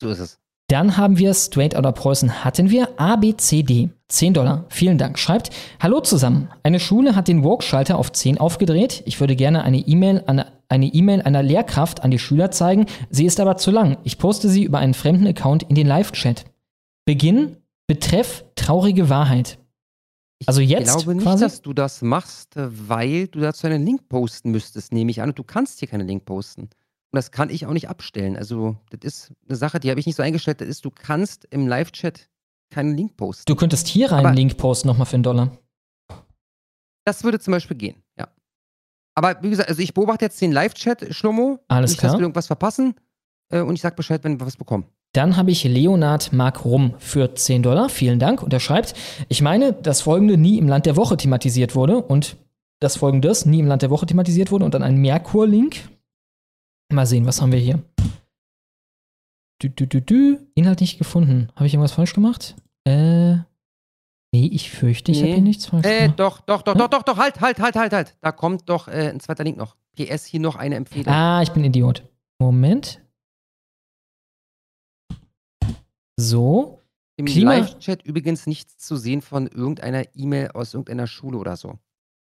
[0.00, 0.38] So ist es.
[0.68, 3.90] Dann haben wir Straight Outta Preußen hatten wir ABCD.
[4.08, 4.64] 10 Dollar.
[4.68, 5.18] Vielen Dank.
[5.18, 5.50] Schreibt,
[5.80, 6.48] Hallo zusammen.
[6.62, 9.02] Eine Schule hat den Woke-Schalter auf 10 aufgedreht.
[9.06, 12.86] Ich würde gerne eine E-Mail an eine E-Mail einer Lehrkraft an die Schüler zeigen.
[13.10, 13.98] Sie ist aber zu lang.
[14.02, 16.44] Ich poste sie über einen fremden Account in den Live-Chat.
[17.04, 19.58] Beginn, Betreff, traurige Wahrheit.
[20.44, 21.44] Also jetzt Ich glaube nicht, quasi?
[21.44, 25.30] dass du das machst, äh, weil du dazu einen Link posten müsstest, nehme ich an.
[25.30, 26.62] Und du kannst hier keinen Link posten.
[26.62, 26.70] Und
[27.12, 28.36] das kann ich auch nicht abstellen.
[28.36, 30.60] Also, das ist eine Sache, die habe ich nicht so eingestellt.
[30.60, 32.28] Das ist, du kannst im Live-Chat
[32.70, 33.44] keinen Link posten.
[33.46, 35.56] Du könntest hier rein einen Link posten, nochmal für einen Dollar.
[37.04, 38.28] Das würde zum Beispiel gehen, ja.
[39.14, 41.60] Aber wie gesagt, also ich beobachte jetzt den Live-Chat, Schlomo.
[41.68, 42.12] Alles nicht, klar.
[42.12, 42.96] dass wir irgendwas verpassen.
[43.48, 44.84] Äh, und ich sag Bescheid, wenn wir was bekommen.
[45.16, 47.88] Dann habe ich Leonard Mark Rum für 10 Dollar.
[47.88, 48.42] Vielen Dank.
[48.42, 48.92] Und er schreibt,
[49.28, 52.36] ich meine, dass folgende nie im Land der Woche thematisiert wurde und
[52.80, 55.88] das folgendes nie im Land der Woche thematisiert wurde und dann ein Merkur-Link.
[56.92, 57.82] Mal sehen, was haben wir hier?
[59.62, 60.38] Dü, dü, dü, dü.
[60.54, 61.48] Inhalt nicht gefunden.
[61.56, 62.54] Habe ich irgendwas falsch gemacht?
[62.84, 63.36] Äh.
[64.32, 66.20] Nee, ich fürchte, ich habe hier nichts falsch äh, gemacht.
[66.20, 68.16] doch, doch, doch, doch, doch, doch, halt, halt, halt, halt, halt.
[68.20, 69.76] Da kommt doch äh, ein zweiter Link noch.
[69.96, 71.08] PS, hier noch eine Empfehlung.
[71.10, 72.02] Ah, ich bin Idiot.
[72.38, 73.00] Moment.
[76.16, 76.82] So.
[77.16, 81.78] Im Klima- Live-Chat übrigens nichts zu sehen von irgendeiner E-Mail aus irgendeiner Schule oder so.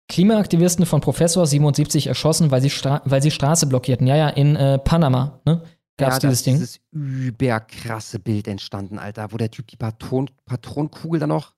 [0.09, 4.07] Klimaaktivisten von Professor 77 erschossen, weil sie, Stra weil sie Straße blockierten.
[4.07, 5.63] Ja, ja, in äh, Panama, ne?
[5.99, 6.55] Gab's ja, dieses Ding.
[6.57, 11.55] ist dieses überkrasse Bild entstanden, Alter, wo der Typ die Patron Patronenkugel dann noch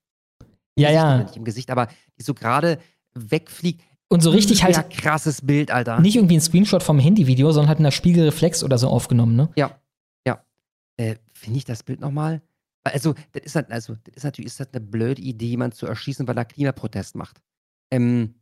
[0.78, 1.18] Ja, ja.
[1.24, 1.88] Nicht im Gesicht, aber
[2.18, 2.78] die so gerade
[3.14, 3.82] wegfliegt.
[4.08, 6.00] Und so richtig halt- krasses Bild, Alter.
[6.00, 9.48] Nicht irgendwie ein Screenshot vom Handyvideo, sondern halt in der Spiegelreflex oder so aufgenommen, ne?
[9.56, 9.72] Ja,
[10.26, 10.40] ja.
[10.96, 12.42] Äh, Finde ich das Bild nochmal?
[12.84, 15.86] Also, das ist halt, also, das ist natürlich ist das eine blöde Idee, jemanden zu
[15.86, 17.40] erschießen, weil er Klimaprotest macht.
[17.92, 18.34] Ähm,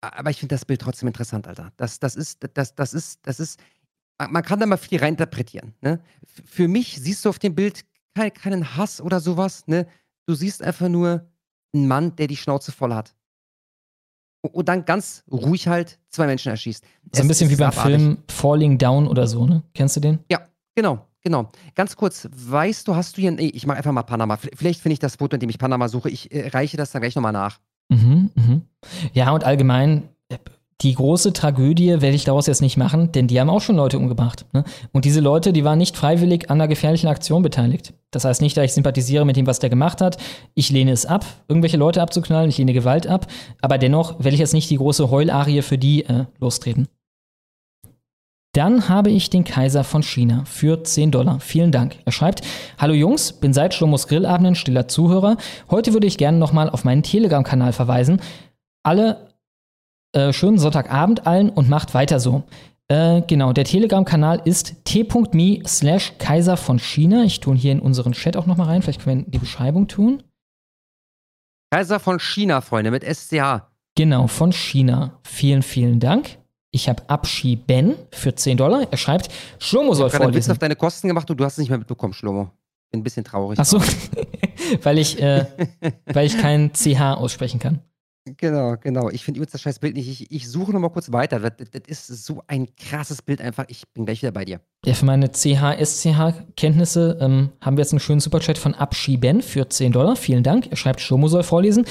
[0.00, 1.72] aber ich finde das Bild trotzdem interessant, Alter.
[1.76, 3.60] Das, das ist, das, das ist, das ist,
[4.18, 5.74] man kann da mal viel reininterpretieren.
[5.80, 6.00] Ne?
[6.44, 9.86] Für mich siehst du auf dem Bild kein, keinen Hass oder sowas, ne?
[10.26, 11.30] Du siehst einfach nur
[11.72, 13.14] einen Mann, der die Schnauze voll hat.
[14.40, 16.84] Und- dann ganz ruhig halt zwei Menschen erschießt.
[17.14, 17.96] So ein bisschen wie beim abartig.
[17.96, 19.62] Film Falling Down oder so, ne?
[19.74, 20.20] Kennst du den?
[20.30, 20.48] Ja,
[20.78, 21.48] genau, genau.
[21.74, 24.36] Ganz kurz, weißt du, hast du hier, nee, ich mache einfach mal Panama.
[24.36, 26.08] Vielleicht finde ich das Foto, in dem ich Panama suche.
[26.08, 27.58] Ich äh, reiche das dann gleich nochmal nach.
[27.88, 28.62] Mhm, mhm.
[29.12, 30.38] Ja, und allgemein, äh,
[30.82, 33.98] die große Tragödie werde ich daraus jetzt nicht machen, denn die haben auch schon Leute
[33.98, 34.46] umgebracht.
[34.52, 34.62] Ne?
[34.92, 37.94] Und diese Leute, die waren nicht freiwillig an einer gefährlichen Aktion beteiligt.
[38.12, 40.18] Das heißt nicht, dass ich sympathisiere mit dem, was der gemacht hat.
[40.54, 43.26] Ich lehne es ab, irgendwelche Leute abzuknallen, ich lehne Gewalt ab.
[43.60, 46.86] Aber dennoch werde ich jetzt nicht die große Heularie für die äh, lostreten.
[48.52, 51.40] Dann habe ich den Kaiser von China für 10 Dollar.
[51.40, 51.96] Vielen Dank.
[52.04, 52.42] Er schreibt,
[52.78, 55.36] Hallo Jungs, bin seit Schlomos Grillabenden stiller Zuhörer.
[55.70, 58.20] Heute würde ich gerne nochmal auf meinen Telegram-Kanal verweisen.
[58.82, 59.28] Alle
[60.12, 62.44] äh, schönen Sonntagabend allen und macht weiter so.
[62.88, 67.24] Äh, genau, der Telegram-Kanal ist t.me slash Kaiser von China.
[67.24, 68.82] Ich tue hier in unseren Chat auch nochmal rein.
[68.82, 70.22] Vielleicht können wir in die Beschreibung tun.
[71.70, 73.68] Kaiser von China, Freunde, mit SCH.
[73.94, 75.20] Genau, von China.
[75.22, 76.38] Vielen, vielen Dank.
[76.70, 78.86] Ich habe Abschi Ben für 10 Dollar.
[78.90, 80.50] Er schreibt, Schlomo soll Ich habe vorlesen.
[80.52, 82.50] auf deine Kosten gemacht und du hast es nicht mehr mitbekommen, Schlomo.
[82.90, 83.58] Bin ein bisschen traurig.
[83.58, 83.80] Ach so,
[84.82, 85.46] weil ich, äh,
[86.12, 87.80] weil ich kein CH aussprechen kann.
[88.36, 89.08] Genau, genau.
[89.08, 90.08] Ich finde übrigens das scheiß Bild nicht.
[90.08, 91.40] Ich, ich suche noch mal kurz weiter.
[91.40, 91.52] Das,
[91.86, 93.64] das ist so ein krasses Bild einfach.
[93.68, 94.60] Ich bin gleich wieder bei dir.
[94.84, 99.68] Ja, für meine CH-SCH-Kenntnisse ähm, haben wir jetzt einen schönen Superchat von Abschi Ben für
[99.68, 100.16] 10 Dollar.
[100.16, 100.66] Vielen Dank.
[100.70, 101.86] Er schreibt, Schlomo soll vorlesen.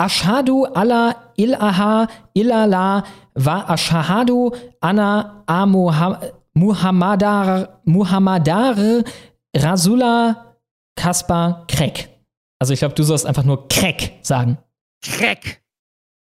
[0.00, 3.04] Ashadu Allah ilaha illallah
[3.34, 4.38] wa ashahadu
[4.80, 5.66] anna a
[6.54, 9.04] Muhammadar Muhammadar
[9.54, 10.56] Rasula
[10.96, 12.08] Kaspar Krek.
[12.58, 14.58] Also ich glaube, du sollst einfach nur Krek sagen.
[15.02, 15.60] Crack!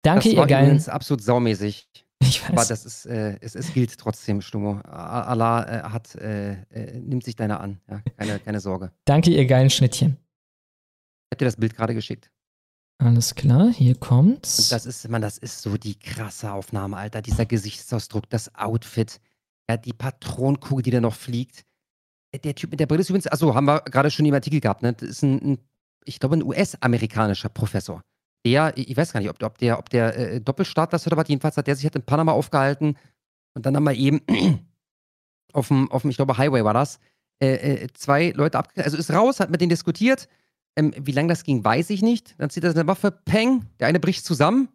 [0.02, 0.66] Danke, das ihr geilen.
[0.66, 1.88] übrigens absolut saumäßig.
[2.20, 2.50] Ich weiß.
[2.50, 4.40] Aber das ist, äh, es, es gilt trotzdem.
[4.84, 7.80] A- Allah äh, hat, äh, äh, nimmt sich deiner an.
[7.88, 8.90] Ja, keine, keine Sorge.
[9.04, 10.16] Danke, ihr geilen Schnittchen.
[11.30, 12.30] Ich hab dir das Bild gerade geschickt.
[12.98, 14.58] Alles klar, hier kommt's.
[14.58, 17.22] Und das ist, man, das ist so die krasse Aufnahme, Alter.
[17.22, 19.20] Dieser Gesichtsausdruck, das Outfit,
[19.70, 21.64] ja, die Patronenkugel, die da noch fliegt.
[22.32, 24.60] Äh, Der Typ mit der Brille ist übrigens, achso, haben wir gerade schon im Artikel
[24.60, 24.92] gehabt, ne?
[24.94, 25.58] Das ist ein, ein
[26.04, 28.02] ich glaube, ein US-amerikanischer Professor.
[28.44, 31.28] Der, ich weiß gar nicht, ob, ob der, ob der äh, Doppelstaatler ist oder was,
[31.28, 32.96] jedenfalls hat der sich halt in Panama aufgehalten
[33.54, 34.20] und dann haben wir eben
[35.52, 36.98] auf dem, auf dem, ich glaube, Highway war das,
[37.40, 38.86] äh, äh, zwei Leute abgeknallt.
[38.86, 40.28] Also ist raus, hat mit denen diskutiert.
[40.78, 42.36] Ähm, wie lange das ging, weiß ich nicht.
[42.38, 44.68] Dann zieht er seine Waffe, peng, der eine bricht zusammen.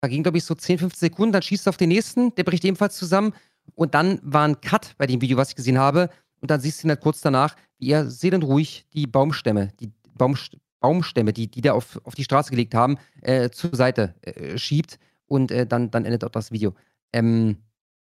[0.00, 2.44] Da ging, glaube ich, so 10, 15 Sekunden, dann schießt er auf den nächsten, der
[2.44, 3.34] bricht ebenfalls zusammen.
[3.74, 6.08] Und dann war ein Cut bei dem Video, was ich gesehen habe.
[6.40, 9.90] Und dann siehst du ihn halt kurz danach, wie er seelend ruhig die Baumstämme, die
[10.16, 14.58] Baumst Baumstämme, die, die da auf, auf die Straße gelegt haben, äh, zur Seite äh,
[14.58, 15.00] schiebt.
[15.26, 16.74] Und äh, dann, dann endet auch das Video.
[17.12, 17.56] Ähm,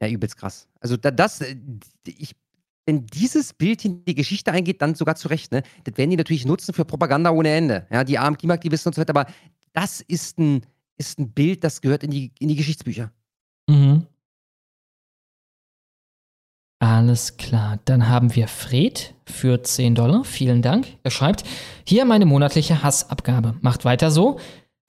[0.01, 0.67] ja, übelst krass.
[0.81, 1.55] Also da, das, äh,
[2.07, 2.35] ich,
[2.85, 5.64] wenn dieses Bild in die Geschichte eingeht, dann sogar zu Recht, ne?
[5.83, 7.88] Das werden die natürlich nutzen für Propaganda ohne Ende.
[7.91, 9.30] Ja, die armen Klimaaktivisten und so weiter, aber
[9.73, 10.61] das ist ein,
[10.97, 13.11] ist ein Bild, das gehört in die, in die Geschichtsbücher.
[13.67, 14.05] Mhm.
[16.80, 17.80] Alles klar.
[17.85, 20.23] Dann haben wir Fred für 10 Dollar.
[20.23, 20.88] Vielen Dank.
[21.03, 21.43] Er schreibt,
[21.85, 23.55] hier meine monatliche Hassabgabe.
[23.61, 24.39] Macht weiter so.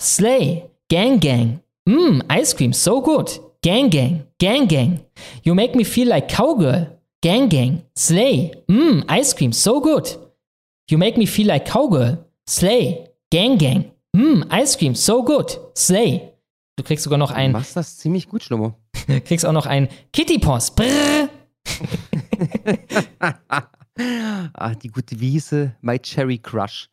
[0.01, 1.61] Slay, Gang Gang.
[1.87, 3.41] Mmm, Ice Cream, so good.
[3.63, 5.01] Gang Gang, Gang Gang.
[5.43, 6.96] You make me feel like cowgirl.
[7.23, 8.53] Gang Gang, Slay.
[8.69, 10.07] Mmm, Ice Cream, so good.
[10.91, 12.19] You make me feel like cowgirl.
[12.49, 13.91] Slay, Gang Gang.
[14.15, 15.59] Mmm, Ice Cream, so good.
[15.77, 16.33] Slay.
[16.77, 17.53] Du kriegst sogar noch ein.
[17.53, 18.75] Du machst das ziemlich gut, Schlummo.
[19.25, 20.75] kriegst auch noch ein Kitty Paws.
[20.75, 21.29] Brrr.
[24.55, 26.91] ah, die gute Wiese, My Cherry Crush.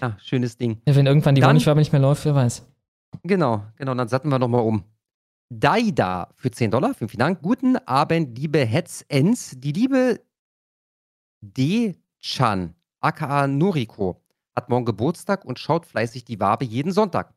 [0.00, 0.80] Ah, schönes Ding.
[0.86, 2.66] Ja, wenn irgendwann die Dann- nicht mehr läuft, wer weiß.
[3.24, 3.94] Genau, genau.
[3.94, 4.84] Dann satten wir nochmal um.
[5.60, 6.94] Daida für 10 Dollar.
[6.94, 7.42] Vielen, vielen Dank.
[7.42, 9.54] Guten Abend, liebe Hetzens.
[9.58, 10.20] Die liebe
[11.42, 14.22] D-Chan, aka Noriko,
[14.56, 17.34] hat morgen Geburtstag und schaut fleißig die Wabe jeden Sonntag.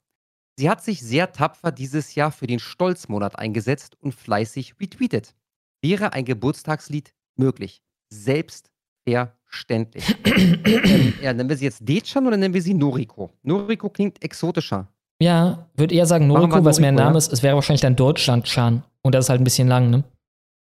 [0.57, 5.35] Sie hat sich sehr tapfer dieses Jahr für den Stolzmonat eingesetzt und fleißig retweetet.
[5.81, 7.83] Wäre ein Geburtstagslied möglich?
[8.09, 10.15] Selbstverständlich.
[10.25, 13.33] ähm, ja, nennen wir sie jetzt D-Chan oder nennen wir sie Noriko?
[13.43, 14.87] Noriko klingt exotischer.
[15.21, 17.17] Ja, würde eher sagen Noriko, was mehr ein Name ja?
[17.17, 17.31] ist.
[17.31, 18.83] Es wäre wahrscheinlich dann Deutschland-Chan.
[19.01, 20.03] Und das ist halt ein bisschen lang, ne?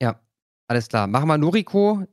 [0.00, 0.20] Ja,
[0.68, 1.06] alles klar.
[1.06, 2.04] Machen wir Noriko.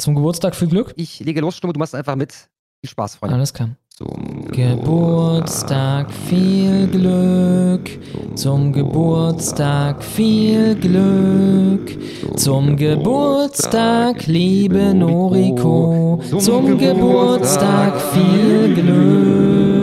[0.00, 0.94] Zum Geburtstag viel Glück.
[0.96, 2.32] Ich lege los, Stumme, du machst einfach mit.
[2.32, 3.36] Viel Spaß, Freunde.
[3.36, 3.70] Alles klar.
[3.90, 8.00] Zum Geburtstag viel Glück,
[8.34, 11.98] zum Geburtstag viel Glück,
[12.38, 19.79] zum Geburtstag, liebe Noriko, zum Geburtstag viel Glück.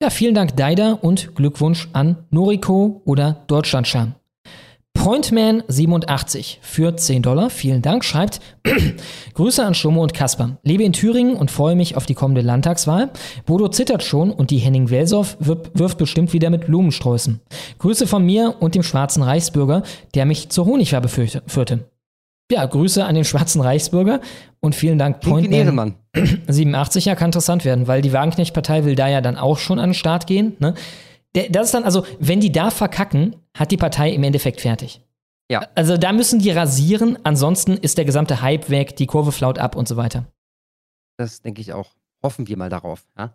[0.00, 4.14] Ja, vielen Dank, Daida, und Glückwunsch an Noriko oder Deutschlandschan.
[4.96, 8.40] Pointman87 für 10 Dollar, vielen Dank, schreibt
[9.34, 10.58] Grüße an Schlomo und Kasper.
[10.64, 13.10] Lebe in Thüringen und freue mich auf die kommende Landtagswahl.
[13.46, 17.40] Bodo zittert schon und die Henning Welsow wirft, bestimmt wieder mit Blumensträußen.
[17.78, 19.82] Grüße von mir und dem schwarzen Reichsbürger,
[20.14, 21.88] der mich zur Honigwabe führte.
[22.50, 24.20] Ja, Grüße an den schwarzen Reichsbürger
[24.60, 25.96] und vielen Dank, Ehrenmann.
[26.48, 29.90] 87 ja kann interessant werden, weil die Wagenknecht-Partei will da ja dann auch schon an
[29.90, 30.56] den Start gehen.
[30.58, 30.74] Ne?
[31.50, 35.02] Das ist dann, also, wenn die da verkacken, hat die Partei im Endeffekt fertig.
[35.50, 35.66] Ja.
[35.74, 39.76] Also da müssen die rasieren, ansonsten ist der gesamte Hype weg, die Kurve flaut ab
[39.76, 40.26] und so weiter.
[41.16, 41.94] Das denke ich auch.
[42.22, 43.06] Hoffen wir mal darauf.
[43.16, 43.34] Ja?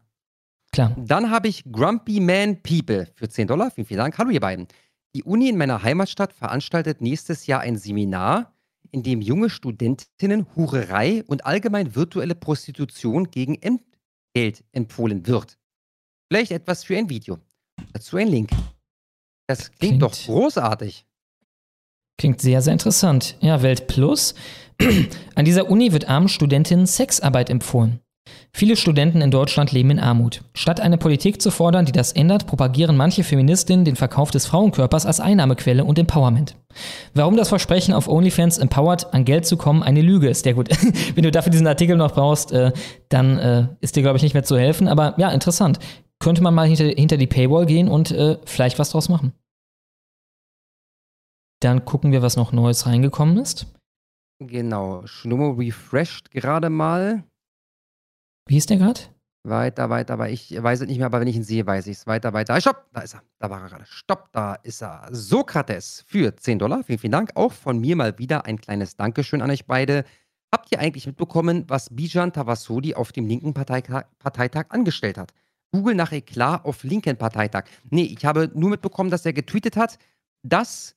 [0.71, 0.95] Klar.
[0.97, 3.71] Dann habe ich Grumpy Man People für 10 Dollar.
[3.71, 4.17] Vielen, vielen Dank.
[4.17, 4.67] Hallo, ihr beiden.
[5.15, 8.52] Die Uni in meiner Heimatstadt veranstaltet nächstes Jahr ein Seminar,
[8.93, 15.57] in dem junge Studentinnen Hurerei und allgemein virtuelle Prostitution gegen Entgelt empfohlen wird.
[16.31, 17.39] Vielleicht etwas für ein Video.
[17.91, 18.51] Dazu ein Link.
[19.47, 21.05] Das klingt, doch großartig.
[22.17, 23.35] Klingt sehr, sehr interessant.
[23.41, 24.35] Ja, Welt Plus.
[25.35, 27.99] An dieser Uni wird armen Studentinnen Sexarbeit empfohlen.
[28.55, 30.43] Viele Studenten in Deutschland leben in Armut.
[30.53, 35.05] Statt eine Politik zu fordern, die das ändert, propagieren manche Feministinnen den Verkauf des Frauenkörpers
[35.05, 36.55] als Einnahmequelle und Empowerment.
[37.13, 40.69] Warum das Versprechen auf OnlyFans Empowered an Geld zu kommen eine Lüge ist, ja gut.
[41.15, 42.71] Wenn du dafür diesen Artikel noch brauchst, äh,
[43.09, 44.87] dann äh, ist dir, glaube ich, nicht mehr zu helfen.
[44.87, 45.79] Aber ja, interessant.
[46.19, 49.33] Könnte man mal hinter, hinter die Paywall gehen und äh, vielleicht was draus machen.
[51.59, 53.65] Dann gucken wir, was noch Neues reingekommen ist.
[54.39, 55.05] Genau.
[55.05, 57.23] Schnummo refreshed gerade mal.
[58.45, 59.01] Wie hieß der gerade?
[59.45, 61.97] Weiter, weiter, aber ich weiß es nicht mehr, aber wenn ich ihn sehe, weiß ich
[61.97, 62.07] es.
[62.07, 62.59] Weiter, weiter.
[62.61, 62.87] Stopp!
[62.93, 63.23] Da ist er.
[63.39, 63.85] Da war er gerade.
[63.85, 65.09] Stopp, da ist er.
[65.11, 66.83] Sokrates für 10 Dollar.
[66.83, 67.31] Vielen, vielen Dank.
[67.35, 70.05] Auch von mir mal wieder ein kleines Dankeschön an euch beide.
[70.53, 75.33] Habt ihr eigentlich mitbekommen, was Bijan Tavassoli auf dem linken Parteitag, Parteitag angestellt hat?
[75.73, 77.65] Google nach Eklat auf linken Parteitag.
[77.89, 79.97] Nee, ich habe nur mitbekommen, dass er getweetet hat,
[80.43, 80.95] dass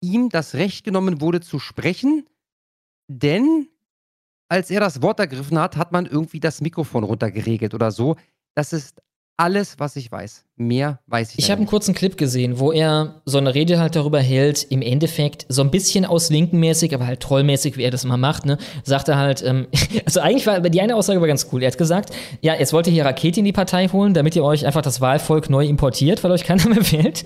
[0.00, 2.26] ihm das Recht genommen wurde zu sprechen,
[3.08, 3.68] denn
[4.48, 8.16] als er das Wort ergriffen hat, hat man irgendwie das Mikrofon runtergeregelt oder so.
[8.54, 9.00] Das ist
[9.36, 10.44] alles, was ich weiß.
[10.56, 13.80] Mehr weiß ich, Ich leider habe einen kurzen Clip gesehen, wo er so eine Rede
[13.80, 17.90] halt darüber hält, im Endeffekt so ein bisschen aus linkenmäßig, aber halt trollmäßig, wie er
[17.90, 19.66] das immer macht, ne, sagt er halt, ähm,
[20.04, 21.62] also eigentlich war, die eine Aussage war ganz cool.
[21.62, 24.44] Er hat gesagt, ja, jetzt wollt ihr hier Rakete in die Partei holen, damit ihr
[24.44, 27.24] euch einfach das Wahlvolk neu importiert, weil euch keiner mehr wählt.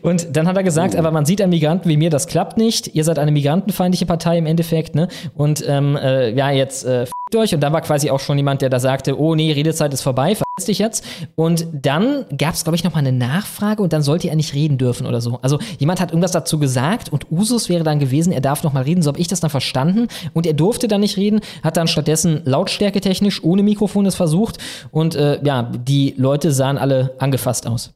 [0.00, 2.94] Und dann hat er gesagt, aber man sieht an Migranten wie mir, das klappt nicht.
[2.94, 5.08] Ihr seid eine migrantenfeindliche Partei im Endeffekt, ne?
[5.34, 7.06] Und ähm, äh, ja, jetzt äh,
[7.36, 7.54] euch.
[7.54, 10.34] Und da war quasi auch schon jemand, der da sagte, oh nee, Redezeit ist vorbei,
[10.34, 11.04] verpiss dich jetzt.
[11.34, 14.54] Und dann gab es, glaube ich, noch mal eine Nachfrage und dann sollte er nicht
[14.54, 15.38] reden dürfen oder so.
[15.42, 18.82] Also jemand hat irgendwas dazu gesagt und Usus wäre dann gewesen, er darf noch mal
[18.82, 19.02] reden.
[19.02, 20.08] So habe ich das dann verstanden.
[20.34, 24.58] Und er durfte dann nicht reden, hat dann stattdessen lautstärketechnisch ohne Mikrofon das versucht.
[24.90, 27.94] Und äh, ja, die Leute sahen alle angefasst aus.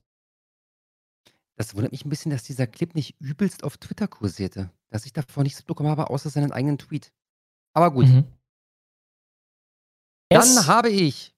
[1.60, 4.70] Das wundert mich ein bisschen, dass dieser Clip nicht übelst auf Twitter kursierte.
[4.88, 7.12] Dass ich davor nichts bekommen habe, außer seinen eigenen Tweet.
[7.74, 8.06] Aber gut.
[8.06, 8.24] Mhm.
[10.30, 11.34] Dann habe ich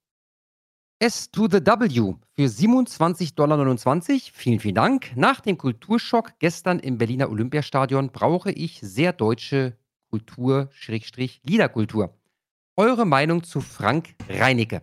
[0.98, 4.02] S to the W für 27,29 Dollar.
[4.34, 5.16] Vielen, vielen Dank.
[5.16, 9.76] Nach dem Kulturschock gestern im Berliner Olympiastadion brauche ich sehr deutsche
[10.10, 12.14] Kultur, Schrägstrich, Liederkultur.
[12.76, 14.82] Eure Meinung zu Frank Reinicke?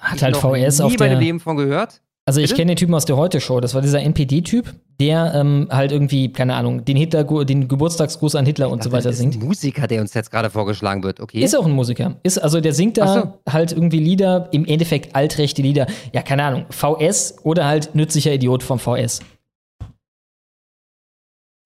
[0.00, 2.02] Hat Ich halt noch VS nie auf meinem der- Leben von gehört.
[2.26, 3.60] Also ich kenne den Typen aus der Heute-Show.
[3.60, 8.46] Das war dieser NPD-Typ, der ähm, halt irgendwie, keine Ahnung, den, Hitler, den Geburtstagsgruß an
[8.46, 9.36] Hitler und so weiter Das ist singt.
[9.36, 11.40] ein Musiker, der uns jetzt gerade vorgeschlagen wird, okay?
[11.40, 12.16] Ist auch ein Musiker.
[12.22, 15.86] Ist, also der singt da halt irgendwie Lieder, im Endeffekt altrechte Lieder.
[16.12, 19.20] Ja, keine Ahnung, VS oder halt nützlicher Idiot vom VS.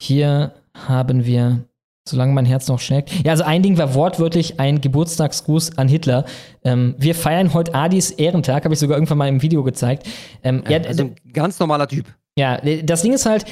[0.01, 1.65] Hier haben wir,
[2.07, 3.11] solange mein Herz noch schlägt.
[3.25, 6.25] Ja, also ein Ding war wortwörtlich ein Geburtstagsgruß an Hitler.
[6.63, 10.07] Ähm, wir feiern heute Adis Ehrentag, habe ich sogar irgendwann mal im Video gezeigt.
[10.43, 12.07] Ähm, ja, also ein ganz normaler Typ.
[12.37, 13.47] Ja, das Ding ist halt,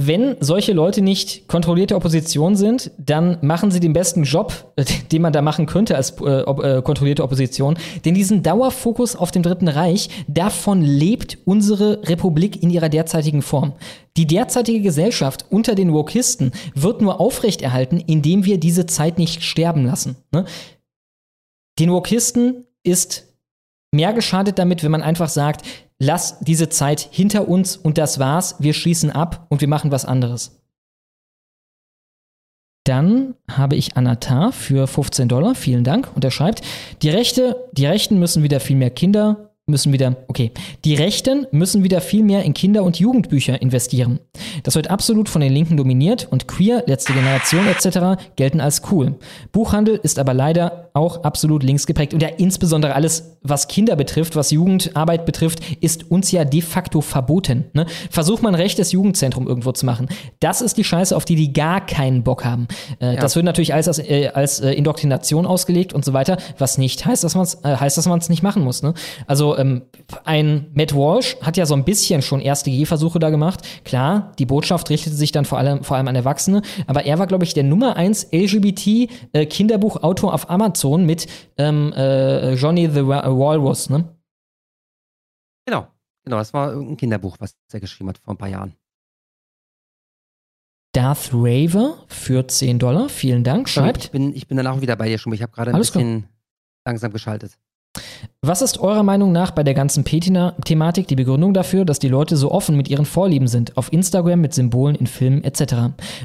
[0.00, 5.22] wenn solche Leute nicht kontrollierte Opposition sind, dann machen sie den besten Job, äh, den
[5.22, 7.76] man da machen könnte als äh, äh, kontrollierte Opposition.
[8.04, 13.72] Denn diesen Dauerfokus auf dem Dritten Reich, davon lebt unsere Republik in ihrer derzeitigen Form.
[14.16, 19.84] Die derzeitige Gesellschaft unter den Wokisten wird nur aufrechterhalten, indem wir diese Zeit nicht sterben
[19.84, 20.14] lassen.
[20.30, 20.44] Ne?
[21.80, 23.26] Den Wokisten ist
[23.92, 25.66] mehr geschadet damit, wenn man einfach sagt,
[25.98, 30.04] lass diese Zeit hinter uns und das war's, wir schließen ab und wir machen was
[30.04, 30.60] anderes.
[32.84, 36.08] Dann habe ich Anatar für 15 Dollar, vielen Dank.
[36.14, 36.62] Und er schreibt,
[37.02, 40.52] die Rechte, die Rechten müssen wieder viel mehr Kinder, müssen wieder, okay,
[40.84, 44.18] die Rechten müssen wieder viel mehr in Kinder- und Jugendbücher investieren.
[44.62, 48.20] Das wird absolut von den Linken dominiert und queer, letzte Generation etc.
[48.36, 49.16] gelten als cool.
[49.52, 54.34] Buchhandel ist aber leider auch absolut links geprägt und ja insbesondere alles, was Kinder betrifft,
[54.34, 57.66] was Jugendarbeit betrifft, ist uns ja de facto verboten.
[57.72, 57.86] Ne?
[58.10, 60.08] Versuch mal ein rechtes Jugendzentrum irgendwo zu machen.
[60.40, 62.66] Das ist die Scheiße, auf die die gar keinen Bock haben.
[63.00, 63.20] Äh, Ja.
[63.20, 67.04] Das wird natürlich als, als, äh, als äh, Indoktrination ausgelegt und so weiter, was nicht
[67.06, 68.82] heißt, dass man es äh, heißt, dass man es nicht machen muss.
[68.82, 68.94] Ne?
[69.26, 69.82] Also ähm,
[70.24, 73.60] ein Matt Walsh hat ja so ein bisschen schon erste Gehversuche da gemacht.
[73.84, 77.26] Klar, die Botschaft richtete sich dann vor allem, vor allem an Erwachsene, aber er war,
[77.26, 81.26] glaube ich, der Nummer 1 LGBT-Kinderbuchautor auf Amazon mit
[81.58, 83.90] ähm, äh, Johnny the Wa- Walrus.
[83.90, 84.16] Ne?
[85.66, 85.88] Genau.
[86.24, 88.74] Genau, das war irgendein Kinderbuch, was er geschrieben hat vor ein paar Jahren.
[90.94, 94.04] Darth Raver für 10 Dollar, vielen Dank, schreibt.
[94.04, 95.32] Ich bin, ich bin danach wieder bei dir schon.
[95.32, 96.02] Ich habe gerade ein Alles klar.
[96.02, 96.28] bisschen
[96.86, 97.58] langsam geschaltet.
[98.40, 102.36] Was ist eurer Meinung nach bei der ganzen Petina-Thematik die Begründung dafür, dass die Leute
[102.36, 105.74] so offen mit ihren Vorlieben sind, auf Instagram mit Symbolen in Filmen etc.?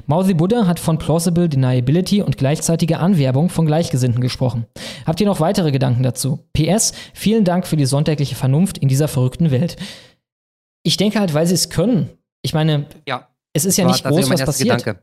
[0.05, 4.67] Mausi Buddha hat von Plausible Deniability und gleichzeitiger Anwerbung von Gleichgesinnten gesprochen.
[5.07, 6.39] Habt ihr noch weitere Gedanken dazu?
[6.53, 9.75] PS, vielen Dank für die sonntägliche Vernunft in dieser verrückten Welt.
[10.83, 12.11] Ich denke halt, weil sie es können.
[12.43, 13.27] Ich meine, Ja.
[13.53, 14.77] es ist ja nicht groß, was passiert.
[14.77, 15.01] Gedanke.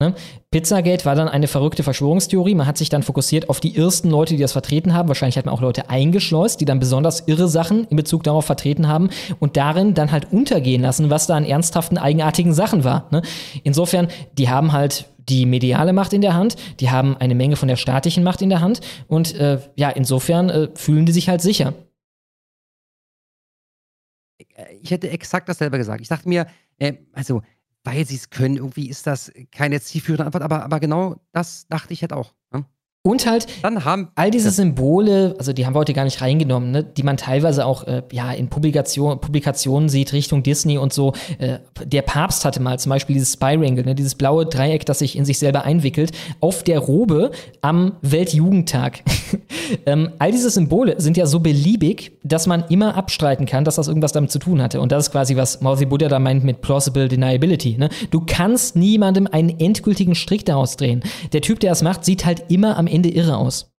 [0.00, 0.14] Ne?
[0.52, 2.54] Pizzagate war dann eine verrückte Verschwörungstheorie.
[2.54, 5.08] Man hat sich dann fokussiert auf die ersten Leute, die das vertreten haben.
[5.08, 8.86] Wahrscheinlich hat man auch Leute eingeschleust, die dann besonders irre Sachen in Bezug darauf vertreten
[8.86, 9.10] haben
[9.40, 13.08] und darin dann halt untergehen lassen, was da an ernsthaften, eigenartigen Sachen war.
[13.10, 13.22] Ne?
[13.64, 14.06] Insofern,
[14.38, 17.76] die haben halt die mediale Macht in der Hand, die haben eine Menge von der
[17.76, 21.74] staatlichen Macht in der Hand und äh, ja, insofern äh, fühlen die sich halt sicher.
[24.80, 26.00] Ich hätte exakt dasselbe gesagt.
[26.00, 26.46] Ich dachte mir,
[26.78, 27.42] äh, also,
[27.84, 31.92] weil sie es können, irgendwie ist das keine zielführende Antwort, aber, aber genau das dachte
[31.92, 32.34] ich halt auch.
[32.52, 32.64] Ne?
[33.08, 36.72] Und halt Dann haben all diese Symbole, also die haben wir heute gar nicht reingenommen,
[36.72, 41.14] ne, die man teilweise auch äh, ja, in Publikation, Publikationen sieht, Richtung Disney und so.
[41.38, 45.16] Äh, der Papst hatte mal zum Beispiel dieses Spirangle, ne, dieses blaue Dreieck, das sich
[45.16, 47.30] in sich selber einwickelt, auf der Robe
[47.62, 49.02] am Weltjugendtag.
[49.86, 53.88] ähm, all diese Symbole sind ja so beliebig, dass man immer abstreiten kann, dass das
[53.88, 54.82] irgendwas damit zu tun hatte.
[54.82, 57.78] Und das ist quasi, was Mausi Buddha da meint mit Plausible Deniability.
[57.78, 57.88] Ne?
[58.10, 61.02] Du kannst niemandem einen endgültigen Strick daraus drehen.
[61.32, 63.72] Der Typ, der das macht, sieht halt immer am Ende irre aus.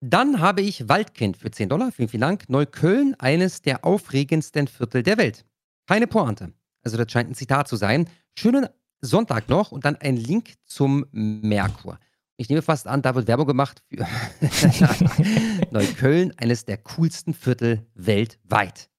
[0.00, 1.90] Dann habe ich Waldkind für 10 Dollar.
[1.90, 2.48] Vielen, vielen Dank.
[2.48, 5.44] Neukölln, eines der aufregendsten Viertel der Welt.
[5.86, 6.52] Keine Pointe.
[6.82, 8.08] Also, das scheint ein Zitat zu sein.
[8.38, 8.68] Schönen
[9.00, 11.98] Sonntag noch und dann ein Link zum Merkur.
[12.36, 14.06] Ich nehme fast an, da wird Werbung gemacht für
[15.70, 18.90] Neukölln, eines der coolsten Viertel weltweit.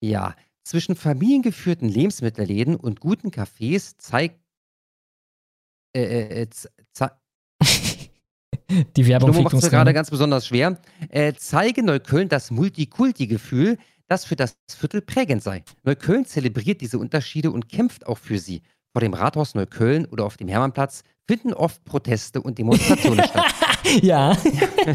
[0.00, 4.40] Ja, zwischen familiengeführten Lebensmittelläden und guten Cafés zeigt.
[5.94, 6.48] Äh, äh, äh,
[8.96, 10.78] Die Werbung macht es gerade ganz besonders schwer.
[11.08, 15.64] Äh, zeige Neukölln das Multikulti-Gefühl, das für das Viertel prägend sei.
[15.84, 18.62] Neukölln zelebriert diese Unterschiede und kämpft auch für sie.
[18.92, 23.54] Vor dem Rathaus Neukölln oder auf dem Hermannplatz finden oft Proteste und Demonstrationen statt.
[24.02, 24.36] ja.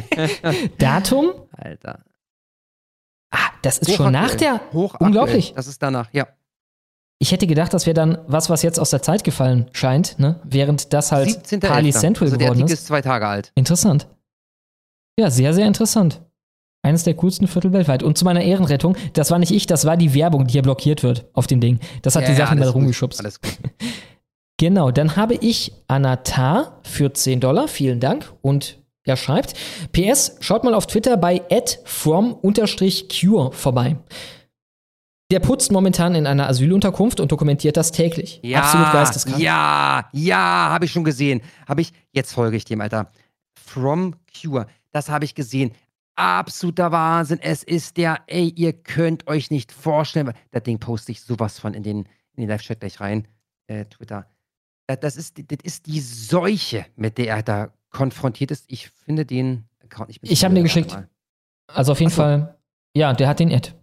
[0.78, 1.34] Datum?
[1.52, 2.04] Alter.
[3.62, 4.62] das ist schon nach der.
[4.72, 5.08] Hochaktuell.
[5.08, 5.54] Unglaublich.
[5.56, 6.28] Das ist danach, ja.
[7.20, 10.40] Ich hätte gedacht, das wäre dann was, was jetzt aus der Zeit gefallen scheint, ne?
[10.44, 11.60] während das halt 17.11..
[11.60, 12.80] Pali Central also der geworden Artikel ist.
[12.82, 13.52] ist zwei Tage alt.
[13.56, 14.08] Interessant.
[15.18, 16.22] Ja, sehr, sehr interessant.
[16.82, 18.04] Eines der coolsten Viertel weltweit.
[18.04, 21.02] Und zu meiner Ehrenrettung, das war nicht ich, das war die Werbung, die hier blockiert
[21.02, 21.80] wird auf dem Ding.
[22.02, 23.20] Das hat Ja, die ja, Sachen mal gut, rumgeschubst.
[23.20, 23.52] Alles gut.
[24.60, 27.68] Genau, dann habe ich Anatar für 10 Dollar.
[27.68, 28.32] Vielen Dank.
[28.42, 29.56] Und er schreibt,
[29.92, 31.42] PS, schaut mal auf Twitter bei
[31.84, 33.98] from-cure vorbei.
[35.32, 38.40] Der putzt momentan in einer Asylunterkunft und dokumentiert das täglich.
[38.44, 39.40] Ja, Absolut geisteskrank.
[39.40, 41.42] Ja, ja, habe ich schon gesehen.
[41.68, 43.12] Habe ich, jetzt folge ich dem, Alter.
[43.56, 45.72] From Cure, das habe ich gesehen.
[46.16, 47.40] Absoluter Wahnsinn.
[47.42, 50.34] Es ist der, ey, ihr könnt euch nicht vorstellen.
[50.52, 51.98] Das Ding poste ich sowas von in den,
[52.36, 53.28] in den Live-Chat gleich rein.
[53.68, 54.28] Äh, Twitter.
[54.86, 58.66] Das, ist, das ist die Seuche, mit der er da konfrontiert ist.
[58.68, 60.96] Ich finde den Account nicht Ich habe mir geschickt.
[61.68, 62.22] Also auf jeden Ach so.
[62.22, 62.58] Fall,
[62.94, 63.74] ja, der hat den Ad.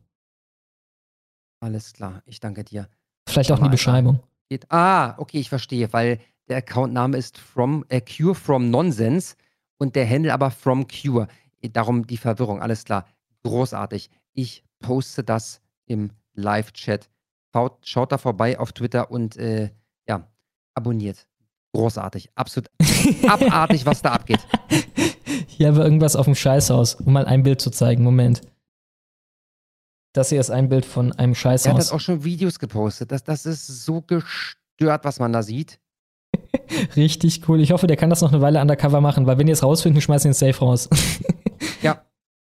[1.60, 2.89] Alles klar, ich danke dir.
[3.28, 4.20] Vielleicht auch Mal, die Beschreibung.
[4.48, 4.70] Geht.
[4.70, 9.36] Ah, okay, ich verstehe, weil der Accountname ist from, äh, Cure from Nonsense
[9.78, 11.28] und der Handle aber from Cure.
[11.72, 13.06] Darum die Verwirrung, alles klar.
[13.44, 14.10] Großartig.
[14.32, 17.08] Ich poste das im Live-Chat.
[17.52, 19.70] Schaut, schaut da vorbei auf Twitter und äh,
[20.08, 20.26] ja,
[20.74, 21.26] abonniert.
[21.72, 22.30] Großartig.
[22.34, 22.70] Absolut
[23.28, 24.40] abartig, was da abgeht.
[25.47, 28.02] Hier war irgendwas auf dem Scheißhaus, um mal ein Bild zu zeigen.
[28.02, 28.40] Moment.
[30.12, 31.76] Das hier ist ein Bild von einem Er hat Scheißhaus.
[31.76, 33.12] das auch schon Videos gepostet.
[33.12, 35.78] Das, das ist so gestört, was man da sieht.
[36.97, 37.60] Richtig cool.
[37.60, 40.00] Ich hoffe, der kann das noch eine Weile undercover machen, weil wenn ihr es rausfinden,
[40.00, 40.89] schmeißen wir den Safe raus.
[41.82, 42.05] Ja.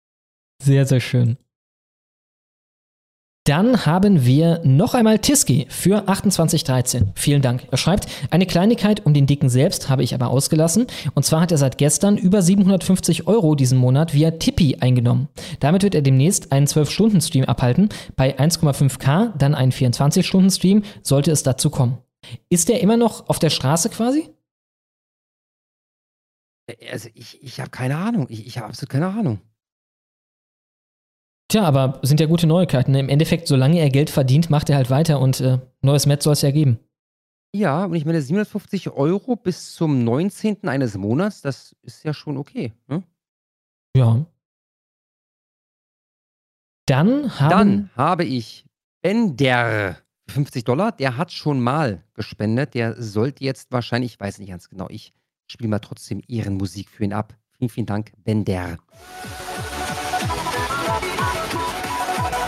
[0.64, 1.38] Sehr, sehr schön.
[3.46, 7.12] Dann haben wir noch einmal Tiski für 2813.
[7.14, 7.68] Vielen Dank.
[7.72, 10.88] Er schreibt, eine Kleinigkeit um den Dicken selbst habe ich aber ausgelassen.
[11.14, 15.28] Und zwar hat er seit gestern über 750 Euro diesen Monat via Tippi eingenommen.
[15.60, 17.90] Damit wird er demnächst einen 12-Stunden-Stream abhalten.
[18.16, 21.98] Bei 1,5K dann einen 24-Stunden-Stream, sollte es dazu kommen.
[22.48, 24.30] Ist der immer noch auf der Straße quasi?
[26.90, 28.28] Also ich, ich habe keine Ahnung.
[28.30, 29.42] Ich, ich habe absolut keine Ahnung.
[31.54, 32.94] Tja, aber sind ja gute Neuigkeiten.
[32.94, 33.00] ne?
[33.00, 36.34] Im Endeffekt, solange er Geld verdient, macht er halt weiter und äh, neues Met soll
[36.34, 36.80] es ja geben.
[37.56, 40.68] Ja, und ich meine, 750 Euro bis zum 19.
[40.68, 42.74] eines Monats, das ist ja schon okay.
[42.88, 43.04] Ne?
[43.96, 44.26] Ja.
[46.88, 47.50] Dann haben.
[47.52, 48.66] Dann habe ich
[49.04, 49.98] Bender
[50.30, 52.74] 50 Dollar, der hat schon mal gespendet.
[52.74, 55.14] Der sollte jetzt wahrscheinlich, ich weiß nicht ganz genau, ich
[55.46, 57.36] spiele mal trotzdem Ehrenmusik für ihn ab.
[57.52, 58.80] Vielen, vielen Dank, Bender.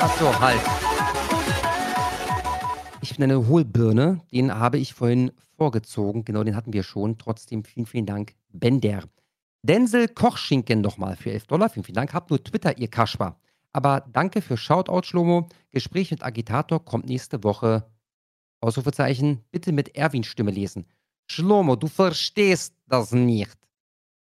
[0.05, 0.61] Achso, halt.
[3.01, 6.23] Ich bin eine Hohlbirne, den habe ich vorhin vorgezogen.
[6.23, 7.17] Genau, den hatten wir schon.
[7.17, 9.05] Trotzdem vielen, vielen Dank, Bender.
[9.63, 11.69] Denzel Kochschinken nochmal für 11 Dollar.
[11.69, 12.13] Vielen, vielen Dank.
[12.13, 13.39] Habt nur Twitter, ihr Kasper.
[13.73, 15.49] Aber danke für Shoutout, Schlomo.
[15.71, 17.89] Gespräch mit Agitator kommt nächste Woche.
[18.61, 20.85] Ausrufezeichen, bitte mit Erwin-Stimme lesen.
[21.25, 23.57] Schlomo, du verstehst das nicht.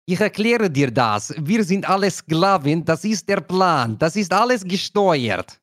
[0.07, 1.35] Ich erkläre dir das.
[1.37, 2.83] Wir sind alle Sklaven.
[2.85, 3.99] Das ist der Plan.
[3.99, 5.61] Das ist alles gesteuert.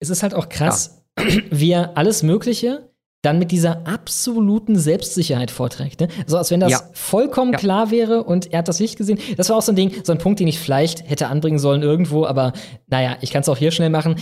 [0.00, 1.02] Es ist halt auch krass,
[1.50, 2.88] wie er alles Mögliche
[3.22, 6.00] dann mit dieser absoluten Selbstsicherheit vorträgt.
[6.00, 6.08] Ne?
[6.26, 6.82] So als wenn das Ja.
[6.92, 9.18] vollkommen klar wäre und er hat das nicht gesehen.
[9.36, 11.82] Das war auch so ein Ding, so ein Punkt, den ich vielleicht hätte anbringen sollen
[11.82, 12.52] irgendwo, aber
[12.86, 14.16] naja, ich kann es auch hier schnell machen.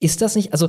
[0.00, 0.68] Ist das nicht, also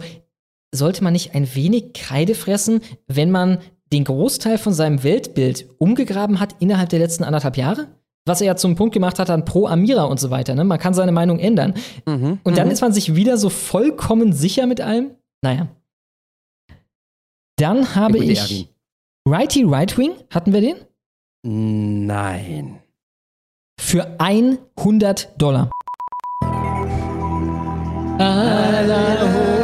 [0.74, 3.59] sollte man nicht ein wenig Kreide fressen, wenn man
[3.92, 7.88] den Großteil von seinem Weltbild umgegraben hat innerhalb der letzten anderthalb Jahre?
[8.25, 10.55] Was er ja zum Punkt gemacht hat an Pro Amira und so weiter.
[10.55, 10.63] Ne?
[10.63, 11.73] Man kann seine Meinung ändern.
[12.05, 15.11] Mhm, Und dann ist man sich wieder so vollkommen sicher mit allem.
[15.41, 15.67] Naja.
[17.57, 18.67] Dann habe ich Erwin.
[19.27, 20.75] Righty Right Wing, hatten wir den?
[21.45, 22.79] Nein.
[23.79, 25.69] Für 100 Dollar.
[28.19, 29.63] Allahu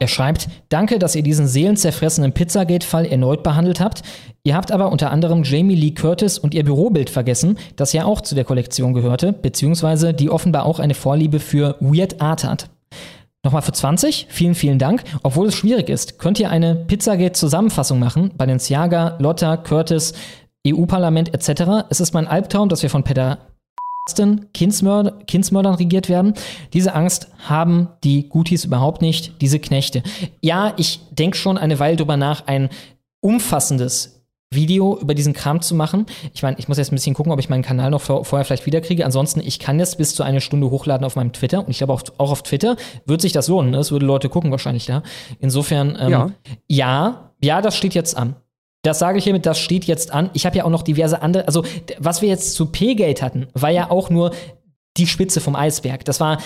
[0.00, 4.00] Er schreibt, danke, dass ihr diesen seelenzerfressenen Pizzagate-Fall erneut behandelt habt.
[4.42, 8.22] Ihr habt aber unter anderem Jamie Lee Curtis und ihr Bürobild vergessen, das ja auch
[8.22, 12.70] zu der Kollektion gehörte, beziehungsweise die offenbar auch eine Vorliebe für Weird Art hat.
[13.44, 15.04] Nochmal für 20, vielen, vielen Dank.
[15.22, 18.30] Obwohl es schwierig ist, könnt ihr eine Pizzagate-Zusammenfassung machen.
[18.38, 20.14] Balenciaga, Lotta, Curtis,
[20.66, 21.84] EU-Parlament etc.
[21.90, 23.49] Es ist mein Albtraum, dass wir von Peter
[24.54, 26.34] Kindsmörder, Kindsmördern regiert werden.
[26.72, 30.02] Diese Angst haben die Gutis überhaupt nicht, diese Knechte.
[30.40, 32.68] Ja, ich denke schon eine Weile drüber nach, ein
[33.20, 34.16] umfassendes
[34.52, 36.06] Video über diesen Kram zu machen.
[36.34, 38.44] Ich meine, ich muss jetzt ein bisschen gucken, ob ich meinen Kanal noch vor, vorher
[38.44, 39.04] vielleicht wiederkriege.
[39.04, 41.60] Ansonsten, ich kann das bis zu einer Stunde hochladen auf meinem Twitter.
[41.60, 43.70] Und ich glaube, auch, auch auf Twitter wird sich das lohnen.
[43.70, 43.78] Ne?
[43.78, 45.04] Es würde Leute gucken wahrscheinlich da.
[45.38, 46.30] Insofern, ähm, Ja.
[46.66, 48.34] ja, ja, das steht jetzt an.
[48.82, 50.30] Das sage ich hiermit, das steht jetzt an.
[50.32, 51.64] Ich habe ja auch noch diverse andere, also
[51.98, 54.32] was wir jetzt zu P-Gate hatten, war ja auch nur
[54.96, 56.04] die Spitze vom Eisberg.
[56.04, 56.38] Das war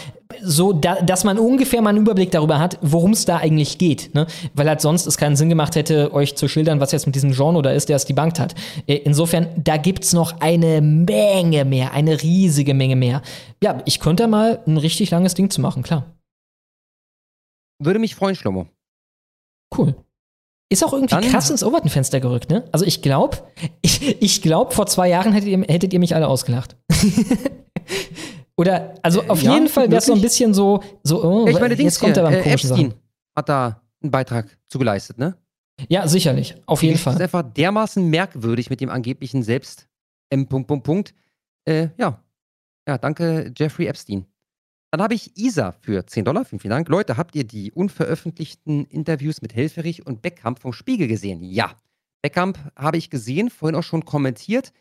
[0.43, 4.15] so, da, dass man ungefähr mal einen Überblick darüber hat, worum es da eigentlich geht.
[4.15, 4.27] Ne?
[4.53, 7.33] Weil halt sonst es keinen Sinn gemacht hätte, euch zu schildern, was jetzt mit diesem
[7.33, 8.55] Genre da ist, der es debunked hat.
[8.87, 13.23] Äh, Insofern, da gibt's noch eine Menge mehr, eine riesige Menge mehr.
[13.63, 16.05] Ja, ich könnte mal ein richtig langes Ding zu machen, klar.
[17.83, 18.67] Würde mich freuen, Schlomo.
[19.77, 19.95] Cool.
[20.75, 22.65] Ist auch irgendwie Dann- krass ins Overton-Fenster gerückt, ne?
[22.73, 23.37] Also ich glaube,
[23.81, 26.77] ich, ich glaube, vor zwei Jahren hättet ihr, hättet ihr mich alle ausgelacht.
[28.57, 31.55] Oder, also auf ja, jeden Fall wäre es so ein bisschen so, so oh, ich
[31.61, 32.95] meine, Dings jetzt kommt hier, er beim äh, Epstein
[33.37, 35.37] hat da einen Beitrag zugeleistet, ne?
[35.89, 36.57] Ja, sicherlich.
[36.67, 37.21] Auf jeden Das ist Fall.
[37.23, 39.87] einfach dermaßen merkwürdig mit dem angeblichen Selbst.
[40.31, 40.49] M.
[40.49, 41.15] Punkt, Punkt, Punkt.
[41.69, 42.21] Äh, ja.
[42.89, 44.27] Ja, danke, Jeffrey Epstein.
[44.95, 46.45] Dann habe ich Isa für 10 Dollar.
[46.45, 46.89] Vielen, vielen Dank.
[46.89, 51.43] Leute, habt ihr die unveröffentlichten Interviews mit Helferich und Beckamp vom Spiegel gesehen?
[51.43, 51.73] Ja.
[52.23, 54.73] Beckamp habe ich gesehen, vorhin auch schon kommentiert.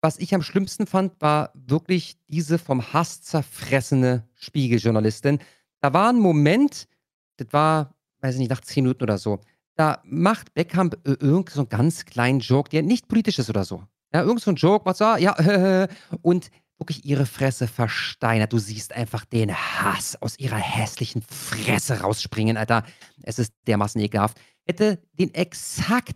[0.00, 5.40] Was ich am schlimmsten fand, war wirklich diese vom Hass zerfressene Spiegeljournalistin.
[5.80, 6.88] Da war ein Moment,
[7.36, 9.40] das war, weiß ich nicht, nach 10 Minuten oder so.
[9.74, 13.82] Da macht Beckham äh, irgend so ganz kleinen Joke, der nicht politisch ist oder so.
[14.14, 15.36] Ja, irgend so ein Joke, macht so, ah, ja,
[16.22, 16.50] und
[16.80, 18.52] wirklich ihre Fresse versteinert.
[18.52, 22.84] Du siehst einfach den Hass aus ihrer hässlichen Fresse rausspringen, Alter.
[23.22, 24.40] Es ist dermaßen ekelhaft.
[24.64, 26.14] Hätte den exakt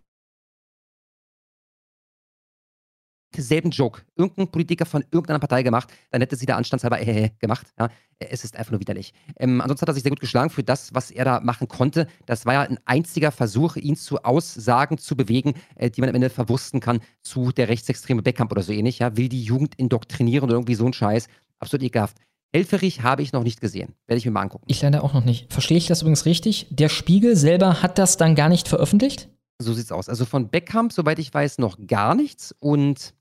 [3.36, 7.66] selben Joke irgendein Politiker von irgendeiner Partei gemacht, dann hätte sie da anstandshalber äh, gemacht.
[7.78, 7.88] Ja.
[8.18, 9.12] Es ist einfach nur widerlich.
[9.38, 12.06] Ähm, ansonsten hat er sich sehr gut geschlagen für das, was er da machen konnte.
[12.26, 16.14] Das war ja ein einziger Versuch, ihn zu Aussagen zu bewegen, äh, die man am
[16.14, 19.00] Ende verwursten kann zu der rechtsextreme Beckamp oder so ähnlich.
[19.00, 19.16] Ja.
[19.16, 21.26] Will die Jugend indoktrinieren oder irgendwie so ein Scheiß.
[21.58, 22.16] Absolut ekelhaft.
[22.54, 23.94] Helferich habe ich noch nicht gesehen.
[24.06, 24.66] Werde ich mir mal angucken.
[24.68, 25.52] Ich leider auch noch nicht.
[25.52, 26.68] Verstehe ich das übrigens richtig?
[26.70, 29.28] Der Spiegel selber hat das dann gar nicht veröffentlicht?
[29.58, 30.08] So sieht's aus.
[30.08, 32.54] Also von Beckham, soweit ich weiß, noch gar nichts.
[32.60, 33.12] Und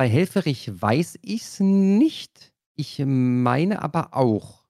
[0.00, 2.54] bei Helferich weiß ich's nicht.
[2.74, 4.64] Ich meine aber auch.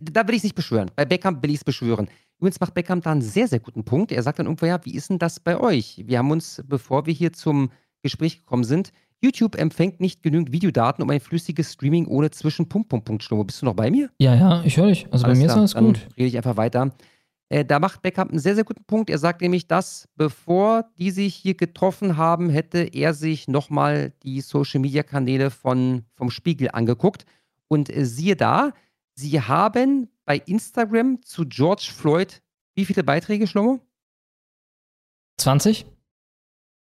[0.00, 0.90] Da will ich es nicht beschwören.
[0.96, 2.08] Bei Beckham will ich es beschwören.
[2.38, 4.10] Übrigens macht Beckham da einen sehr, sehr guten Punkt.
[4.10, 6.04] Er sagt dann irgendwo, ja, wie ist denn das bei euch?
[6.06, 8.90] Wir haben uns, bevor wir hier zum Gespräch gekommen sind,
[9.22, 13.06] YouTube empfängt nicht genügend Videodaten um ein flüssiges Streaming ohne zwischen Punkt, Punkt.
[13.46, 14.08] Bist du noch bei mir?
[14.18, 15.06] Ja, ja, ich höre dich.
[15.10, 16.08] Also bei mir ist alles dann gut.
[16.16, 16.90] Rede ich einfach weiter.
[17.48, 19.10] Äh, da macht Beckham einen sehr, sehr guten Punkt.
[19.10, 24.40] Er sagt nämlich, dass bevor die sich hier getroffen haben, hätte er sich nochmal die
[24.40, 27.26] Social Media Kanäle von, vom Spiegel angeguckt.
[27.68, 28.72] Und äh, siehe da,
[29.14, 32.42] sie haben bei Instagram zu George Floyd
[32.74, 33.80] wie viele Beiträge, Schlomo?
[35.38, 35.86] 20?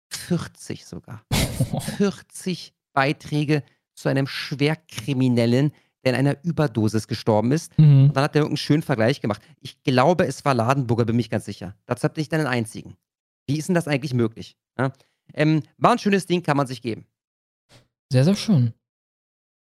[0.09, 1.25] 40 sogar.
[1.97, 3.65] 40 Beiträge
[3.95, 5.73] zu einem Schwerkriminellen,
[6.05, 7.77] der in einer Überdosis gestorben ist.
[7.79, 8.05] Mhm.
[8.07, 9.43] Und dann hat er irgendeinen schönen Vergleich gemacht.
[9.61, 11.75] Ich glaube, es war Ladenburger, bin mich ganz sicher.
[11.87, 12.97] Dazu habt ihr nicht einen einzigen.
[13.47, 14.57] Wie ist denn das eigentlich möglich?
[14.79, 14.93] Ja?
[15.33, 17.07] Ähm, war ein schönes Ding, kann man sich geben.
[18.13, 18.73] Sehr, sehr schön.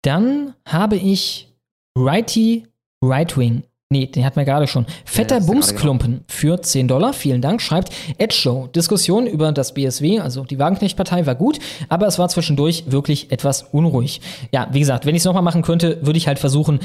[0.03, 1.53] Dann habe ich
[1.97, 2.67] Righty
[3.03, 3.63] Rightwing.
[3.91, 4.85] Nee, den hatten wir gerade schon.
[5.03, 7.11] Fetter gerade Bumsklumpen für 10 Dollar.
[7.11, 7.61] Vielen Dank.
[7.61, 8.69] Schreibt Edge Show.
[8.73, 13.63] Diskussion über das BSW, also die Wagenknecht-Partei, war gut, aber es war zwischendurch wirklich etwas
[13.63, 14.21] unruhig.
[14.53, 16.79] Ja, wie gesagt, wenn ich es nochmal machen könnte, würde ich halt versuchen,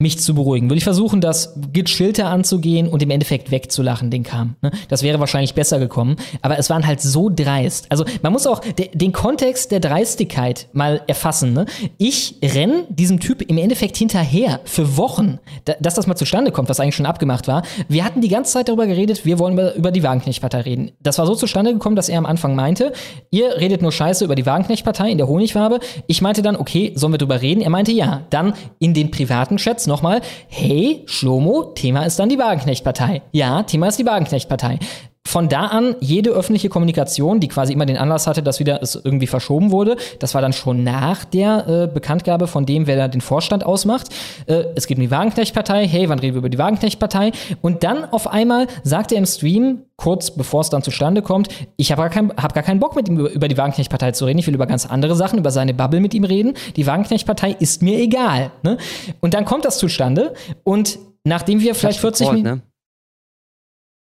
[0.00, 0.68] mich zu beruhigen.
[0.68, 4.56] Würde ich versuchen, das gechillter anzugehen und im Endeffekt wegzulachen, den Kram.
[4.60, 4.72] Ne?
[4.88, 6.16] Das wäre wahrscheinlich besser gekommen.
[6.42, 7.86] Aber es waren halt so dreist.
[7.90, 11.52] Also man muss auch de den Kontext der Dreistigkeit mal erfassen.
[11.52, 11.66] Ne?
[11.96, 16.68] Ich renn diesem Typ im Endeffekt hinterher für Wochen, da dass das mal zustande kommt,
[16.68, 17.62] was eigentlich schon abgemacht war.
[17.88, 20.92] Wir hatten die ganze Zeit darüber geredet, wir wollen über, über die Wagenknecht-Partei reden.
[21.00, 22.92] Das war so zustande gekommen, dass er am Anfang meinte,
[23.30, 25.78] ihr redet nur Scheiße über die Wagenknecht-Partei in der Honigwabe.
[26.08, 27.60] Ich meinte dann, okay, sollen wir drüber reden?
[27.60, 28.22] Er meinte ja.
[28.30, 33.22] Dann in den privaten Chats nochmal, hey, Schlomo, Thema ist dann die Wagenknecht-Partei.
[33.32, 34.78] Ja, Thema ist die Wagenknecht-Partei.
[35.26, 38.94] Von da an jede öffentliche Kommunikation, die quasi immer den Anlass hatte, dass wieder es
[38.94, 43.08] irgendwie verschoben wurde, das war dann schon nach der äh, Bekanntgabe von dem, wer da
[43.08, 44.08] den Vorstand ausmacht.
[44.46, 47.32] Äh, es geht um die Wagenknecht-Partei, hey, wann reden wir über die Wagenknecht-Partei?
[47.62, 51.90] Und dann auf einmal sagt er im Stream, kurz bevor es dann zustande kommt, ich
[51.90, 54.38] habe gar, kein, hab gar keinen Bock mit ihm über, über die Wagenknecht-Partei zu reden,
[54.38, 56.52] ich will über ganz andere Sachen, über seine Bubble mit ihm reden.
[56.76, 58.50] Die Wagenknecht-Partei ist mir egal.
[58.62, 58.76] Ne?
[59.20, 62.56] Und dann kommt das zustande und nachdem wir vielleicht 40 Call, Minuten...
[62.56, 62.62] ne?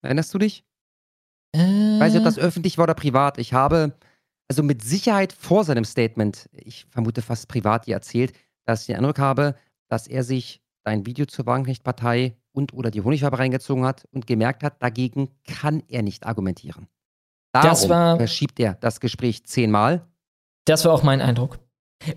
[0.01, 0.63] Erinnerst du dich?
[1.55, 1.59] Ich
[1.99, 3.37] weiß nicht, ob das öffentlich war oder privat.
[3.37, 3.93] Ich habe
[4.49, 8.33] also mit Sicherheit vor seinem Statement, ich vermute fast privat, dir erzählt,
[8.65, 9.55] dass ich den Eindruck habe,
[9.89, 14.63] dass er sich dein Video zur Wagenknecht-Partei und oder die Honigwabe reingezogen hat und gemerkt
[14.63, 16.87] hat, dagegen kann er nicht argumentieren.
[17.53, 20.05] Darum Das war- verschiebt er das Gespräch zehnmal.
[20.65, 21.59] Das war auch mein Eindruck.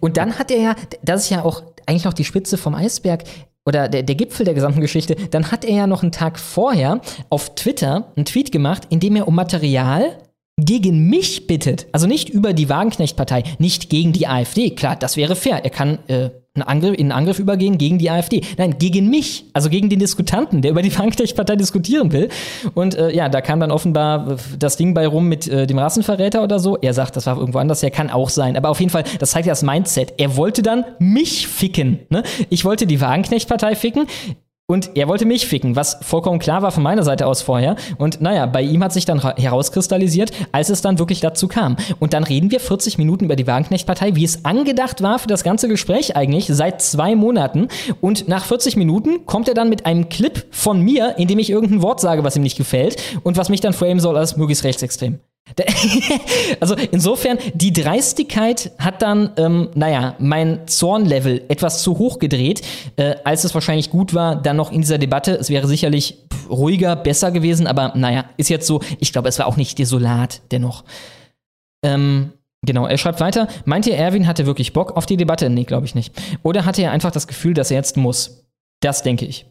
[0.01, 3.25] Und dann hat er ja, das ist ja auch eigentlich noch die Spitze vom Eisberg
[3.65, 7.01] oder der, der Gipfel der gesamten Geschichte, dann hat er ja noch einen Tag vorher
[7.31, 10.19] auf Twitter einen Tweet gemacht, in dem er um Material
[10.59, 11.87] gegen mich bittet.
[11.93, 14.71] Also nicht über die Wagenknecht-Partei, nicht gegen die AfD.
[14.71, 15.63] Klar, das wäre fair.
[15.63, 18.41] Er kann äh, einen Angriff, in einen Angriff übergehen gegen die AfD.
[18.57, 22.31] Nein, gegen mich, also gegen den Diskutanten, der über die Wagenknecht-Partei diskutieren will.
[22.73, 25.79] Und äh, ja, da kam dann offenbar äh, das Ding bei rum mit äh, dem
[25.79, 26.79] Rassenverräter oder so.
[26.79, 28.57] Er sagt, das war irgendwo anders, ja, kann auch sein.
[28.57, 30.15] Aber auf jeden Fall, das zeigt ja das Mindset.
[30.17, 31.99] Er wollte dann mich ficken.
[32.09, 32.23] Ne?
[32.49, 34.07] Ich wollte die Wagenknecht-Partei ficken.
[34.69, 37.77] Und er wollte mich ficken, was vollkommen klar war von meiner Seite aus vorher.
[37.99, 41.77] Und naja, bei ihm hat sich dann ra- herauskristallisiert, als es dann wirklich dazu kam.
[42.01, 45.45] Und dann reden wir 40 Minuten über die Wagenknecht-Partei, wie es angedacht war für das
[45.45, 47.69] ganze Gespräch eigentlich, seit zwei Monaten.
[48.01, 51.49] Und nach 40 Minuten kommt er dann mit einem Clip von mir, in dem ich
[51.49, 54.65] irgendein Wort sage, was ihm nicht gefällt und was mich dann framen soll als möglichst
[54.65, 55.21] rechtsextrem.
[56.61, 62.63] Also insofern, die Dreistigkeit hat dann, ähm, naja, mein Zornlevel etwas zu hoch gedreht,
[62.97, 65.33] äh, als es wahrscheinlich gut war, dann noch in dieser Debatte.
[65.33, 66.19] Es wäre sicherlich
[66.49, 70.43] ruhiger, besser gewesen, aber naja, ist jetzt so, ich glaube, es war auch nicht desolat
[70.51, 70.85] dennoch.
[71.83, 75.51] Ähm, genau, er schreibt weiter, meint ihr, Erwin hatte wirklich Bock auf die Debatte?
[75.51, 76.15] Nee, glaube ich nicht.
[76.43, 78.45] Oder hatte er einfach das Gefühl, dass er jetzt muss?
[78.81, 79.47] Das denke ich.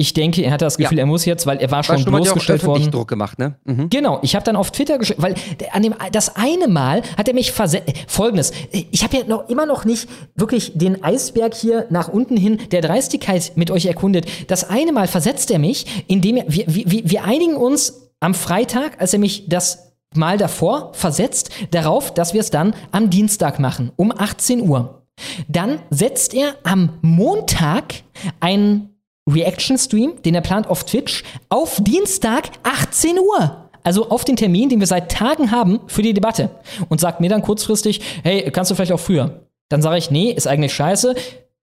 [0.00, 1.02] Ich denke, er hatte das Gefühl, Ja.
[1.02, 2.88] er muss jetzt, weil er war schon bloßgestellt worden.
[2.92, 3.56] Druck gemacht, ne?
[3.64, 3.90] Mhm.
[3.90, 5.34] Genau, ich habe dann auf Twitter geschrieben, weil
[5.72, 7.92] an dem das eine Mal hat er mich versetzt.
[8.06, 12.58] Folgendes, ich habe ja noch immer noch nicht wirklich den Eisberg hier nach unten hin
[12.70, 14.26] der Dreistigkeit mit euch erkundet.
[14.46, 19.00] Das eine Mal versetzt er mich, indem er, wir, wir, wir einigen uns am Freitag,
[19.00, 23.90] als er mich das Mal davor versetzt, darauf, dass wir es dann am Dienstag machen,
[23.96, 25.02] um 18 Uhr.
[25.48, 27.94] Dann setzt er am Montag
[28.38, 28.94] einen
[29.28, 33.68] Reaction-Stream, den er plant auf Twitch, auf Dienstag 18 Uhr.
[33.84, 36.50] Also auf den Termin, den wir seit Tagen haben für die Debatte.
[36.88, 39.46] Und sagt mir dann kurzfristig, hey, kannst du vielleicht auch früher?
[39.68, 41.14] Dann sage ich, nee, ist eigentlich scheiße.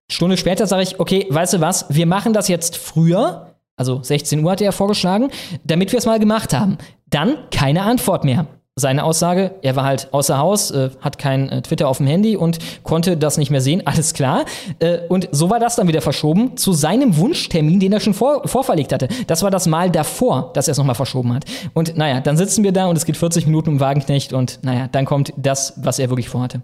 [0.09, 3.55] Stunde später sage ich, okay, weißt du was, wir machen das jetzt früher.
[3.75, 5.29] Also 16 Uhr hat er vorgeschlagen,
[5.63, 6.77] damit wir es mal gemacht haben.
[7.07, 8.47] Dann keine Antwort mehr.
[8.77, 12.35] Seine Aussage, er war halt außer Haus, äh, hat kein äh, Twitter auf dem Handy
[12.35, 14.43] und konnte das nicht mehr sehen, alles klar.
[14.79, 18.45] Äh, und so war das dann wieder verschoben zu seinem Wunschtermin, den er schon vor,
[18.45, 19.07] vorverlegt hatte.
[19.27, 21.45] Das war das Mal davor, dass er es nochmal verschoben hat.
[21.73, 24.89] Und naja, dann sitzen wir da und es geht 40 Minuten um Wagenknecht und naja,
[24.89, 26.61] dann kommt das, was er wirklich vorhatte.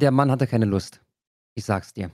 [0.00, 1.00] Der Mann hatte keine Lust.
[1.54, 2.10] Ich sag's dir.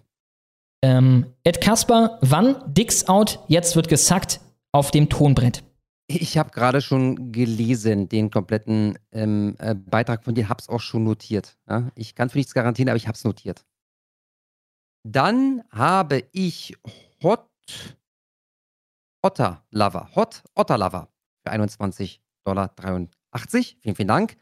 [0.83, 4.41] Ähm, Ed Kasper, wann Dicks out, jetzt wird gesackt
[4.73, 5.63] auf dem Tonbrett.
[6.09, 11.03] Ich habe gerade schon gelesen, den kompletten ähm, äh, Beitrag von dir, hab's auch schon
[11.03, 11.59] notiert.
[11.69, 11.91] Ja?
[11.97, 13.65] Ich kann für nichts garantieren, aber ich hab's notiert.
[15.05, 16.77] Dann habe ich
[17.23, 17.49] Hot
[19.23, 20.11] Otter Lover.
[20.15, 21.09] Hot Otter Lover
[21.43, 22.73] für 21,83 Dollar.
[23.83, 24.37] Vielen, vielen Dank.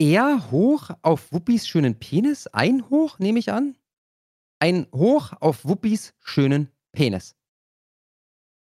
[0.00, 2.46] Er hoch auf Wuppis schönen Penis.
[2.48, 3.76] Ein hoch, nehme ich an.
[4.58, 7.36] Ein hoch auf Wuppis schönen Penis.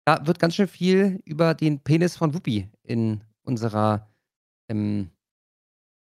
[0.05, 4.09] Da wird ganz schön viel über den Penis von Wuppi in unserer,
[4.69, 5.11] ähm,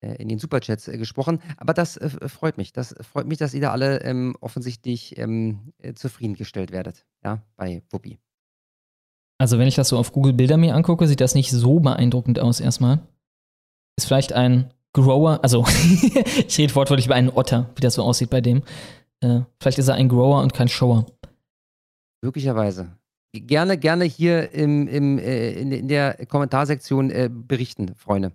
[0.01, 1.41] äh, in den Superchats äh, gesprochen.
[1.55, 2.73] Aber das äh, freut mich.
[2.73, 7.05] Das freut mich, dass ihr da alle ähm, offensichtlich ähm, äh, zufriedengestellt werdet.
[7.23, 8.19] Ja, bei Wuppi.
[9.39, 12.39] Also wenn ich das so auf Google Bilder mir angucke, sieht das nicht so beeindruckend
[12.39, 12.99] aus erstmal.
[13.97, 15.65] Ist vielleicht ein Grower, also
[16.47, 18.63] ich rede wortwörtlich über einen Otter, wie das so aussieht bei dem.
[19.21, 21.05] Äh, vielleicht ist er ein Grower und kein Shower.
[22.21, 22.97] Möglicherweise.
[23.33, 28.31] Gerne, gerne hier im, im, äh, in, in der Kommentarsektion äh, berichten, Freunde.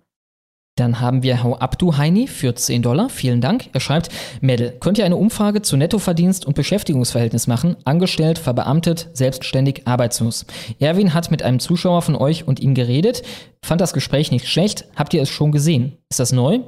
[0.75, 3.09] Dann haben wir Hau Abdu Heini für 10 Dollar.
[3.09, 3.69] Vielen Dank.
[3.73, 4.09] Er schreibt,
[4.41, 7.75] Mädel, könnt ihr eine Umfrage zu Nettoverdienst und Beschäftigungsverhältnis machen?
[7.85, 10.47] Angestellt, verbeamtet, selbstständig, arbeitslos.
[10.79, 13.21] Erwin hat mit einem Zuschauer von euch und ihm geredet,
[13.63, 14.85] fand das Gespräch nicht schlecht.
[14.95, 15.99] Habt ihr es schon gesehen?
[16.09, 16.61] Ist das neu?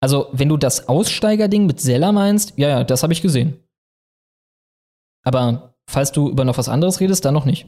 [0.00, 3.58] Also, wenn du das Aussteigerding mit Seller meinst, ja, ja, das habe ich gesehen.
[5.22, 7.66] Aber falls du über noch was anderes redest, dann noch nicht.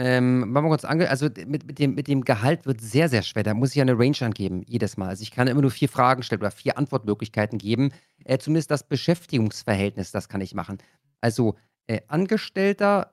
[0.00, 3.22] Ähm, machen wir kurz ange also mit, mit, dem, mit dem Gehalt wird sehr, sehr
[3.22, 3.42] schwer.
[3.42, 5.08] Da muss ich ja eine Range angeben, jedes Mal.
[5.08, 7.92] Also ich kann immer nur vier Fragen stellen oder vier Antwortmöglichkeiten geben.
[8.24, 10.78] Äh, zumindest das Beschäftigungsverhältnis, das kann ich machen.
[11.20, 11.56] Also
[11.88, 13.12] äh, Angestellter,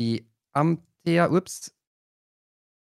[0.00, 1.74] die Amter, ups,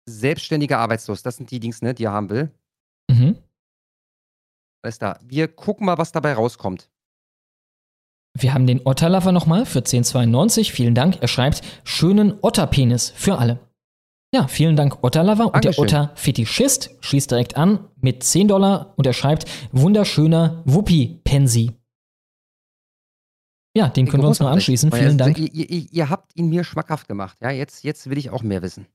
[0.06, 2.50] selbstständiger Arbeitslos, das sind die Dings, ne, die er haben will.
[3.10, 3.38] Mhm.
[4.82, 5.20] Alles da.
[5.22, 6.90] Wir gucken mal, was dabei rauskommt.
[8.42, 10.72] Wir haben den Otterlover nochmal für 1092.
[10.72, 11.18] Vielen Dank.
[11.22, 13.60] Er schreibt, schönen Otterpenis für alle.
[14.34, 15.54] Ja, vielen Dank, Otterlover.
[15.54, 15.78] Und der.
[15.78, 21.72] Otter-Fetischist schließt direkt an mit 10 Dollar und er schreibt, wunderschöner Wuppi-Pensi.
[23.76, 24.64] Ja, den können wir uns nur Großartig.
[24.64, 24.92] anschließen.
[24.92, 25.38] Vielen Dank.
[25.38, 27.38] Ihr, ihr, ihr habt ihn mir schmackhaft gemacht.
[27.42, 28.88] Ja, jetzt, jetzt will ich auch mehr wissen.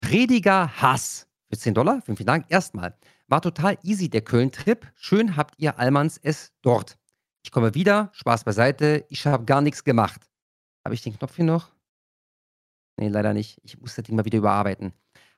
[0.00, 2.00] Prediger Hass für 10 Dollar.
[2.02, 2.46] Vielen, vielen Dank.
[2.48, 2.96] Erstmal.
[3.26, 4.86] War total easy der Köln-Trip.
[4.94, 6.99] Schön habt ihr Allmanns es dort.
[7.42, 8.10] Ich komme wieder.
[8.12, 9.04] Spaß beiseite.
[9.08, 10.28] Ich habe gar nichts gemacht.
[10.84, 11.70] Habe ich den Knopf hier noch?
[12.98, 13.58] Nee, leider nicht.
[13.62, 14.92] Ich muss das Ding mal wieder überarbeiten.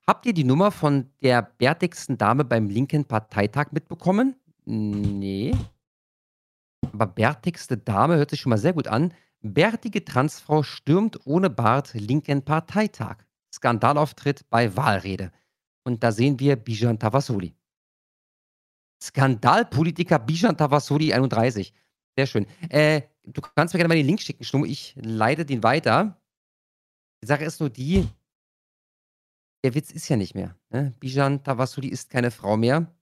[0.06, 4.34] Habt ihr die Nummer von der bärtigsten Dame beim linken Parteitag mitbekommen?
[4.64, 5.54] Nee.
[6.92, 9.14] Aber bärtigste Dame hört sich schon mal sehr gut an.
[9.40, 13.24] Bärtige Transfrau stürmt ohne Bart linken Parteitag.
[13.54, 15.30] Skandalauftritt bei Wahlrede.
[15.84, 17.54] Und da sehen wir Bijan Tavasoli.
[19.00, 21.72] Skandalpolitiker Bijan Tavasoli 31.
[22.16, 22.46] Sehr schön.
[22.68, 24.66] Äh, du kannst mir gerne mal den Link schicken, Schnummo.
[24.66, 26.20] Ich leite den weiter.
[27.22, 28.06] Die Sache ist nur die,
[29.64, 30.56] der Witz ist ja nicht mehr.
[30.70, 30.92] Ne?
[30.98, 32.92] Bijan Tavasoli ist keine Frau mehr,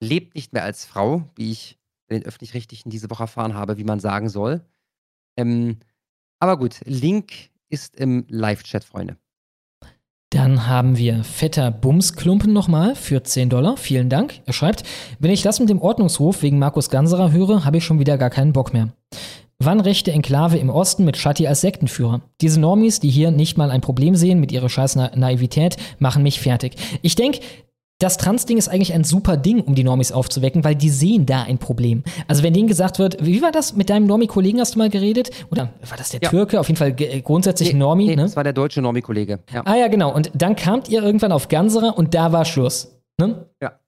[0.00, 1.78] lebt nicht mehr als Frau, wie ich
[2.08, 4.64] in den Öffentlich-Rechtlichen diese Woche erfahren habe, wie man sagen soll.
[5.36, 5.78] Ähm,
[6.40, 7.32] aber gut, Link
[7.68, 9.18] ist im Live-Chat, Freunde.
[10.30, 13.78] Dann haben wir fetter Bumsklumpen nochmal für 10 Dollar.
[13.78, 14.40] Vielen Dank.
[14.44, 14.82] Er schreibt,
[15.18, 18.28] wenn ich das mit dem Ordnungshof wegen Markus Ganserer höre, habe ich schon wieder gar
[18.28, 18.90] keinen Bock mehr.
[19.58, 22.20] Wann rechte Enklave im Osten mit Shatti als Sektenführer?
[22.42, 26.22] Diese Normis, die hier nicht mal ein Problem sehen mit ihrer scheiß Na Naivität, machen
[26.22, 26.76] mich fertig.
[27.02, 27.40] Ich denke,
[28.00, 31.42] das Trans-Ding ist eigentlich ein super Ding, um die Normis aufzuwecken, weil die sehen da
[31.42, 32.04] ein Problem.
[32.28, 35.30] Also wenn denen gesagt wird, wie war das mit deinem Normi-Kollegen, hast du mal geredet?
[35.50, 36.30] Oder war das der Ja.
[36.30, 36.60] Türke?
[36.60, 38.22] Auf jeden Fall grundsätzlich Nee, Normi, nee, ne?
[38.22, 39.40] Das war der deutsche Normi-Kollege.
[39.52, 39.62] Ja.
[39.64, 40.14] Ah ja, genau.
[40.14, 42.96] Und dann kamt ihr irgendwann auf Ganserer und da war Schluss.
[43.18, 43.46] Ne?
[43.60, 43.80] Ja.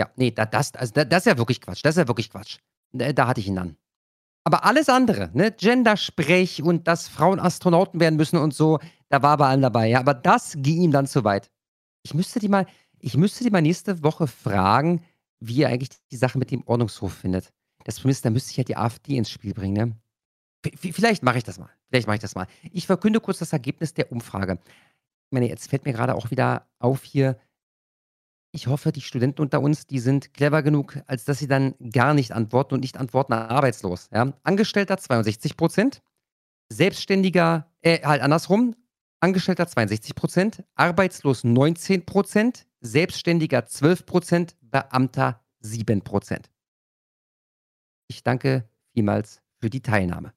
[0.00, 1.80] Ja, nee, da, das, also, da, das ist ja wirklich Quatsch.
[1.84, 2.58] Das ist ja wirklich Quatsch.
[2.92, 3.76] Da, da hatte ich ihn dann.
[4.44, 8.78] Aber alles andere, ne, Gendersprech und dass Frauen Astronauten werden müssen und so,
[9.10, 9.88] da war bei allem dabei.
[9.88, 11.50] Ja, aber das ging ihm dann zu weit.
[12.02, 12.64] Ich müsste die mal,
[13.00, 15.02] ich müsste die mal nächste Woche fragen,
[15.40, 17.52] wie er eigentlich die Sache mit dem Ordnungshof findet.
[17.84, 19.96] Das Problem ist, da müsste ich ja die AfD ins Spiel bringen, ne?
[20.74, 21.70] Vielleicht mache ich das mal.
[21.88, 22.48] Vielleicht mache ich das mal.
[22.72, 24.58] Ich verkünde kurz das Ergebnis der Umfrage.
[24.64, 27.38] Ich meine, jetzt fällt mir gerade auch wieder auf hier,
[28.50, 32.14] ich hoffe, die Studenten unter uns, die sind clever genug, als dass sie dann gar
[32.14, 34.08] nicht antworten und nicht antworten arbeitslos.
[34.12, 34.32] Ja?
[34.42, 36.02] Angestellter 62 Prozent,
[36.70, 38.74] Selbstständiger, äh, halt andersrum,
[39.20, 46.50] Angestellter 62 Prozent, arbeitslos 19 Prozent, Selbstständiger 12 Prozent, Beamter 7 Prozent.
[48.06, 50.34] Ich danke vielmals für die Teilnahme.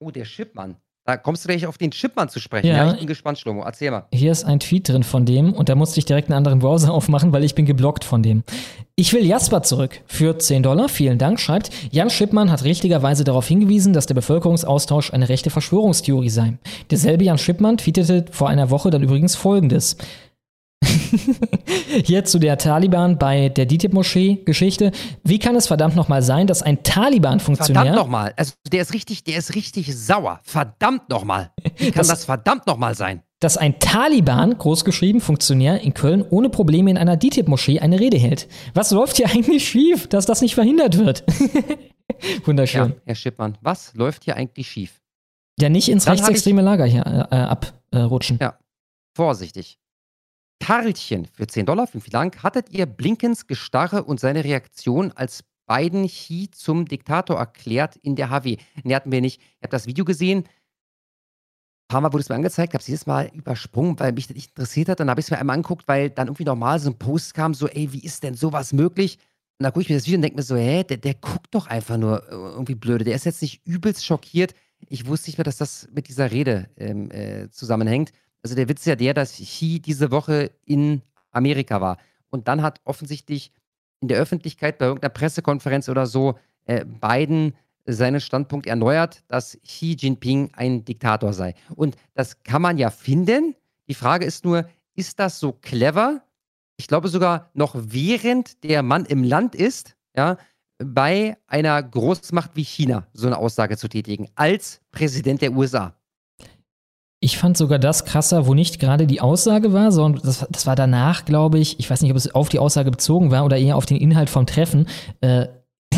[0.00, 0.80] Oh, der Chipmann.
[1.10, 2.68] Da kommst du gleich auf den Chipmann zu sprechen.
[2.68, 2.76] Ja.
[2.76, 3.64] Ja, ich bin gespannt, Schlomo.
[3.64, 4.04] Erzähl mal.
[4.12, 6.94] Hier ist ein Tweet drin von dem und da musste ich direkt einen anderen Browser
[6.94, 8.44] aufmachen, weil ich bin geblockt von dem.
[8.94, 10.02] Ich will Jasper zurück.
[10.06, 15.12] Für 10 Dollar, vielen Dank, schreibt, Jan Schippmann hat richtigerweise darauf hingewiesen, dass der Bevölkerungsaustausch
[15.12, 16.58] eine rechte Verschwörungstheorie sei.
[16.92, 19.96] Derselbe Jan Schippmann tweetete vor einer Woche dann übrigens folgendes.
[22.04, 24.92] Hier zu der Taliban bei der DITIB-Moschee-Geschichte.
[25.24, 28.32] Wie kann es verdammt nochmal sein, dass ein Taliban-Funktionär Verdammt nochmal.
[28.36, 30.40] Also der ist richtig, der ist richtig sauer.
[30.42, 31.50] Verdammt nochmal.
[31.76, 33.22] Wie kann Das- das, verdammt nochmal sein?
[33.42, 38.48] dass ein Taliban, großgeschrieben, Funktionär in Köln ohne Probleme in einer DITIB-Moschee eine Rede hält.
[38.74, 41.24] Was läuft hier eigentlich schief, dass das nicht verhindert wird?
[42.44, 42.90] Wunderschön.
[42.90, 45.00] Ja, Herr Schippmann, was läuft hier eigentlich schief?
[45.58, 48.38] Ja, nicht ins Dann rechtsextreme Lager hier äh, äh, abrutschen.
[48.42, 48.58] Ja,
[49.16, 49.78] vorsichtig.
[50.60, 52.42] Karlchen für 10 Dollar, vielen Dank.
[52.42, 58.30] Hattet ihr Blinkens Gestarre und seine Reaktion, als Biden Xi zum Diktator erklärt in der
[58.30, 58.56] HW?
[58.84, 59.40] Ne, hatten wir nicht.
[59.40, 60.44] Ich habe das Video gesehen.
[60.44, 64.36] Ein paar Mal wurde es mir angezeigt, habe es jedes Mal übersprungen, weil mich das
[64.36, 65.00] nicht interessiert hat.
[65.00, 67.52] Dann habe ich es mir einmal angeguckt, weil dann irgendwie nochmal so ein Post kam,
[67.52, 69.18] so, ey, wie ist denn sowas möglich?
[69.58, 71.54] Und da gucke ich mir das Video und denke mir so, hä, der, der guckt
[71.54, 73.04] doch einfach nur äh, irgendwie blöde.
[73.04, 74.54] Der ist jetzt nicht übelst schockiert.
[74.88, 78.12] Ich wusste nicht mehr, dass das mit dieser Rede ähm, äh, zusammenhängt.
[78.42, 81.98] Also der Witz ist ja der, dass Xi diese Woche in Amerika war.
[82.30, 83.52] Und dann hat offensichtlich
[84.00, 87.54] in der Öffentlichkeit bei irgendeiner Pressekonferenz oder so äh, Biden
[87.86, 91.54] seinen Standpunkt erneuert, dass Xi Jinping ein Diktator sei.
[91.74, 93.54] Und das kann man ja finden.
[93.88, 96.22] Die Frage ist nur, ist das so clever?
[96.76, 100.38] Ich glaube sogar noch während der Mann im Land ist, ja,
[100.82, 105.94] bei einer Großmacht wie China so eine Aussage zu tätigen, als Präsident der USA.
[107.22, 110.74] Ich fand sogar das krasser, wo nicht gerade die Aussage war, sondern das, das war
[110.74, 111.78] danach, glaube ich.
[111.78, 114.30] Ich weiß nicht, ob es auf die Aussage bezogen war oder eher auf den Inhalt
[114.30, 114.88] vom Treffen.
[115.20, 115.48] Äh,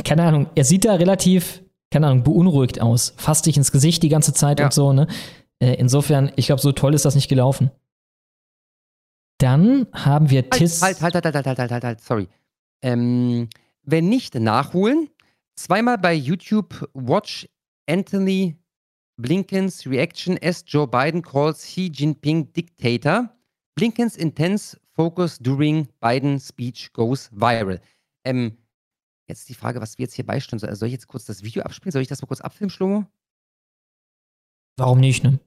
[0.05, 3.15] keine Ahnung, er sieht da relativ, keine Ahnung, beunruhigt aus.
[3.19, 4.65] Fasst sich ins Gesicht die ganze Zeit Ja.
[4.67, 5.07] und so, ne?
[5.61, 7.71] Äh, insofern, ich glaube, so toll ist das nicht gelaufen.
[9.39, 10.83] Dann haben wir Tis.
[10.83, 12.29] Halt, halt, halt, halt, halt, halt, halt, halt, halt, sorry.
[12.83, 13.49] Ähm,
[13.85, 15.09] wenn nicht, nachholen.
[15.55, 17.49] Zweimal bei YouTube Watch
[17.89, 18.57] Anthony
[19.21, 23.35] Blinkens Reaction as Joe Biden calls Xi Jinping Dictator.
[23.75, 27.81] Blinkens intense focus during Biden speech goes viral.
[28.25, 28.57] Ähm,
[29.29, 30.71] jetzt die Frage, was wir jetzt hier beisteuern sollen.
[30.71, 31.93] Also soll ich jetzt kurz das Video abspielen?
[31.93, 33.07] Soll ich das mal kurz abfilmen, Schlomo?
[34.79, 35.39] Warum nicht, ne?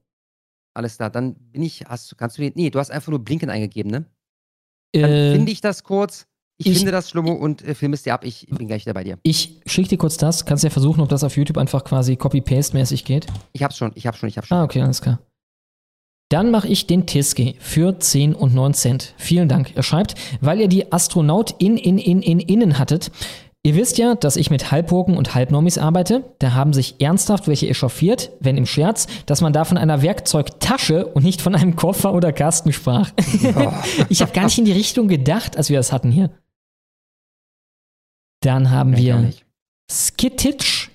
[0.75, 3.49] Alles klar, dann bin ich, hast, du- kannst du nee, du hast einfach nur Blinken
[3.49, 4.05] eingegeben, ne?
[4.93, 6.27] Dann Äh, finde ich das kurz.
[6.57, 8.23] Ich, ich- finde das Schlummo und äh, film es dir ab.
[8.23, 9.17] Ich bin gleich wieder bei dir.
[9.23, 10.45] Ich schicke dir kurz das.
[10.45, 13.27] Kannst ja versuchen, ob das auf YouTube einfach quasi Copy-Paste-mäßig geht.
[13.53, 14.57] Ich hab's schon, ich hab's schon, ich hab's schon.
[14.57, 15.19] Ah, okay, alles klar.
[16.29, 19.13] Dann mache ich den Tiske für 10 und 9 Cent.
[19.17, 19.73] Vielen Dank.
[19.75, 23.11] Er schreibt, weil ihr die Astronautin in, in, in, innen hattet.
[23.63, 26.23] Ihr wisst ja, dass ich mit Halbburgen und Halbnormis arbeite.
[26.39, 31.05] Da haben sich ernsthaft welche echauffiert, wenn im Scherz, dass man da von einer Werkzeugtasche
[31.07, 33.11] und nicht von einem Koffer oder Kasten sprach.
[34.09, 36.29] ich habe gar nicht in die Richtung gedacht, als wir das hatten hier.
[38.45, 39.33] Dann haben auch wir.
[39.91, 40.89] Skittich.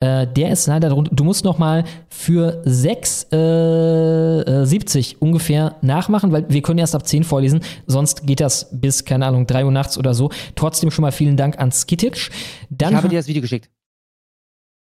[0.00, 1.14] Äh, der ist leider drunter.
[1.14, 7.06] Du musst noch mal für 6,70 äh, 70 ungefähr nachmachen, weil wir können erst ab
[7.06, 7.60] 10 vorlesen.
[7.86, 10.30] Sonst geht das bis, keine Ahnung, 3 Uhr nachts oder so.
[10.56, 12.30] Trotzdem schon mal vielen Dank an Skittich.
[12.68, 13.70] Dann ich habe ha- dir das Video geschickt.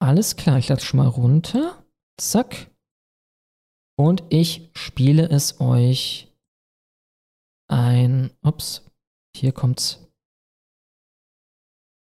[0.02, 1.82] alles klar, ich lade schon mal runter.
[2.20, 2.70] Zack.
[3.98, 6.30] Und ich spiele es euch
[7.70, 8.32] ein.
[8.44, 8.84] Ups.
[9.36, 10.05] Hier kommt's.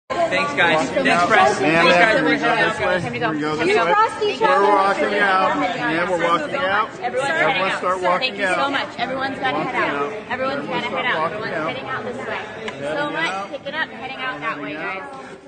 [0.10, 0.90] Thanks, guys.
[0.90, 1.62] Thanks, press.
[1.62, 2.18] Yeah, Thanks, guys.
[2.18, 3.02] Here we go this way.
[3.02, 4.48] Here we go this way.
[4.48, 5.54] We're walking out.
[5.78, 6.90] Yeah, we're walking out.
[7.00, 7.78] Everyone's Everyone heading out.
[7.78, 8.72] start walking Thank you so out.
[8.72, 9.00] much.
[9.00, 9.96] Everyone's got to head out.
[10.02, 10.14] out.
[10.30, 11.32] Everyone's got to Everyone head out.
[11.32, 11.68] Everyone's out.
[11.70, 12.26] heading out this way.
[12.26, 13.32] Thank so Heading much.
[13.32, 13.50] out.
[13.50, 15.04] Pick it up, heading out that way, guys.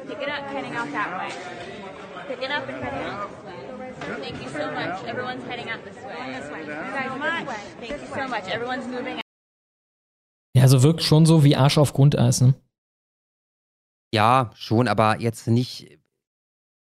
[0.08, 1.36] Pick it up, heading out that way.
[2.28, 4.22] Pick it up and heading out this way.
[4.22, 5.04] Thank you so much.
[5.06, 6.40] Everyone's heading out this way.
[6.40, 6.62] This way.
[6.62, 7.48] You guys so much.
[7.80, 8.48] Thank you so much.
[8.48, 9.20] Everyone's moving
[10.54, 12.54] Ja, also wirkt schon so wie Arsch auf Grundeis, ne?
[14.14, 16.00] Ja, schon, aber jetzt nicht.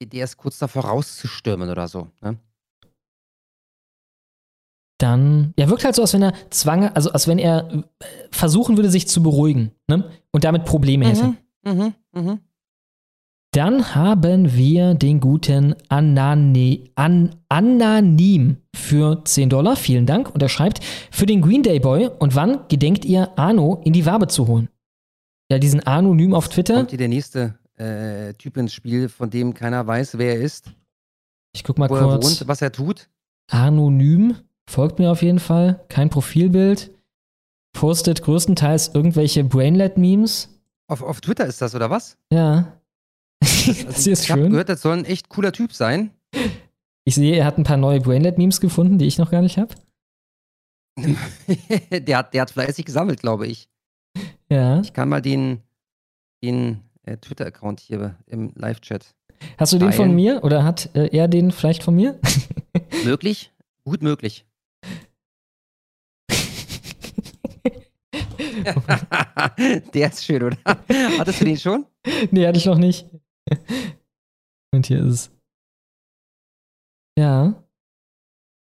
[0.02, 2.08] Der ist kurz davor rauszustürmen oder so.
[2.22, 2.38] Ne?
[4.98, 7.82] Dann, ja, wirkt halt so, als wenn er zwange, also als wenn er äh,
[8.30, 10.10] versuchen würde, sich zu beruhigen, ne?
[10.30, 11.34] Und damit Probleme hätte.
[11.64, 12.40] Mhm, mhm.
[13.52, 19.74] Dann haben wir den guten Anani, An, Ananim für 10 Dollar.
[19.74, 20.32] Vielen Dank.
[20.32, 24.06] Und er schreibt, für den Green Day Boy und wann gedenkt ihr, Arno in die
[24.06, 24.68] Wabe zu holen?
[25.50, 26.74] Ja, diesen Anonym auf Twitter.
[26.76, 30.72] Kommt hier der nächste äh, Typ ins Spiel, von dem keiner weiß, wer er ist,
[31.52, 32.24] Ich guck mal wo er kurz.
[32.24, 33.08] wohnt, was er tut.
[33.50, 34.36] Anonym.
[34.68, 35.84] Folgt mir auf jeden Fall.
[35.88, 36.92] Kein Profilbild.
[37.72, 40.48] Postet größtenteils irgendwelche Brainlet-Memes.
[40.86, 42.16] Auf, auf Twitter ist das, oder was?
[42.32, 42.76] Ja.
[43.40, 46.10] das hier ist ich habe gehört, das soll ein echt cooler Typ sein.
[47.04, 49.74] Ich sehe, er hat ein paar neue Brainlet-Memes gefunden, die ich noch gar nicht habe.
[51.90, 53.68] der, hat, der hat fleißig gesammelt, glaube ich.
[54.50, 54.80] Ja.
[54.80, 55.62] Ich kann mal den,
[56.42, 59.14] den äh, Twitter-Account hier im Live-Chat.
[59.56, 60.16] Hast du den von teilen.
[60.16, 62.18] mir oder hat äh, er den vielleicht von mir?
[63.04, 63.52] Möglich?
[63.84, 64.44] Gut möglich.
[69.94, 70.56] der ist schön, oder?
[71.18, 71.86] Hattest du den schon?
[72.30, 73.06] nee, hatte ich noch nicht.
[74.72, 75.30] Und hier ist es.
[77.18, 77.54] Ja.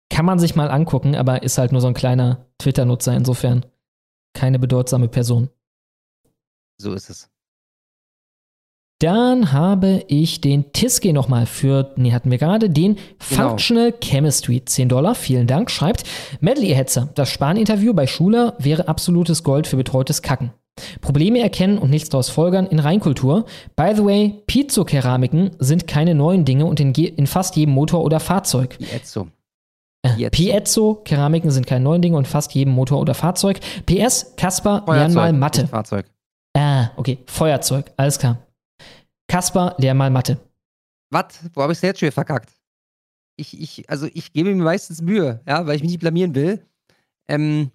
[0.09, 3.65] Kann man sich mal angucken, aber ist halt nur so ein kleiner Twitter-Nutzer, insofern
[4.33, 5.49] keine bedeutsame Person.
[6.77, 7.29] So ist es.
[8.99, 13.49] Dann habe ich den Tiske nochmal für, nee, hatten wir gerade, den Genau.
[13.49, 16.03] Functional Chemistry, 10 Dollar, vielen Dank, schreibt,
[16.39, 20.51] Medley Hetzer, das Spahn-Interview bei Schuler wäre absolutes Gold für betreutes Kacken.
[21.01, 23.45] Probleme erkennen und nichts daraus folgern in Reinkultur.
[23.75, 28.19] By the way, Piezo-Keramiken sind keine neuen Dinge und in, in fast jedem Motor oder
[28.19, 28.77] Fahrzeug.
[28.79, 29.27] Piezo.
[30.03, 33.59] Äh, Piezo-Keramiken sind keine neuen Dinge und fast jedem Motor oder Fahrzeug.
[33.85, 35.67] PS, Kasper, lern mal Mathe.
[35.67, 36.05] Fahrzeug.
[36.57, 38.37] Ah, okay, Feuerzeug, alles klar.
[39.27, 40.39] Kasper, lern mal Mathe.
[41.11, 41.25] Was?
[41.53, 42.51] Wo habe ich jetzt schon verkackt?
[43.35, 46.65] Ich, ich, also ich gebe mir meistens Mühe, ja, weil ich mich nicht blamieren will.
[47.27, 47.69] Ähm,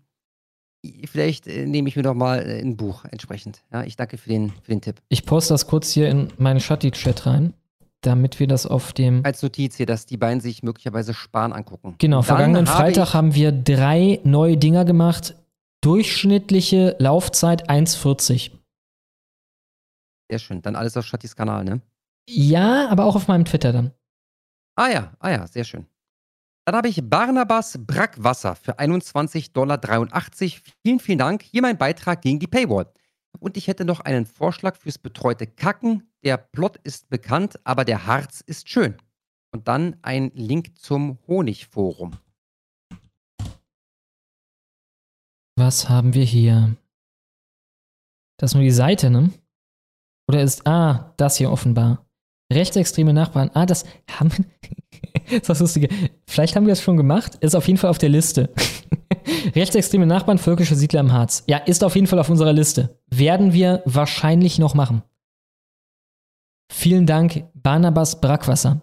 [1.05, 3.63] vielleicht äh, nehme ich mir doch mal äh, ein Buch entsprechend.
[3.73, 5.01] Ja, ich danke für den, für den Tipp.
[5.09, 7.55] Ich poste das kurz hier in meinen Shutty-Chat rein,
[8.01, 9.25] damit wir das auf dem.
[9.25, 11.95] Als Notiz hier, dass die beiden sich möglicherweise Spahn angucken.
[11.99, 15.37] Genau, Dann vergangenen habe Freitag haben wir drei neue Dinger gemacht.
[15.83, 18.51] Durchschnittliche Laufzeit 1,40.
[20.33, 20.63] Sehr schön.
[20.63, 21.83] Dann alles auf Schattis Kanal, ne?
[22.27, 23.93] Ja, aber auch auf meinem Twitter dann.
[24.77, 25.87] Ah ja, ah ja, sehr schön.
[26.65, 29.79] Dann habe ich Barnabas Brackwasser für 21,83 Dollar.
[30.83, 31.43] Vielen, vielen Dank.
[31.43, 32.91] Hier mein Beitrag gegen die Paywall.
[33.41, 36.11] Und ich hätte noch einen Vorschlag fürs betreute Kacken.
[36.25, 38.97] Der Plot ist bekannt, aber der Harz ist schön.
[39.51, 42.17] Und dann ein Link zum Honigforum.
[45.59, 46.75] Was haben wir hier?
[48.39, 49.31] Das ist nur die Seite, ne?
[50.33, 50.67] Oder ist.
[50.67, 52.07] Ah, das hier offenbar.
[52.51, 53.51] Rechtsextreme Nachbarn.
[53.53, 54.47] Ah, das haben wir.
[55.39, 55.89] ist das Lustige.
[56.27, 57.35] Vielleicht haben wir das schon gemacht.
[57.41, 58.49] Ist auf jeden Fall auf der Liste.
[59.55, 61.45] Rechtsextreme Nachbarn, völkische Siedler im Harz.
[61.49, 62.99] Ja, ist auf jeden Fall auf unserer Liste.
[63.11, 65.03] Werden wir wahrscheinlich noch machen.
[66.73, 68.81] Vielen Dank, Barnabas Brackwasser.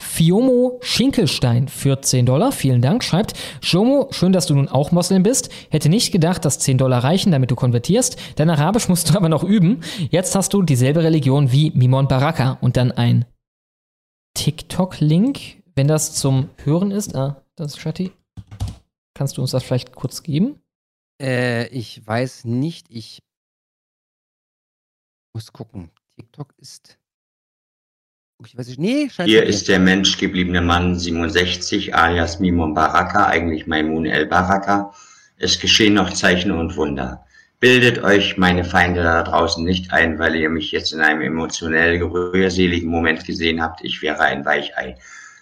[0.00, 5.22] Fiomo Schinkelstein für 10 Dollar, vielen Dank, schreibt, Jomo, schön, dass du nun auch Moslem
[5.22, 5.50] bist.
[5.70, 8.16] Hätte nicht gedacht, dass 10 Dollar reichen, damit du konvertierst.
[8.36, 9.82] Dein Arabisch musst du aber noch üben.
[10.10, 13.26] Jetzt hast du dieselbe Religion wie Mimon Baraka und dann ein
[14.34, 17.14] TikTok-Link, wenn das zum Hören ist.
[17.14, 18.12] Ah, das ist Shatti.
[19.14, 20.60] Kannst du uns das vielleicht kurz geben?
[21.20, 23.22] Äh, ich weiß nicht, ich
[25.34, 25.90] muss gucken.
[26.16, 26.99] TikTok ist.
[28.46, 28.80] Ich weiß nicht.
[28.80, 34.92] Nee, scheint Hier ist der menschgebliebene Mann 67 alias Mimon Baraka, eigentlich Maimun El Baraka.
[35.36, 37.24] Es geschehen noch Zeichen und Wunder.
[37.60, 42.02] Bildet euch meine Feinde da draußen nicht ein, weil ihr mich jetzt in einem emotionell
[42.02, 43.84] rührseligen Moment gesehen habt.
[43.84, 44.96] Ich wäre ein Weichei.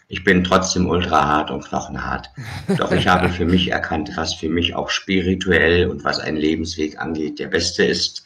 [0.09, 2.31] Ich bin trotzdem ultra hart und knochenhart.
[2.77, 6.99] Doch ich habe für mich erkannt, was für mich auch spirituell und was einen Lebensweg
[6.99, 8.25] angeht, der beste ist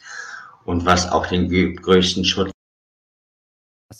[0.65, 2.52] und was auch den größten Schutz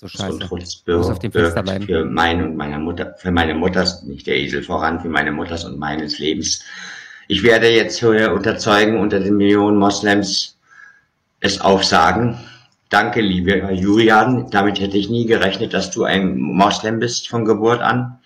[0.03, 0.39] Und scheiße.
[0.57, 1.85] Ich muss auf dem Fenster bleiben.
[1.85, 5.63] für meine und meiner Mutter, für meine Mutters, nicht der Esel voran, für meine Mutters
[5.63, 6.63] und meines Lebens.
[7.27, 10.57] Ich werde jetzt hier unterzeugen unter den Millionen Moslems
[11.39, 12.37] es aufsagen.
[12.89, 14.49] Danke, lieber Julian.
[14.51, 18.19] Damit hätte ich nie gerechnet, dass du ein Moslem bist von Geburt an.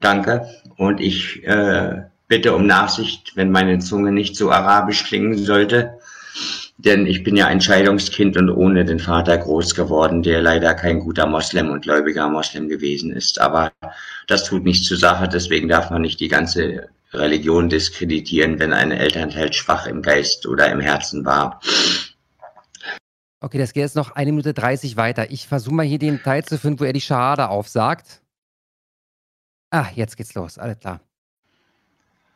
[0.00, 0.46] Danke.
[0.76, 5.98] Und ich äh, bitte um Nachsicht, wenn meine Zunge nicht so arabisch klingen sollte.
[6.78, 11.00] Denn ich bin ja ein Scheidungskind und ohne den Vater groß geworden, der leider kein
[11.00, 13.40] guter Moslem und gläubiger Moslem gewesen ist.
[13.40, 13.72] Aber
[14.26, 18.92] das tut nichts zur Sache, deswegen darf man nicht die ganze Religion diskreditieren, wenn ein
[18.92, 21.60] Elternteil schwach im Geist oder im Herzen war.
[23.40, 25.30] Okay, das geht jetzt noch eine Minute 30 weiter.
[25.30, 28.20] Ich versuche mal hier den Teil zu finden, wo er die Schahada aufsagt.
[29.70, 30.58] Ah, jetzt geht's los.
[30.58, 31.00] Alles klar.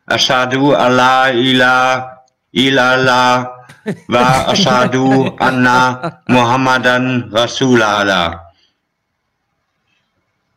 [0.05, 3.60] Ashadu Allah ila illallah
[4.07, 8.51] wa ashadu anna Muhammadan Rasulallah.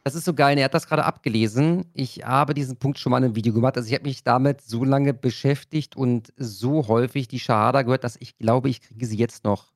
[0.04, 0.58] Das ist so geil.
[0.58, 1.86] Er hat das gerade abgelesen.
[1.94, 3.76] Ich habe diesen Punkt schon mal in einem Video gemacht.
[3.78, 8.16] Also ich habe mich damit so lange beschäftigt und so häufig die Shahada gehört, dass
[8.20, 9.72] ich glaube, ich kriege sie jetzt noch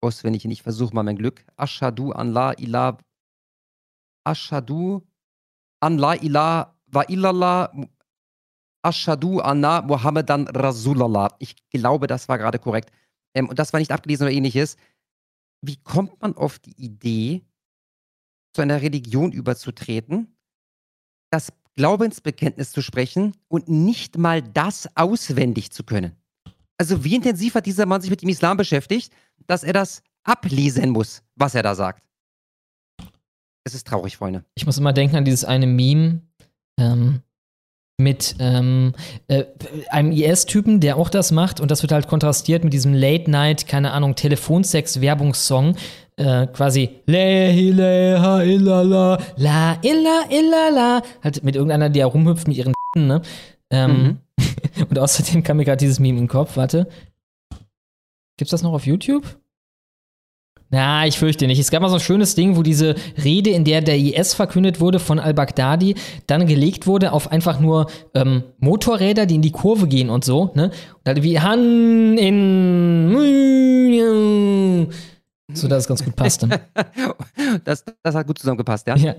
[0.00, 0.44] auswendig.
[0.44, 1.44] Und ich versuche mal mein Glück.
[1.56, 2.98] Ashadu an la ilah.
[4.22, 5.02] Ashadu
[5.80, 7.72] an la ilah wa illallah.
[8.82, 11.36] Ashadu anna Muhammadan Rasulallah.
[11.38, 12.90] Ich glaube, das war gerade korrekt.
[13.34, 14.76] Ähm, und das war nicht abgelesen oder ähnliches.
[15.64, 17.42] Wie kommt man auf die Idee,
[18.54, 20.36] zu einer Religion überzutreten,
[21.30, 26.16] das Glaubensbekenntnis zu sprechen und nicht mal das auswendig zu können?
[26.76, 29.12] Also wie intensiv hat dieser Mann sich mit dem Islam beschäftigt,
[29.46, 32.02] dass er das ablesen muss, was er da sagt?
[33.64, 34.44] Es ist traurig, Freunde.
[34.54, 36.22] Ich muss immer denken an dieses eine Meme
[36.78, 37.22] ähm,
[38.02, 38.92] mit ähm,
[39.28, 39.44] äh,
[39.90, 43.92] einem IS-Typen, der auch das macht und das wird halt kontrastiert mit diesem Late-Night, keine
[43.92, 45.76] Ahnung, Telefonsex-Werbungssong.
[46.16, 51.02] Äh, quasi La ilaha illallah, la illa illallah.
[51.24, 53.22] Halt mit irgendeiner, die da rumhüpft mit ihren ne?
[53.70, 54.18] Ähm,
[54.88, 56.56] Und außerdem kam mir gerade dieses Meme in den Kopf.
[56.56, 56.88] Warte.
[58.36, 59.38] Gibt's das noch auf YouTube?
[60.72, 61.58] Na, ich fürchte nicht.
[61.58, 64.80] Es gab mal so ein schönes Ding, wo diese Rede, in der der IS verkündet
[64.80, 69.86] wurde von al-Baghdadi, dann gelegt wurde auf einfach nur ähm, Motorräder, die in die Kurve
[69.86, 70.70] gehen und so, ne?
[70.70, 73.52] Und halt wie Han in
[75.54, 76.48] so dass es ganz gut passte.
[77.64, 78.96] das, das hat gut zusammengepasst, ja?
[78.96, 79.14] Ja.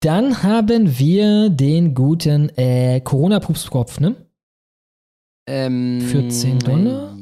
[0.00, 4.16] Dann haben wir den guten äh, Corona-Pupskopf, ne?
[5.46, 7.13] Ähm, 14 Dollar?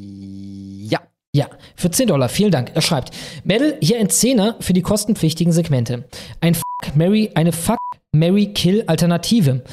[1.34, 1.42] Ja.
[1.42, 2.72] Ja, für 10 Dollar, vielen Dank.
[2.74, 3.10] Er schreibt,
[3.42, 6.04] Medal, hier ein Zehner für die kostenpflichtigen Segmente.
[6.42, 7.78] Ein Fuck, Mary, eine Fuck,
[8.12, 9.64] Mary, Kill Alternative.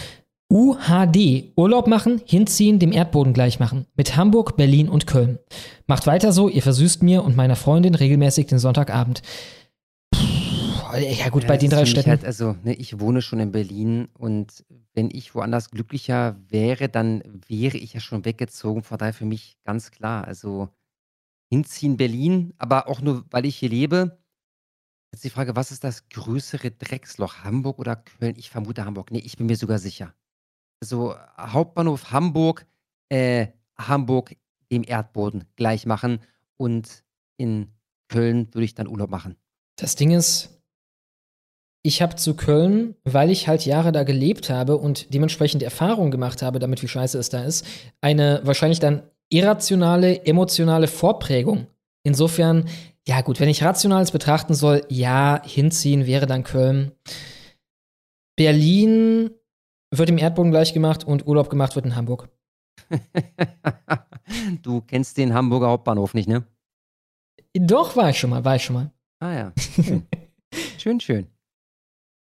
[0.49, 3.85] UHD, Urlaub machen, hinziehen, dem Erdboden gleich machen.
[3.95, 5.37] Mit Hamburg, Berlin und Köln.
[5.85, 9.21] Macht weiter so, ihr versüßt mir und meiner Freundin regelmäßig den Sonntagabend.
[10.11, 12.09] Puh, ja gut, bei das den drei Städten.
[12.09, 14.63] Halt, also, ne, ich wohne schon in Berlin und
[14.93, 18.81] wenn ich woanders glücklicher wäre, dann wäre ich ja schon weggezogen.
[18.81, 20.25] Von daher für mich ganz klar.
[20.25, 20.69] Also
[21.51, 24.19] hinziehen Berlin, aber auch nur, weil ich hier lebe.
[25.11, 27.43] Jetzt die Frage, was ist das größere Drecksloch?
[27.43, 28.35] Hamburg oder Köln?
[28.37, 29.11] Ich vermute Hamburg.
[29.11, 30.13] Nee, ich bin mir sogar sicher.
[30.81, 32.65] Also Hauptbahnhof Hamburg,
[33.09, 33.47] äh,
[33.77, 34.35] Hamburg
[34.71, 36.19] dem Erdboden gleich machen
[36.57, 37.03] und
[37.37, 37.71] in
[38.07, 39.35] Köln würde ich dann Urlaub machen.
[39.77, 40.61] Das Ding ist,
[41.81, 46.41] ich habe zu Köln, weil ich halt Jahre da gelebt habe und dementsprechend Erfahrungen gemacht
[46.41, 47.65] habe, damit wie scheiße es da ist,
[48.01, 51.67] eine wahrscheinlich dann irrationale, emotionale Vorprägung.
[52.03, 52.67] Insofern,
[53.07, 56.91] ja gut, wenn ich Rationales betrachten soll, ja, hinziehen wäre dann Köln.
[58.35, 59.31] Berlin
[59.91, 62.29] wird im Erdboden gleich gemacht und Urlaub gemacht wird in Hamburg.
[64.61, 66.45] Du kennst den Hamburger Hauptbahnhof nicht, ne?
[67.55, 68.91] Doch, war ich schon mal, war ich schon mal.
[69.19, 69.53] Ah ja.
[70.77, 70.99] Schön, schön.
[70.99, 71.27] schön.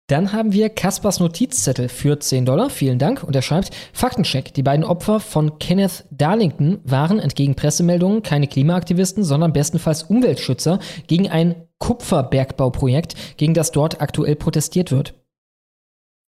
[0.08, 2.70] Dann haben wir Kaspers Notizzettel für 10 Dollar.
[2.70, 3.22] Vielen Dank.
[3.22, 4.54] Und er schreibt, Faktencheck.
[4.54, 11.28] Die beiden Opfer von Kenneth Darlington waren entgegen Pressemeldungen keine Klimaaktivisten, sondern bestenfalls Umweltschützer gegen
[11.28, 15.14] ein Kupferbergbauprojekt, gegen das dort aktuell protestiert wird.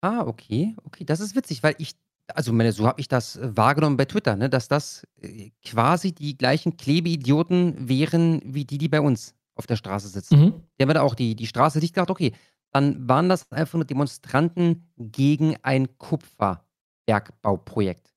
[0.01, 0.75] Ah, okay.
[0.83, 1.93] Okay, das ist witzig, weil ich,
[2.35, 6.13] also meine, so habe ich das äh, wahrgenommen bei Twitter, ne, dass das äh, quasi
[6.13, 10.41] die gleichen Klebeidioten wären, wie die, die bei uns auf der Straße sitzen.
[10.41, 10.55] Mhm.
[10.79, 12.33] Die haben da auch die, die Straße dicht gemacht, okay.
[12.73, 18.15] Dann waren das einfach nur Demonstranten gegen ein Kupferbergbauprojekt.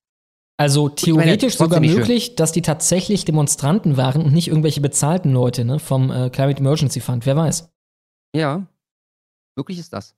[0.57, 5.33] Also ich meine, theoretisch sogar möglich, dass die tatsächlich Demonstranten waren und nicht irgendwelche bezahlten
[5.33, 7.25] Leute ne, vom äh, Climate Emergency Fund.
[7.25, 7.73] Wer weiß.
[8.35, 8.67] Ja,
[9.55, 10.15] wirklich ist das.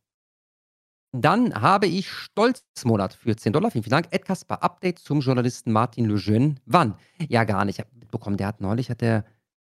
[1.16, 3.70] Dann habe ich Stolzmonat für 10 Dollar.
[3.72, 4.08] Vielen, vielen Dank.
[4.12, 6.56] Ed Kasper, Update zum Journalisten Martin Lejeune.
[6.66, 6.96] Wann?
[7.30, 7.78] Ja, gar nicht.
[7.78, 9.24] Ich habe mitbekommen, der hat neulich, hat er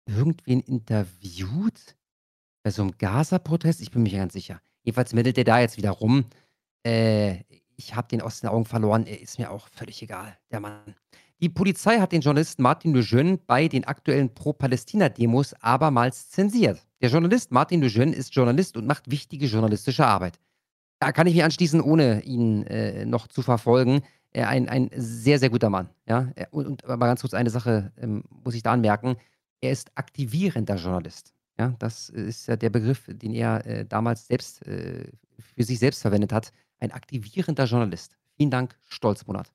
[0.06, 1.94] irgendwen interviewt
[2.68, 3.80] bei so einem Gaza-Protest.
[3.80, 4.60] Ich bin mir ganz sicher.
[4.82, 6.26] Jedenfalls meldet er da jetzt wieder rum.
[6.86, 7.44] Äh,
[7.76, 9.06] ich habe den aus den Augen verloren.
[9.06, 10.94] Er ist mir auch völlig egal, der Mann.
[11.40, 16.86] Die Polizei hat den Journalisten Martin Lejeune bei den aktuellen Pro-Palästina-Demos abermals zensiert.
[17.00, 20.38] Der Journalist Martin Lejeune ist Journalist und macht wichtige journalistische Arbeit.
[20.98, 24.02] Da kann ich mich anschließen, ohne ihn äh, noch zu verfolgen.
[24.32, 25.88] Äh, ein, ein sehr, sehr guter Mann.
[26.06, 26.30] Ja?
[26.34, 29.16] Er- Und, und aber ganz kurz eine Sache ähm, muss ich da anmerken.
[29.62, 31.32] Er ist aktivierender Journalist.
[31.58, 31.74] Ja?
[31.78, 35.04] Das ist ja der Begriff, den er äh, damals selbst äh,
[35.38, 36.52] für sich selbst verwendet hat.
[36.78, 38.16] Ein aktivierender Journalist.
[38.36, 39.50] Vielen Dank, Stolzmonat.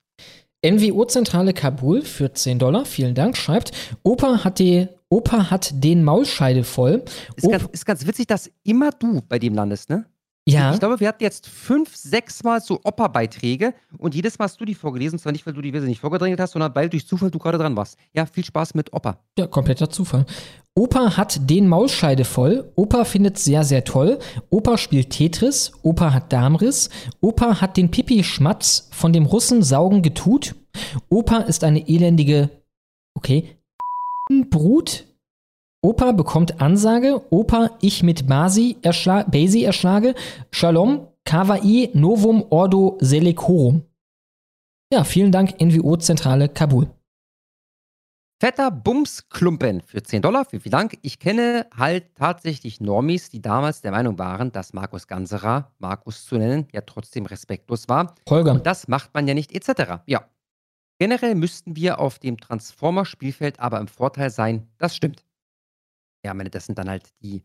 [0.64, 6.64] NWO-Zentrale Kabul für 10 Dollar, vielen Dank, schreibt, Opa hat, die, Opa hat den Maulscheide
[6.64, 7.04] voll.
[7.36, 10.06] Ist ganz, ist ganz witzig, dass immer du bei dem landest, ne?
[10.46, 10.74] Ja.
[10.74, 14.66] Ich glaube, wir hatten jetzt fünf, sechs Mal so Opa-Beiträge und jedes Mal hast du
[14.66, 15.18] die vorgelesen.
[15.18, 17.56] Zwar nicht, weil du die Wese nicht vorgedrängelt hast, sondern weil durch Zufall du gerade
[17.56, 17.98] dran warst.
[18.12, 19.16] Ja, viel Spaß mit Opa.
[19.38, 20.26] Ja, kompletter Zufall.
[20.74, 22.70] Opa hat den Maulscheide voll.
[22.76, 24.18] Opa findet sehr, sehr toll.
[24.50, 25.72] Opa spielt Tetris.
[25.82, 26.90] Opa hat Darmriss.
[27.22, 30.56] Opa hat den Pipi-Schmatz von dem Russen saugen getut.
[31.08, 32.50] Opa ist eine elendige,
[33.14, 33.56] okay,
[34.50, 35.04] Brut.
[35.84, 37.20] Opa bekommt Ansage.
[37.28, 40.14] Opa, ich mit Basi, erschla Basie erschlage.
[40.50, 43.82] Shalom, Kawaii, Novum, Ordo, Selecorum.
[44.90, 46.88] Ja, vielen Dank, NWO-Zentrale Kabul.
[48.40, 50.46] Fetter Bumsklumpen für 10 Dollar.
[50.46, 50.98] Vielen, vielen Dank.
[51.02, 56.38] Ich kenne halt tatsächlich Normis, die damals der Meinung waren, dass Markus Ganserer, Markus zu
[56.38, 58.14] nennen, ja trotzdem respektlos war.
[58.30, 58.52] Holger.
[58.52, 60.00] Und das macht man ja nicht, etc.
[60.06, 60.30] Ja.
[60.98, 64.66] Generell müssten wir auf dem Transformer-Spielfeld aber im Vorteil sein.
[64.78, 65.26] Das stimmt.
[66.24, 67.42] Ja, meine, das sind dann halt die,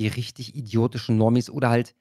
[0.00, 1.94] die richtig idiotischen Normis oder halt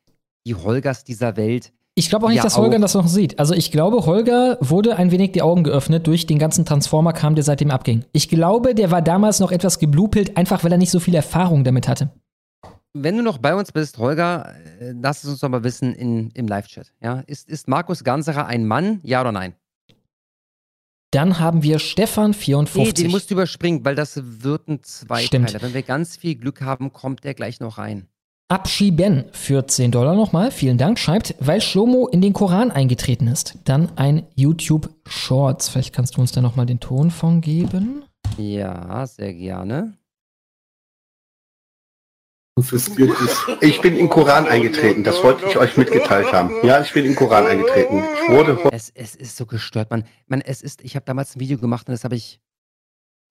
[0.45, 1.73] die Holgers dieser Welt.
[1.95, 3.39] Ich glaube auch nicht, Ja, dass Holger das noch sieht.
[3.39, 7.43] Also ich glaube, Holger wurde ein wenig die Augen geöffnet durch den ganzen Transformer-Kram, der
[7.43, 8.05] seitdem abging.
[8.11, 11.63] Ich glaube, der war damals noch etwas geblupelt, einfach weil er nicht so viel Erfahrung
[11.63, 12.11] damit hatte.
[12.93, 16.29] Wenn du noch bei uns bist, Holger, äh, lass es uns doch mal wissen in,
[16.31, 16.93] im Live-Chat.
[17.01, 17.23] Ja?
[17.25, 18.99] Ist, ist Markus Ganserer ein Mann?
[19.03, 19.55] Ja oder nein?
[21.11, 22.93] Dann haben wir Stefan Nee, 54.
[22.93, 24.85] den musst du überspringen, weil das wird ein Stimmt.
[24.85, 25.61] Zweiteiler.
[25.61, 28.07] Wenn wir ganz viel Glück haben, kommt der gleich noch rein.
[28.49, 33.57] Abschieben für 10 Dollar nochmal, vielen Dank, schreibt, weil Shlomo in den Koran eingetreten ist.
[33.65, 35.67] Dann ein YouTube Shorts.
[35.67, 38.03] Vielleicht kannst du uns da nochmal den Ton von geben.
[38.37, 39.96] Ja, sehr gerne.
[43.61, 46.51] Ich bin in den Koran eingetreten, das wollte ich euch mitgeteilt haben.
[46.65, 48.03] Ja, ich bin in den Koran eingetreten.
[48.23, 50.05] Ich wurde Es, es ist so gestört, man.
[50.25, 52.39] man es ist, ich habe damals ein Video gemacht und das habe ich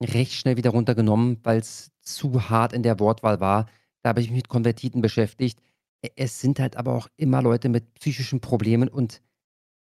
[0.01, 3.65] recht schnell wieder runtergenommen, weil es zu hart in der Wortwahl war.
[4.01, 5.59] Da habe ich mich mit Konvertiten beschäftigt.
[6.05, 9.21] E- Es sind halt aber auch immer Leute mit psychischen Problemen und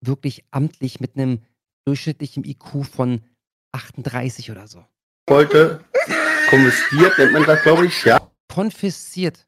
[0.03, 1.41] wirklich amtlich mit einem
[1.85, 3.21] durchschnittlichen IQ von
[3.73, 4.83] 38 oder so.
[5.29, 5.83] heute
[6.49, 8.26] konfisziert, nennt man das, glaube ich, ja.
[8.61, 9.47] Konfisziert.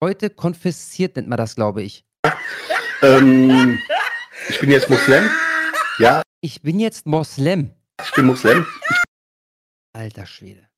[0.00, 2.06] Heute konfisziert nennt man das, glaube ich.
[3.02, 3.76] Ähm,
[4.48, 5.28] ich bin jetzt Muslim.
[5.98, 7.74] Ja, Ich bin jetzt Moslem.
[8.00, 8.64] ich bin Muslim.
[9.92, 10.68] Alter Schwede.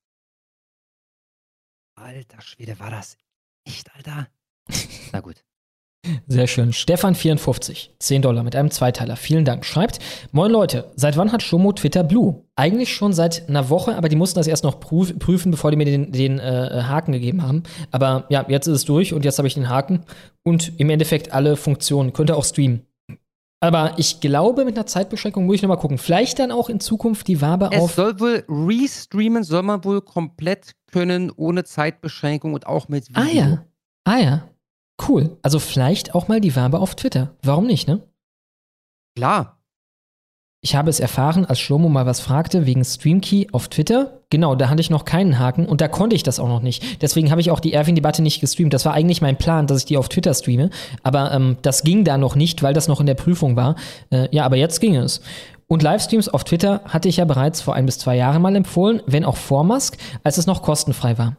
[1.94, 3.18] Alter Schwede, war das
[3.66, 4.28] echt, Alter?
[5.12, 5.44] Na gut.
[6.26, 6.72] Sehr schön.
[6.72, 9.16] Stefan 54, 10 Dollar mit einem Zweiteiler.
[9.16, 9.64] Vielen Dank.
[9.64, 9.98] Schreibt,
[10.32, 12.44] moin Leute, seit wann hat Shomo Twitter Blue?
[12.56, 15.76] Eigentlich schon seit einer Woche, aber die mussten das erst noch prüf prüfen, bevor die
[15.76, 17.64] mir den, den äh, Haken gegeben haben.
[17.90, 20.04] Aber ja, jetzt ist es durch und jetzt habe ich den Haken
[20.44, 22.12] und im Endeffekt alle Funktionen.
[22.12, 22.86] Könnt ihr auch streamen.
[23.60, 25.98] Aber ich glaube, mit einer Zeitbeschränkung muss ich nochmal gucken.
[25.98, 27.94] Vielleicht dann auch in Zukunft die Wabe Es auf.
[27.94, 33.22] soll wohl restreamen, soll man wohl komplett können, ohne Zeitbeschränkung und auch mit Video.
[33.22, 33.64] Ah ja.
[34.04, 34.48] Ah ja.
[35.06, 35.36] Cool.
[35.42, 37.30] Also vielleicht auch mal die Wabe auf Twitter.
[37.42, 38.00] Warum nicht, ne?
[39.16, 39.58] Klar.
[40.60, 44.20] Ich habe es erfahren, als Schlomo mal was fragte wegen Streamkey auf Twitter.
[44.28, 47.00] Genau, da hatte ich noch keinen Haken und da konnte ich das auch noch nicht.
[47.00, 48.74] Deswegen habe ich auch die Erwin-Debatte nicht gestreamt.
[48.74, 50.70] Das war eigentlich mein Plan, dass ich die auf Twitter streame.
[51.04, 53.76] Aber ähm, das ging da noch nicht, weil das noch in der Prüfung war.
[54.10, 55.20] Äh, ja, aber jetzt ging es.
[55.68, 59.02] Und Livestreams auf Twitter hatte ich ja bereits vor ein bis zwei Jahren mal empfohlen,
[59.06, 61.36] wenn auch vor Musk, als es noch kostenfrei war.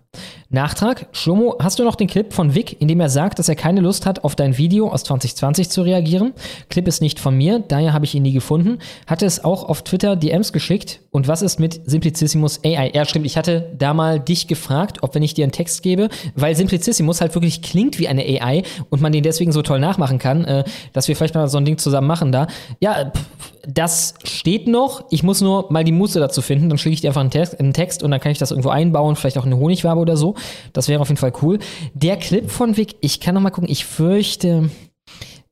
[0.52, 3.56] Nachtrag, Schlomo, hast du noch den Clip von Vic, in dem er sagt, dass er
[3.56, 6.34] keine Lust hat, auf dein Video aus 2020 zu reagieren?
[6.70, 8.80] Clip ist nicht von mir, daher habe ich ihn nie gefunden.
[9.06, 11.02] Hatte es auch auf Twitter DMs geschickt.
[11.12, 12.92] Und was ist mit Simplicissimus AI?
[12.96, 16.10] Ja, stimmt, ich hatte da mal dich gefragt, ob wenn ich dir einen Text gebe,
[16.34, 20.18] weil Simplicissimus halt wirklich klingt wie eine AI und man den deswegen so toll nachmachen
[20.18, 20.64] kann, äh,
[20.94, 22.48] dass wir vielleicht mal so ein Ding zusammen machen da.
[22.80, 25.04] Ja, pff, das steht noch.
[25.10, 26.70] Ich muss nur mal die Muße dazu finden.
[26.70, 28.70] Dann schicke ich dir einfach einen Text, einen Text und dann kann ich das irgendwo
[28.70, 30.36] einbauen, vielleicht auch eine Honigwabe oder so.
[30.74, 31.60] Das wäre auf jeden Fall cool.
[31.94, 33.70] Der Clip von Vic, ich kann noch mal gucken.
[33.70, 34.70] Ich fürchte,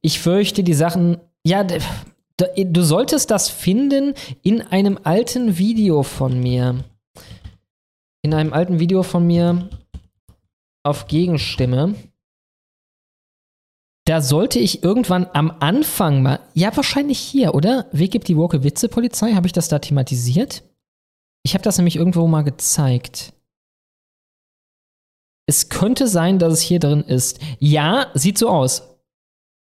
[0.02, 1.18] ich fürchte die Sachen.
[1.46, 4.14] Ja, du solltest das finden
[4.44, 6.84] in einem alten Video von mir.
[8.22, 9.70] In einem alten Video von mir
[10.84, 11.96] auf Gegenstimme.
[14.06, 16.40] Da sollte ich irgendwann am Anfang mal.
[16.54, 17.88] Ja, wahrscheinlich hier, oder?
[17.92, 19.34] Wie gibt die Woke Witze Polizei?
[19.34, 20.64] Habe ich das da thematisiert?
[21.44, 23.34] Ich habe das nämlich irgendwo mal gezeigt.
[25.50, 27.40] Es könnte sein, dass es hier drin ist.
[27.60, 28.84] Ja, sieht so aus.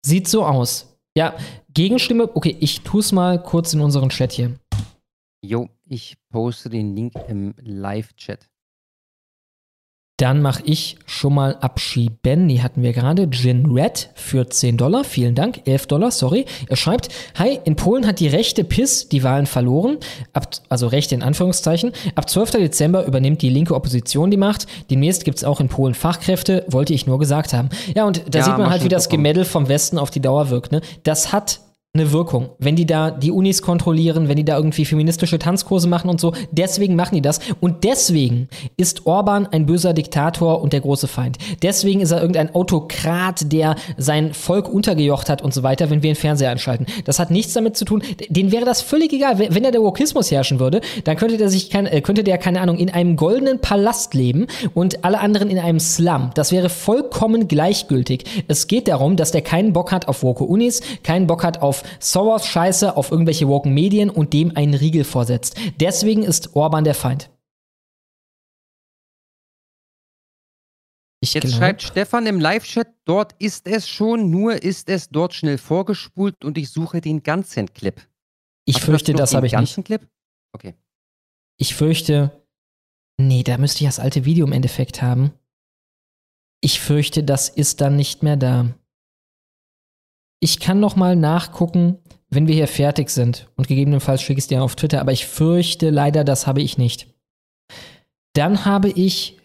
[0.04, 0.98] Sieht so aus.
[1.16, 1.34] Ja,
[1.72, 2.36] Gegenstimme.
[2.36, 4.58] Okay, ich tue es mal kurz in unseren Chat hier.
[5.42, 8.49] Jo, ich poste den Link im Live-Chat.
[10.20, 12.46] Dann mache ich schon mal abschieben.
[12.48, 13.30] Die hatten wir gerade.
[13.30, 15.02] Gin Red für 10 Dollar.
[15.02, 15.62] Vielen Dank.
[15.64, 16.44] 11 Dollar, sorry.
[16.68, 17.08] Er schreibt,
[17.38, 19.96] Hi, in Polen hat die rechte PIS die Wahlen verloren.
[20.34, 21.92] Ab, also rechte in Anführungszeichen.
[22.16, 22.50] Ab 12.
[22.50, 24.66] Dezember übernimmt die linke Opposition die Macht.
[24.90, 26.66] Demnächst gibt es auch in Polen Fachkräfte.
[26.68, 27.70] Wollte ich nur gesagt haben.
[27.94, 29.08] Ja, und da Ja, sieht man halt, wie das.
[29.08, 30.70] Gemädel vom Westen auf die Dauer wirkt.
[30.70, 30.82] Ne?
[31.02, 31.60] Das hat
[31.92, 32.50] eine Wirkung.
[32.60, 36.32] Wenn die da die Unis kontrollieren, wenn die da irgendwie feministische Tanzkurse machen und so,
[36.52, 37.40] deswegen machen die das.
[37.58, 41.38] Und deswegen ist Orban ein böser Diktator und der große Feind.
[41.62, 46.12] Deswegen ist er irgendein Autokrat, der sein Volk untergejocht hat und so weiter, wenn wir
[46.12, 46.86] den Fernseher anschalten.
[47.06, 48.04] Das hat nichts damit zu tun.
[48.28, 49.40] Den wäre das völlig egal.
[49.40, 52.60] Wenn er der Wokismus herrschen würde, dann könnte der sich, kein, äh, könnte der, keine
[52.60, 56.30] Ahnung, in einem goldenen Palast leben und alle anderen in einem Slum.
[56.34, 58.44] Das wäre vollkommen gleichgültig.
[58.46, 61.79] Es geht darum, dass der keinen Bock hat auf woke Unis, keinen Bock hat auf
[61.98, 65.56] Soros Scheiße, auf irgendwelche woken Medien und dem einen Riegel vorsetzt.
[65.80, 67.30] Deswegen ist Orban der Feind.
[71.22, 75.34] Ich Jetzt glaub- schreibt Stefan im Live-Chat, dort ist es schon, nur ist es dort
[75.34, 78.00] schnell vorgespult und ich suche den ganzen Clip.
[78.64, 79.86] Ich Hast fürchte, das habe ich ganzen nicht.
[79.86, 80.08] Clip?
[80.54, 80.74] Okay.
[81.58, 82.44] Ich fürchte,
[83.18, 85.32] nee, da müsste ich das alte Video im Endeffekt haben.
[86.62, 88.74] Ich fürchte, das ist dann nicht mehr da.
[90.40, 91.98] Ich kann noch mal nachgucken,
[92.30, 95.26] wenn wir hier fertig sind und gegebenenfalls schicke ich es dir auf Twitter, aber ich
[95.26, 97.08] fürchte leider, das habe ich nicht.
[98.32, 99.38] Dann habe ich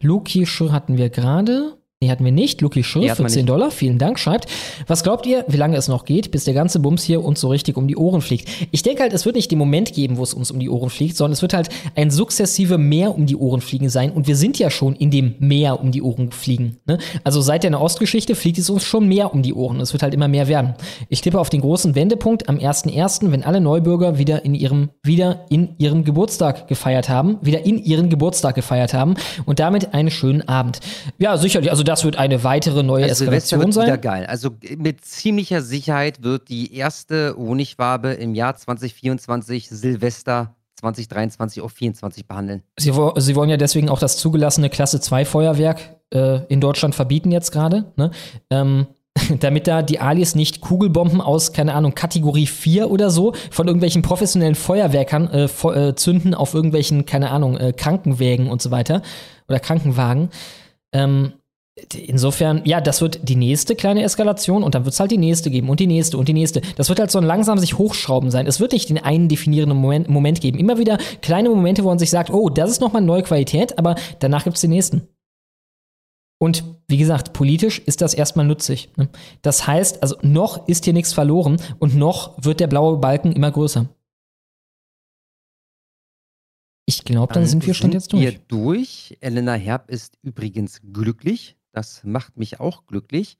[0.46, 1.78] Schur hatten wir gerade.
[2.02, 2.62] Nee, hatten wir nicht.
[2.62, 3.50] Nee, hatten für wir 10 nicht.
[3.50, 3.72] Dollar.
[3.72, 4.20] Vielen Dank.
[4.20, 4.52] Schreibt,
[4.86, 7.48] was glaubt ihr, wie lange es noch geht, bis der ganze Bums hier uns so
[7.48, 8.50] richtig um die Ohren fliegt?
[8.72, 10.90] Ich denke halt, es wird nicht den Moment geben, wo es uns um die Ohren
[10.90, 14.12] fliegt, sondern es wird halt ein sukzessive Meer um die Ohren fliegen sein.
[14.12, 16.80] Und wir sind ja schon in dem Meer um die Ohren fliegen.
[16.86, 16.98] Ne?
[17.24, 19.80] Also seit der Ostgeschichte fliegt es uns schon mehr um die Ohren.
[19.80, 20.74] Es wird halt immer mehr werden.
[21.08, 25.46] Ich tippe auf den großen Wendepunkt am 1.1., wenn alle Neubürger wieder in ihrem, wieder
[25.50, 29.16] in ihrem Geburtstag gefeiert haben, wieder in ihren Geburtstag gefeiert haben
[29.46, 30.82] und damit einen schönen Abend.
[31.20, 31.72] Ja, sicherlich.
[31.72, 34.02] Also das wird eine weitere neue Also Eskalation wird wieder sein.
[34.02, 34.26] geil.
[34.26, 42.28] Also mit ziemlicher Sicherheit wird die erste Honigwabe im Jahr 2024 Silvester 2023 auf 24
[42.28, 42.64] behandeln.
[42.78, 47.32] Sie, Sie wollen ja deswegen auch das zugelassene Klasse 2 Feuerwerk äh, in Deutschland verbieten
[47.32, 48.12] jetzt gerade, ne?
[48.50, 48.88] ähm,
[49.40, 54.02] damit da die Alis nicht Kugelbomben aus, keine Ahnung, Kategorie 4 oder so von irgendwelchen
[54.02, 59.02] professionellen Feuerwerkern äh, äh, zünden auf irgendwelchen, keine Ahnung, äh, Krankenwägen und so weiter
[59.48, 60.30] oder Krankenwagen.
[60.92, 61.34] Ähm,
[61.94, 65.52] Insofern, ja, das wird die nächste kleine Eskalation und dann wird es halt die nächste
[65.52, 66.62] geben und die nächste und die nächste.
[66.78, 68.48] Das wird halt so ein langsam sich hochschrauben sein.
[68.48, 70.58] Es wird nicht den einen definierenden Moment, Moment geben.
[70.58, 73.96] Immer wieder kleine Momente, wo man sich sagt, oh, das ist nochmal neue Qualität, aber
[74.20, 75.10] danach gibt es den nächsten.
[76.40, 78.90] Und wie gesagt, politisch ist das erstmal nützlich.
[78.96, 79.10] Ne?
[79.42, 83.52] Das heißt, also noch ist hier nichts verloren und noch wird der blaue Balken immer
[83.52, 83.90] größer.
[86.88, 88.22] Ich glaube, dann, sind wir schon jetzt durch.
[88.22, 89.18] Wir durch.
[89.20, 91.58] Elena Herb ist übrigens glücklich.
[91.76, 93.38] Das macht mich auch glücklich.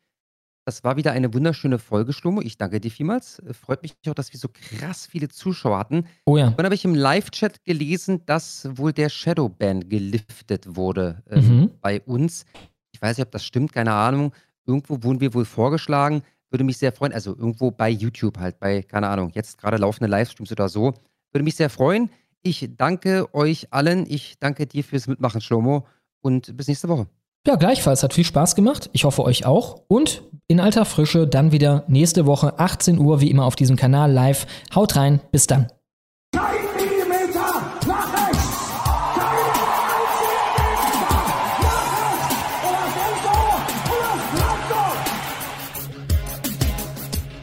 [0.68, 2.42] Das war wieder eine wunderschöne Folge, Schlomo.
[2.42, 3.40] Ich danke dir vielmals.
[3.40, 6.06] Äh, Freut mich auch, dass wir so krass viele Zuschauer hatten.
[6.26, 6.50] Oh ja.
[6.50, 11.72] Dann habe ich im Live-Chat gelesen, dass wohl der Shadowban geliftet wurde ähm, Mhm.
[11.82, 12.46] bei uns.
[12.92, 14.34] Ich weiß nicht, ob das stimmt, keine Ahnung.
[14.66, 16.24] Irgendwo wurden wir wohl vorgeschlagen.
[16.50, 17.14] Würde mich sehr freuen.
[17.14, 20.94] Also irgendwo bei YouTube halt, bei, keine Ahnung, jetzt gerade laufende Livestreams oder so.
[21.32, 22.10] Würde mich sehr freuen.
[22.42, 24.06] Ich danke euch allen.
[24.10, 25.86] Ich danke dir fürs Mitmachen, Schlomo.
[26.22, 27.08] Und bis nächste Woche.
[27.48, 28.02] Ja, gleichfalls.
[28.02, 28.90] Hat viel Spaß gemacht.
[28.94, 29.82] Ich hoffe euch auch.
[29.88, 34.12] Und in alter Frische dann wieder nächste Woche 18 Uhr, wie immer auf diesem Kanal
[34.12, 34.48] live.
[34.74, 35.22] Haut rein.
[35.32, 35.68] Bis dann.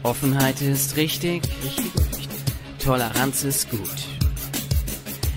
[0.03, 1.43] Offenheit ist richtig,
[2.77, 4.12] Toleranz ist gut.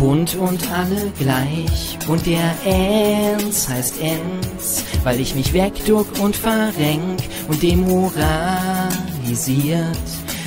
[0.00, 1.98] bunt und alle gleich.
[2.08, 8.16] Und der Enz heißt Enz, weil ich mich wegduck und verrenk und demoralisiert.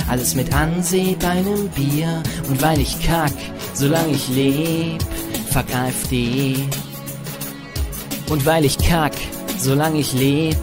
[0.08, 3.32] Alles mit Anseh bei nem Bier und weil ich kack,
[3.72, 5.02] solange ich leb,
[5.50, 6.56] fuck AfD.
[8.28, 9.14] Und weil ich kack,
[9.58, 10.58] solange ich leb,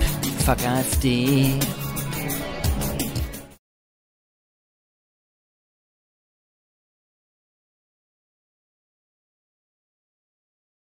[0.45, 1.53] fuck AfD.